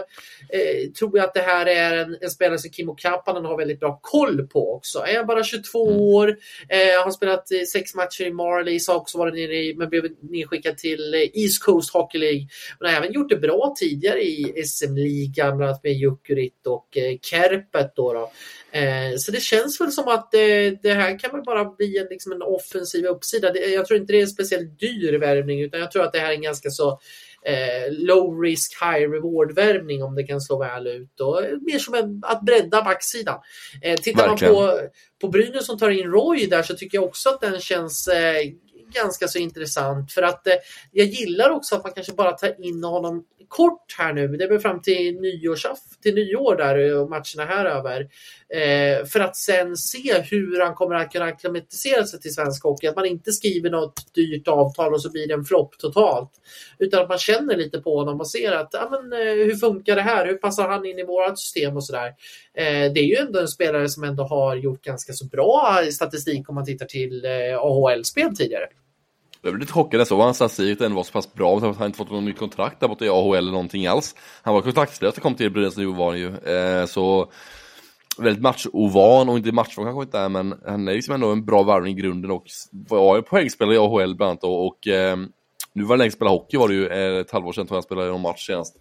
eh, 0.50 0.92
tror 1.00 1.18
jag 1.18 1.26
att 1.26 1.34
det 1.34 1.42
här 1.42 1.66
är 1.66 1.98
en, 1.98 2.18
en 2.22 2.30
spelare 2.30 2.60
som 2.60 2.72
Kimmo 2.72 2.96
Kapanen 2.96 3.46
har 3.46 3.58
väldigt 3.58 3.80
bra 3.80 4.00
koll 4.02 4.48
på 4.48 4.76
också. 4.76 5.00
Är 5.00 5.24
bara 5.24 5.44
22 5.44 5.88
mm. 5.88 6.02
år, 6.02 6.38
eh, 6.70 7.04
har 7.04 7.12
spelat 7.12 7.48
sex 7.74 7.96
matcher 7.96 8.24
i 8.24 8.34
Marlies, 8.34 8.88
har 8.88 8.96
också 8.96 9.18
varit 9.18 9.34
nere 9.34 9.56
i, 9.56 9.76
men 9.76 9.90
blev 9.90 10.04
nedskickad 10.20 10.78
till 10.78 11.14
eh, 11.14 11.20
East 11.34 11.64
Coast 11.64 11.94
Hockey 11.94 12.18
League. 12.18 12.48
Men 12.80 12.90
har 12.90 12.98
även 12.98 13.14
gjort 13.14 13.30
det 13.30 13.38
bra 13.38 13.76
tidigare 13.80 14.22
i 14.22 14.64
SM-ligan, 14.66 15.58
bland 15.58 15.70
annat 15.70 15.84
med 15.84 15.94
Jukurit 15.94 16.68
och 16.68 16.98
eh, 16.98 17.18
Kerpet. 17.22 17.96
Då, 17.96 18.14
då. 18.14 18.32
Eh, 18.74 19.18
så 19.18 19.32
det 19.32 19.42
känns 19.42 19.82
väl 19.82 19.92
som 19.92 20.08
att 20.08 20.32
det, 20.32 20.94
här 20.94 21.20
kan 21.20 21.32
väl 21.32 21.44
bara 21.44 21.66
bli 21.66 21.98
en, 21.98 22.08
liksom 22.10 22.32
en 22.32 22.42
offensiv 22.42 23.06
uppsida. 23.06 23.58
Jag 23.58 23.86
tror 23.86 24.00
inte 24.00 24.14
det 24.14 24.20
är 24.20 24.22
en 24.22 24.28
speciellt 24.28 24.80
dyr 24.80 25.20
värvning 25.20 25.62
utan 25.62 25.80
jag 25.80 25.92
tror 25.92 26.04
att 26.04 26.14
det 26.14 26.20
här 26.20 26.30
är 26.30 26.36
en 26.36 26.42
ganska 26.42 26.70
så 26.70 27.00
eh, 27.46 27.92
low 27.92 28.42
risk 28.42 28.82
high 28.82 29.12
reward 29.12 29.56
värvning 29.56 30.04
om 30.04 30.16
det 30.16 30.24
kan 30.24 30.42
slå 30.42 30.60
väl 30.60 30.88
ut. 30.88 31.20
Och 31.20 31.44
mer 31.62 31.80
som 31.80 31.94
en, 31.94 32.22
att 32.24 32.42
bredda 32.42 32.82
backsidan. 32.82 33.40
Eh, 33.82 34.00
tittar 34.00 34.28
Verkligen. 34.28 34.54
man 34.54 34.64
på, 34.64 34.80
på 35.22 35.28
Brynäs 35.28 35.66
som 35.66 35.78
tar 35.78 35.90
in 35.90 36.12
Roy 36.12 36.48
där 36.48 36.64
så 36.64 36.76
tycker 36.76 36.98
jag 36.98 37.06
också 37.06 37.30
att 37.30 37.42
den 37.42 37.60
känns 37.60 38.08
eh, 38.08 38.52
ganska 38.94 39.28
så 39.28 39.38
intressant 39.38 40.12
för 40.12 40.22
att 40.22 40.48
eh, 40.48 40.54
jag 40.92 41.08
gillar 41.08 41.50
också 41.50 41.76
att 41.76 41.84
man 41.84 41.94
kanske 41.94 42.14
bara 42.14 42.32
tar 42.32 42.66
in 42.66 42.84
honom 42.84 43.24
kort 43.52 43.96
här 43.98 44.14
nu. 44.14 44.28
Det 44.28 44.48
blir 44.48 44.60
fram 44.60 44.82
till, 44.82 45.20
nyårsaff, 45.22 45.80
till 46.02 46.16
nyår 46.16 46.56
där 46.56 46.98
och 46.98 47.10
matcherna 47.10 47.46
här 47.46 47.66
över. 47.66 48.02
Eh, 48.50 49.06
för 49.06 49.20
att 49.20 49.36
sen 49.36 49.78
se 49.78 50.22
hur 50.22 50.60
han 50.60 50.76
kommer 50.76 50.96
att 50.96 51.12
kunna 51.12 51.26
akklimatisera 51.26 52.06
sig 52.06 52.20
till 52.20 52.34
svensk 52.34 52.64
hockey. 52.64 52.88
Att 52.88 52.96
man 52.96 53.06
inte 53.06 53.32
skriver 53.32 53.70
något 53.70 54.14
dyrt 54.16 54.48
avtal 54.48 54.94
och 54.94 55.02
så 55.02 55.12
blir 55.12 55.28
det 55.28 55.34
en 55.34 55.46
flopp 55.46 55.78
totalt. 55.78 56.32
Utan 56.80 57.02
att 57.02 57.10
man 57.10 57.18
känner 57.18 57.58
lite 57.58 57.80
på 57.80 57.98
honom 57.98 58.20
och 58.20 58.30
ser 58.30 58.52
att 58.52 58.70
ja, 58.72 58.90
men, 58.92 59.22
eh, 59.22 59.34
hur 59.34 59.56
funkar 59.56 59.96
det 59.96 60.02
här? 60.02 60.26
Hur 60.26 60.36
passar 60.36 60.70
han 60.70 60.86
in 60.86 61.00
i 61.00 61.04
vårt 61.04 61.40
system 61.40 61.76
och 61.76 61.84
sådär. 61.84 62.08
Eh, 62.54 62.94
det 62.94 63.00
är 63.00 63.06
ju 63.06 63.16
ändå 63.16 63.40
en 63.40 63.48
spelare 63.48 63.90
som 63.90 64.04
ändå 64.04 64.24
har 64.24 64.56
gjort 64.56 64.82
ganska 64.82 65.14
så 65.14 65.26
bra 65.26 65.84
statistik 65.92 66.50
om 66.50 66.56
man 66.56 66.66
tittar 66.66 66.86
till 66.86 67.26
eh, 67.26 67.58
AHL-spel 67.60 68.36
tidigare. 68.36 68.68
Jag 69.44 69.54
blev 69.54 69.60
lite 69.60 69.74
chockad 69.74 69.94
när 69.94 70.00
jag 70.00 70.08
såg 70.08 70.20
hans 70.20 70.38
statistik 70.38 70.82
ändå 70.82 70.96
var 70.96 71.04
så 71.04 71.12
pass 71.12 71.34
bra. 71.34 71.60
Han 71.60 71.74
hade 71.74 71.86
inte 71.86 71.98
fått 71.98 72.12
något 72.12 72.24
nytt 72.24 72.38
kontrakt 72.38 72.80
där 72.80 72.88
borta 72.88 73.06
i 73.06 73.10
AHL 73.10 73.36
eller 73.36 73.52
någonting 73.52 73.88
alls. 73.88 74.16
Han 74.42 74.54
var 74.54 74.62
kontraktslös 74.62 75.18
och 75.18 75.24
kom 75.24 75.36
till 75.36 75.52
Brynäs 75.52 75.78
nu 75.78 75.86
var 75.86 76.10
han 76.10 76.20
ju. 76.20 76.38
Eh, 76.38 76.86
så 76.86 77.32
väldigt 78.18 78.44
matchovan 78.44 79.30
och 79.30 79.38
inte 79.38 79.52
matchvan 79.52 79.86
kanske 79.86 80.04
inte 80.04 80.20
är 80.20 80.30
men 80.30 80.56
han 80.66 80.88
är 80.88 80.94
liksom 80.94 81.16
ändå 81.16 81.32
en 81.32 81.46
bra 81.46 81.64
värvning 81.64 81.98
i 81.98 82.02
grunden 82.02 82.32
och 82.32 82.46
var 82.72 83.16
ju 83.16 83.22
poängspelare 83.22 83.76
i 83.76 83.78
AHL 83.78 84.16
bland 84.16 84.30
annat 84.30 84.44
och, 84.44 84.68
och 84.68 84.88
eh, 84.88 85.18
nu 85.74 85.84
var 85.84 85.96
det 85.96 86.00
länge 86.00 86.12
spela 86.12 86.32
hockey 86.32 86.58
var 86.58 86.68
det 86.68 86.74
ju 86.74 86.88
eh, 86.88 87.20
ett 87.20 87.32
halvår 87.32 87.54
sedan 87.54 87.68
tror 87.68 87.78
jag 87.78 87.84
spelade 87.84 88.08
någon 88.08 88.22
match 88.22 88.46
senast. 88.46 88.76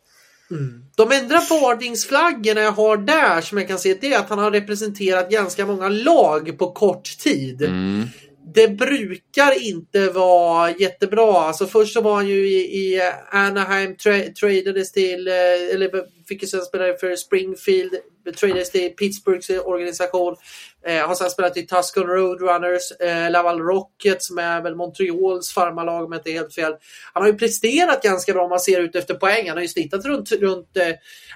Mm. 0.51 0.85
De 0.97 1.13
enda 1.13 1.35
varningsflaggorna 1.35 2.61
jag 2.61 2.73
har 2.73 2.97
där 2.97 3.41
som 3.41 3.59
jag 3.59 3.69
kan 3.69 3.79
se 3.79 3.95
det 4.01 4.13
är 4.13 4.19
att 4.19 4.29
han 4.29 4.39
har 4.39 4.51
representerat 4.51 5.31
ganska 5.31 5.67
många 5.67 5.89
lag 5.89 6.59
på 6.59 6.73
kort 6.73 7.19
tid. 7.19 7.63
Mm 7.63 8.07
det 8.55 8.69
brukar 8.69 9.63
inte 9.63 10.09
vara 10.09 10.71
jättebra. 10.71 11.33
Alltså 11.33 11.67
först 11.67 11.93
så 11.93 12.01
var 12.01 12.15
han 12.15 12.29
ju 12.29 12.49
i, 12.49 12.59
i 12.59 13.01
Anaheim, 13.31 13.97
tra 13.97 14.23
tradades 14.41 14.93
till, 14.93 15.29
eh, 15.29 15.35
eller 15.75 15.91
fick 16.29 16.43
ju 16.43 16.49
sen 16.49 16.63
spela 16.63 16.97
för 16.97 17.17
Springfield, 17.17 17.95
tradades 18.37 18.71
till 18.71 18.91
Pittsburghs 18.91 19.51
organisation. 19.51 20.37
Eh, 20.87 21.07
har 21.07 21.15
sen 21.15 21.31
spelat 21.31 21.57
i 21.57 21.67
Tuscan 21.67 22.07
Roadrunners, 22.07 22.93
eh, 23.01 23.31
Laval 23.31 23.61
Rocket 23.61 24.23
som 24.23 24.39
är 24.39 24.63
väl 24.63 24.77
Montreals 24.77 25.53
farmarlag 25.53 26.05
om 26.05 26.13
jag 26.13 26.19
inte 26.19 26.31
är 26.31 26.35
helt 26.35 26.55
fel. 26.55 26.73
Han 27.13 27.23
har 27.23 27.31
ju 27.31 27.39
presterat 27.39 28.03
ganska 28.03 28.33
bra 28.33 28.45
om 28.45 28.51
man 28.51 28.61
ser 28.61 28.81
ut 28.81 28.97
efter 28.97 29.15
poäng. 29.15 29.49
Han 29.49 29.57
har 29.57 29.63
ju 29.63 29.69
snittat 29.69 30.05
runt, 30.05 30.33
runt 30.33 30.77
eh, 30.77 30.89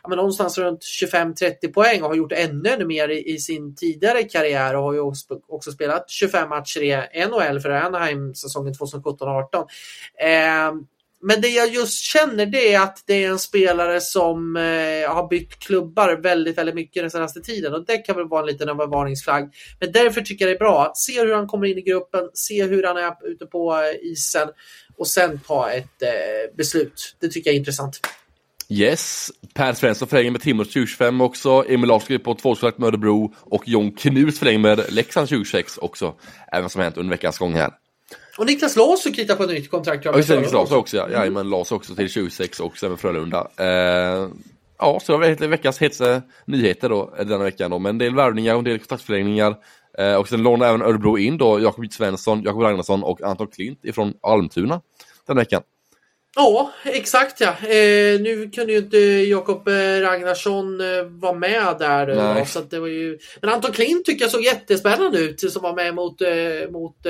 ja, 0.03 0.09
men 0.09 0.17
någonstans 0.17 0.59
runt 0.59 0.81
25-30 1.03 1.73
poäng 1.73 2.03
och 2.03 2.09
har 2.09 2.17
gjort 2.17 2.33
ännu, 2.33 2.69
ännu 2.69 2.85
mer 2.85 3.09
i, 3.09 3.35
i, 3.35 3.39
sin 3.39 3.77
tidigare 3.77 4.23
karriär 4.23 4.77
och 4.77 4.83
har 4.83 4.93
ju 4.93 5.01
också, 5.01 5.41
också 5.49 5.73
spelat 5.73 6.11
25 6.11 6.49
matcher 6.49 6.83
i 6.83 7.27
NHL 7.27 7.61
för 7.61 7.71
Anaheim 7.71 8.35
säsongen 8.35 8.75
2017-18. 8.75 9.67
Eh, 10.21 10.73
men 11.27 11.41
det 11.41 11.49
jag 11.49 11.75
just 11.75 12.03
känner 12.03 12.47
det 12.47 12.75
är 12.75 12.81
att 12.81 13.03
det 13.07 13.25
är 13.25 13.31
en 13.31 13.39
spelare 13.39 14.01
som 14.01 14.57
eh, 14.57 15.15
har 15.15 15.29
bytt 15.29 15.59
klubbar 15.59 16.21
väldigt, 16.23 16.59
väldigt 16.59 16.75
mycket 16.75 17.03
den 17.03 17.11
senaste 17.11 17.41
tiden 17.41 17.75
och 17.75 17.87
det 17.87 17.99
kan 17.99 18.17
väl 18.17 18.29
vara 18.29 18.41
en 18.41 18.47
liten 18.47 18.77
varningsflagg. 18.77 19.55
Men 19.81 19.93
därför 19.93 20.21
tycker 20.21 20.45
jag 20.45 20.53
det 20.53 20.57
är 20.57 20.59
bra. 20.59 20.87
att 20.87 20.99
Se 20.99 21.21
hur 21.21 21.35
han 21.35 21.47
kommer 21.47 21.67
in 21.67 21.79
i 21.79 21.83
gruppen, 21.83 22.31
se 22.35 22.65
hur 22.65 22.83
han 22.83 22.97
är 22.97 23.27
ute 23.27 23.47
på 23.47 23.75
eh, 23.75 24.11
isen 24.11 24.49
och 24.97 25.07
sen 25.07 25.39
ta 25.39 25.71
ett 25.71 26.03
eh, 26.03 26.57
beslut. 26.57 27.17
Det 27.21 27.29
tycker 27.29 27.51
jag 27.51 27.55
är 27.55 27.59
intressant. 27.59 28.01
Yes, 28.69 29.31
Per 29.55 29.73
Svensson 29.73 30.09
förlänger 30.09 30.31
med 30.31 30.41
Timrå 30.41 30.65
2025 30.65 31.21
också, 31.21 31.65
Emil 31.69 31.89
Larsson 31.89 32.19
på 32.19 32.35
tvåårskontrakt 32.35 32.79
med 32.79 32.87
Örebro 32.87 33.35
och 33.41 33.69
John 33.69 33.93
Knut 33.93 34.39
förlänger 34.39 34.59
med 34.59 34.93
Leksand 34.93 35.29
2026 35.29 35.79
också. 35.79 36.15
Även 36.53 36.71
som 36.71 36.81
hänt 36.81 36.97
under 36.97 37.11
veckans 37.11 37.39
gång 37.39 37.55
här. 37.55 37.71
Och 38.39 38.47
Niklas 38.47 38.77
Larsson 38.77 39.13
kritar 39.13 39.37
på 39.37 39.43
ett 39.43 39.51
nytt 39.51 39.71
kontrakt. 39.71 40.05
Ja, 40.05 40.17
just 40.17 40.29
det, 40.29 40.35
Niklas 40.35 40.53
Larsson 40.53 40.79
också, 40.79 40.97
ja. 40.97 41.07
Mm. 41.07 41.33
men 41.33 41.51
Larsson 41.51 41.77
också 41.77 41.95
till 41.95 42.09
26 42.09 42.61
och 42.61 42.79
sen 42.79 42.91
med 42.91 43.01
Frölunda. 43.01 43.49
Eh, 43.57 44.29
ja, 44.79 45.01
så 45.03 45.19
det 45.19 45.41
var 45.41 45.47
veckans 45.47 45.79
hetaste 45.79 46.23
nyheter 46.45 46.89
då, 46.89 47.15
denna 47.19 47.45
veckan 47.45 47.71
då, 47.71 47.79
med 47.79 47.91
en 47.91 47.99
del 47.99 48.15
värvningar 48.15 48.53
och 48.55 48.59
en 48.59 48.65
del 48.65 48.79
kontraktförlängningar. 48.79 49.57
Eh, 49.99 50.15
och 50.15 50.29
sen 50.29 50.43
lånar 50.43 50.69
även 50.69 50.83
Örebro 50.83 51.19
in 51.19 51.39
då 51.39 51.61
Jakob 51.61 51.93
Svensson, 51.93 52.43
Jakob 52.43 52.63
Ragnarsson 52.63 53.03
och 53.03 53.23
Anton 53.23 53.47
Klint 53.47 53.85
ifrån 53.85 54.15
Almtuna 54.23 54.81
den 55.27 55.37
veckan. 55.37 55.63
Ja, 56.37 56.73
exakt 56.85 57.41
ja. 57.41 57.49
Eh, 57.49 58.21
nu 58.21 58.51
kunde 58.55 58.73
ju 58.73 58.79
inte 58.79 58.99
Jakob 58.99 59.69
eh, 59.69 60.01
Ragnarsson 60.01 60.81
eh, 60.81 61.05
vara 61.05 61.33
med 61.33 61.77
där. 61.79 62.07
Då, 62.07 62.45
så 62.47 62.61
det 62.61 62.79
var 62.79 62.87
ju... 62.87 63.19
Men 63.41 63.51
Anton 63.51 63.73
Klint 63.73 64.05
tycker 64.05 64.25
jag 64.25 64.31
såg 64.31 64.43
jättespännande 64.43 65.19
ut 65.19 65.53
som 65.53 65.63
var 65.63 65.75
med 65.75 65.95
mot, 65.95 66.21
eh, 66.21 66.71
mot 66.71 67.07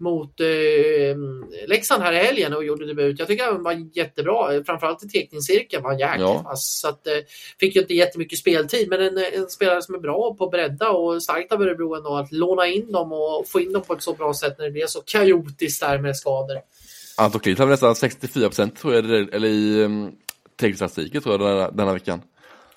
mot 0.00 0.40
eh, 0.40 0.46
Leksand 1.66 2.02
här 2.02 2.12
i 2.12 2.16
helgen 2.16 2.54
och 2.54 2.64
gjorde 2.64 2.86
debut. 2.86 3.18
Jag 3.18 3.28
tycker 3.28 3.44
han 3.44 3.62
var 3.62 3.88
jättebra, 3.92 4.64
framförallt 4.64 5.04
i 5.04 5.08
tekningscirkeln 5.08 5.82
var 5.82 5.90
han 5.90 5.98
jäkligt 5.98 6.20
ja. 6.20 6.42
vass. 6.44 6.80
Så 6.80 6.88
att, 6.88 7.06
eh, 7.06 7.12
fick 7.60 7.74
ju 7.74 7.80
inte 7.80 7.94
jättemycket 7.94 8.38
speltid, 8.38 8.88
men 8.88 9.00
en, 9.00 9.18
en, 9.18 9.48
spelare 9.48 9.82
som 9.82 9.94
är 9.94 9.98
bra 9.98 10.34
på 10.38 10.48
bredda 10.48 10.90
och 10.90 11.22
starkt 11.22 11.52
av 11.52 11.62
Örebro 11.62 11.94
ändå 11.94 12.16
att 12.16 12.32
låna 12.32 12.66
in 12.66 12.92
dem 12.92 13.12
och 13.12 13.48
få 13.48 13.60
in 13.60 13.72
dem 13.72 13.82
på 13.82 13.92
ett 13.92 14.02
så 14.02 14.14
bra 14.14 14.34
sätt 14.34 14.58
när 14.58 14.64
det 14.64 14.70
blir 14.70 14.86
så 14.86 15.00
kaotiskt 15.00 15.80
där 15.80 15.98
med 15.98 16.16
skador. 16.16 16.56
Anton 17.16 17.40
Klint 17.40 17.58
har 17.58 17.66
nästan 17.66 17.94
64 17.94 18.48
procent 18.48 18.78
tror 18.78 18.94
jag, 18.94 19.04
eller 19.04 19.48
i 19.48 19.82
um, 19.84 20.12
teknikstatistiken 20.60 21.22
tror 21.22 21.34
jag 21.34 21.40
denna, 21.40 21.70
denna 21.70 21.92
veckan. 21.92 22.20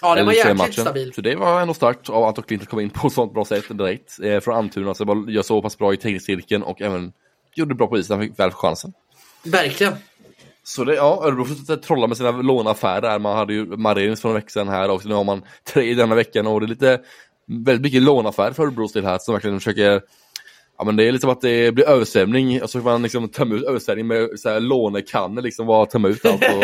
Ja, 0.03 0.15
det 0.15 0.23
var 0.23 0.33
jäkligt 0.33 0.79
stabilt. 0.79 1.15
Så 1.15 1.21
det 1.21 1.35
var 1.35 1.61
ändå 1.61 1.73
starkt 1.73 2.09
av 2.09 2.23
att 2.23 2.69
komma 2.69 2.81
in 2.81 2.89
på 2.89 3.07
ett 3.07 3.13
sånt 3.13 3.33
bra 3.33 3.45
sätt 3.45 3.65
direkt. 3.69 4.19
Eh, 4.23 4.39
från 4.39 4.55
Almtuna, 4.55 4.93
så 4.93 5.05
bara 5.05 5.31
gör 5.31 5.41
så 5.41 5.61
pass 5.61 5.77
bra 5.77 5.93
i 5.93 5.97
teknikcirkeln 5.97 6.63
och 6.63 6.81
även 6.81 7.13
gjorde 7.55 7.75
bra 7.75 7.87
på 7.87 7.97
isen, 7.97 8.17
han 8.17 8.27
fick 8.27 8.39
väl 8.39 8.51
chansen. 8.51 8.93
Verkligen. 9.43 9.93
Så 10.63 10.83
det, 10.83 10.95
ja, 10.95 11.21
Örebro 11.25 11.45
fortsätter 11.45 11.75
trolla 11.75 12.07
med 12.07 12.17
sina 12.17 12.31
låneaffärer. 12.31 13.19
Man 13.19 13.37
hade 13.37 13.53
ju 13.53 13.65
Marins 13.65 14.21
för 14.21 14.29
en 14.29 14.35
vecka 14.35 14.49
sedan 14.49 14.67
här 14.67 14.89
också. 14.89 15.07
Nu 15.07 15.15
har 15.15 15.23
man 15.23 15.41
tre 15.73 15.93
denna 15.93 16.15
veckan 16.15 16.47
och 16.47 16.59
det 16.59 16.65
är 16.65 16.67
lite 16.67 16.99
väldigt 17.47 17.81
mycket 17.81 18.01
låneaffärer 18.01 18.51
för 18.51 18.63
Örebros 18.63 18.93
del 18.93 19.05
här 19.05 19.17
som 19.17 19.33
verkligen 19.33 19.59
försöker 19.59 20.01
Ja 20.77 20.83
men 20.83 20.95
det 20.95 21.07
är 21.07 21.11
lite 21.11 21.21
som 21.21 21.29
att 21.29 21.41
det 21.41 21.71
blir 21.71 21.85
översvämning 21.89 22.61
och 22.61 22.69
så 22.69 22.81
får 22.81 22.89
man 22.89 23.01
liksom 23.01 23.29
tömma 23.29 23.55
ut 23.55 23.63
översvämning 23.63 24.07
med 24.07 24.29
så 24.39 24.49
här 24.49 24.59
lånekannor 24.59 25.41
liksom, 25.41 25.67
bara 25.67 25.85
tömma 25.85 26.07
ut 26.07 26.25
allt. 26.25 26.43
Och, 26.43 26.63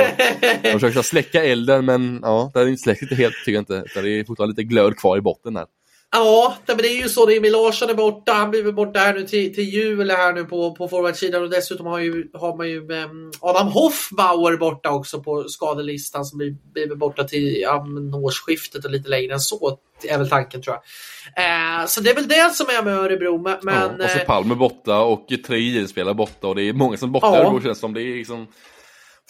man 0.64 0.80
försöker 0.80 1.02
släcka 1.02 1.44
elden 1.44 1.86
men 1.86 2.20
ja, 2.24 2.52
det 2.54 2.60
är 2.60 2.68
inte 2.68 2.82
släckt 2.82 3.14
helt 3.14 3.36
tycker 3.46 3.52
jag 3.52 3.62
inte. 3.62 3.84
Det 4.02 4.20
är 4.20 4.24
fortfarande 4.24 4.52
lite 4.52 4.64
glöd 4.64 4.98
kvar 4.98 5.18
i 5.18 5.22
botten 5.22 5.56
här. 5.56 5.66
Ja, 6.12 6.56
men 6.66 6.78
det 6.78 6.88
är 6.88 7.02
ju 7.02 7.10
så. 7.10 7.30
Emil 7.30 7.52
Larsson 7.52 7.90
är 7.90 7.94
borta. 7.94 8.34
Han 8.34 8.52
blir 8.52 8.64
väl 8.64 8.74
borta 8.74 9.00
här 9.00 9.14
nu 9.14 9.24
till, 9.24 9.56
till 9.56 9.64
jul 9.64 10.12
här 10.12 10.34
nu 10.34 10.46
på, 10.46 10.76
på 10.76 10.88
forwardsidan 10.88 11.44
och 11.44 11.50
dessutom 11.50 11.86
har, 11.86 12.00
ju, 12.00 12.30
har 12.34 12.58
man 12.58 12.70
ju 12.70 12.80
um, 12.80 13.32
Adam 13.40 13.68
Hoffbauer 13.68 14.58
borta 14.58 14.90
också 14.90 15.24
på 15.24 15.44
skadelistan 15.44 16.26
som 16.26 16.38
blir, 16.38 16.56
blir 16.74 16.96
borta 16.96 17.24
till 17.24 17.62
ja, 17.62 17.86
årsskiftet 18.14 18.86
och 18.86 18.92
lite 18.92 19.10
längre 19.10 19.34
än 19.34 19.40
så 19.40 19.78
är 20.04 20.18
väl 20.18 20.30
tanken 20.30 20.62
tror 20.62 20.76
jag. 20.76 20.82
Eh, 21.46 21.86
så 21.86 22.02
det 22.02 22.10
är 22.10 22.16
väl 22.16 22.28
det 22.28 22.54
som 22.54 22.66
är 22.68 22.84
med 22.84 22.94
Örebro. 22.94 23.38
Men, 23.38 23.74
ja, 23.74 24.06
och 24.06 24.10
så 24.10 24.20
eh, 24.20 24.26
Palme 24.26 24.56
borta 24.56 25.00
och 25.00 25.28
tre 25.48 25.88
spelare 25.88 26.14
borta 26.14 26.48
och 26.48 26.56
det 26.56 26.64
är 26.64 26.74
många 26.74 26.98
som 26.98 27.12
borta 27.12 27.28
ja. 27.28 27.38
Örebro 27.38 27.62
känns 27.62 27.80
som. 27.80 27.94
Det 27.94 28.02
är 28.02 28.16
liksom 28.16 28.48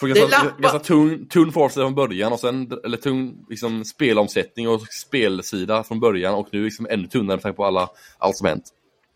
Får 0.00 0.08
ganska, 0.08 0.54
ganska 0.58 0.78
tung, 0.78 1.26
tung 1.26 1.52
force 1.52 1.74
från 1.74 1.94
början 1.94 2.32
och 2.32 2.40
sen, 2.40 2.72
eller 2.84 2.96
tung 2.96 3.46
liksom, 3.48 3.84
spelomsättning 3.84 4.68
och 4.68 4.80
spelsida 5.06 5.84
från 5.84 6.00
början 6.00 6.34
och 6.34 6.48
nu 6.52 6.64
liksom 6.64 6.86
ännu 6.90 7.06
tunnare 7.06 7.36
med 7.36 7.42
tanke 7.42 7.56
på 7.56 7.64
alla, 7.64 7.88
allt 8.18 8.36
som 8.36 8.46
hänt. 8.46 8.64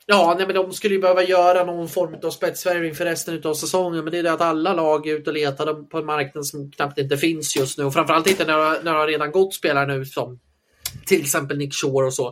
Ja, 0.07 0.35
nej, 0.39 0.47
men 0.47 0.57
de 0.57 0.72
skulle 0.72 0.95
ju 0.95 1.01
behöva 1.01 1.22
göra 1.22 1.64
någon 1.64 1.89
form 1.89 2.16
av 2.22 2.30
spetsvärvning 2.30 2.95
för 2.95 3.05
resten 3.05 3.43
av 3.45 3.55
säsongen. 3.55 4.05
Men 4.05 4.12
det 4.12 4.18
är 4.18 4.22
det 4.22 4.32
att 4.32 4.41
alla 4.41 4.74
lag 4.74 5.07
är 5.07 5.14
ute 5.14 5.30
och 5.30 5.35
letar 5.35 5.89
på 5.89 5.99
en 5.99 6.07
marknad 6.07 6.47
som 6.47 6.70
knappt 6.70 6.99
inte 6.99 7.16
finns 7.16 7.57
just 7.57 7.78
nu. 7.78 7.85
Och 7.85 7.93
framförallt 7.93 8.26
inte 8.26 8.45
när, 8.45 8.82
när 8.82 8.93
det 8.93 8.99
har 8.99 9.07
redan 9.07 9.32
gått 9.32 9.55
spelare 9.55 9.87
nu 9.87 10.05
som 10.05 10.39
till 11.07 11.20
exempel 11.20 11.59
Nick 11.59 11.74
Shore 11.74 12.07
och 12.07 12.14
så. 12.14 12.28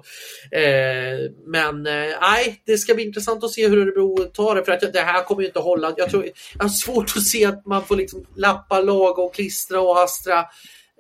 Eh, 0.51 1.31
men 1.47 1.87
eh, 1.87 1.93
nej, 2.21 2.49
eh, 2.49 2.55
det 2.67 2.79
ska 2.79 2.95
bli 2.95 3.05
intressant 3.05 3.45
att 3.45 3.51
se 3.51 3.69
hur 3.69 3.83
Örebro 3.83 4.17
tar 4.17 4.55
det 4.55 4.65
för 4.65 4.73
att 4.73 4.93
det 4.93 5.01
här 5.01 5.25
kommer 5.25 5.43
ju 5.43 5.47
inte 5.47 5.59
att 5.59 5.65
hålla. 5.65 5.95
Jag, 5.97 6.11
tror, 6.11 6.25
jag 6.55 6.65
har 6.65 6.69
svårt 6.69 7.17
att 7.17 7.27
se 7.27 7.45
att 7.45 7.67
man 7.67 7.85
får 7.85 7.97
liksom 7.97 8.27
lappa, 8.37 8.81
laga 8.81 9.23
och 9.23 9.35
klistra 9.35 9.81
och 9.81 9.97
hastra 9.97 10.45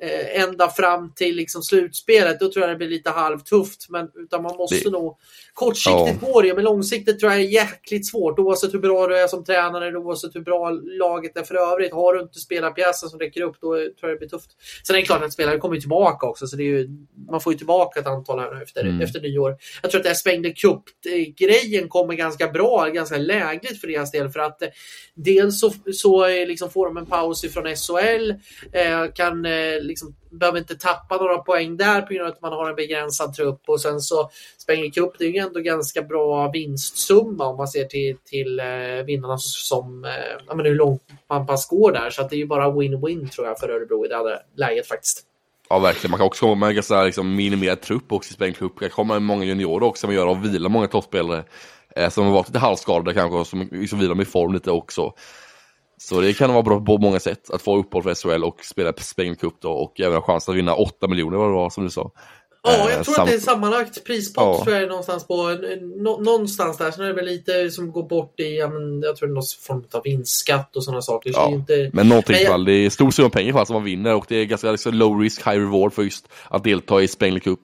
eh, 0.03 0.43
ända 0.43 0.69
fram 0.71 1.15
till 1.15 1.37
liksom 1.37 1.63
slutspelet. 1.63 2.41
Då 2.41 2.53
tror 2.53 2.65
jag 2.65 2.75
det 2.75 2.77
blir 2.77 2.89
lite 2.89 3.11
halvtufft. 3.11 3.87
Men 3.89 4.09
utan 4.15 4.43
man 4.43 4.57
måste 4.57 4.85
det... 4.85 4.91
nog 4.91 5.19
Kortsiktigt 5.55 6.19
ja. 6.23 6.33
går 6.33 6.43
det, 6.43 6.55
men 6.55 6.65
långsiktigt 6.65 7.21
tror 7.21 7.33
jag 7.33 7.41
är 7.41 7.45
jäkligt 7.45 8.07
svårt. 8.07 8.39
Oavsett 8.39 8.75
hur 8.75 8.79
bra 8.79 9.07
du 9.07 9.19
är 9.19 9.27
som 9.27 9.45
tränare, 9.45 9.97
oavsett 9.97 10.35
hur 10.35 10.41
bra 10.41 10.71
laget 10.71 11.37
är 11.37 11.43
för 11.43 11.55
övrigt. 11.55 11.93
Har 11.93 12.15
du 12.15 12.21
inte 12.21 12.39
spelarpjäsen 12.39 13.09
som 13.09 13.19
räcker 13.19 13.41
upp, 13.41 13.57
då 13.61 13.75
tror 13.75 13.95
jag 14.01 14.11
det 14.11 14.17
blir 14.17 14.29
tufft. 14.29 14.51
Sen 14.87 14.97
är 14.97 15.01
det 15.01 15.07
klart 15.07 15.23
att 15.23 15.33
spelare 15.33 15.59
kommer 15.59 15.81
tillbaka 15.81 16.27
också, 16.27 16.47
så 16.47 16.57
det 16.57 16.63
är 16.63 16.67
ju, 16.67 16.89
man 17.31 17.41
får 17.41 17.53
ju 17.53 17.57
tillbaka 17.57 18.01
ett 18.01 18.07
antal 18.07 18.39
här 18.39 18.63
efter, 18.63 18.81
mm. 18.81 19.01
efter 19.01 19.21
nyår. 19.21 19.57
Jag 19.83 19.91
tror 19.91 19.99
att 19.99 20.05
det 20.05 20.11
här 20.11 20.17
Spengler 20.17 20.53
Cup-grejen 20.53 21.89
kommer 21.89 22.15
ganska 22.15 22.49
bra, 22.49 22.89
ganska 22.89 23.17
lägligt 23.17 23.81
för 23.81 23.89
deras 23.89 24.11
del. 24.11 24.29
För 24.29 24.41
att 24.41 24.63
eh, 24.63 24.69
dels 25.15 25.61
så, 25.61 25.73
så 25.93 26.27
eh, 26.27 26.47
liksom 26.47 26.71
får 26.71 26.87
de 26.87 26.97
en 26.97 27.07
paus 27.07 27.45
ifrån 27.45 27.77
SHL, 27.77 28.31
eh, 28.73 29.13
kan 29.15 29.47
eh, 29.47 29.81
liksom 29.93 30.15
behöver 30.31 30.59
inte 30.59 30.75
tappa 30.75 31.17
några 31.17 31.39
poäng 31.39 31.77
där 31.77 32.03
på 32.03 32.15
grund 32.15 32.27
av 32.27 32.33
att 32.33 32.43
man 32.43 32.53
har 32.53 32.69
en 32.69 32.77
begränsad 32.77 33.35
trupp 33.35 33.61
och 33.67 33.81
sen 33.81 34.01
så 34.01 34.31
Spengler 34.59 34.91
Cup, 34.91 35.19
det 35.19 35.25
är 35.25 35.29
ju 35.29 35.39
ändå 35.39 35.61
ganska 35.61 36.03
bra 36.03 36.51
vinstsumma 36.51 37.47
om 37.47 37.57
man 37.57 37.69
ser 37.69 37.85
till, 37.85 38.17
till 38.25 38.61
eh, 38.61 39.05
vinnarna 39.07 39.39
som, 39.39 40.05
eh, 40.05 40.11
ja, 40.49 40.55
men 40.55 40.67
hur 40.67 40.75
långt 40.75 41.03
man 41.29 41.47
pass 41.47 41.69
går 41.69 41.93
där. 41.93 42.11
Så 42.11 42.23
att 42.23 42.31
det 42.31 42.37
är 42.37 42.39
ju 42.39 42.47
bara 42.47 42.71
win-win 42.71 43.29
tror 43.29 43.47
jag 43.47 43.59
för 43.59 43.69
Örebro 43.69 44.05
i 44.05 44.09
det 44.09 44.17
här 44.17 44.39
läget 44.57 44.89
faktiskt. 44.89 45.27
Ja, 45.69 45.79
verkligen. 45.79 46.11
Man 46.11 46.19
kan 46.19 46.27
också 46.27 46.41
komma 46.41 46.67
med 46.67 46.75
ganska 46.75 47.05
liksom, 47.05 47.37
minimerad 47.37 47.81
trupp 47.81 48.13
också 48.13 48.31
i 48.31 48.35
Spengler 48.35 48.59
Cup. 48.59 48.81
Det 48.81 48.89
kommer 48.89 49.21
många 49.21 49.45
juniorer 49.45 49.87
också 49.87 50.01
som 50.01 50.15
gör 50.15 50.27
och 50.27 50.45
vila 50.45 50.69
många 50.69 50.89
toppspelare. 50.89 51.45
Eh, 51.97 52.09
som 52.09 52.25
har 52.25 52.33
varit 52.33 52.49
lite 52.49 52.59
halvskadade 52.59 53.15
kanske 53.15 53.39
och 53.39 53.47
som 53.47 53.69
liksom 53.73 53.99
vilar 53.99 54.15
med 54.15 54.29
form 54.29 54.53
lite 54.53 54.71
också. 54.71 55.13
Så 56.09 56.21
det 56.21 56.35
kan 56.35 56.53
vara 56.53 56.63
bra 56.63 56.81
på 56.81 56.99
många 56.99 57.21
sätt 57.21 57.51
att 57.51 57.63
få 57.63 57.79
uppehåll 57.79 58.03
för 58.03 58.15
SHL 58.15 58.45
och 58.45 58.65
spela 58.65 58.93
Spain 58.93 59.37
Cup 59.37 59.55
då 59.61 59.71
och 59.71 60.01
även 60.01 60.15
ha 60.15 60.23
chans 60.23 60.49
att 60.49 60.55
vinna 60.55 60.75
8 60.75 61.09
miljoner 61.09 61.39
vad 61.39 61.49
det 61.49 61.53
var 61.53 61.71
som 61.71 61.85
du 61.85 61.91
sa. 61.91 62.11
Ja, 62.65 62.73
jag 62.79 62.91
eh, 62.91 63.03
tror 63.03 63.15
Sam... 63.15 63.25
att 63.25 63.31
det 63.31 63.35
är 63.35 63.41
sammanlagt 63.41 64.05
prispott 64.05 64.45
ja. 64.45 64.65
tror 64.65 64.75
jag 64.75 64.85
är 64.85 64.89
någonstans 64.89 65.27
på 65.27 65.59
nå, 66.03 66.21
någonstans 66.21 66.79
där. 66.79 66.91
Sen 66.91 67.05
är 67.05 67.09
det 67.09 67.15
väl 67.15 67.25
lite 67.25 67.71
som 67.71 67.93
går 67.93 68.09
bort 68.09 68.41
i, 68.41 68.57
ja, 68.59 68.69
men, 68.69 69.03
jag 69.03 69.17
tror 69.17 69.29
det 69.29 69.33
är 69.33 69.35
någon 69.35 69.43
form 69.61 69.85
av 69.93 70.03
vinstskatt 70.05 70.77
och 70.77 70.85
sådana 70.85 71.03
saker. 71.03 71.31
Ja, 71.35 71.49
inte... 71.49 71.91
Men 71.93 72.09
någonting 72.09 72.35
men 72.35 72.43
jag... 72.43 72.51
fall, 72.51 72.65
det 72.65 72.73
är 72.73 72.91
stor 72.91 73.11
summa 73.11 73.31
pengar 73.31 73.53
för 73.53 73.65
som 73.65 73.75
man 73.75 73.85
vinner 73.85 74.15
och 74.15 74.25
det 74.29 74.37
är 74.37 74.45
ganska 74.45 74.71
liksom, 74.71 74.95
low 74.95 75.21
risk, 75.21 75.47
high 75.47 75.59
reward 75.59 75.93
för 75.93 76.03
just 76.03 76.29
att 76.49 76.65
delta 76.65 77.03
i 77.03 77.09
Spengler 77.09 77.41
Cup. 77.41 77.61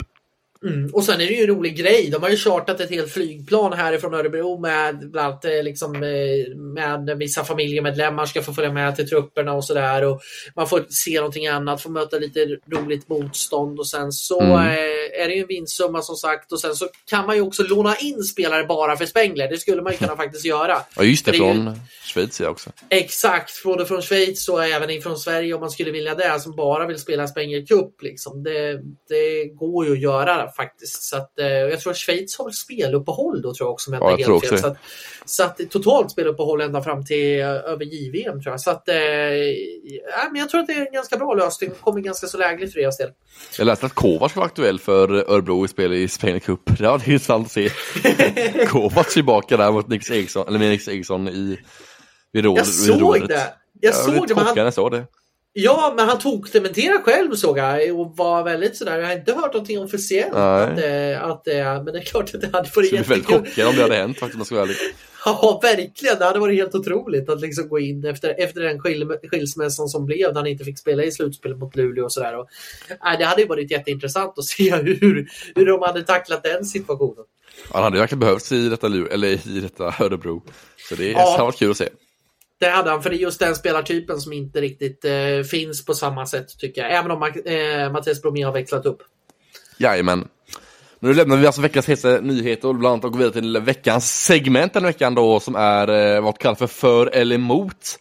Mm. 0.64 0.90
Och 0.92 1.04
sen 1.04 1.20
är 1.20 1.26
det 1.26 1.32
ju 1.32 1.40
en 1.40 1.46
rolig 1.46 1.76
grej. 1.76 2.10
De 2.10 2.22
har 2.22 2.30
ju 2.30 2.36
chartat 2.36 2.80
ett 2.80 2.90
helt 2.90 3.12
flygplan 3.12 3.72
härifrån 3.72 4.14
Örebro 4.14 4.60
med 4.60 5.10
bland 5.10 5.26
annat 5.26 5.44
eh, 5.44 5.62
liksom, 5.62 5.94
eh, 5.94 6.56
med 6.56 7.18
vissa 7.18 7.44
familjemedlemmar 7.44 8.26
ska 8.26 8.42
få 8.42 8.54
följa 8.54 8.72
med 8.72 8.96
till 8.96 9.08
trupperna 9.08 9.52
och 9.52 9.64
sådär. 9.64 10.18
Man 10.56 10.68
får 10.68 10.86
se 10.88 11.16
någonting 11.16 11.46
annat, 11.46 11.82
få 11.82 11.90
möta 11.90 12.18
lite 12.18 12.58
roligt 12.72 13.08
motstånd 13.08 13.78
och 13.78 13.88
sen 13.88 14.12
så 14.12 14.40
mm. 14.40 14.58
Eh, 14.58 15.22
är 15.22 15.28
det 15.28 15.34
ju 15.34 15.40
en 15.40 15.46
vinstsumma 15.46 16.02
som 16.02 16.16
sagt 16.16 16.52
och 16.52 16.60
sen 16.60 16.74
så 16.74 16.88
kan 17.10 17.26
man 17.26 17.36
ju 17.36 17.42
också 17.42 17.62
låna 17.62 17.96
in 17.96 18.22
spelare 18.22 18.64
bara 18.64 18.96
för 18.96 19.06
Spengler. 19.06 19.48
Det 19.48 19.58
skulle 19.58 19.82
man 19.82 19.92
ju 19.92 19.98
kunna 19.98 20.16
faktiskt 20.16 20.44
göra. 20.44 20.76
Ja 20.96 21.02
just 21.02 21.24
det, 21.24 21.32
från 21.32 21.66
ju... 21.66 21.72
Schweiz 22.08 22.40
också. 22.40 22.70
Exakt, 22.88 23.62
både 23.64 23.86
från 23.86 24.02
Schweiz 24.02 24.48
och 24.48 24.64
även 24.64 24.90
ifrån 24.90 25.18
Sverige 25.18 25.54
om 25.54 25.60
man 25.60 25.70
skulle 25.70 25.90
vilja 25.90 26.14
det 26.14 26.40
som 26.40 26.56
bara 26.56 26.86
vill 26.86 26.98
spela 26.98 27.28
Spengler 27.28 27.66
Cup. 27.66 28.02
Liksom. 28.02 28.42
Det, 28.42 28.80
det 29.08 29.44
går 29.44 29.86
ju 29.86 29.92
att 29.92 30.00
göra 30.00 30.47
faktiskt. 30.48 31.02
Så 31.02 31.16
att, 31.16 31.38
eh, 31.38 31.46
jag 31.46 31.80
tror 31.80 31.90
att 31.90 31.96
Schweiz 31.96 32.38
har 32.38 32.44
väl 32.44 32.54
speluppehåll 32.54 33.42
då 33.42 33.54
tror 33.54 33.66
jag 33.66 33.72
också. 33.72 33.90
Med 33.90 34.00
ja, 34.02 34.10
jag 34.18 34.28
helt 34.28 34.48
fel. 34.48 34.58
Så, 34.58 34.66
att, 34.66 34.76
så 35.24 35.44
att 35.44 35.70
totalt 35.70 36.10
speluppehåll 36.10 36.60
ända 36.60 36.82
fram 36.82 37.04
till 37.04 37.40
eh, 37.40 37.46
över 37.46 37.84
JVM 37.84 38.42
tror 38.42 38.52
jag. 38.52 38.60
Så 38.60 38.70
att, 38.70 38.88
eh, 38.88 38.96
ja, 38.96 40.28
men 40.32 40.40
jag 40.40 40.50
tror 40.50 40.60
att 40.60 40.66
det 40.66 40.72
är 40.72 40.86
en 40.86 40.92
ganska 40.92 41.16
bra 41.16 41.34
lösning. 41.34 41.70
kommer 41.80 42.00
ganska 42.00 42.26
så 42.26 42.38
lägligt 42.38 42.72
för 42.72 42.80
deras 42.80 42.98
del. 42.98 43.10
Jag 43.58 43.64
läste 43.64 43.86
att 43.86 43.94
Kovacs 43.94 44.36
var 44.36 44.44
aktuell 44.44 44.78
för 44.78 45.30
Örebro 45.30 45.64
i 45.64 45.68
spel 45.68 45.92
i 45.92 46.08
Spain 46.08 46.40
Cup. 46.40 46.60
Det 46.78 46.86
var 46.86 46.94
intressant 46.94 47.46
att 47.46 47.52
se. 47.52 47.70
Kovacs 48.66 49.14
tillbaka 49.14 49.56
där 49.56 49.72
mot 49.72 49.88
Nix 49.88 50.10
Eriksson, 50.10 50.48
eller 50.48 50.58
med 50.58 50.70
Nix 50.70 50.88
Eriksson 50.88 51.28
i 51.28 51.58
vid 52.32 52.44
råd, 52.44 52.58
Jag 52.58 52.66
såg 52.66 53.28
det! 53.28 53.34
Jag, 53.34 53.44
jag 53.80 53.94
såg 53.94 54.28
det. 54.28 54.34
Men 54.34 54.58
han... 54.58 54.72
såg 54.72 54.90
det. 54.90 55.06
Ja, 55.52 55.94
men 55.96 56.08
han 56.08 56.18
tog 56.18 56.50
dementerade 56.52 57.02
själv 57.02 57.34
såg 57.34 57.58
jag 57.58 58.00
och 58.00 58.16
var 58.16 58.44
väldigt 58.44 58.76
sådär. 58.76 58.98
Jag 58.98 59.06
har 59.06 59.14
inte 59.14 59.32
hört 59.32 59.52
någonting 59.52 59.82
officiellt. 59.82 60.34
Att, 60.34 60.78
eh, 60.78 61.24
att, 61.24 61.48
att, 61.48 61.84
men 61.84 61.92
det 61.92 61.98
är 61.98 62.04
klart 62.04 62.34
att 62.34 62.40
det 62.40 62.46
hade 62.52 62.70
varit 62.76 62.92
jättekul. 62.92 63.22
väldigt 63.22 63.26
chockad 63.26 63.68
om 63.68 63.76
det 63.76 63.82
hade 63.82 63.94
hänt 63.94 64.18
faktiskt 64.18 64.34
om 64.34 64.40
jag 64.40 64.46
ska 64.46 64.54
vara 64.54 64.64
ärlig. 64.64 64.76
Ja, 65.24 65.60
verkligen. 65.62 66.18
Det 66.18 66.24
hade 66.24 66.38
varit 66.38 66.58
helt 66.58 66.74
otroligt 66.74 67.28
att 67.28 67.40
liksom 67.40 67.68
gå 67.68 67.78
in 67.78 68.04
efter, 68.04 68.34
efter 68.38 68.60
den 68.60 68.80
skil, 68.80 69.16
skilsmässan 69.30 69.88
som 69.88 70.06
blev 70.06 70.28
när 70.28 70.34
han 70.34 70.46
inte 70.46 70.64
fick 70.64 70.78
spela 70.78 71.04
i 71.04 71.12
slutspelet 71.12 71.58
mot 71.58 71.76
Luleå 71.76 72.04
och 72.04 72.12
sådär. 72.12 72.38
Och, 72.38 72.48
äh, 72.90 73.18
det 73.18 73.24
hade 73.24 73.44
varit 73.44 73.70
jätteintressant 73.70 74.38
att 74.38 74.44
se 74.56 74.76
hur, 74.76 75.28
hur 75.54 75.66
de 75.66 75.82
hade 75.82 76.02
tacklat 76.02 76.42
den 76.42 76.64
situationen. 76.64 77.24
Han 77.70 77.82
hade 77.82 77.98
verkligen 77.98 78.20
behövts 78.20 78.52
i 78.52 78.68
detta, 78.68 78.86
eller 78.86 79.28
i 79.28 79.60
detta 79.60 79.94
Örebro. 80.00 80.42
Så 80.88 80.94
det 80.94 81.10
ja. 81.10 81.36
varit 81.38 81.58
kul 81.58 81.70
att 81.70 81.76
se. 81.76 81.88
Det 82.58 82.68
hade 82.68 82.90
han, 82.90 83.02
för 83.02 83.10
det 83.10 83.16
är 83.16 83.18
just 83.18 83.40
den 83.40 83.54
spelartypen 83.54 84.20
som 84.20 84.32
inte 84.32 84.60
riktigt 84.60 85.04
eh, 85.04 85.42
finns 85.50 85.84
på 85.84 85.94
samma 85.94 86.26
sätt 86.26 86.58
tycker 86.58 86.82
jag. 86.82 86.92
Även 86.92 87.10
om 87.10 87.22
eh, 87.22 87.92
Mattias 87.92 88.22
Bromé 88.22 88.42
har 88.42 88.52
växlat 88.52 88.86
upp. 88.86 89.02
Jajamän. 89.78 90.28
Nu 91.00 91.14
lämnar 91.14 91.36
vi 91.36 91.46
alltså 91.46 91.62
veckans 91.62 91.88
hetaste 91.88 92.20
nyheter 92.20 92.68
och 92.68 92.74
bland 92.74 92.92
annat 92.92 93.04
och 93.04 93.12
går 93.12 93.18
vidare 93.18 93.34
till 93.34 93.58
veckans 93.58 94.24
segment 94.24 94.72
den 94.72 94.82
veckan 94.82 95.14
då 95.14 95.40
som 95.40 95.56
är 95.56 96.16
eh, 96.16 96.20
vad 96.20 96.38
kallas 96.38 96.58
för 96.58 96.66
för 96.66 97.06
eller 97.06 97.34
emot 97.34 97.98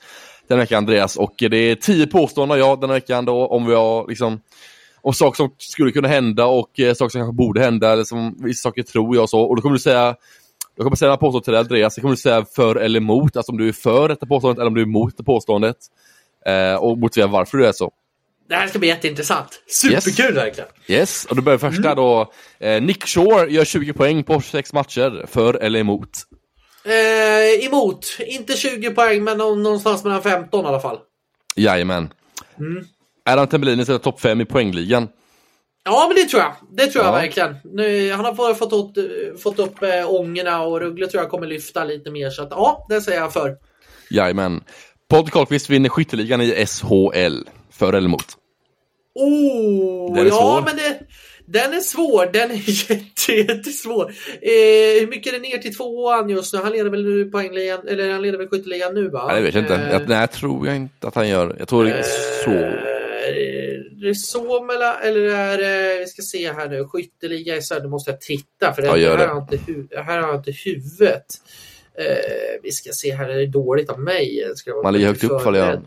den 0.47 0.59
veckan 0.59 0.77
Andreas. 0.77 1.15
Och 1.15 1.33
det 1.37 1.57
är 1.57 1.75
tio 1.75 2.07
påståenden 2.07 2.59
jag 2.59 2.81
den 2.81 2.89
veckan 2.89 3.25
då 3.25 3.47
om 3.47 3.65
vi 3.65 3.73
har 3.73 4.07
liksom 4.07 4.41
om 5.01 5.13
saker 5.13 5.35
som 5.35 5.49
skulle 5.57 5.91
kunna 5.91 6.07
hända 6.07 6.45
och 6.45 6.79
eh, 6.79 6.93
saker 6.93 7.09
som 7.09 7.21
kanske 7.21 7.35
borde 7.35 7.61
hända 7.61 7.91
eller 7.91 8.03
som 8.03 8.35
vissa 8.43 8.69
saker 8.69 8.83
tror 8.83 9.15
jag 9.15 9.23
och 9.23 9.29
så. 9.29 9.41
Och 9.41 9.55
då 9.55 9.61
kommer 9.61 9.73
du 9.73 9.79
säga 9.79 10.15
jag 10.77 10.83
kommer 10.83 10.95
säga 10.95 11.17
påståendet 11.17 11.43
till 11.43 11.53
dig 11.53 11.59
Andreas, 11.59 11.97
jag 11.97 12.01
kommer 12.01 12.15
säga 12.15 12.45
för 12.55 12.75
eller 12.75 12.99
emot, 12.99 13.37
alltså 13.37 13.51
om 13.51 13.57
du 13.57 13.67
är 13.67 13.73
för 13.73 14.09
detta 14.09 14.25
påståendet 14.25 14.59
eller 14.59 14.67
om 14.67 14.73
du 14.73 14.81
är 14.81 14.85
emot 14.85 15.17
det 15.17 15.23
påståendet. 15.23 15.77
Eh, 16.45 16.75
och 16.75 16.97
motivera 16.97 17.27
varför 17.27 17.57
du 17.57 17.65
är 17.65 17.71
så. 17.71 17.91
Det 18.49 18.55
här 18.55 18.67
ska 18.67 18.79
bli 18.79 18.87
jätteintressant. 18.87 19.61
Superkul 19.67 20.25
yes. 20.25 20.35
verkligen. 20.35 20.69
Yes, 20.87 21.25
och 21.25 21.35
då 21.35 21.41
börjar 21.41 21.57
första 21.57 21.91
mm. 21.91 21.95
då. 21.95 22.31
Eh, 22.59 22.81
Nick 22.81 23.07
Shore 23.07 23.51
gör 23.51 23.65
20 23.65 23.93
poäng 23.93 24.23
på 24.23 24.41
26 24.41 24.73
matcher. 24.73 25.25
För 25.27 25.53
eller 25.53 25.79
emot? 25.79 26.09
Eh, 26.85 27.65
emot. 27.65 28.05
Inte 28.27 28.53
20 28.53 28.91
poäng, 28.91 29.23
men 29.23 29.37
någonstans 29.37 30.03
mellan 30.03 30.23
15 30.23 30.65
i 30.65 30.67
alla 30.67 30.79
fall. 30.79 30.97
Jajamän. 31.55 32.09
Mm. 32.59 32.85
Adam 33.25 33.47
Tambellini 33.47 33.81
är 33.81 33.97
topp 33.97 34.21
5 34.21 34.41
i 34.41 34.45
poängligan. 34.45 35.07
Ja, 35.87 36.05
men 36.07 36.15
det 36.15 36.29
tror 36.29 36.41
jag. 36.41 36.53
Det 36.71 36.87
tror 36.87 37.05
jag 37.05 37.11
verkligen. 37.11 37.55
Nu, 37.63 38.11
han 38.11 38.25
har 38.25 38.33
fått, 38.33 38.57
fått, 38.57 38.97
fått 39.41 39.59
upp 39.59 39.83
äh, 39.83 40.13
ångorna 40.13 40.61
och 40.61 40.79
Ruggle 40.79 41.07
tror 41.07 41.23
jag 41.23 41.31
kommer 41.31 41.47
lyfta 41.47 41.83
lite 41.83 42.11
mer. 42.11 42.29
Så 42.29 42.43
att, 42.43 42.51
ja, 42.51 42.85
det 42.89 43.01
säger 43.01 43.19
jag 43.19 43.33
för. 43.33 43.55
Jajamän. 44.09 44.63
Patrik 45.09 45.33
Karlqvist 45.33 45.69
vinner 45.69 45.89
skytteligan 45.89 46.41
i 46.41 46.65
SHL. 46.65 47.43
För 47.71 47.93
eller 47.93 48.07
emot? 48.07 48.25
Oh, 49.15 50.15
den 50.15 50.25
är 50.25 50.29
ja, 50.29 50.35
svår. 50.35 50.61
men 50.65 50.75
det, 50.75 50.99
den 51.45 51.73
är 51.73 51.79
svår. 51.79 52.29
Den 52.33 52.51
är 52.51 52.89
jätte, 52.91 53.33
jättesvår. 53.53 54.11
Eh, 54.41 54.99
hur 54.99 55.07
mycket 55.07 55.33
är 55.33 55.39
det 55.39 55.49
ner 55.49 55.57
till 55.57 55.75
tvåan 55.75 56.29
just 56.29 56.53
nu? 56.53 56.59
Han 56.59 56.71
leder 56.71 56.89
väl 56.89 57.31
poängligan, 57.31 57.87
eller 57.87 58.11
han 58.11 58.21
leder 58.21 58.37
väl 58.37 58.47
skytteligan 58.47 58.93
nu 58.93 59.09
va? 59.09 59.27
Nej, 59.27 59.35
det 59.35 59.41
vet 59.41 59.55
jag 59.55 59.63
inte. 59.63 59.75
Eh, 59.75 59.91
jag, 59.91 60.09
nej, 60.09 60.27
tror 60.27 60.67
jag 60.67 60.75
inte 60.75 61.07
att 61.07 61.15
han 61.15 61.29
gör. 61.29 61.55
Jag 61.59 61.67
tror 61.67 61.85
det 61.85 61.91
är 61.91 62.03
så. 62.43 62.96
Det 64.01 64.15
Somela 64.15 64.99
eller 64.99 65.21
är 65.21 65.57
det, 65.57 65.99
vi 65.99 66.07
ska 66.07 66.21
se 66.21 66.53
här 66.53 66.69
nu, 66.69 66.87
skytteliga 66.87 67.55
i 67.55 67.61
söder, 67.61 67.87
måste 67.87 68.11
jag 68.11 68.21
titta 68.21 68.73
för 68.73 68.81
det, 68.81 68.87
ja, 68.99 69.17
här. 69.17 69.27
Har 69.27 69.41
inte, 69.41 70.01
här 70.01 70.21
har 70.21 70.27
jag 70.27 70.35
inte 70.35 70.51
huvudet. 70.51 71.25
Eh, 71.97 72.61
vi 72.63 72.71
ska 72.71 72.91
se 72.93 73.15
här, 73.15 73.29
är 73.29 73.37
det 73.37 73.47
dåligt 73.47 73.89
av 73.89 73.99
mig? 73.99 74.51
Ska 74.55 74.81
Man 74.83 74.93
ligger 74.93 75.07
högt 75.07 75.23
upp 75.23 75.53
det. 75.53 75.81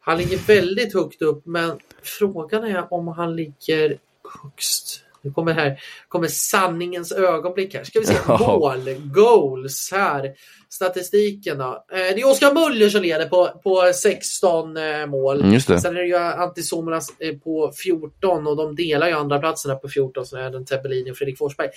Han 0.00 0.18
ligger 0.18 0.38
väldigt 0.38 0.94
högt 0.94 1.22
upp, 1.22 1.46
men 1.46 1.78
frågan 2.02 2.64
är 2.64 2.92
om 2.92 3.08
han 3.08 3.36
ligger 3.36 3.98
högst. 4.42 5.04
Nu 5.22 5.32
kommer 5.32 5.52
här 5.52 5.80
kommer 6.08 6.28
sanningens 6.28 7.12
ögonblick 7.12 7.74
här. 7.74 7.84
Ska 7.84 8.00
vi 8.00 8.06
se 8.06 8.14
mål, 8.26 8.80
goals 9.14 9.92
här. 9.92 10.32
Statistiken 10.68 11.58
då. 11.58 11.84
Eh, 11.92 11.98
det 11.98 12.20
är 12.20 12.30
Oskar 12.30 12.54
Muller 12.54 12.88
som 12.88 13.02
leder 13.02 13.28
på, 13.28 13.60
på 13.62 13.92
16 13.94 14.76
eh, 14.76 15.06
mål. 15.06 15.40
Mm, 15.40 15.60
Sen 15.60 15.96
är 15.96 16.00
det 16.00 16.06
ju 16.06 16.16
Antti 16.16 16.62
Somolas 16.62 17.12
eh, 17.18 17.36
på 17.36 17.72
14 17.72 18.46
och 18.46 18.56
de 18.56 18.76
delar 18.76 19.08
ju 19.08 19.14
andra 19.14 19.38
platserna 19.38 19.74
på 19.74 19.88
14 19.88 20.26
så 20.26 20.36
är 20.36 20.50
den 20.50 20.64
Tebellini 20.64 21.10
och 21.10 21.16
Fredrik 21.16 21.38
Forsberg. 21.38 21.68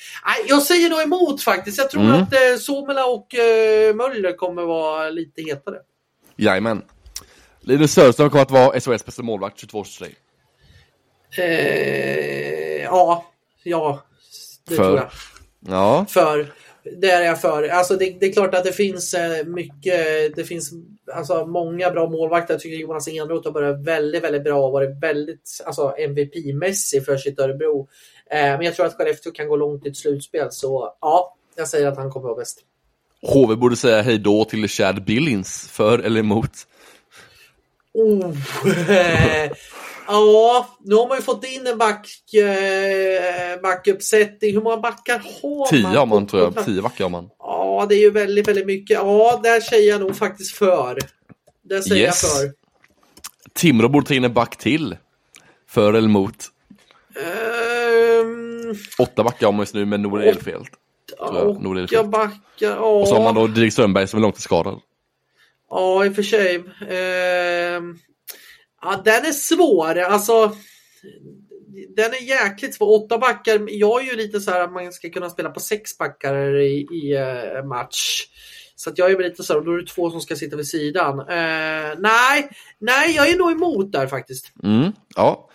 jag 0.48 0.62
säger 0.62 0.90
nog 0.90 1.02
emot 1.02 1.42
faktiskt. 1.42 1.78
Jag 1.78 1.90
tror 1.90 2.04
mm. 2.04 2.22
att 2.22 2.62
Somola 2.62 3.06
och 3.06 3.28
Möller 3.96 4.38
kommer 4.38 4.62
vara 4.62 5.10
lite 5.10 5.42
hetare. 5.42 5.78
Jajamän. 6.36 6.82
Linus 7.62 7.94
Söderström 7.94 8.30
kommer 8.30 8.42
att 8.42 8.52
vara 8.52 8.80
SHLs 8.80 9.06
bästa 9.06 9.24
målvakt 9.24 9.60
22 9.60 9.80
års 9.80 10.02
Eh, 11.38 12.84
ja, 12.84 13.33
ja, 13.64 14.04
det 14.68 14.76
För. 14.76 14.84
tror 14.84 14.98
jag. 14.98 15.10
Ja. 15.68 16.06
För. 16.10 16.54
Det 17.02 17.12
är 17.12 17.22
jag 17.22 17.42
för. 17.42 17.68
Alltså 17.68 17.96
det, 17.96 18.16
det, 18.20 18.26
är 18.26 18.34
klart 18.34 18.56
att 18.56 18.64
det 18.64 18.72
finns 18.72 19.14
eh, 19.14 19.46
mycket, 19.46 20.36
det 20.36 20.44
finns 20.44 20.72
alltså 21.14 21.46
många 21.46 21.92
bra 21.92 22.10
målvakter. 22.10 22.54
Jag 22.54 22.62
tycker 22.62 22.78
Jonas 22.78 23.08
Enroth 23.08 23.48
har 23.48 23.54
börjat 23.54 23.84
väldigt, 23.86 24.24
väldigt 24.24 24.44
bra 24.44 24.66
och 24.66 24.72
varit 24.72 25.04
väldigt 25.04 25.62
alltså 25.66 25.96
MVP-mässig 25.98 27.06
för 27.06 27.18
sitt 27.18 27.40
Örebro. 27.40 27.88
Eh, 28.32 28.38
men 28.38 28.62
jag 28.62 28.76
tror 28.76 28.86
att 28.86 28.94
Skellefteå 28.94 29.32
kan 29.32 29.48
gå 29.48 29.56
långt 29.56 29.86
i 29.86 29.90
ett 29.90 29.98
slutspel, 29.98 30.52
så 30.52 30.94
ja, 31.02 31.36
jag 31.56 31.68
säger 31.68 31.88
att 31.88 31.98
han 31.98 32.12
kommer 32.12 32.28
vara 32.28 32.38
bäst. 32.38 32.60
HV 33.22 33.56
borde 33.56 33.76
säga 33.76 34.02
hej 34.02 34.18
då 34.18 34.46
till 34.46 34.68
Chad 34.68 35.06
Billings, 35.06 35.70
för 35.72 36.00
eller 36.00 36.20
emot? 36.20 36.52
Oh, 37.94 38.34
Ja, 40.08 40.78
nu 40.84 40.96
har 40.96 41.08
man 41.08 41.18
ju 41.18 41.24
fått 41.24 41.46
in 41.46 41.68
en 41.68 41.78
back, 41.78 42.34
eh, 42.34 43.62
backuppsättning. 43.62 44.54
Hur 44.54 44.62
många 44.62 44.78
backar 44.78 45.20
har 45.20 45.58
man? 45.58 45.68
Tio 45.70 46.00
har 46.00 46.06
man 46.06 46.28
tror 46.28 46.42
jag. 46.42 46.66
Tio 46.66 46.82
backar 46.82 47.06
har 47.06 47.10
man. 47.10 47.30
Ja, 47.40 47.86
det 47.90 47.96
är 47.96 48.00
ju 48.00 48.12
väldigt, 48.12 48.48
väldigt 48.48 48.66
mycket. 48.66 48.96
Ja, 48.96 49.40
där 49.44 49.60
säger 49.60 49.90
jag 49.90 50.02
nog 50.02 50.16
faktiskt 50.16 50.56
för. 50.56 51.00
Där 51.64 51.82
säger 51.82 52.02
yes. 52.02 52.24
jag 52.24 52.32
för. 52.32 52.54
Timrå 53.54 53.90
borde 53.90 54.06
ta 54.06 54.14
in 54.14 54.24
en 54.24 54.34
back 54.34 54.58
till. 54.58 54.98
För 55.70 55.94
eller 55.94 56.08
emot? 56.08 56.50
Um, 58.26 58.76
Åtta 59.00 59.24
backar 59.24 59.48
har 59.48 59.54
man 59.54 59.60
just 59.60 59.74
nu 59.74 59.86
med 59.86 60.00
Noel 60.00 60.28
Elfelt. 60.28 60.72
Åtta 61.20 62.04
backar, 62.04 62.42
ja. 62.60 62.76
Och 62.76 63.08
så 63.08 63.16
har 63.16 63.24
man 63.24 63.36
då 63.36 63.48
Dirk 63.48 63.74
Strömberg 63.74 64.08
som 64.08 64.18
är 64.18 64.22
långtidsskadad. 64.22 64.80
Ja, 65.74 66.06
i 66.06 66.10
och 66.10 66.16
för 66.16 66.24
sig. 66.24 66.56
Eh, 66.90 67.82
Ja, 68.84 69.02
den 69.06 69.26
är 69.26 69.32
svår. 69.32 70.00
Alltså, 70.00 70.56
den 71.96 72.12
är 72.14 72.22
jäkligt 72.22 72.76
svår. 72.76 73.04
Åtta 73.04 73.18
backar. 73.18 73.62
Jag 73.70 74.02
är 74.02 74.06
ju 74.06 74.16
lite 74.18 74.40
så 74.40 74.52
här 74.52 74.60
att 74.62 74.74
man 74.74 74.92
ska 74.92 75.10
kunna 75.10 75.30
spela 75.30 75.50
på 75.50 75.60
sex 75.60 75.98
backar 75.98 76.56
i, 76.56 76.88
i 76.92 77.16
eh, 77.16 77.66
match. 77.66 78.28
Så 78.76 78.90
att 78.90 78.98
jag 78.98 79.12
är 79.12 79.20
lite 79.20 79.44
så 79.44 79.54
här, 79.54 79.62
då 79.62 79.72
är 79.72 79.78
det 79.78 79.88
två 79.88 80.10
som 80.12 80.22
ska 80.22 80.36
sitta 80.36 80.56
vid 80.56 80.68
sidan. 80.68 81.20
Eh, 81.20 81.96
nej, 81.98 82.50
nej, 82.80 83.16
jag 83.16 83.30
är 83.30 83.38
nog 83.38 83.52
emot 83.52 83.92
där 83.92 84.08
faktiskt. 84.08 84.52
Mm, 84.64 84.92
ja. 85.16 85.50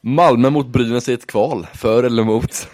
Malmö 0.00 0.50
mot 0.50 0.66
Brynäs 0.66 1.08
i 1.08 1.12
ett 1.12 1.26
kval, 1.26 1.66
för 1.74 2.04
eller 2.04 2.22
emot? 2.22 2.68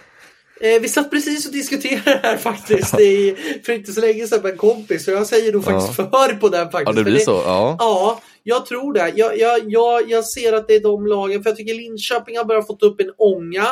Eh, 0.60 0.80
vi 0.80 0.88
satt 0.88 1.10
precis 1.10 1.46
och 1.46 1.52
diskuterade 1.52 2.20
det 2.22 2.28
här 2.28 2.36
faktiskt 2.36 3.00
i, 3.00 3.36
för 3.64 3.72
inte 3.72 3.92
så 3.92 4.00
länge 4.00 4.26
sedan 4.26 4.42
med 4.42 4.52
en 4.52 4.58
kompis. 4.58 5.04
Så 5.04 5.10
jag 5.10 5.26
säger 5.26 5.52
nog 5.52 5.64
faktiskt 5.64 5.96
för 5.96 6.34
på 6.40 6.48
den 6.48 6.70
faktiskt. 6.70 6.86
Ja, 6.86 6.92
det 6.92 7.04
blir 7.04 7.14
det, 7.14 7.20
så? 7.20 7.42
Ja. 7.44 7.76
ja, 7.78 8.20
jag 8.42 8.66
tror 8.66 8.92
det. 8.92 9.12
Jag, 9.16 9.38
jag, 9.38 9.60
jag, 9.66 10.10
jag 10.10 10.24
ser 10.24 10.52
att 10.52 10.68
det 10.68 10.74
är 10.74 10.80
de 10.80 11.06
lagen, 11.06 11.42
för 11.42 11.50
jag 11.50 11.56
tycker 11.56 11.74
Linköping 11.74 12.36
har 12.36 12.44
börjat 12.44 12.66
få 12.66 12.78
upp 12.80 13.00
en 13.00 13.10
ånga. 13.18 13.66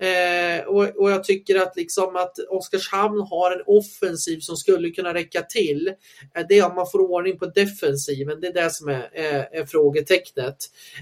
Eh, 0.00 0.66
och, 0.66 0.84
och, 0.96 1.10
jag 1.10 1.24
tycker 1.24 1.56
att, 1.56 1.76
liksom 1.76 2.16
att 2.16 2.38
Oskarshamn 2.48 3.20
har 3.20 3.52
en 3.52 3.62
offensiv 3.66 4.40
som 4.40 4.56
skulle 4.56 4.90
kunna 4.90 5.14
räcka 5.14 5.42
till. 5.42 5.92
Eh, 6.34 6.46
det 6.48 6.58
är 6.58 6.66
om 6.66 6.74
man 6.74 6.90
får 6.90 6.98
ordning 6.98 7.38
på 7.38 7.46
defensiven, 7.46 8.40
det 8.40 8.46
är 8.46 8.52
det 8.52 8.70
som 8.70 8.88
är, 8.88 9.10
är, 9.12 9.48
är 9.52 9.66
frågetecknet. 9.66 10.56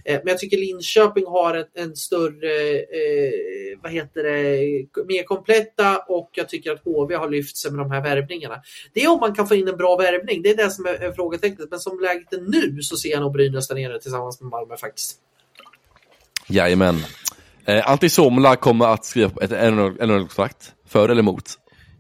Eh, 0.05 0.15
men 0.15 0.29
jag 0.29 0.39
tycker 0.39 0.57
Linköping 0.57 1.27
har 1.27 1.55
en, 1.55 1.65
en 1.75 1.97
större, 1.97 2.79
eh, 2.79 3.79
vad 3.83 3.93
heter 3.93 4.23
det, 4.23 5.05
mer 5.07 5.23
kompletta 5.23 5.99
och 5.99 6.31
jag 6.33 6.49
tycker 6.49 6.73
att 6.73 6.85
HV 6.85 7.15
har 7.15 7.31
lyft 7.31 7.57
sig 7.57 7.71
med 7.71 7.81
de 7.81 7.91
här 7.91 8.03
värvningarna. 8.03 8.63
Det 8.93 9.03
är 9.03 9.11
om 9.11 9.21
man 9.21 9.35
kan 9.35 9.49
få 9.49 9.55
in 9.55 9.69
en 9.69 9.77
bra 9.77 9.97
värvning, 9.97 10.43
det 10.43 10.51
är 10.51 10.57
det 10.57 10.71
som 10.71 10.87
är, 10.87 10.95
är 10.95 11.13
frågetecknet. 11.13 11.71
Men 11.71 11.81
som 11.81 12.01
läget 12.01 12.33
är 12.33 12.41
nu 12.41 12.83
så 12.83 12.97
ser 12.97 13.09
jag 13.09 13.21
nog 13.21 13.33
Brynäs 13.33 13.69
där 13.69 13.75
nere 13.75 14.01
tillsammans 14.01 14.41
med 14.41 14.51
Malmö 14.51 14.77
faktiskt. 14.77 15.21
Jajamän. 16.49 16.97
Eh, 17.67 17.91
Antti 17.91 18.09
Somla 18.09 18.57
kommer 18.57 18.87
att 18.87 19.05
skriva 19.05 19.43
ett 19.43 19.51
NHL-kontrakt. 19.73 20.73
För 20.89 21.09
eller 21.09 21.23
emot? 21.23 21.45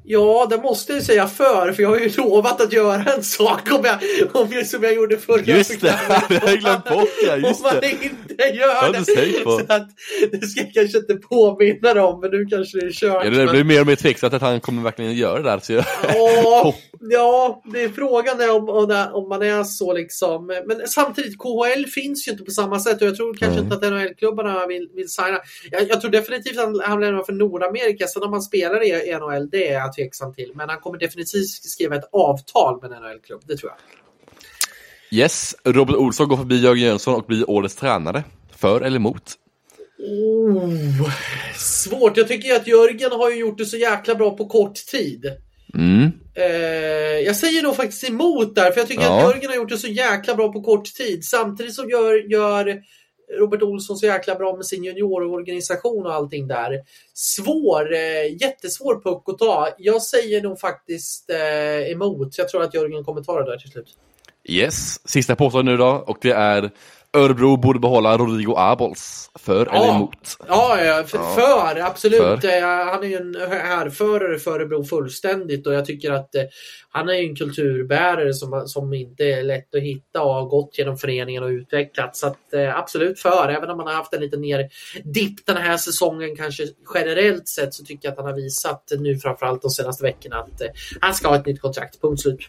Ja, 0.08 0.46
det 0.50 0.56
måste 0.56 0.92
jag 0.92 1.02
säga 1.02 1.26
för, 1.26 1.72
för 1.72 1.82
jag 1.82 1.90
har 1.90 1.98
ju 1.98 2.10
lovat 2.16 2.60
att 2.60 2.72
göra 2.72 3.04
en 3.04 3.22
sak 3.22 3.72
om 3.72 3.84
jag, 3.84 3.98
om 4.32 4.48
jag, 4.52 4.66
som 4.66 4.82
jag 4.82 4.94
gjorde 4.94 5.18
förra 5.18 5.42
Just 5.42 5.80
det, 5.80 5.98
det 6.28 6.38
har 6.40 6.48
jag 6.48 6.58
glömt 6.58 6.84
bort. 6.84 7.08
Ja, 7.26 7.36
just 7.36 7.64
om 7.64 7.70
man 7.72 7.80
det. 7.80 7.92
inte 7.92 8.56
gör 8.56 8.92
det. 8.92 9.44
På. 9.44 9.50
Så 9.50 9.72
att, 9.72 9.88
det 10.32 10.46
ska 10.46 10.60
jag 10.60 10.72
kanske 10.74 10.98
inte 10.98 11.14
påminna 11.14 11.94
dig 11.94 12.02
om, 12.02 12.20
men 12.20 12.30
nu 12.30 12.44
kanske 12.44 12.80
det 12.80 12.86
är 12.86 12.90
kört. 12.90 13.24
Ja, 13.24 13.30
det 13.30 13.46
blir 13.46 13.64
mer 13.64 13.80
och 13.80 13.86
mer 13.86 13.96
tveksamt 13.96 14.34
att 14.34 14.42
han 14.42 14.60
kommer 14.60 14.82
verkligen 14.82 15.14
göra 15.14 15.42
det 15.42 15.50
där. 15.50 15.58
Så 15.58 15.72
jag... 15.72 15.84
ja, 16.02 16.74
ja, 17.00 17.62
det 17.72 17.82
är 17.82 17.88
frågan 17.88 18.40
är 18.40 18.54
om, 18.54 18.68
om 19.12 19.28
man 19.28 19.42
är 19.42 19.64
så 19.64 19.92
liksom. 19.92 20.46
Men 20.46 20.88
samtidigt, 20.88 21.38
KHL 21.38 21.86
finns 21.86 22.28
ju 22.28 22.32
inte 22.32 22.44
på 22.44 22.50
samma 22.50 22.80
sätt 22.80 23.02
och 23.02 23.08
jag 23.08 23.16
tror 23.16 23.34
kanske 23.34 23.60
mm. 23.60 23.64
inte 23.64 23.76
att 23.76 23.92
NHL-klubbarna 23.92 24.66
vill, 24.66 24.88
vill 24.94 25.08
signa. 25.08 25.38
Jag, 25.70 25.88
jag 25.88 26.00
tror 26.00 26.10
definitivt 26.10 26.58
att 26.58 26.84
han 26.84 27.00
lämnar 27.00 27.22
för 27.22 27.32
Nordamerika, 27.32 28.06
sen 28.06 28.22
om 28.22 28.30
man 28.30 28.42
spelar 28.42 28.82
i 28.82 29.18
NHL, 29.18 29.50
det 29.50 29.68
är 29.68 29.80
tveksam 29.96 30.34
till. 30.34 30.52
Men 30.54 30.68
han 30.68 30.80
kommer 30.80 30.98
definitivt 30.98 31.48
skriva 31.48 31.96
ett 31.96 32.08
avtal 32.12 32.82
med 32.82 32.92
en 32.92 33.02
NHL-klubb, 33.02 33.42
det 33.46 33.56
tror 33.56 33.72
jag. 33.72 33.78
Yes, 35.18 35.54
Robert 35.64 35.96
Olsson 35.96 36.28
går 36.28 36.36
förbi 36.36 36.60
Jörgen 36.60 36.86
Jönsson 36.86 37.14
och 37.14 37.24
blir 37.26 37.50
årets 37.50 37.74
tränare. 37.74 38.24
För 38.56 38.80
eller 38.80 38.96
emot? 38.96 39.34
Oh, 39.98 41.10
svårt. 41.56 42.16
Jag 42.16 42.28
tycker 42.28 42.54
att 42.54 42.66
Jörgen 42.66 43.12
har 43.12 43.30
ju 43.30 43.36
gjort 43.36 43.58
det 43.58 43.66
så 43.66 43.76
jäkla 43.76 44.14
bra 44.14 44.36
på 44.36 44.46
kort 44.46 44.74
tid. 44.74 45.32
Mm. 45.74 46.10
Eh, 46.34 47.20
jag 47.26 47.36
säger 47.36 47.62
nog 47.62 47.76
faktiskt 47.76 48.08
emot 48.08 48.54
där, 48.54 48.70
för 48.70 48.80
jag 48.80 48.88
tycker 48.88 49.02
ja. 49.02 49.16
att 49.16 49.34
Jörgen 49.34 49.50
har 49.50 49.56
gjort 49.56 49.68
det 49.68 49.78
så 49.78 49.86
jäkla 49.86 50.34
bra 50.34 50.52
på 50.52 50.62
kort 50.62 50.84
tid. 50.84 51.24
Samtidigt 51.24 51.74
som 51.74 51.90
gör, 51.90 52.30
gör 52.32 52.82
Robert 53.38 53.62
Olsson 53.62 53.96
så 53.96 54.06
jäkla 54.06 54.34
bra 54.34 54.56
med 54.56 54.66
sin 54.66 54.84
juniororganisation 54.84 56.06
och 56.06 56.14
allting 56.14 56.48
där. 56.48 56.80
Svår, 57.14 57.94
eh, 57.94 58.40
jättesvår 58.40 59.00
puck 59.00 59.22
att 59.26 59.38
ta. 59.38 59.68
Jag 59.78 60.02
säger 60.02 60.42
nog 60.42 60.60
faktiskt 60.60 61.30
eh, 61.30 61.90
emot. 61.90 62.38
Jag 62.38 62.48
tror 62.48 62.62
att 62.62 62.74
Jörgen 62.74 63.04
kommer 63.04 63.22
ta 63.22 63.42
det 63.42 63.50
där 63.50 63.58
till 63.58 63.70
slut. 63.70 63.96
Yes, 64.48 65.08
sista 65.08 65.36
påståendet 65.36 65.72
nu 65.72 65.76
då 65.76 66.04
och 66.06 66.18
det 66.20 66.30
är 66.30 66.70
Örebro 67.16 67.56
borde 67.56 67.78
behålla 67.78 68.18
Rodrigo 68.18 68.54
Abols. 68.56 69.30
För 69.38 69.66
eller 69.66 69.94
emot? 69.96 70.36
Ja, 70.48 70.84
ja, 70.84 71.04
för, 71.04 71.18
ja. 71.18 71.34
för 71.34 71.80
absolut. 71.80 72.40
För. 72.40 72.58
Eh, 72.58 72.86
han 72.86 73.02
är 73.02 73.08
ju 73.08 73.16
en 73.16 73.34
härförare 73.50 74.38
för 74.38 74.50
Örebro 74.50 74.84
fullständigt 74.84 75.66
och 75.66 75.74
jag 75.74 75.84
tycker 75.84 76.12
att 76.12 76.34
eh, 76.34 76.42
han 76.90 77.08
är 77.08 77.14
en 77.14 77.36
kulturbärare 77.36 78.34
som, 78.34 78.62
som 78.66 78.94
inte 78.94 79.24
är 79.24 79.42
lätt 79.42 79.74
att 79.74 79.82
hitta 79.82 80.22
och 80.22 80.34
har 80.34 80.44
gått 80.44 80.78
genom 80.78 80.96
föreningen 80.96 81.42
och 81.42 81.48
utvecklats. 81.48 82.20
Så 82.20 82.26
att, 82.26 82.54
eh, 82.54 82.78
absolut 82.78 83.20
för, 83.20 83.48
även 83.48 83.70
om 83.70 83.76
man 83.76 83.86
har 83.86 83.94
haft 83.94 84.14
en 84.14 84.20
liten 84.20 84.40
ner 84.40 84.68
dipp 85.04 85.46
den 85.46 85.56
här 85.56 85.76
säsongen 85.76 86.36
kanske 86.36 86.64
generellt 86.94 87.48
sett 87.48 87.74
så 87.74 87.84
tycker 87.84 88.08
jag 88.08 88.12
att 88.12 88.18
han 88.18 88.26
har 88.26 88.40
visat 88.40 88.92
nu 88.98 89.18
framförallt 89.18 89.62
de 89.62 89.70
senaste 89.70 90.04
veckorna 90.04 90.36
att 90.36 90.62
han 91.00 91.14
ska 91.14 91.28
ha 91.28 91.36
ett 91.36 91.46
nytt 91.46 91.60
kontrakt. 91.60 92.00
Punkt 92.00 92.20
slut. 92.20 92.40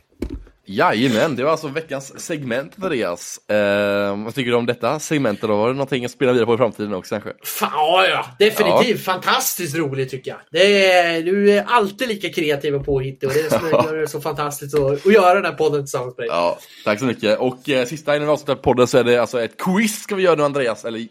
Jajamän, 0.69 1.35
det 1.35 1.43
var 1.43 1.51
alltså 1.51 1.67
veckans 1.67 2.19
segment 2.19 2.73
Andreas. 2.81 3.49
Eh, 3.49 4.23
vad 4.25 4.35
tycker 4.35 4.51
du 4.51 4.57
om 4.57 4.65
detta 4.65 4.99
segment 4.99 5.41
då? 5.41 5.47
Var 5.47 5.67
det 5.67 5.73
någonting 5.73 6.05
att 6.05 6.11
spela 6.11 6.31
vidare 6.31 6.45
på 6.45 6.53
i 6.53 6.57
framtiden 6.57 6.93
också 6.93 7.15
kanske? 7.15 7.33
Fan, 7.43 8.05
ja, 8.09 8.25
definitivt. 8.39 9.05
Ja. 9.07 9.13
Fantastiskt 9.13 9.75
roligt 9.75 10.09
tycker 10.09 10.31
jag. 10.31 10.39
Det 10.51 10.91
är, 10.91 11.21
du 11.21 11.51
är 11.51 11.63
alltid 11.67 12.07
lika 12.07 12.29
kreativ 12.29 12.75
och 12.75 12.85
påhittig 12.85 13.29
och 13.29 13.35
det 13.35 13.39
är 13.39 13.49
som 13.49 13.69
gör 13.85 13.97
det 13.97 14.07
så 14.07 14.21
fantastiskt 14.21 14.75
att, 14.75 15.05
att 15.05 15.13
göra 15.13 15.33
den 15.33 15.45
här 15.45 15.53
podden 15.53 15.81
tillsammans 15.81 16.17
med 16.17 16.23
dig. 16.23 16.35
Ja, 16.35 16.59
tack 16.83 16.99
så 16.99 17.05
mycket. 17.05 17.39
Och 17.39 17.69
eh, 17.69 17.85
sista 17.85 18.15
innan 18.15 18.27
vi 18.27 18.33
avslutar 18.33 18.55
podden 18.55 18.87
så 18.87 18.97
är 18.97 19.03
det 19.03 19.17
alltså 19.17 19.41
ett 19.41 19.57
quiz 19.57 20.01
ska 20.01 20.15
vi 20.15 20.23
göra 20.23 20.35
nu 20.35 20.43
Andreas. 20.43 20.85
Eller 20.85 21.07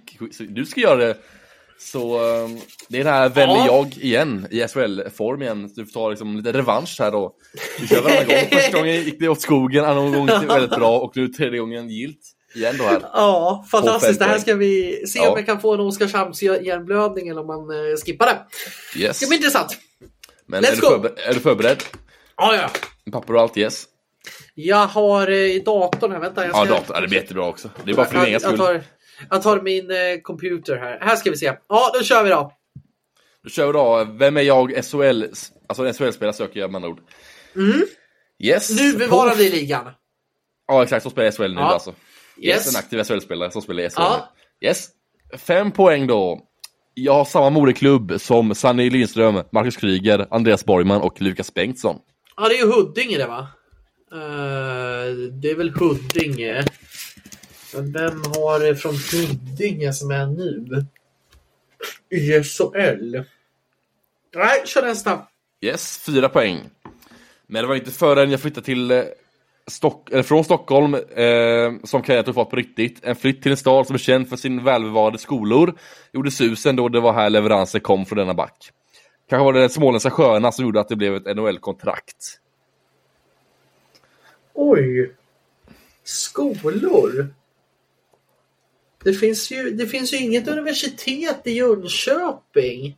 du 0.48 0.66
ska 0.66 0.80
göra 0.80 0.96
det 0.96 1.16
så 1.78 2.20
um, 2.20 2.61
det 2.89 3.01
är 3.01 3.05
det 3.05 3.11
här 3.11 3.28
väljer 3.28 3.57
ja. 3.57 3.66
jag 3.66 3.97
igen 3.97 4.47
i 4.51 4.61
SHL-form 4.61 5.43
igen. 5.43 5.70
Du 5.77 5.86
får 5.86 5.93
ta 5.93 6.11
liksom 6.11 6.36
lite 6.36 6.53
revansch 6.53 6.97
här 6.98 7.11
då. 7.11 7.35
Vi 7.81 7.86
kör 7.86 8.03
varannan 8.03 8.27
gång. 8.27 8.36
Första 8.51 8.78
gången 8.78 8.94
gick 8.94 9.20
det 9.20 9.28
åt 9.28 9.40
skogen, 9.40 9.85
andra 9.85 10.03
gången 10.03 10.20
gick 10.20 10.40
det 10.40 10.55
väldigt 10.55 10.77
bra 10.77 10.98
och 10.98 11.16
nu 11.16 11.28
tredje 11.28 11.59
gången 11.59 11.89
gilt. 11.89 12.20
Igen 12.55 12.77
då 12.78 12.85
här. 12.85 13.01
Ja, 13.12 13.65
fantastiskt. 13.70 14.19
Det 14.19 14.24
här 14.24 14.39
ska 14.39 14.55
vi 14.55 15.03
se 15.07 15.19
ja. 15.19 15.31
om 15.31 15.36
jag 15.36 15.47
kan 15.47 15.61
få 15.61 15.74
en 15.74 15.81
Oskarshamns 15.81 16.43
hjärnblödning 16.43 17.28
eller 17.28 17.40
om 17.40 17.47
man 17.47 17.70
uh, 17.70 17.97
skippar 17.97 18.27
det. 18.27 18.39
Yes. 19.01 19.09
Det 19.09 19.15
ska 19.15 19.27
bli 19.27 19.36
intressant. 19.36 19.78
Men 20.47 20.65
Let's 20.65 20.66
är, 20.66 20.77
du 20.77 20.81
förber 20.81 21.12
är 21.16 21.35
du 21.35 21.40
förberedd? 21.40 21.82
Ja, 22.36 22.55
ja. 22.55 22.70
Papper 23.12 23.35
och 23.35 23.40
allt, 23.40 23.57
yes. 23.57 23.85
Jag 24.55 24.86
har 24.86 25.31
eh, 25.31 25.62
datorn 25.62 26.12
här, 26.12 26.19
vänta. 26.19 26.44
Jag 26.44 26.51
ska... 26.51 26.59
Ja, 26.59 26.65
datorn. 26.65 26.94
Ja, 26.94 27.01
det 27.01 27.09
blir 27.09 27.20
jättebra 27.20 27.47
också. 27.47 27.70
Det 27.85 27.90
är 27.90 27.94
bara 27.94 28.07
för 28.07 28.15
din 28.15 28.27
egen 28.27 28.40
skull. 28.40 28.81
Jag 29.30 29.43
tar 29.43 29.60
min 29.60 29.90
eh, 29.90 30.20
computer 30.22 30.76
här. 30.76 30.98
Här 31.01 31.16
ska 31.16 31.30
vi 31.30 31.36
se. 31.36 31.52
Ja, 31.68 31.90
då 31.94 32.05
kör 32.05 32.24
vi 32.24 32.30
då. 32.30 32.52
Då 33.44 33.51
kör 33.51 33.66
vi 33.66 33.72
då. 33.72 34.06
Vem 34.18 34.36
är 34.36 34.43
jag? 34.43 34.84
SHL, 34.84 35.24
alltså 35.66 35.86
en 35.86 35.94
SHL-spelare 35.94 36.32
söker 36.32 36.60
jag 36.60 36.70
med 36.70 36.76
andra 36.76 36.88
ord. 36.88 37.01
Mm. 37.56 37.86
Yes. 38.38 38.80
Nu 38.80 38.93
bevarar 38.93 39.34
vi 39.34 39.51
ligan. 39.51 39.90
Ja, 40.66 40.82
exakt. 40.82 41.02
Så 41.02 41.10
spelar 41.10 41.30
SHL 41.30 41.55
nu 41.55 41.60
ja. 41.60 41.72
alltså. 41.72 41.90
Yes. 41.90 42.66
yes. 42.66 42.74
En 42.74 42.78
aktiv 42.78 43.02
SHL-spelare 43.05 43.51
som 43.51 43.62
spelar 43.62 43.82
i 43.82 43.90
SHL. 43.90 43.94
Ja. 43.97 44.32
Yes. 44.60 44.88
Fem 45.38 45.72
poäng 45.72 46.06
då. 46.06 46.40
Jag 46.94 47.14
har 47.14 47.24
samma 47.24 47.51
moderklubb 47.51 48.20
som 48.20 48.55
Sanny 48.55 48.90
Lindström, 48.90 49.43
Marcus 49.52 49.76
Kryger, 49.76 50.26
Andreas 50.30 50.64
Borgman 50.64 51.01
och 51.01 51.22
Lukas 51.22 51.55
Bengtsson. 51.55 51.98
Ja, 52.36 52.48
det 52.48 52.55
är 52.55 52.59
ju 52.59 52.72
Huddinge 52.72 53.18
det 53.18 53.26
va? 53.26 53.48
Uh, 54.12 55.16
det 55.43 55.51
är 55.51 55.55
väl 55.55 55.70
Huddinge. 55.70 56.64
Men 57.77 57.93
vem 57.93 58.23
har 58.35 58.61
det 58.61 58.77
från 58.77 58.94
Huddinge 58.94 59.93
som 59.93 60.11
är 60.11 60.27
nu? 60.27 60.86
I 62.11 62.43
SHL? 62.43 63.16
Nej, 64.35 64.62
kör 64.66 64.82
nästa. 64.82 65.27
Yes, 65.61 65.98
fyra 65.98 66.28
poäng. 66.28 66.61
Men 67.47 67.62
det 67.62 67.69
var 67.69 67.74
inte 67.74 67.90
förrän 67.90 68.31
jag 68.31 68.40
flyttade 68.40 68.65
till 68.65 68.90
eh, 68.90 69.03
Stock 69.66 70.11
eller 70.11 70.23
från 70.23 70.44
Stockholm 70.44 70.94
eh, 70.94 71.85
som 71.85 72.03
karriären 72.03 72.24
tog 72.24 72.35
fart 72.35 72.51
på 72.51 72.57
riktigt. 72.57 73.05
En 73.05 73.16
flytt 73.16 73.43
till 73.43 73.53
en 73.53 73.57
stad 73.57 73.86
som 73.86 73.94
är 73.94 73.98
känd 73.98 74.28
för 74.28 74.36
sin 74.36 74.65
välbevarade 74.65 75.19
skolor 75.19 75.78
gjorde 76.12 76.31
susen 76.31 76.77
då 76.77 76.89
det 76.89 77.01
var 77.01 77.12
här 77.12 77.31
leveranser 77.31 77.78
kom 77.78 78.07
från 78.07 78.19
denna 78.19 78.35
back. 78.35 78.70
Kanske 79.28 79.44
var 79.44 79.53
det 79.53 79.61
den 79.61 79.70
småländska 79.70 80.11
sjöarna 80.11 80.53
som 80.53 80.65
gjorde 80.65 80.81
att 80.81 80.89
det 80.89 80.97
blev 80.97 81.16
ett 81.16 81.36
NHL-kontrakt. 81.36 82.40
Oj! 84.55 85.15
Skolor? 86.05 87.35
Det 89.06 89.12
finns 89.12 89.50
ju, 89.50 89.70
det 89.70 89.86
finns 89.86 90.12
ju 90.12 90.16
inget 90.16 90.48
universitet 90.48 91.40
i 91.44 91.52
Jönköping. 91.52 92.96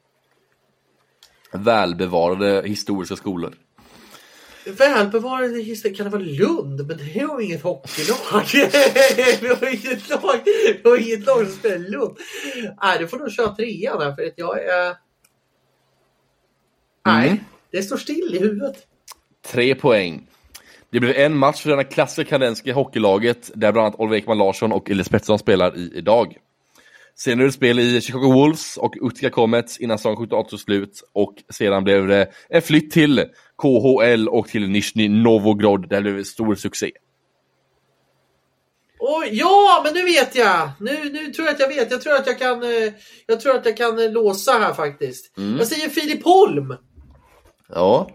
Välbevarade 1.53 2.63
historiska 2.69 3.17
skolor. 3.17 3.55
Välbevarade 4.67 5.59
historiska, 5.59 5.97
kan 5.97 6.05
det 6.05 6.19
vara 6.19 6.23
Lund? 6.23 6.87
Men 6.87 6.97
det 6.97 7.21
har 7.21 7.41
inget 7.41 7.63
hockeylag. 7.63 8.45
vi 9.41 9.49
har 9.49 9.75
inget 9.75 10.09
lag, 10.09 10.41
vi 10.83 10.91
har 10.91 10.97
inget 10.97 11.27
lag 11.27 11.47
som 11.47 11.55
spelar 11.57 11.77
i 11.77 11.91
Lund. 11.91 12.17
Nej, 12.83 12.99
du 12.99 13.09
får 13.09 13.19
nog 13.19 13.33
köra 13.33 13.55
trean 13.55 14.03
här 14.03 14.15
för 14.15 14.23
att 14.23 14.35
jag 14.37 14.65
är... 14.65 14.87
Mm. 14.87 14.97
Nej, 17.07 17.45
det 17.71 17.83
står 17.83 17.97
still 17.97 18.35
i 18.35 18.39
huvudet. 18.39 18.87
Tre 19.47 19.75
poäng. 19.75 20.27
Det 20.91 21.01
blev 21.01 21.17
en 21.17 21.37
match 21.37 21.63
för 21.63 21.71
denna 21.71 21.85
klassiska 21.85 22.25
kanadensiska 22.25 22.75
hockeylaget 22.75 23.51
där 23.55 23.73
bland 23.73 23.87
annat 23.87 24.01
Oliver 24.01 24.17
Ekman 24.17 24.39
Larsson 24.39 24.73
och 24.73 24.91
Elias 24.91 25.09
Pettersson 25.09 25.39
spelar 25.39 25.77
i 25.77 25.93
idag. 25.95 26.37
Senare 27.15 27.47
det 27.47 27.53
spel 27.53 27.79
i 27.79 28.01
Chicago 28.01 28.33
Wolves 28.33 28.77
och 28.77 28.95
Utica 29.03 29.31
Comets 29.31 29.79
innan 29.79 29.99
säsong 29.99 30.17
78 30.17 30.49
tog 30.51 30.61
slut 30.61 31.03
och 31.13 31.35
sedan 31.51 31.85
blev 31.85 32.07
det 32.07 32.31
en 32.49 32.63
flytt 32.63 32.91
till 32.91 33.25
KHL 33.63 34.29
och 34.29 34.49
till 34.49 34.69
Nizjnij 34.69 35.09
Novgorod 35.09 35.89
där 35.89 36.01
det 36.01 36.13
blev 36.13 36.25
stor 36.25 36.55
succé. 36.55 36.91
Oj, 39.01 39.29
ja, 39.33 39.81
men 39.85 39.95
nu 39.95 40.05
vet 40.05 40.37
jag! 40.37 40.71
Nu, 40.81 41.11
nu 41.13 41.33
tror 41.33 41.47
jag 41.47 41.55
att 41.55 41.61
jag 41.61 41.69
vet. 41.69 41.91
Jag 41.91 42.03
tror 42.03 42.15
att 42.15 42.27
jag 42.27 42.39
kan, 42.39 42.63
eh, 42.63 42.93
jag 43.27 43.41
tror 43.41 43.57
att 43.57 43.67
jag 43.67 43.77
kan 43.77 43.99
eh, 43.99 44.13
låsa 44.13 44.53
här 44.53 44.75
faktiskt. 44.75 45.39
Mm. 45.39 45.59
Jag 45.59 45.67
säger 45.67 45.89
Filip 45.89 46.25
Holm! 46.25 46.75
Ja. 47.69 48.11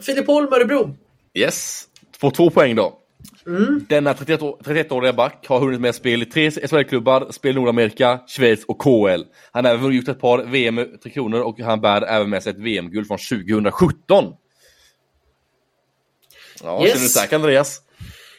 Filip 0.00 0.26
Holm, 0.26 0.52
Örebro. 0.52 0.96
Yes 1.34 1.88
får 2.22 2.30
två 2.30 2.50
poäng 2.50 2.74
då. 2.74 2.98
Mm. 3.46 3.86
Denna 3.88 4.12
31-åriga 4.12 5.12
back 5.12 5.46
har 5.48 5.60
hunnit 5.60 5.80
med 5.80 5.94
spel 5.94 6.22
i 6.22 6.26
tre 6.26 6.50
SHL-klubbar, 6.50 7.32
spel 7.32 7.50
i 7.50 7.54
Nordamerika, 7.54 8.20
Schweiz 8.26 8.64
och 8.64 8.78
KL. 8.78 9.22
Han 9.52 9.64
har 9.64 9.72
även 9.72 9.92
gjort 9.92 10.08
ett 10.08 10.20
par 10.20 10.44
VM 10.44 10.86
Tre 11.02 11.12
Kronor 11.12 11.40
och 11.40 11.60
han 11.60 11.80
bär 11.80 12.02
även 12.02 12.30
med 12.30 12.42
sig 12.42 12.52
ett 12.52 12.58
VM-guld 12.58 13.06
från 13.06 13.18
2017. 13.18 14.34
Ja, 16.62 16.82
yes. 16.82 16.92
känner 16.92 17.02
du 17.02 17.08
säker 17.08 17.36
Andreas? 17.36 17.80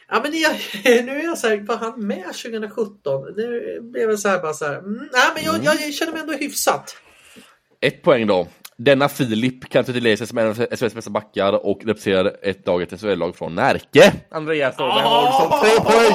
Ja, 0.09 0.21
men 0.23 0.39
jag, 0.39 0.51
nu 1.05 1.11
är 1.11 1.23
jag 1.23 1.37
säker 1.37 1.65
på 1.65 1.73
han 1.73 2.07
med 2.07 2.25
2017. 2.25 3.33
Nu 3.37 3.79
blev 3.81 4.09
det 4.09 4.17
så 4.17 4.29
här 4.29 4.41
bara 4.41 4.53
så 4.53 4.65
här. 4.65 4.79
Mm, 4.79 5.09
nej, 5.11 5.31
men 5.35 5.43
jag, 5.43 5.55
mm. 5.55 5.65
jag, 5.65 5.93
känner 5.93 6.11
mig 6.11 6.21
ändå 6.21 6.33
hyfsat. 6.33 6.97
Ett 7.81 8.01
poäng 8.01 8.27
då. 8.27 8.47
Denna 8.83 9.09
Filip 9.09 9.69
kan 9.69 9.83
titulera 9.83 10.17
sig 10.17 10.27
som 10.27 10.37
en 10.37 10.47
av 10.47 10.55
SHLs 10.55 10.93
bästa 10.93 11.09
backar 11.09 11.65
och 11.65 11.85
representerar 11.85 12.35
ett 12.41 12.65
dag 12.65 12.81
ett 12.81 13.01
SHL-lag 13.01 13.35
från 13.35 13.55
Närke. 13.55 14.13
Andreas 14.31 14.75
Åberg 14.75 15.03
har 15.03 15.31
som 15.31 15.59
tre 15.61 15.79
poäng! 15.85 16.13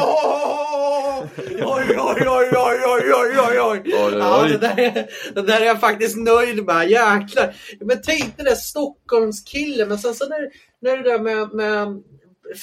Oj, 1.48 1.96
oj, 1.98 2.28
oj, 2.28 2.50
oj, 2.56 2.80
oj, 2.86 3.12
oj, 3.14 3.60
oj, 3.60 3.60
oj. 3.60 4.18
Ja, 4.18 4.46
det, 4.48 4.58
där 4.58 4.80
är, 4.80 5.06
det 5.34 5.42
där 5.42 5.60
är 5.60 5.64
jag 5.64 5.80
faktiskt 5.80 6.16
nöjd 6.16 6.64
med. 6.64 6.90
Jäklar. 6.90 7.54
Men 7.80 8.02
tänk 8.02 8.36
den 8.36 8.46
där 8.46 8.54
Stockholmskillen. 8.54 9.88
Men 9.88 9.98
sen 9.98 10.14
så 10.14 10.28
när, 10.28 10.48
när 10.80 10.96
det 10.96 11.10
där 11.10 11.18
med, 11.18 11.52
med 11.52 12.02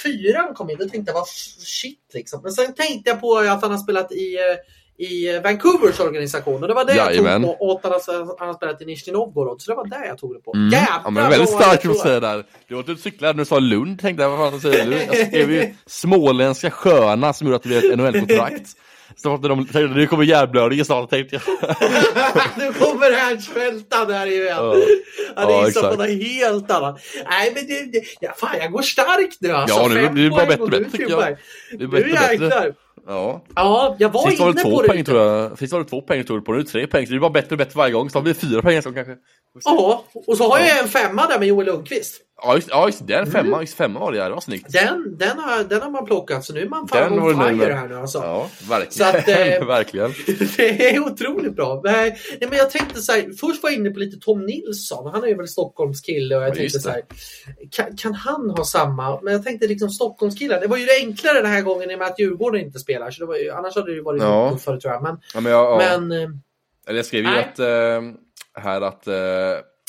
fyran 0.03 0.53
kom 0.53 0.69
in, 0.69 0.77
då 0.79 0.89
tänkte 0.89 1.11
jag, 1.11 1.19
vad 1.19 1.27
shit 1.27 2.11
liksom. 2.13 2.41
Men 2.43 2.51
sen 2.51 2.73
tänkte 2.73 3.09
jag 3.09 3.21
på 3.21 3.37
att 3.37 3.61
han 3.61 3.71
har 3.71 3.77
spelat 3.77 4.11
i 4.11 4.35
eh, 4.35 4.55
i 4.97 5.39
Vancouvers 5.39 5.99
organisation. 5.99 6.61
Och 6.61 6.67
det 6.67 6.73
var 6.73 6.85
det 6.85 6.95
Jajamän. 6.95 7.31
jag 7.31 7.41
tog 7.41 7.57
på. 7.57 7.65
Och 7.65 7.81
han 8.39 8.47
har 8.47 8.53
spelat 8.53 8.81
i 8.81 8.85
Nizjnij 8.85 9.13
Novgorod. 9.13 9.61
Så 9.61 9.71
det 9.71 9.75
var 9.75 9.87
det 9.87 10.07
jag 10.07 10.17
tog 10.17 10.33
det 10.33 10.39
på. 10.39 10.53
Mm. 10.53 10.69
Jävlar 10.69 11.01
ja, 11.03 11.09
men 11.09 11.29
väldigt 11.29 11.49
starkt 11.49 11.85
att 11.85 11.97
säga 11.97 12.19
där. 12.19 12.45
Du 12.67 12.75
var 12.75 12.83
typ 12.83 12.99
cyklade 12.99 13.33
när 13.33 13.39
du 13.39 13.45
sa 13.45 13.59
Lund. 13.59 13.99
Tänkte 13.99 14.23
jag, 14.23 14.29
vad 14.29 14.51
fan 14.51 14.61
säger 14.61 14.85
du? 14.85 15.17
Jag 15.17 15.27
skrev 15.27 15.51
ju 15.51 15.73
småländska 15.85 16.71
sjöarna 16.71 17.33
som 17.33 17.47
gjorde 17.47 17.55
att 17.55 17.63
det 17.63 17.69
blev 17.69 17.85
ett 17.85 17.97
NHL-kontrakt. 17.97 18.67
Så 19.15 19.37
de 19.37 19.65
tänkte, 19.65 19.79
nu 19.79 20.07
kommer 20.07 20.23
hjärnblödningen 20.23 20.85
snart 20.85 21.09
tänkte 21.09 21.35
jag. 21.35 21.43
nu 22.57 22.73
kommer 22.73 23.17
härdsmältan 23.17 24.11
här 24.13 24.27
igen. 24.27 24.47
Ja, 24.47 24.75
ja, 25.35 25.65
gissar 25.65 25.81
på 25.81 25.95
något 25.95 26.09
helt 26.09 26.71
annat. 26.71 26.99
Nej 27.29 27.51
men 27.55 27.67
det, 27.67 27.91
det, 27.91 28.05
ja, 28.19 28.33
fan 28.37 28.57
jag 28.59 28.71
går 28.71 28.81
starkt 28.81 29.37
nu 29.39 29.51
alltså. 29.51 29.77
Ja, 29.77 29.87
nu 29.87 30.09
blir 30.09 30.23
det 30.23 30.29
bara 30.29 30.45
bättre 30.45 30.63
och 30.63 30.69
bättre 30.69 30.89
tycker 30.89 31.09
jag. 31.09 31.37
Det 31.71 31.83
är 31.83 31.87
nu 31.87 31.87
bättre. 31.87 32.73
Ja. 33.07 33.41
ja, 33.55 33.95
jag 33.99 34.09
var 34.09 34.29
Sist 34.29 34.39
inne 34.39 34.45
var 34.45 34.53
det 34.53 34.61
två 34.61 34.77
på 34.77 34.87
poäng, 34.87 34.97
det. 34.97 35.03
Tror 35.03 35.21
jag. 35.21 35.59
Sist 35.59 35.73
var 35.73 35.79
det 35.79 35.85
två 35.85 36.01
poäng 36.01 36.23
tror 36.23 36.37
jag 36.37 36.45
på, 36.45 36.53
nu 36.53 36.63
tre 36.63 36.87
poäng. 36.87 37.05
Så 37.05 37.09
det 37.09 37.13
blir 37.13 37.19
bara 37.19 37.29
bättre 37.29 37.51
och 37.51 37.57
bättre 37.57 37.77
varje 37.77 37.93
gång. 37.93 38.09
Så 38.09 38.21
blir 38.21 38.33
det 38.33 38.39
fyra 38.39 38.61
poäng 38.61 38.81
så 38.81 38.93
kanske. 38.93 39.15
Ja, 39.65 40.03
och 40.27 40.37
så 40.37 40.49
har 40.49 40.59
jag 40.59 40.79
en 40.79 40.87
femma 40.87 41.27
där 41.27 41.39
med 41.39 41.47
Joel 41.47 41.67
Lundqvist. 41.67 42.21
Ja, 42.43 42.55
just, 42.55 42.67
ja, 42.69 42.85
just 42.85 43.07
den 43.07 43.31
femma, 43.31 43.61
just 43.61 43.73
femma 43.77 43.99
var 43.99 44.11
det 44.11 44.17
ja, 44.17 44.23
det 44.23 44.33
var 44.33 44.41
snyggt. 44.41 44.71
Den, 44.73 45.17
den, 45.17 45.39
har, 45.39 45.63
den 45.63 45.81
har 45.81 45.89
man 45.89 46.05
plockat, 46.05 46.45
så 46.45 46.53
nu 46.53 46.61
är 46.61 46.69
man 46.69 46.87
fan 46.87 47.11
Den 47.11 47.23
on 47.23 47.59
fire 47.59 47.73
här 47.73 47.87
nu 47.87 47.95
alltså. 47.97 48.17
Ja, 48.17 48.49
verkligen. 48.69 49.09
Att, 49.09 49.27
eh, 49.27 49.67
verkligen. 49.67 50.13
Det 50.57 50.95
är 50.95 50.99
otroligt 50.99 51.55
bra. 51.55 51.81
Nej, 51.83 52.17
men 52.39 52.57
jag 52.57 52.69
tänkte 52.71 53.01
så 53.01 53.11
här, 53.11 53.21
först 53.39 53.63
var 53.63 53.69
jag 53.69 53.79
inne 53.79 53.89
på 53.89 53.99
lite 53.99 54.17
Tom 54.25 54.45
Nilsson. 54.45 55.11
Han 55.13 55.23
är 55.23 55.27
ju 55.27 55.35
väl 55.35 55.47
Stockholms 55.47 56.01
kille 56.01 56.35
och 56.35 56.41
jag 56.41 56.49
Ja, 56.49 56.53
tänkte 56.55 56.63
just 56.75 56.81
så 56.81 56.89
här, 56.89 57.01
kan, 57.71 57.97
kan 57.97 58.13
han 58.13 58.49
ha 58.49 58.63
samma? 58.65 59.21
Men 59.21 59.33
jag 59.33 59.43
tänkte 59.43 59.67
liksom 59.67 59.89
Stockholmskillar. 59.89 60.59
Det 60.61 60.67
var 60.67 60.77
ju 60.77 60.85
det 60.85 60.97
enklare 60.99 61.41
den 61.41 61.51
här 61.51 61.61
gången 61.61 61.91
i 61.91 61.95
och 61.95 61.99
med 61.99 62.07
att 62.07 62.19
Djurgården 62.19 62.61
inte 62.61 62.79
spelar. 62.79 63.11
Så 63.11 63.19
det 63.19 63.27
var 63.27 63.35
ju, 63.35 63.49
annars 63.51 63.75
hade 63.75 63.91
det 63.91 63.95
ju 63.95 64.03
varit 64.03 64.21
Ja. 64.21 64.51
tuffare 64.53 64.79
tror 64.79 64.93
jag. 64.93 65.03
Men, 65.03 65.17
Ja, 65.33 65.39
men 65.39 65.51
jag, 65.51 65.81
ja. 65.81 65.97
men 65.99 66.11
eh, 66.11 66.29
Eller 66.87 66.97
jag 66.99 67.05
skrev 67.05 67.23
ju 67.23 67.37
att, 67.39 67.59
eh, 67.59 68.01
här 68.61 68.81
att, 68.81 69.07
eh, 69.07 69.15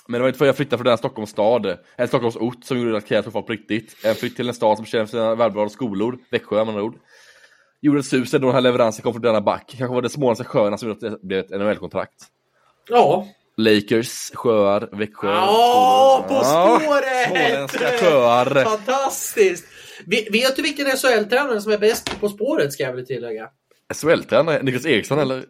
men 0.08 0.18
det 0.18 0.22
var 0.22 0.28
inte 0.28 0.38
för 0.38 0.46
jag 0.46 0.56
flyttade 0.56 0.78
från 0.78 0.86
den 0.86 0.98
Stockholms 0.98 1.30
stad, 1.30 1.66
eller 1.96 2.06
Stockholms 2.06 2.36
ort 2.36 2.64
som 2.64 2.78
gjorde 2.78 2.96
att 2.96 3.06
kreativt 3.08 3.32
folk 3.32 3.46
på 3.46 3.52
riktigt. 3.52 3.96
En 4.04 4.14
flytt 4.14 4.36
till 4.36 4.48
en 4.48 4.54
stad 4.54 4.76
som 4.76 4.86
känner 4.86 5.06
sina 5.06 5.34
välbevarade 5.34 5.70
skolor, 5.70 6.18
Växjö 6.30 6.56
med 6.56 6.68
andra 6.68 6.82
ord. 6.82 6.94
Gjorde 7.80 7.98
ett 8.00 8.06
sus 8.06 8.32
när 8.32 8.38
den 8.38 8.50
här 8.52 8.60
leveransen 8.60 9.02
kom 9.02 9.12
från 9.12 9.22
denna 9.22 9.40
back. 9.40 9.74
Kanske 9.78 9.94
var 9.94 10.02
det 10.02 10.08
småländska 10.08 10.44
sjöarna 10.48 10.78
som 10.78 10.88
gjorde 10.88 11.06
att 11.06 11.12
det 11.20 11.26
blev 11.26 11.38
ett 11.40 11.50
NHL-kontrakt. 11.50 12.14
ja. 12.88 13.26
Lakers, 13.58 14.30
sjöar, 14.34 14.88
Växjö, 14.92 15.28
Ja. 15.28 16.24
På 16.28 16.34
spåret! 16.44 17.28
Småländska 17.28 17.88
sjöar. 18.00 18.64
Fantastiskt! 18.64 19.64
Vet 20.06 20.56
du 20.56 20.62
vilken 20.62 20.86
SHL-tränare 20.86 21.60
som 21.60 21.72
är 21.72 21.78
bäst 21.78 22.10
på 22.10 22.16
På 22.18 22.28
spåret 22.28 22.72
ska 22.72 22.82
jag 22.82 22.92
väl 22.92 23.06
tillägga? 23.06 23.48
SHL-tränare, 23.94 24.62
Niklas 24.62 24.86
Eriksson 24.86 25.18
eller? 25.18 25.44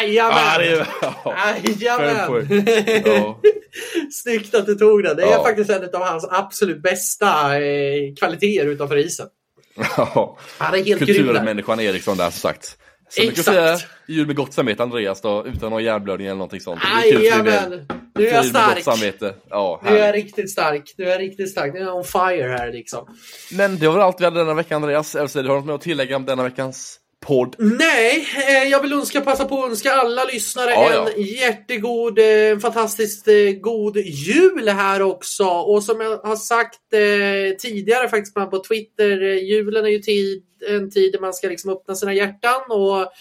Jajamän! 0.00 0.86
Ah. 1.24 1.54
Jajamän! 1.64 2.64
Ja. 3.04 3.40
Snyggt 4.12 4.54
att 4.54 4.66
du 4.66 4.74
tog 4.74 5.02
den. 5.02 5.16
Det 5.16 5.22
är 5.22 5.30
Ja. 5.30 5.42
faktiskt 5.42 5.70
en 5.70 5.84
av 5.94 6.02
hans 6.02 6.26
absolut 6.30 6.82
bästa 6.82 7.60
eh, 7.62 8.14
kvaliteter 8.18 8.66
utanför 8.66 8.96
isen. 8.96 9.26
ja. 9.96 10.38
Han 10.58 10.74
är 10.74 10.78
helt 10.84 11.00
grym 11.00 11.26
där. 11.26 11.32
Kulturmänniskan 11.34 11.80
Eriksson 11.80 12.16
där 12.16 12.30
som 12.30 12.40
sagt. 12.40 12.78
Att 13.06 13.18
Exakt. 13.18 13.44
säga, 13.44 13.78
jul 14.08 14.26
med 14.26 14.36
gott 14.36 14.52
samvete 14.54 14.82
Andreas 14.82 15.20
då, 15.20 15.46
utan 15.46 15.70
någon 15.70 15.84
hjärnblödning 15.84 16.26
eller 16.26 16.36
någonting 16.36 16.60
sånt. 16.60 16.80
Jajamän! 17.04 17.86
Nu 18.18 18.26
är 18.28 18.34
jag 18.34 18.44
stark. 18.46 18.82
Ja, 19.50 19.80
Nu 19.84 19.90
är 19.98 20.06
jag 20.06 20.14
riktigt 20.14 20.50
stark. 20.50 20.94
Nu 20.98 21.04
är 21.04 21.10
jag 21.10 21.20
riktigt 21.20 21.50
stark. 21.50 21.72
Nu 21.74 21.80
är 21.80 21.84
jag 21.84 21.96
on 21.96 22.04
fire 22.04 22.48
här 22.58 22.72
liksom. 22.72 23.06
Men 23.52 23.78
det 23.78 23.86
var 23.86 23.94
väl 23.94 24.02
allt 24.02 24.20
vi 24.20 24.24
hade 24.24 24.38
denna 24.40 24.54
vecka 24.54 24.76
Andreas. 24.76 25.12
Du 25.12 25.18
har 25.18 25.42
något 25.56 25.64
med 25.66 25.74
att 25.74 25.80
tillägga 25.80 26.16
om 26.16 26.24
denna 26.24 26.42
veckans 26.42 26.98
podd? 27.22 27.56
Nej, 27.58 28.28
eh, 28.48 28.70
jag 28.70 28.80
vill 28.80 28.92
önska, 28.92 29.20
passa 29.20 29.44
på 29.44 29.64
att 29.64 29.70
önska 29.70 29.92
alla 29.92 30.24
lyssnare 30.24 30.70
Ja, 30.70 30.92
ja. 30.92 31.08
en 31.16 31.22
jättegod, 31.22 32.18
eh, 32.18 32.58
fantastiskt 32.58 33.28
eh, 33.28 33.52
god 33.60 33.96
jul 33.96 34.68
här 34.68 35.02
också. 35.02 35.44
Och 35.44 35.82
som 35.82 36.00
jag 36.00 36.18
har 36.18 36.36
sagt 36.36 36.80
tidigare 37.60 38.08
faktiskt 38.08 38.34
på 38.34 38.62
Twitter, 38.68 39.18
julen 39.20 39.84
är 39.84 39.88
ju 39.88 39.98
tid, 39.98 40.42
en 40.68 40.90
tid 40.90 41.12
där 41.12 41.20
man 41.20 41.34
ska 41.34 41.48
liksom 41.48 41.70
öppna 41.70 41.94
sina 41.94 42.14
hjärtan 42.14 42.60
och 42.68 43.12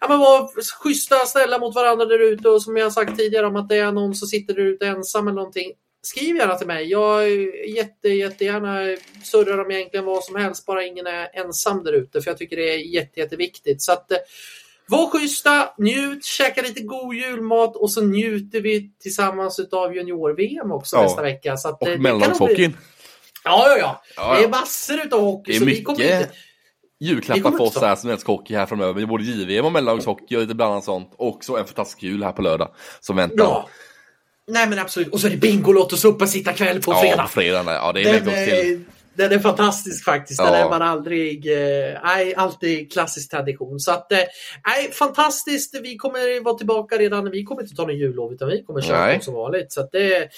ja, 0.00 0.08
men 0.08 0.18
vara 0.18 0.48
schyssta, 0.82 1.16
snälla 1.16 1.58
mot 1.58 1.74
varandra 1.74 2.04
där 2.04 2.18
ute. 2.18 2.48
Och 2.48 2.62
som 2.62 2.76
jag 2.76 2.92
sagt 2.92 3.18
tidigare 3.18 3.46
om 3.46 3.56
att 3.56 3.68
det 3.68 3.76
är 3.76 3.92
någon 3.92 4.14
som 4.14 4.28
sitter 4.28 4.54
där 4.54 4.62
ute 4.62 4.86
ensam 4.86 5.28
eller 5.28 5.36
någonting. 5.36 5.72
Skriv 6.02 6.36
gärna 6.36 6.54
till 6.54 6.66
mig. 6.66 6.90
Jag 6.90 7.22
är 7.22 7.66
jätte, 7.76 8.08
jättegärna 8.08 8.96
surrar 9.24 9.64
om 9.64 9.70
egentligen 9.70 10.04
vad 10.06 10.24
som 10.24 10.36
helst, 10.36 10.66
bara 10.66 10.84
ingen 10.84 11.06
är 11.06 11.28
ensam 11.32 11.84
där 11.84 11.92
ute. 11.92 12.20
För 12.20 12.30
jag 12.30 12.38
tycker 12.38 12.56
det 12.56 12.74
är 12.74 12.78
jätte, 12.78 13.20
jätteviktigt. 13.20 13.82
Så 13.82 13.92
att, 13.92 14.10
eh, 14.12 14.18
var 14.88 15.06
schyssta, 15.10 15.74
njut, 15.78 16.24
käka 16.24 16.62
lite 16.62 16.80
god 16.82 17.14
julmat 17.14 17.76
och 17.76 17.90
så 17.92 18.00
njuter 18.02 18.60
vi 18.60 18.90
tillsammans 19.02 19.60
av 19.72 19.94
junior-VM 19.96 20.72
också 20.72 20.96
Ja. 20.96 21.02
nästa 21.02 21.22
vecka. 21.22 21.56
Så 21.56 21.68
att, 21.68 21.82
eh, 21.82 21.88
Och 21.88 21.94
bli- 21.94 22.02
mellanhockeyn. 22.02 22.76
Ja, 23.44 23.66
ja, 23.68 23.78
ja. 23.78 24.02
Ja, 24.16 24.36
Det 24.38 24.44
är 24.44 24.48
massor 24.48 25.00
utav 25.06 25.20
hockey. 25.20 25.52
Det 25.52 25.56
är 25.56 25.58
så 25.60 25.64
vi 25.64 25.70
mycket 25.72 25.88
inte... 25.90 26.30
Julklappar 27.02 27.50
för 27.50 27.60
oss 27.60 27.76
här 27.80 28.10
älskar 28.10 28.32
hockey 28.32 28.54
här 28.54 28.66
framöver. 28.66 29.06
Både 29.06 29.24
JVM 29.24 29.64
och 29.64 29.72
mellanlagshockey 29.72 30.36
och 30.36 30.40
lite 30.40 30.54
blandat 30.54 30.84
sånt. 30.84 31.12
Och 31.16 31.44
så 31.44 31.56
en 31.56 31.64
fantastisk 31.64 32.02
jul 32.02 32.22
här 32.22 32.32
på 32.32 32.42
lördag 32.42 32.74
som 33.00 33.16
väntar. 33.16 33.44
Ja. 33.44 33.68
Nej 34.50 34.68
men 34.68 34.78
absolut. 34.78 35.08
Och 35.08 35.20
så 35.20 35.26
är 35.26 35.30
det 35.30 35.36
Bingolotto 35.36 35.96
suppersittarkväll 35.96 36.82
på 36.82 36.92
Ja, 36.92 37.00
fredag. 37.00 37.22
på 37.22 37.28
fredag. 37.28 37.64
Ja, 37.66 37.92
det 37.92 38.00
är 38.02 38.12
Den 38.12 38.24
till. 38.24 38.32
är, 38.72 38.80
den 39.14 39.32
är 39.32 39.38
fantastisk 39.38 40.04
faktiskt. 40.04 40.38
Den 40.40 40.46
Ja. 40.52 40.54
är 40.66 40.68
man 40.70 40.82
aldrig... 40.82 41.52
eh, 41.52 41.98
Nej, 42.04 42.34
alltid 42.34 42.92
klassisk 42.92 43.30
tradition. 43.30 43.80
Så 43.80 43.92
att, 43.92 44.12
eh, 44.12 44.18
nej, 44.66 44.90
fantastiskt. 44.92 45.80
Vi 45.82 45.96
kommer 45.96 46.44
vara 46.44 46.54
tillbaka 46.58 46.96
redan. 46.98 47.30
Vi 47.30 47.44
kommer 47.44 47.62
inte 47.62 47.74
ta 47.74 47.82
någon 47.82 47.96
jullov 47.98 48.32
utan 48.32 48.48
vi 48.48 48.62
kommer 48.62 48.80
köra 48.80 49.06
Nej. 49.06 49.18
som 49.22 49.34
vanligt. 49.34 49.72
Så 49.72 49.80
att 49.80 49.92
det, 49.92 50.28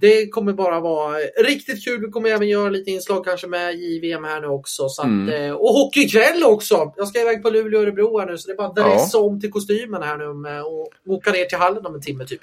det 0.00 0.28
kommer 0.28 0.52
bara 0.52 0.80
vara 0.80 1.18
riktigt 1.44 1.84
kul. 1.84 2.00
Vi 2.00 2.10
kommer 2.10 2.30
även 2.30 2.48
göra 2.48 2.68
lite 2.70 2.90
inslag 2.90 3.24
kanske 3.24 3.46
med 3.46 3.74
JVM 3.74 4.24
här 4.24 4.40
nu 4.40 4.46
också. 4.46 4.88
Så 4.88 5.02
att, 5.02 5.08
Mm. 5.08 5.28
eh, 5.44 5.52
och 5.52 5.68
hockeykväll 5.74 6.42
också! 6.44 6.92
Jag 6.96 7.08
ska 7.08 7.20
iväg 7.20 7.42
på 7.42 7.50
Luleå 7.50 7.78
och 7.80 7.82
Örebro 7.86 8.18
här 8.18 8.26
nu 8.26 8.38
så 8.38 8.46
det 8.48 8.52
är 8.52 8.56
bara 8.56 8.66
att 8.66 8.72
Ja. 8.76 8.88
dressa 8.88 9.18
om 9.18 9.40
till 9.40 9.50
kostymen 9.50 10.02
här 10.02 10.16
nu 10.16 10.60
och 10.60 10.88
åka 11.16 11.30
ner 11.32 11.44
till 11.44 11.58
hallen 11.58 11.86
om 11.86 11.94
en 11.94 12.00
timme 12.00 12.24
typ. 12.26 12.40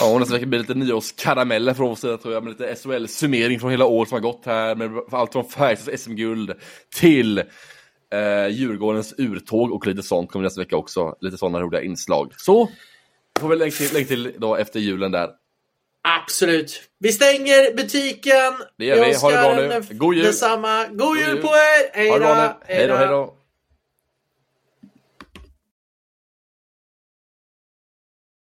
Ja, 0.00 0.12
och 0.14 0.20
nästa 0.20 0.34
vecka 0.34 0.46
blir 0.46 0.58
det 0.58 0.62
lite 0.62 0.74
nyårskarameller 0.74 1.74
från 1.74 1.88
vår 1.88 1.94
sida 1.94 2.16
tror 2.16 2.34
jag. 2.34 2.44
Med 2.44 2.50
lite 2.50 2.74
SHL-summering 2.74 3.58
från 3.58 3.70
hela 3.70 3.86
året 3.86 4.08
som 4.08 4.16
har 4.16 4.22
gått 4.22 4.42
här. 4.46 4.74
Med 4.74 4.90
allt 5.10 5.32
från 5.32 5.44
Färjestads 5.44 6.02
SM-guld 6.02 6.52
till 7.00 7.38
eh, 7.38 8.48
Djurgårdens 8.50 9.14
urtåg 9.18 9.72
och 9.72 9.86
lite 9.86 10.02
sånt 10.02 10.30
kommer 10.30 10.42
nästa 10.42 10.60
vecka 10.60 10.76
också. 10.76 11.14
Lite 11.20 11.36
sådana 11.38 11.60
roliga 11.60 11.82
inslag. 11.82 12.32
Så 12.36 12.68
får 13.40 13.48
vi 13.48 13.56
lägga 13.56 13.70
till, 13.72 13.92
lägga 13.94 14.06
till 14.06 14.32
då 14.38 14.56
efter 14.56 14.80
julen 14.80 15.12
där. 15.12 15.28
Absolut. 16.08 16.82
Vi 17.00 17.12
stänger 17.12 17.76
butiken. 17.76 18.52
Det 18.78 18.84
gör 18.84 19.04
vi. 19.04 19.14
Ha 19.14 19.30
det 19.30 19.36
bra 19.36 19.54
nu. 19.54 19.82
God 19.90 20.14
jul. 20.14 20.24
Detsamma. 20.24 20.86
God, 20.86 20.98
God 20.98 21.18
jul 21.18 21.42
på 21.42 21.48
er. 21.48 21.96
Hej 21.96 22.08
då, 22.88 22.96
hej 22.96 23.06
då. 23.06 23.36